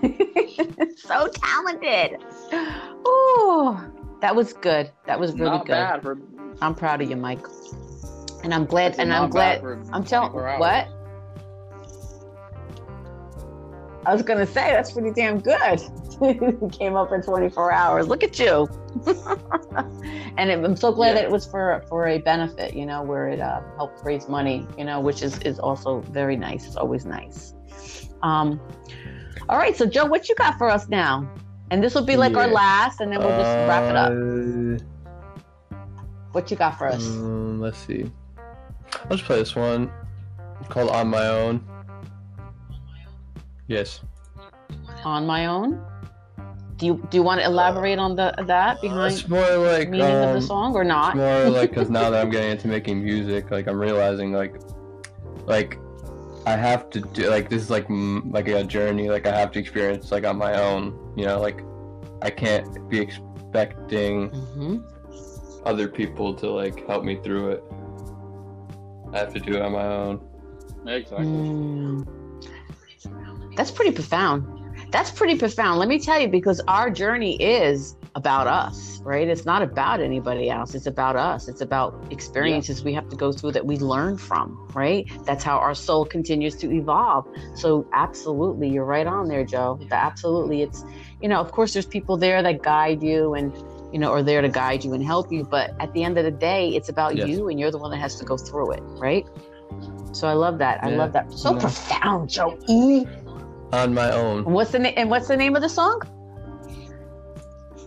so 0.96 1.28
talented. 1.28 2.24
Ooh, 3.06 3.78
that 4.22 4.34
was 4.34 4.54
good. 4.54 4.92
That 5.04 5.20
was 5.20 5.34
really 5.34 5.58
Not 5.58 5.66
good. 5.66 5.72
bad 5.72 6.00
for. 6.00 6.18
I'm 6.62 6.74
proud 6.74 7.02
of 7.02 7.10
you, 7.10 7.16
Mike. 7.16 7.46
And 8.42 8.54
I'm 8.54 8.64
glad. 8.64 8.92
it's 8.92 8.98
And 8.98 9.12
I'm 9.12 9.28
glad. 9.28 9.62
I'm 9.92 10.04
telling 10.04 10.32
what? 10.32 10.88
I 14.06 14.12
was 14.12 14.22
gonna 14.22 14.46
say 14.46 14.70
that's 14.72 14.92
pretty 14.92 15.10
damn 15.12 15.40
good. 15.40 15.80
You 16.20 16.70
Came 16.78 16.94
up 16.96 17.12
in 17.12 17.22
24 17.22 17.72
hours. 17.72 18.06
Look 18.06 18.22
at 18.22 18.38
you. 18.38 18.68
and 20.36 20.50
it, 20.50 20.62
I'm 20.64 20.76
so 20.76 20.92
glad 20.92 21.08
Yeah. 21.08 21.14
that 21.14 21.24
it 21.24 21.30
was 21.30 21.46
for 21.46 21.82
for 21.88 22.06
a 22.08 22.18
benefit, 22.18 22.74
you 22.74 22.86
know, 22.86 23.02
where 23.02 23.28
it 23.28 23.40
uh, 23.40 23.60
helped 23.76 24.04
raise 24.04 24.28
money, 24.28 24.66
you 24.78 24.84
know, 24.84 25.00
which 25.00 25.22
is 25.22 25.38
is 25.40 25.58
also 25.58 26.00
very 26.00 26.36
nice. 26.36 26.66
It's 26.66 26.76
always 26.76 27.04
nice. 27.04 27.54
Um, 28.22 28.60
all 29.48 29.58
right, 29.58 29.76
so 29.76 29.84
Joe, 29.86 30.06
what 30.06 30.28
you 30.28 30.34
got 30.36 30.56
for 30.58 30.68
us 30.70 30.88
now? 30.88 31.28
And 31.70 31.82
this 31.82 31.94
will 31.94 32.04
be 32.06 32.16
like 32.16 32.36
our 32.36 32.46
last, 32.46 33.00
and 33.00 33.10
then 33.12 33.18
we'll 33.20 33.28
just 33.30 33.56
wrap 33.68 33.90
it 33.90 33.96
up. 33.96 34.12
Uh, 34.12 35.78
What 36.32 36.50
you 36.50 36.56
got 36.56 36.78
for 36.78 36.86
us? 36.88 37.04
Um, 37.06 37.60
let's 37.60 37.78
see. 37.78 38.10
I'll 38.38 39.16
just 39.16 39.24
play 39.24 39.36
this 39.36 39.54
one 39.56 39.90
called 40.68 40.90
On 40.90 41.08
My 41.08 41.26
Own. 41.26 41.66
Yes. 43.68 44.00
On 45.04 45.26
my 45.26 45.46
own. 45.46 45.84
Do 46.76 46.86
you 46.86 47.06
do 47.10 47.18
you 47.18 47.22
want 47.22 47.40
to 47.40 47.46
elaborate 47.46 47.98
on 47.98 48.16
the 48.16 48.34
that 48.46 48.80
behind 48.82 49.14
It's 49.14 49.28
more 49.28 49.56
like 49.58 49.88
meaning 49.90 50.06
of 50.06 50.20
the 50.20 50.36
um, 50.36 50.40
song 50.40 50.74
or 50.74 50.82
It's 50.82 50.88
not? 50.88 51.16
more 51.16 51.50
like 51.50 51.70
because 51.70 51.88
now 51.88 52.10
that 52.10 52.20
I'm 52.20 52.30
getting 52.36 52.50
into 52.50 52.68
making 52.68 53.02
music, 53.02 53.50
like 53.50 53.68
I'm 53.68 53.78
realizing 53.78 54.32
like, 54.32 54.60
like 55.46 55.78
I 56.46 56.56
have 56.56 56.90
to 56.90 57.00
do 57.00 57.30
like 57.30 57.48
this 57.48 57.62
is 57.62 57.70
like 57.70 57.86
like 57.88 58.48
a 58.48 58.64
journey. 58.64 59.08
Like 59.08 59.26
I 59.26 59.38
have 59.38 59.52
to 59.52 59.60
experience 59.60 60.10
like 60.10 60.24
on 60.26 60.36
my 60.36 60.60
own. 60.60 60.98
You 61.16 61.26
know, 61.26 61.40
like 61.40 61.62
I 62.22 62.30
can't 62.30 62.88
be 62.90 62.98
expecting 62.98 64.28
hmm 64.30 64.78
other 65.64 65.88
people 65.88 66.34
to 66.34 66.50
like 66.50 66.86
help 66.86 67.04
me 67.04 67.18
through 67.22 67.52
it. 67.52 67.64
I 69.14 69.18
have 69.18 69.32
to 69.32 69.40
do 69.40 69.54
it 69.54 69.62
on 69.62 69.72
my 69.72 69.86
own. 69.86 70.20
Exactly. 70.86 71.24
Mm. 71.24 72.23
That's 73.56 73.70
pretty 73.70 73.92
profound. 73.92 74.46
That's 74.90 75.10
pretty 75.10 75.36
profound. 75.38 75.78
Let 75.78 75.88
me 75.88 75.98
tell 75.98 76.20
you, 76.20 76.28
because 76.28 76.60
our 76.68 76.90
journey 76.90 77.36
is 77.42 77.96
about 78.14 78.46
us, 78.46 79.00
right? 79.02 79.26
It's 79.26 79.44
not 79.44 79.60
about 79.62 80.00
anybody 80.00 80.50
else. 80.50 80.74
It's 80.74 80.86
about 80.86 81.16
us. 81.16 81.48
It's 81.48 81.60
about 81.60 81.96
experiences 82.10 82.84
we 82.84 82.92
have 82.94 83.08
to 83.08 83.16
go 83.16 83.32
through 83.32 83.52
that 83.52 83.66
we 83.66 83.76
learn 83.78 84.18
from, 84.18 84.56
right? 84.72 85.10
That's 85.24 85.42
how 85.42 85.58
our 85.58 85.74
soul 85.74 86.04
continues 86.04 86.54
to 86.56 86.70
evolve. 86.72 87.26
So, 87.56 87.88
absolutely, 87.92 88.68
you're 88.68 88.84
right 88.84 89.06
on 89.06 89.26
there, 89.26 89.44
Joe. 89.44 89.80
Absolutely. 89.90 90.62
It's, 90.62 90.84
you 91.20 91.28
know, 91.28 91.40
of 91.40 91.50
course, 91.50 91.72
there's 91.72 91.86
people 91.86 92.16
there 92.16 92.40
that 92.42 92.62
guide 92.62 93.02
you 93.02 93.34
and, 93.34 93.52
you 93.92 93.98
know, 93.98 94.12
are 94.12 94.22
there 94.22 94.42
to 94.42 94.48
guide 94.48 94.84
you 94.84 94.92
and 94.92 95.04
help 95.04 95.32
you. 95.32 95.42
But 95.44 95.74
at 95.80 95.92
the 95.92 96.04
end 96.04 96.18
of 96.18 96.24
the 96.24 96.30
day, 96.30 96.68
it's 96.70 96.88
about 96.88 97.16
Yes. 97.16 97.28
you 97.28 97.48
and 97.48 97.58
you're 97.58 97.72
the 97.72 97.78
one 97.78 97.90
that 97.90 97.98
has 97.98 98.16
to 98.16 98.24
go 98.24 98.36
through 98.36 98.72
it, 98.72 98.82
right? 99.00 99.24
So 100.12 100.28
I 100.28 100.34
love 100.34 100.58
that. 100.58 100.84
I 100.84 100.90
love 100.90 101.12
that. 101.14 101.32
So 101.32 101.52
Yeah. 101.54 101.60
profound, 101.60 102.28
Joe. 102.30 102.56
E. 102.68 103.04
On 103.72 103.94
my 103.94 104.10
own. 104.10 104.44
What's 104.44 104.72
the 104.72 104.78
name? 104.78 104.94
And 104.96 105.10
what's 105.10 105.28
the 105.28 105.36
name 105.36 105.56
of 105.56 105.62
the 105.62 105.68
song? 105.68 106.02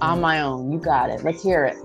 On 0.02 0.22
my 0.22 0.42
own. 0.42 0.72
You 0.72 0.80
got 0.80 1.10
it. 1.10 1.24
Let's 1.24 1.42
hear 1.42 1.66
it. 1.66 1.78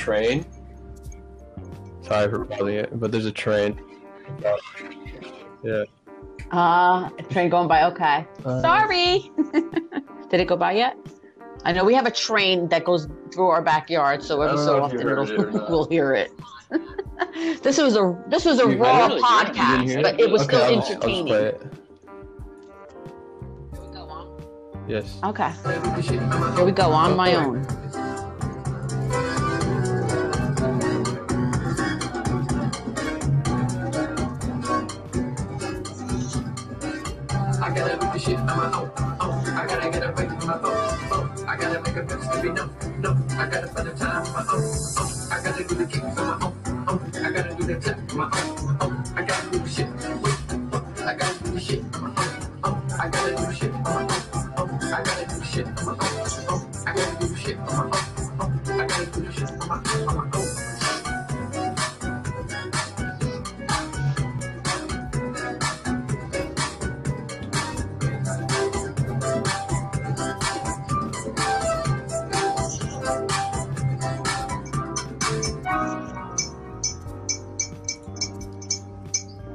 Train. 0.00 0.44
Sorry 2.02 2.28
for 2.30 2.44
calling 2.46 2.76
it, 2.76 2.98
but 2.98 3.12
there's 3.12 3.26
a 3.26 3.32
train. 3.32 3.78
Yeah. 5.62 5.84
Uh, 6.50 7.10
train 7.30 7.50
going 7.50 7.68
by. 7.68 7.84
Okay. 7.92 8.26
Uh, 8.44 8.60
Sorry. 8.62 9.30
Did 10.30 10.40
it 10.40 10.48
go 10.48 10.56
by 10.56 10.72
yet? 10.72 10.96
I 11.64 11.72
know 11.72 11.84
we 11.84 11.94
have 11.94 12.06
a 12.06 12.10
train 12.10 12.66
that 12.68 12.84
goes 12.84 13.06
through 13.32 13.48
our 13.48 13.60
backyard, 13.62 14.22
so 14.22 14.40
every 14.40 14.56
so 14.58 14.78
know 14.78 14.86
if 14.86 14.92
you 14.94 14.98
often 15.00 15.08
it'll, 15.10 15.44
it 15.44 15.52
we'll 15.70 15.86
hear 15.88 16.14
it. 16.14 16.32
this 17.62 17.76
was 17.76 17.96
a 17.96 18.16
this 18.28 18.44
was 18.46 18.58
a 18.58 18.66
You- 18.70 18.78
raw 18.78 19.06
really 19.08 19.20
did. 19.20 19.20
You 19.20 19.44
didn't 19.44 19.54
podcast, 19.54 19.84
hear 19.84 20.02
but 20.02 20.18
it 20.20 20.30
was 20.30 20.42
okay, 20.44 20.56
still 20.56 20.64
I'll, 20.64 20.76
just- 20.80 20.90
I'll 20.92 21.00
just 21.00 21.04
entertaining. 21.04 21.26
play 21.26 21.44
it. 21.46 21.62
Yes. 24.88 25.18
Okay. 25.22 25.52
Here 26.56 26.64
we 26.64 26.72
go. 26.72 26.90
On 26.90 27.16
my 27.16 27.36
own. 27.36 27.62
Shit 38.20 38.36
on 38.38 38.46
my 38.46 38.66
own. 38.78 38.90
own. 39.20 39.46
I 39.56 39.66
gotta 39.66 39.90
get 39.90 40.02
away 40.04 40.28
from 40.28 40.46
my 40.46 40.58
phone. 40.58 40.98
phone. 41.08 41.48
I 41.48 41.56
gotta 41.56 41.80
make 41.80 41.96
a 41.96 42.06
fix 42.06 42.28
to 42.28 42.42
be 42.42 42.50
known. 42.50 42.70
No, 43.00 43.16
I 43.38 43.46
gotta 43.48 43.68
spend 43.68 43.88
the 43.88 43.94
time 43.94 44.26
on 44.26 44.32
my 44.32 44.44
own. 44.52 44.64
own. 45.00 45.12
I 45.32 45.42
gotta 45.42 45.64
do 45.64 45.74
the 45.74 45.86
kicks 45.86 46.18
on 46.18 46.26
my 46.26 46.46
own. 46.46 46.54
own. 46.88 47.00
I 47.24 47.30
gotta 47.30 47.54
do 47.54 47.64
the 47.64 47.76
tap 47.80 47.98
on 48.10 48.16
my 48.16 48.24
own. 48.24 48.76
own. 48.82 49.04
I 49.16 49.22
gotta 49.22 49.50
do 49.50 49.58
the 49.58 49.68
shit. 49.68 49.88
Oh, 50.72 50.84
I 51.06 51.14
gotta 51.14 51.44
do 51.44 51.50
the 51.52 51.60
shit 51.60 51.82
on 51.94 52.02
my 52.02 52.26
own. 52.64 52.74
own. 52.74 52.90
I 53.00 53.08
gotta 53.08 53.36
do 53.36 53.52
shit 53.52 53.72
on 53.72 53.82
my 53.82 53.90
own. 53.90 54.08
own. 54.58 54.70
I 54.92 55.02
gotta 55.02 55.26
do 55.34 55.44
shit 55.44 55.66
on 55.66 55.84
my 55.86 55.92
own. 55.92 55.98
own. 56.50 56.60
I 56.86 56.94
gotta 56.94 57.26
do 57.26 57.36
shit 57.36 57.58
on 57.58 57.90
my 57.90 57.96
own. 57.96 58.09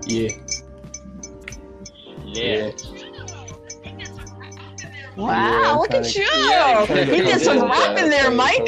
Yeah. 0.06 0.30
Yeah. 2.26 2.72
Wow, 5.16 5.30
Yeah, 5.62 5.72
look 5.74 5.94
at 5.94 6.04
kinda- 6.04 6.10
you. 6.20 6.26
yeah, 6.50 6.76
I'm 6.80 6.86
Trying 6.88 7.06
to 7.08 7.16
you 7.16 7.24
did 7.24 7.32
come 7.32 7.40
some 7.40 7.58
in 7.58 7.64
with 7.64 7.72
rapping 7.72 8.10
that, 8.10 8.22
there, 8.24 8.32
Mike. 8.32 8.66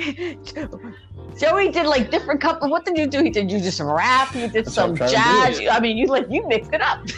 get 0.00 0.54
comfortable. 0.54 0.92
Joey 1.38 1.70
did 1.70 1.86
like 1.86 2.10
different 2.10 2.40
couple. 2.40 2.68
What 2.70 2.84
did 2.86 2.96
you 2.98 3.06
do? 3.06 3.22
He 3.22 3.30
did 3.30 3.50
you 3.50 3.60
did 3.60 3.72
some 3.72 3.86
rap. 3.90 4.34
You 4.34 4.48
did 4.48 4.64
That's 4.64 4.74
some 4.74 4.90
I'm 4.90 4.96
trying 4.96 5.10
to 5.10 5.14
jazz. 5.14 5.60
I 5.70 5.78
mean, 5.80 5.96
you 5.98 6.06
like 6.06 6.26
you 6.30 6.46
mixed 6.48 6.72
it 6.72 6.80
up. 6.82 7.00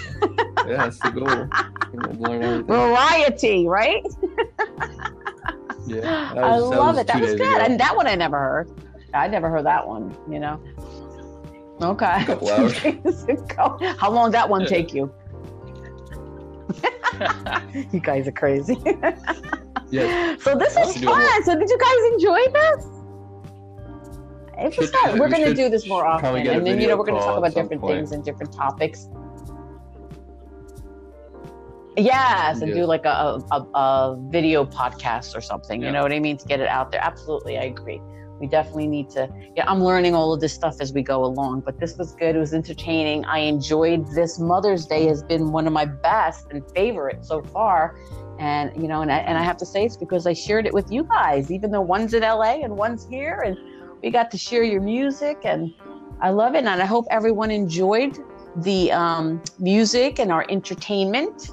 Yeah, 0.65 0.77
that's 0.77 0.99
the 1.01 1.11
goal. 1.11 1.29
You 1.93 1.99
know, 1.99 2.29
Learn 2.29 2.43
everything. 2.45 2.67
Variety, 2.67 3.67
right? 3.67 4.05
Yeah. 5.89 6.01
that 6.35 6.39
I 6.39 6.57
love 6.57 6.99
it. 6.99 7.09
That 7.09 7.21
was 7.21 7.33
good. 7.33 7.41
ago. 7.41 7.59
And 7.65 7.81
that 7.81 7.97
one 7.97 8.07
I 8.07 8.15
never 8.15 8.39
heard. 8.39 8.71
I 9.13 9.27
never 9.27 9.51
heard 9.51 9.67
that 9.67 9.87
one. 9.89 10.17
You 10.31 10.39
know. 10.39 10.61
Okay. 11.81 12.25
Couple 12.25 12.51
hours. 12.53 12.79
How 13.99 14.11
long 14.11 14.29
did 14.31 14.35
that 14.35 14.49
one 14.49 14.63
Yeah. 14.63 14.67
take 14.67 14.93
you? 14.95 15.13
You 17.93 18.01
guys 18.01 18.27
are 18.29 18.33
crazy. 18.33 18.79
Yeah. 19.91 20.37
So 20.39 20.55
this 20.57 20.77
is 20.77 20.93
should 20.95 21.03
do 21.03 21.09
it 21.09 21.11
more. 21.11 21.21
fun. 21.21 21.43
So 21.45 21.59
did 21.59 21.69
you 21.69 21.79
guys 21.79 22.13
enjoy 22.15 22.41
this? 22.53 22.87
It 24.59 24.79
was 24.79 24.91
fun. 24.91 25.19
We're 25.19 25.29
going 25.29 25.45
to 25.45 25.55
do 25.55 25.69
this 25.69 25.87
more 25.89 26.07
often, 26.07 26.47
and 26.47 26.67
then 26.67 26.81
you 26.81 26.89
know 26.89 26.97
we're 26.97 27.05
going 27.05 27.19
to 27.19 27.25
talk 27.25 27.37
about 27.39 27.55
different 27.55 27.81
point. 27.83 27.97
things 27.99 28.13
and 28.13 28.25
different 28.25 28.53
topics. 28.53 29.09
Yes, 31.97 32.61
and 32.63 32.69
Yeah. 32.71 32.75
do 32.83 32.85
like 32.87 33.05
a, 33.05 33.39
a, 33.51 33.61
a 33.75 34.17
video 34.31 34.65
podcast 34.65 35.37
or 35.37 35.41
something. 35.41 35.83
You 35.83 35.91
know 35.93 36.03
what 36.03 36.13
I 36.13 36.21
mean 36.21 36.37
to 36.39 36.47
get 36.47 36.61
it 36.61 36.69
out 36.69 36.91
there. 36.91 37.03
Absolutely, 37.03 37.59
I 37.59 37.65
agree. 37.65 38.01
We 38.43 38.49
definitely 38.49 38.89
need 38.89 39.09
to. 39.11 39.33
Yeah, 39.55 39.71
I'm 39.71 39.85
learning 39.85 40.17
all 40.17 40.35
of 40.35 40.41
this 40.41 40.53
stuff 40.53 40.81
as 40.81 40.93
we 40.93 41.01
go 41.01 41.25
along, 41.25 41.61
but 41.61 41.79
this 41.79 41.97
was 41.97 42.13
good. 42.17 42.35
It 42.35 42.41
was 42.41 42.53
entertaining. 42.53 43.25
I 43.25 43.39
enjoyed 43.39 44.05
this. 44.17 44.41
Mother's 44.41 44.85
Day 44.85 45.07
has 45.07 45.23
been 45.23 45.53
one 45.53 45.69
of 45.69 45.73
my 45.73 45.85
best 45.85 46.49
and 46.51 46.61
favorite 46.75 47.25
so 47.25 47.41
far. 47.41 47.97
And 48.41 48.73
you 48.75 48.89
know, 48.89 49.01
and 49.01 49.13
I, 49.13 49.19
and 49.19 49.39
I 49.39 49.43
have 49.45 49.57
to 49.59 49.65
say 49.65 49.85
it's 49.85 49.97
because 49.97 50.27
I 50.27 50.33
shared 50.33 50.67
it 50.67 50.75
with 50.75 50.91
you 50.91 51.05
guys, 51.05 51.53
even 51.53 51.71
though 51.71 51.83
one's 51.83 52.15
in 52.15 52.23
LA 52.23 52.65
and 52.65 52.77
one's 52.77 53.07
here, 53.07 53.45
and 53.47 53.57
we 54.03 54.11
got 54.11 54.29
to 54.33 54.39
share 54.39 54.65
your 54.65 54.81
music, 54.81 55.39
and 55.45 55.73
I 56.21 56.31
love 56.31 56.57
it. 56.57 56.65
And 56.65 56.69
I 56.69 56.85
hope 56.85 57.07
everyone 57.13 57.53
enjoyed 57.53 58.19
the 58.57 58.91
um, 58.91 59.41
music 59.61 60.19
and 60.19 60.33
our 60.33 60.45
entertainment. 60.49 61.51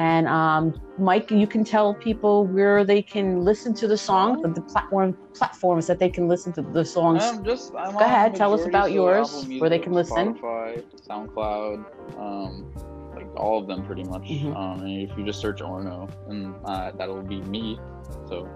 And 0.00 0.26
um, 0.28 0.80
Mike, 0.96 1.30
you 1.30 1.46
can 1.46 1.62
tell 1.62 1.92
people 1.92 2.46
where 2.46 2.84
they 2.84 3.02
can 3.02 3.44
listen 3.44 3.74
to 3.74 3.86
the 3.86 3.98
songs, 3.98 4.40
the, 4.40 4.48
the 4.48 4.62
platform 4.62 5.14
platforms 5.34 5.86
that 5.88 5.98
they 5.98 6.08
can 6.08 6.26
listen 6.26 6.54
to 6.54 6.62
the 6.62 6.86
songs. 6.86 7.22
I'm 7.22 7.44
just. 7.44 7.74
Go 7.74 7.98
ahead, 7.98 8.34
tell 8.34 8.54
us 8.54 8.64
about 8.64 8.92
yours, 8.92 9.44
where 9.58 9.68
they 9.68 9.78
can 9.78 9.92
listen. 9.92 10.36
Spotify, 10.36 10.82
SoundCloud, 11.06 11.84
um, 12.18 12.72
like 13.14 13.28
all 13.36 13.58
of 13.58 13.66
them 13.66 13.84
pretty 13.84 14.04
much. 14.04 14.22
Mhm. 14.22 14.56
Um, 14.56 14.80
and 14.80 15.02
if 15.02 15.18
you 15.18 15.22
just 15.22 15.38
search 15.38 15.60
Orno, 15.60 16.10
and 16.30 16.54
uh, 16.64 16.92
that'll 16.92 17.20
be 17.20 17.42
me. 17.42 17.78
So, 18.26 18.48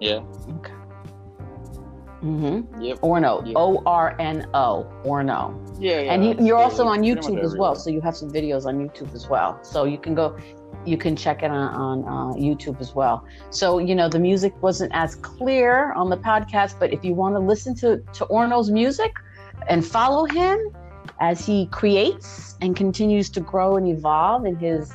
yeah. 0.00 0.20
Mm-hmm. 2.22 2.82
Yep. 2.82 3.00
Orno, 3.00 3.46
Yeah. 3.46 3.52
O 3.56 3.82
R 3.84 4.16
N 4.18 4.48
O, 4.54 4.86
Orno. 5.04 5.54
Yeah, 5.78 6.00
yeah. 6.00 6.12
and 6.12 6.22
he, 6.22 6.46
you're 6.46 6.56
also 6.56 6.86
on 6.86 7.00
YouTube 7.00 7.42
as 7.42 7.56
well, 7.56 7.74
so 7.74 7.90
you 7.90 8.00
have 8.00 8.16
some 8.16 8.30
videos 8.30 8.64
on 8.64 8.78
YouTube 8.78 9.14
as 9.14 9.28
well. 9.28 9.58
So 9.62 9.84
you 9.84 9.98
can 9.98 10.14
go, 10.14 10.36
you 10.86 10.96
can 10.96 11.16
check 11.16 11.42
it 11.42 11.50
on, 11.50 11.74
on 11.74 12.04
uh, 12.04 12.34
YouTube 12.36 12.80
as 12.80 12.94
well. 12.94 13.24
So 13.50 13.78
you 13.78 13.94
know 13.94 14.08
the 14.08 14.18
music 14.18 14.60
wasn't 14.62 14.92
as 14.94 15.16
clear 15.16 15.92
on 15.92 16.10
the 16.10 16.16
podcast, 16.16 16.78
but 16.78 16.92
if 16.92 17.04
you 17.04 17.14
want 17.14 17.34
to 17.34 17.40
listen 17.40 17.74
to 17.76 17.98
to 17.98 18.26
Orno's 18.26 18.70
music 18.70 19.12
and 19.68 19.84
follow 19.84 20.24
him 20.24 20.58
as 21.20 21.44
he 21.44 21.66
creates 21.66 22.56
and 22.60 22.76
continues 22.76 23.30
to 23.30 23.40
grow 23.40 23.76
and 23.76 23.88
evolve 23.88 24.44
in 24.44 24.56
his 24.56 24.92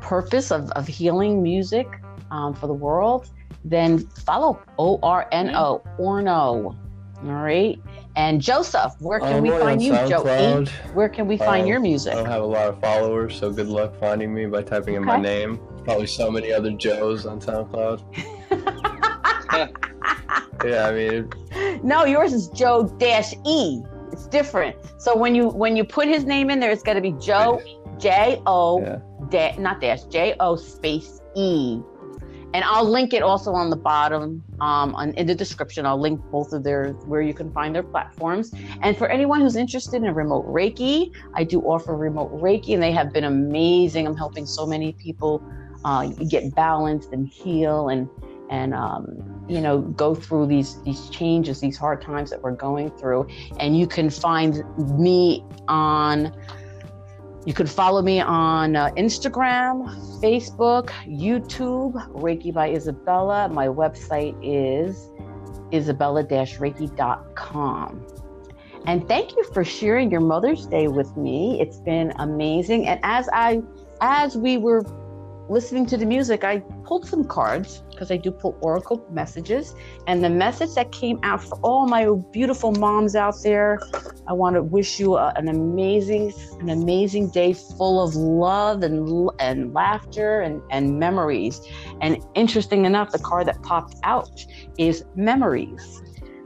purpose 0.00 0.50
of, 0.50 0.70
of 0.72 0.86
healing 0.86 1.42
music 1.42 1.86
um, 2.30 2.52
for 2.52 2.66
the 2.66 2.74
world, 2.74 3.28
then 3.64 3.98
follow 3.98 4.60
O 4.78 4.98
R 5.02 5.28
N 5.32 5.54
O 5.54 5.82
Orno. 5.98 6.76
All 7.24 7.32
right. 7.32 7.78
And 8.16 8.40
Joseph, 8.42 8.92
where 9.00 9.20
can 9.20 9.42
we 9.42 9.50
find 9.50 9.62
on 9.62 9.80
you, 9.80 9.92
Joe? 9.92 10.22
SoundCloud. 10.22 10.68
Where 10.94 11.08
can 11.08 11.26
we 11.26 11.36
find 11.38 11.62
Um, 11.62 11.68
your 11.68 11.80
music? 11.80 12.12
I 12.12 12.16
don't 12.16 12.26
have 12.26 12.42
a 12.42 12.46
lot 12.46 12.68
of 12.68 12.78
followers, 12.80 13.34
so 13.38 13.50
good 13.50 13.68
luck 13.68 13.94
finding 13.98 14.34
me 14.34 14.46
by 14.46 14.62
typing 14.62 14.94
in 14.96 15.04
my 15.04 15.16
name. 15.18 15.58
Probably 15.84 16.06
so 16.06 16.30
many 16.30 16.52
other 16.52 16.70
Joes 16.72 17.24
on 17.26 17.40
SoundCloud. 17.40 18.02
Yeah, 20.64 20.86
I 20.86 20.92
mean, 20.92 21.28
no, 21.82 22.04
yours 22.04 22.32
is 22.32 22.46
Joe 22.50 22.84
Dash 22.98 23.34
E. 23.44 23.82
It's 24.12 24.26
different. 24.28 24.76
So 24.98 25.16
when 25.16 25.34
you 25.34 25.48
when 25.48 25.74
you 25.76 25.82
put 25.84 26.06
his 26.06 26.24
name 26.24 26.50
in 26.50 26.60
there, 26.60 26.70
it's 26.70 26.84
got 26.84 26.92
to 26.94 27.00
be 27.00 27.12
Joe 27.18 27.60
J 27.98 28.40
O 28.46 28.80
yeah. 28.80 28.98
da- 29.28 29.56
not 29.58 29.80
dash 29.80 30.04
J 30.04 30.36
O 30.38 30.54
space 30.54 31.20
E. 31.34 31.80
And 32.54 32.64
I'll 32.64 32.88
link 32.88 33.14
it 33.14 33.22
also 33.22 33.52
on 33.52 33.70
the 33.70 33.76
bottom, 33.76 34.44
um, 34.60 34.94
on, 34.94 35.12
in 35.14 35.26
the 35.26 35.34
description. 35.34 35.86
I'll 35.86 36.00
link 36.00 36.20
both 36.30 36.52
of 36.52 36.64
their 36.64 36.90
where 37.06 37.22
you 37.22 37.32
can 37.32 37.50
find 37.52 37.74
their 37.74 37.82
platforms. 37.82 38.52
And 38.82 38.96
for 38.96 39.08
anyone 39.08 39.40
who's 39.40 39.56
interested 39.56 40.02
in 40.02 40.14
remote 40.14 40.46
Reiki, 40.46 41.10
I 41.34 41.44
do 41.44 41.60
offer 41.60 41.96
remote 41.96 42.32
Reiki, 42.40 42.74
and 42.74 42.82
they 42.82 42.92
have 42.92 43.12
been 43.12 43.24
amazing. 43.24 44.06
I'm 44.06 44.16
helping 44.16 44.44
so 44.46 44.66
many 44.66 44.92
people 44.92 45.42
uh, 45.84 46.08
get 46.28 46.54
balanced 46.54 47.12
and 47.12 47.26
heal, 47.26 47.88
and 47.88 48.08
and 48.50 48.74
um, 48.74 49.46
you 49.48 49.60
know 49.60 49.80
go 49.80 50.14
through 50.14 50.46
these 50.46 50.80
these 50.82 51.08
changes, 51.08 51.60
these 51.60 51.78
hard 51.78 52.02
times 52.02 52.30
that 52.30 52.42
we're 52.42 52.52
going 52.52 52.90
through. 52.90 53.26
And 53.58 53.78
you 53.78 53.86
can 53.86 54.10
find 54.10 54.62
me 54.98 55.44
on. 55.68 56.32
You 57.44 57.54
can 57.54 57.66
follow 57.66 58.02
me 58.02 58.20
on 58.20 58.76
uh, 58.76 58.90
Instagram, 58.90 59.92
Facebook, 60.20 60.90
YouTube, 61.08 61.94
Reiki 62.12 62.54
by 62.54 62.70
Isabella. 62.70 63.48
My 63.48 63.66
website 63.66 64.36
is 64.42 65.10
isabella-reiki.com. 65.72 68.06
And 68.86 69.08
thank 69.08 69.36
you 69.36 69.42
for 69.52 69.64
sharing 69.64 70.08
your 70.10 70.20
Mother's 70.20 70.66
Day 70.66 70.86
with 70.86 71.16
me. 71.16 71.60
It's 71.60 71.78
been 71.78 72.12
amazing. 72.18 72.86
And 72.86 73.00
as 73.02 73.28
I 73.32 73.60
as 74.00 74.36
we 74.36 74.56
were 74.56 74.84
listening 75.52 75.84
to 75.86 75.96
the 75.96 76.06
music, 76.06 76.44
I 76.44 76.60
pulled 76.84 77.06
some 77.06 77.24
cards 77.24 77.82
because 77.90 78.10
I 78.10 78.16
do 78.16 78.30
pull 78.30 78.56
oracle 78.62 79.06
messages. 79.10 79.74
And 80.06 80.24
the 80.24 80.30
message 80.30 80.74
that 80.74 80.90
came 80.90 81.20
out 81.22 81.44
for 81.44 81.58
all 81.62 81.86
my 81.86 82.08
beautiful 82.32 82.72
moms 82.72 83.14
out 83.14 83.36
there, 83.42 83.78
I 84.26 84.32
want 84.32 84.56
to 84.56 84.62
wish 84.62 84.98
you 84.98 85.16
a, 85.16 85.32
an 85.36 85.48
amazing, 85.48 86.32
an 86.60 86.70
amazing 86.70 87.30
day 87.30 87.52
full 87.52 88.02
of 88.02 88.16
love 88.16 88.82
and 88.82 89.30
and 89.38 89.74
laughter 89.74 90.40
and, 90.40 90.62
and 90.70 90.98
memories. 90.98 91.60
And 92.00 92.18
interesting 92.34 92.86
enough, 92.86 93.12
the 93.12 93.18
card 93.18 93.46
that 93.46 93.62
popped 93.62 93.96
out 94.02 94.44
is 94.78 95.04
memories. 95.14 96.02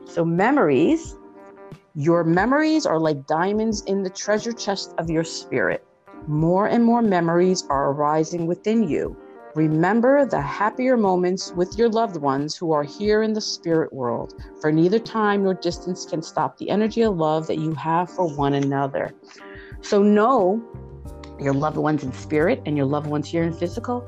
So 0.07 0.24
memories, 0.24 1.16
your 1.95 2.24
memories 2.24 2.87
are 2.87 2.99
like 2.99 3.27
diamonds 3.27 3.83
in 3.83 4.03
the 4.03 4.11
treasure 4.11 4.53
chest 4.53 4.95
of 4.99 5.09
your 5.09 5.24
spirit. 5.24 5.87
More 6.27 6.66
and 6.66 6.85
more 6.85 7.03
memories 7.03 7.65
are 7.70 7.93
arising 7.93 8.47
within 8.47 8.89
you. 8.89 9.16
Remember 9.55 10.27
the 10.27 10.40
happier 10.40 10.97
moments 10.97 11.53
with 11.53 11.78
your 11.78 11.89
loved 11.89 12.16
ones 12.16 12.57
who 12.57 12.73
are 12.73 12.82
here 12.82 13.23
in 13.23 13.32
the 13.32 13.40
spirit 13.40 13.93
world, 13.93 14.35
for 14.61 14.70
neither 14.70 14.98
time 14.98 15.44
nor 15.44 15.55
distance 15.55 16.05
can 16.05 16.20
stop 16.20 16.59
the 16.59 16.69
energy 16.69 17.03
of 17.03 17.16
love 17.16 17.47
that 17.47 17.59
you 17.59 17.73
have 17.74 18.11
for 18.11 18.28
one 18.36 18.55
another. 18.55 19.15
So, 19.81 20.03
know 20.03 20.62
your 21.40 21.55
loved 21.55 21.77
ones 21.77 22.03
in 22.03 22.12
spirit 22.12 22.61
and 22.66 22.77
your 22.77 22.86
loved 22.86 23.07
ones 23.07 23.31
here 23.31 23.44
in 23.44 23.53
physical. 23.53 24.07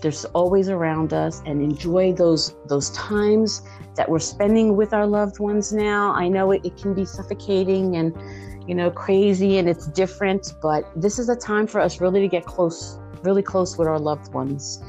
They're 0.00 0.12
always 0.34 0.68
around 0.68 1.12
us, 1.12 1.42
and 1.44 1.60
enjoy 1.60 2.12
those 2.12 2.56
those 2.66 2.90
times 2.90 3.62
that 3.96 4.08
we're 4.08 4.20
spending 4.20 4.76
with 4.76 4.94
our 4.94 5.06
loved 5.06 5.38
ones 5.38 5.72
now. 5.72 6.12
I 6.12 6.28
know 6.28 6.50
it, 6.52 6.64
it 6.64 6.76
can 6.76 6.94
be 6.94 7.04
suffocating 7.04 7.96
and 7.96 8.16
you 8.68 8.74
know 8.74 8.90
crazy 8.90 9.58
and 9.58 9.68
it's 9.68 9.86
different, 9.88 10.52
but 10.62 10.84
this 10.94 11.18
is 11.18 11.28
a 11.28 11.36
time 11.36 11.66
for 11.66 11.80
us 11.80 12.00
really 12.00 12.20
to 12.20 12.28
get 12.28 12.44
close, 12.44 12.98
really 13.22 13.42
close 13.42 13.76
with 13.78 13.88
our 13.88 13.98
loved 13.98 14.32
ones 14.34 14.80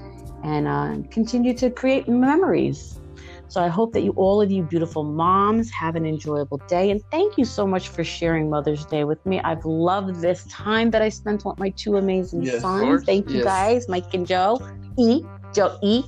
and 0.43 0.67
uh, 0.67 0.97
continue 1.11 1.53
to 1.57 1.69
create 1.71 2.07
memories. 2.07 2.99
So 3.47 3.61
I 3.61 3.67
hope 3.67 3.93
that 3.93 4.01
you, 4.01 4.11
all 4.11 4.41
of 4.41 4.51
you 4.51 4.63
beautiful 4.63 5.03
moms, 5.03 5.71
have 5.71 5.95
an 5.95 6.05
enjoyable 6.05 6.61
day. 6.67 6.91
And 6.91 7.01
thank 7.09 7.35
you 7.37 7.45
so 7.45 7.65
much 7.65 7.89
for 7.89 8.03
sharing 8.03 8.49
Mother's 8.49 8.85
Day 8.85 9.05
with 9.05 9.25
me. 9.25 9.39
I've 9.39 9.65
loved 9.65 10.21
this 10.21 10.45
time 10.51 10.91
that 10.91 11.01
I 11.01 11.09
spent 11.09 11.43
with 11.43 11.57
my 11.57 11.73
two 11.75 11.97
amazing 11.97 12.43
Yes, 12.43 12.61
sons. 12.61 13.03
Thank 13.05 13.27
you 13.29 13.37
Yes. 13.37 13.45
guys, 13.45 13.89
Mike 13.89 14.05
and 14.13 14.27
Joe. 14.27 14.61
E, 14.99 15.23
Joe 15.55 15.75
E. 15.81 16.03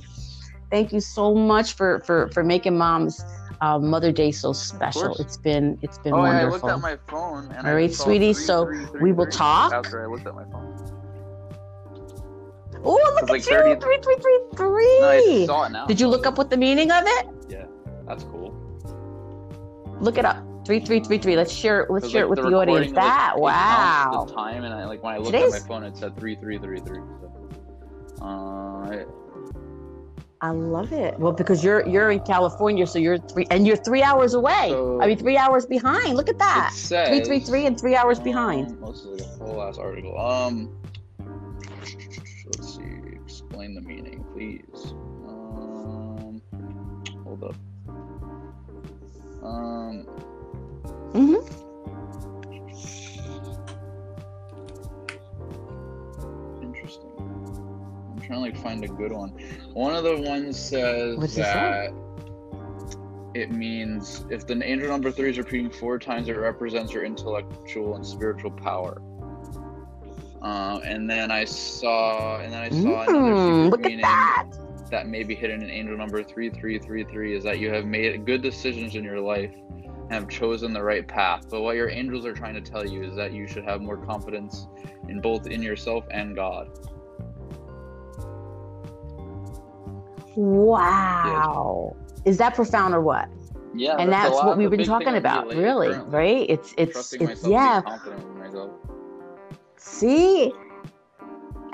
Thank 0.70 0.92
you 0.92 1.00
so 1.00 1.34
much 1.34 1.72
for 1.74 2.00
for 2.06 2.30
for 2.32 2.44
making 2.44 2.78
Mom's 2.78 3.22
uh, 3.62 3.78
Mother 3.78 4.10
Day 4.12 4.32
so 4.32 4.52
special. 4.52 5.14
It's 5.16 5.36
been 5.38 5.78
it's 5.82 5.96
been 5.98 6.12
Oh, 6.12 6.24
yeah, 6.24 6.40
I 6.40 6.44
looked 6.48 6.64
at 6.64 6.80
my 6.80 6.96
phone. 7.08 7.44
And 7.52 7.66
All 7.66 7.72
I 7.72 7.74
right, 7.74 7.94
sweetie, 7.94 8.34
three, 8.34 8.44
so 8.44 8.64
three, 8.66 8.84
three, 8.86 9.00
we 9.00 9.12
will 9.12 9.26
talk. 9.26 9.72
After 9.72 10.02
I 10.02 10.06
looked 10.06 10.26
at 10.26 10.34
my 10.34 10.44
phone. 10.44 10.76
oh, 12.84 12.92
look 13.14 13.22
at 13.22 13.28
like 13.30 13.48
you! 13.48 13.56
30 13.56 13.80
Three, 13.80 13.98
three, 14.02 14.16
three, 14.16 14.40
three. 14.56 14.98
No, 15.00 15.08
I 15.08 15.22
just 15.24 15.46
saw 15.46 15.64
it 15.66 15.70
now. 15.72 15.86
Did 15.86 16.00
you 16.00 16.08
look 16.08 16.26
up 16.26 16.36
what 16.38 16.50
the 16.50 16.56
meaning 16.56 16.90
of 16.90 17.04
it? 17.06 17.26
Yeah, 17.48 17.66
that's 18.06 18.24
cool. 18.24 18.52
Look 20.00 20.18
it 20.18 20.24
up. 20.24 20.42
Three, 20.66 20.80
three, 20.80 20.98
three, 21.00 21.18
three. 21.18 21.36
Let's 21.36 21.52
share 21.52 21.82
it. 21.82 21.90
Let's 21.90 22.04
'Cause, 22.04 22.12
share 22.12 22.26
like, 22.26 22.38
it 22.38 22.42
with 22.42 22.50
the, 22.50 22.56
audience. 22.56 22.90
recording, 22.90 22.94
like, 22.94 23.04
That 23.04 23.34
wow. 23.38 24.10
counts 24.12 24.32
The 24.32 24.36
time 24.36 24.64
and 24.64 24.74
I, 24.74 24.84
like 24.86 25.02
when 25.02 25.14
I 25.14 25.18
looked 25.18 25.32
Today's- 25.32 25.54
at 25.54 25.62
my 25.62 25.66
phone, 25.68 25.84
it 25.84 25.96
said 25.96 26.16
three, 26.16 26.34
three, 26.36 26.58
three, 26.58 26.80
three. 26.80 27.00
So, 28.18 28.24
uh, 28.24 29.04
I 30.42 30.50
love 30.50 30.92
it. 30.92 31.16
Well, 31.20 31.30
because 31.32 31.62
you're 31.62 31.86
you're 31.88 32.10
in 32.10 32.18
California, 32.20 32.84
so 32.86 32.98
you're 32.98 33.18
three 33.18 33.46
and 33.52 33.64
you're 33.64 33.76
three 33.76 34.02
hours 34.02 34.34
away. 34.34 34.70
So- 34.70 35.00
I 35.00 35.06
mean, 35.06 35.16
three 35.16 35.36
hours 35.38 35.64
behind. 35.66 36.16
Look 36.16 36.28
at 36.28 36.38
that. 36.38 36.72
says, 36.74 37.08
Three, 37.08 37.20
three, 37.24 37.38
three, 37.40 37.66
and 37.66 37.78
three 37.80 37.94
hours 37.94 38.18
behind. 38.18 38.76
Um, 38.82 38.90
is 38.92 39.04
like 39.06 39.20
a 39.20 39.44
whole 39.44 39.62
ass 39.62 39.78
article. 39.78 40.18
Um, 40.18 40.76
let's 42.46 42.74
see. 42.76 42.82
Explain 43.24 43.74
the 43.76 43.80
meaning, 43.82 44.24
please. 44.34 44.92
Um, 45.28 46.42
hold 47.24 47.44
up. 47.44 47.54
Um, 49.44 50.00
hmm 51.14 51.61
find 58.36 58.84
a 58.84 58.88
good 58.88 59.12
one. 59.12 59.30
One 59.72 59.94
of 59.94 60.04
the 60.04 60.16
ones 60.20 60.58
says 60.58 61.16
What's 61.16 61.34
that 61.34 61.90
it 63.34 63.50
means 63.50 64.24
if 64.30 64.46
the 64.46 64.62
angel 64.62 64.88
number 64.88 65.10
three 65.10 65.30
is 65.30 65.38
repeating 65.38 65.70
four 65.70 65.98
times, 65.98 66.28
it 66.28 66.32
represents 66.32 66.92
your 66.92 67.04
intellectual 67.04 67.94
and 67.96 68.06
spiritual 68.06 68.50
power. 68.50 69.00
Uh, 70.42 70.80
and 70.84 71.08
then 71.08 71.30
I 71.30 71.44
saw, 71.44 72.40
and 72.40 72.52
then 72.52 72.62
I 72.62 72.68
saw 72.68 73.04
another 73.04 73.34
Mm, 73.34 73.36
secret 73.36 73.70
look 73.70 73.84
at 73.86 73.90
meaning 73.90 74.02
that. 74.02 74.44
that 74.90 75.06
may 75.06 75.22
be 75.22 75.34
hidden 75.34 75.62
in 75.62 75.70
angel 75.70 75.96
number 75.96 76.22
3333 76.22 77.36
is 77.36 77.44
that 77.44 77.58
you 77.58 77.70
have 77.72 77.86
made 77.86 78.26
good 78.26 78.42
decisions 78.42 78.96
in 78.96 79.04
your 79.04 79.20
life 79.20 79.52
and 79.52 80.12
have 80.12 80.28
chosen 80.28 80.72
the 80.72 80.82
right 80.82 81.06
path. 81.06 81.48
But 81.48 81.62
what 81.62 81.76
your 81.76 81.88
angels 81.88 82.26
are 82.26 82.34
trying 82.34 82.54
to 82.54 82.60
tell 82.60 82.84
you 82.86 83.02
is 83.04 83.14
that 83.16 83.32
you 83.32 83.46
should 83.46 83.64
have 83.64 83.80
more 83.80 83.96
confidence 83.96 84.66
in 85.08 85.20
both 85.20 85.46
in 85.46 85.62
yourself 85.62 86.04
and 86.10 86.34
God. 86.34 86.68
Wow. 90.36 91.96
Is 92.24 92.38
that 92.38 92.54
profound 92.54 92.94
or 92.94 93.00
what? 93.00 93.28
Yeah, 93.74 93.96
and 93.98 94.08
a 94.08 94.12
that's 94.12 94.34
what 94.34 94.58
we've 94.58 94.70
been 94.70 94.84
talking 94.84 95.16
about, 95.16 95.48
really, 95.48 95.88
currently. 95.88 96.14
right? 96.14 96.46
It's 96.50 96.74
it's 96.76 97.12
it's 97.14 97.46
yeah. 97.46 97.80
confident 97.80 98.22
in 98.22 98.38
myself. 98.38 98.70
See? 99.76 100.52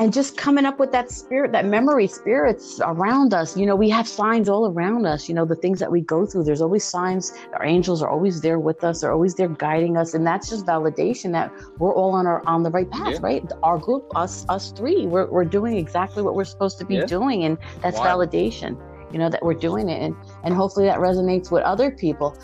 And 0.00 0.12
just 0.12 0.36
coming 0.36 0.64
up 0.64 0.78
with 0.78 0.92
that 0.92 1.10
spirit, 1.10 1.50
that 1.50 1.64
memory 1.66 2.06
spirits 2.06 2.80
around 2.84 3.34
us. 3.34 3.56
You 3.56 3.66
know, 3.66 3.74
we 3.74 3.90
have 3.90 4.06
signs 4.06 4.48
all 4.48 4.70
around 4.70 5.06
us. 5.06 5.28
You 5.28 5.34
know, 5.34 5.44
the 5.44 5.56
things 5.56 5.80
that 5.80 5.90
we 5.90 6.02
go 6.02 6.24
through, 6.24 6.44
there's 6.44 6.60
always 6.62 6.84
signs. 6.84 7.32
Our 7.54 7.64
angels 7.66 8.00
are 8.00 8.08
always 8.08 8.40
there 8.40 8.60
with 8.60 8.84
us, 8.84 9.00
they're 9.00 9.12
always 9.12 9.34
there 9.34 9.48
guiding 9.48 9.96
us. 9.96 10.14
And 10.14 10.24
that's 10.24 10.48
just 10.48 10.64
validation 10.66 11.32
that 11.32 11.52
we're 11.78 11.92
all 11.92 12.12
on 12.12 12.28
our 12.28 12.46
on 12.46 12.62
the 12.62 12.70
right 12.70 12.88
path, 12.88 13.14
Yeah. 13.14 13.18
right? 13.22 13.52
Our 13.64 13.76
group, 13.78 14.06
us, 14.14 14.46
us 14.48 14.70
three, 14.70 15.06
we're, 15.06 15.26
we're 15.26 15.44
doing 15.44 15.76
exactly 15.76 16.22
what 16.22 16.36
we're 16.36 16.44
supposed 16.44 16.78
to 16.78 16.84
be 16.84 16.94
Yeah. 16.96 17.06
doing. 17.06 17.42
And 17.42 17.58
that's 17.82 17.98
Wild. 17.98 18.30
validation, 18.30 18.78
you 19.12 19.18
know, 19.18 19.28
that 19.28 19.44
we're 19.44 19.54
doing 19.54 19.88
it. 19.88 20.00
And 20.00 20.14
and 20.44 20.54
hopefully 20.54 20.86
that 20.86 20.98
resonates 21.00 21.50
with 21.50 21.64
other 21.64 21.90
people. 21.90 22.36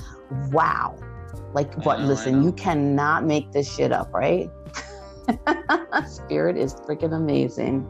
Wow. 0.50 0.96
Like 1.52 1.72
what 1.86 2.00
listen, 2.00 2.42
you 2.42 2.50
cannot 2.50 3.24
make 3.24 3.52
this 3.52 3.72
shit 3.72 3.92
up, 3.92 4.12
right? 4.12 4.50
Spirit 6.06 6.56
is 6.56 6.74
freaking 6.74 7.14
amazing. 7.14 7.86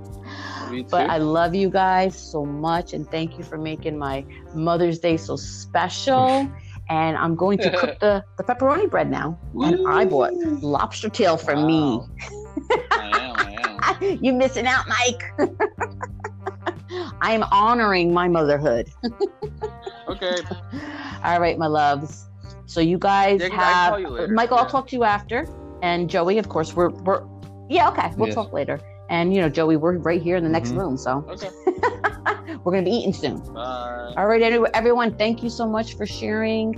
But 0.91 1.11
I 1.11 1.19
love 1.19 1.55
you 1.55 1.71
guys 1.71 2.17
so 2.19 2.45
much 2.45 2.93
and 2.93 3.09
thank 3.11 3.39
you 3.39 3.45
for 3.45 3.59
making 3.59 3.99
my 3.99 4.25
Mother's 4.55 4.99
Day 4.99 5.17
so 5.17 5.37
special. 5.37 6.51
And 6.91 7.17
I'm 7.17 7.35
going 7.35 7.57
to 7.61 7.71
cook 7.71 7.99
the, 7.99 8.23
the 8.37 8.45
pepperoni 8.45 8.91
bread 8.91 9.11
now. 9.11 9.39
And 9.55 9.89
I 9.89 10.05
bought 10.05 10.35
lobster 10.35 11.09
tail 11.09 11.39
for 11.39 11.57
me. 11.57 11.81
Wow. 11.81 12.09
I 12.91 13.21
am, 13.23 13.37
I 13.39 13.97
am. 14.03 14.19
you 14.23 14.35
missing 14.35 14.67
out, 14.67 14.85
Mike. 14.87 15.51
I 17.23 17.33
am 17.33 17.43
honoring 17.45 18.13
my 18.13 18.29
motherhood. 18.29 18.91
Okay. 20.09 20.41
All 21.25 21.41
right, 21.41 21.57
my 21.57 21.69
loves. 21.69 22.29
So 22.67 22.81
you 22.81 22.99
guys 22.99 23.41
Yeah, 23.41 23.49
have 23.55 23.91
call 23.93 24.01
you 24.01 24.09
later, 24.09 24.33
Michael. 24.33 24.59
I'll 24.59 24.67
talk 24.67 24.87
to 24.89 24.97
you 24.97 25.05
after, 25.05 25.47
and 25.85 26.09
Joey. 26.15 26.39
Of 26.39 26.49
course, 26.49 26.75
we're 26.77 26.91
we're 27.07 27.23
yeah 27.69 27.89
okay. 27.91 28.09
We'll 28.17 28.29
Yes. 28.29 28.35
talk 28.41 28.53
later. 28.61 28.77
And 29.11 29.35
you 29.35 29.41
know, 29.43 29.51
Joey, 29.59 29.77
we're 29.77 29.99
right 29.99 30.23
here 30.29 30.37
in 30.41 30.45
the 30.49 30.55
next 30.59 30.71
Mhm. 30.73 30.79
room, 30.81 30.97
so 30.97 31.13
Okay. 31.35 31.51
we're 32.65 32.73
gonna 32.75 32.91
be 32.93 32.97
eating 32.99 33.13
soon. 33.13 33.37
Bye. 33.53 34.15
All 34.17 34.27
right, 34.27 34.43
anyway, 34.43 34.71
everyone, 34.75 35.11
thank 35.23 35.43
you 35.45 35.51
so 35.51 35.67
much 35.77 35.89
for 35.99 36.07
sharing. 36.07 36.69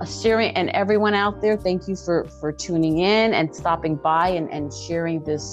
Uh, 0.00 0.04
sharing 0.04 0.50
and 0.58 0.68
everyone 0.82 1.14
out 1.14 1.40
there, 1.40 1.56
thank 1.56 1.80
you 1.88 1.96
for 2.06 2.26
for 2.40 2.52
tuning 2.64 2.98
in 2.98 3.32
and 3.38 3.54
stopping 3.54 3.94
by 3.96 4.28
and, 4.38 4.46
and 4.56 4.72
sharing 4.86 5.22
this 5.30 5.44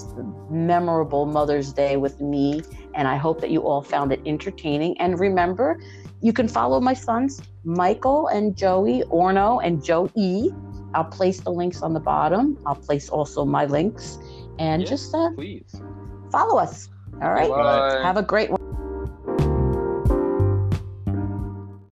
memorable 0.49 1.25
Mother's 1.25 1.71
Day 1.73 1.95
with 1.97 2.19
me. 2.19 2.61
And 2.95 3.07
I 3.07 3.15
hope 3.25 3.37
that 3.41 3.51
you 3.55 3.61
all 3.69 3.81
found 3.81 4.11
it 4.11 4.21
entertaining. 4.25 4.91
And 4.99 5.19
remember, 5.27 5.67
you 6.21 6.33
can 6.33 6.47
follow 6.47 6.79
my 6.89 6.93
sons, 7.07 7.41
Michael 7.63 8.27
and 8.35 8.55
Joey, 8.63 9.03
Orno 9.21 9.49
and 9.65 9.83
Joe 9.89 10.09
E. 10.15 10.49
I'll 10.93 11.05
place 11.05 11.39
the 11.39 11.51
links 11.51 11.81
on 11.81 11.93
the 11.93 11.99
bottom. 11.99 12.57
I'll 12.65 12.75
place 12.75 13.09
also 13.09 13.45
my 13.45 13.65
links. 13.65 14.17
And 14.59 14.85
just 14.85 15.13
uh, 15.13 15.31
Please. 15.35 15.75
follow 16.31 16.57
us. 16.59 16.89
All 17.21 17.31
right. 17.31 17.49
Bye. 17.49 18.01
Have 18.03 18.17
a 18.17 18.23
great 18.23 18.49
one. 18.49 18.62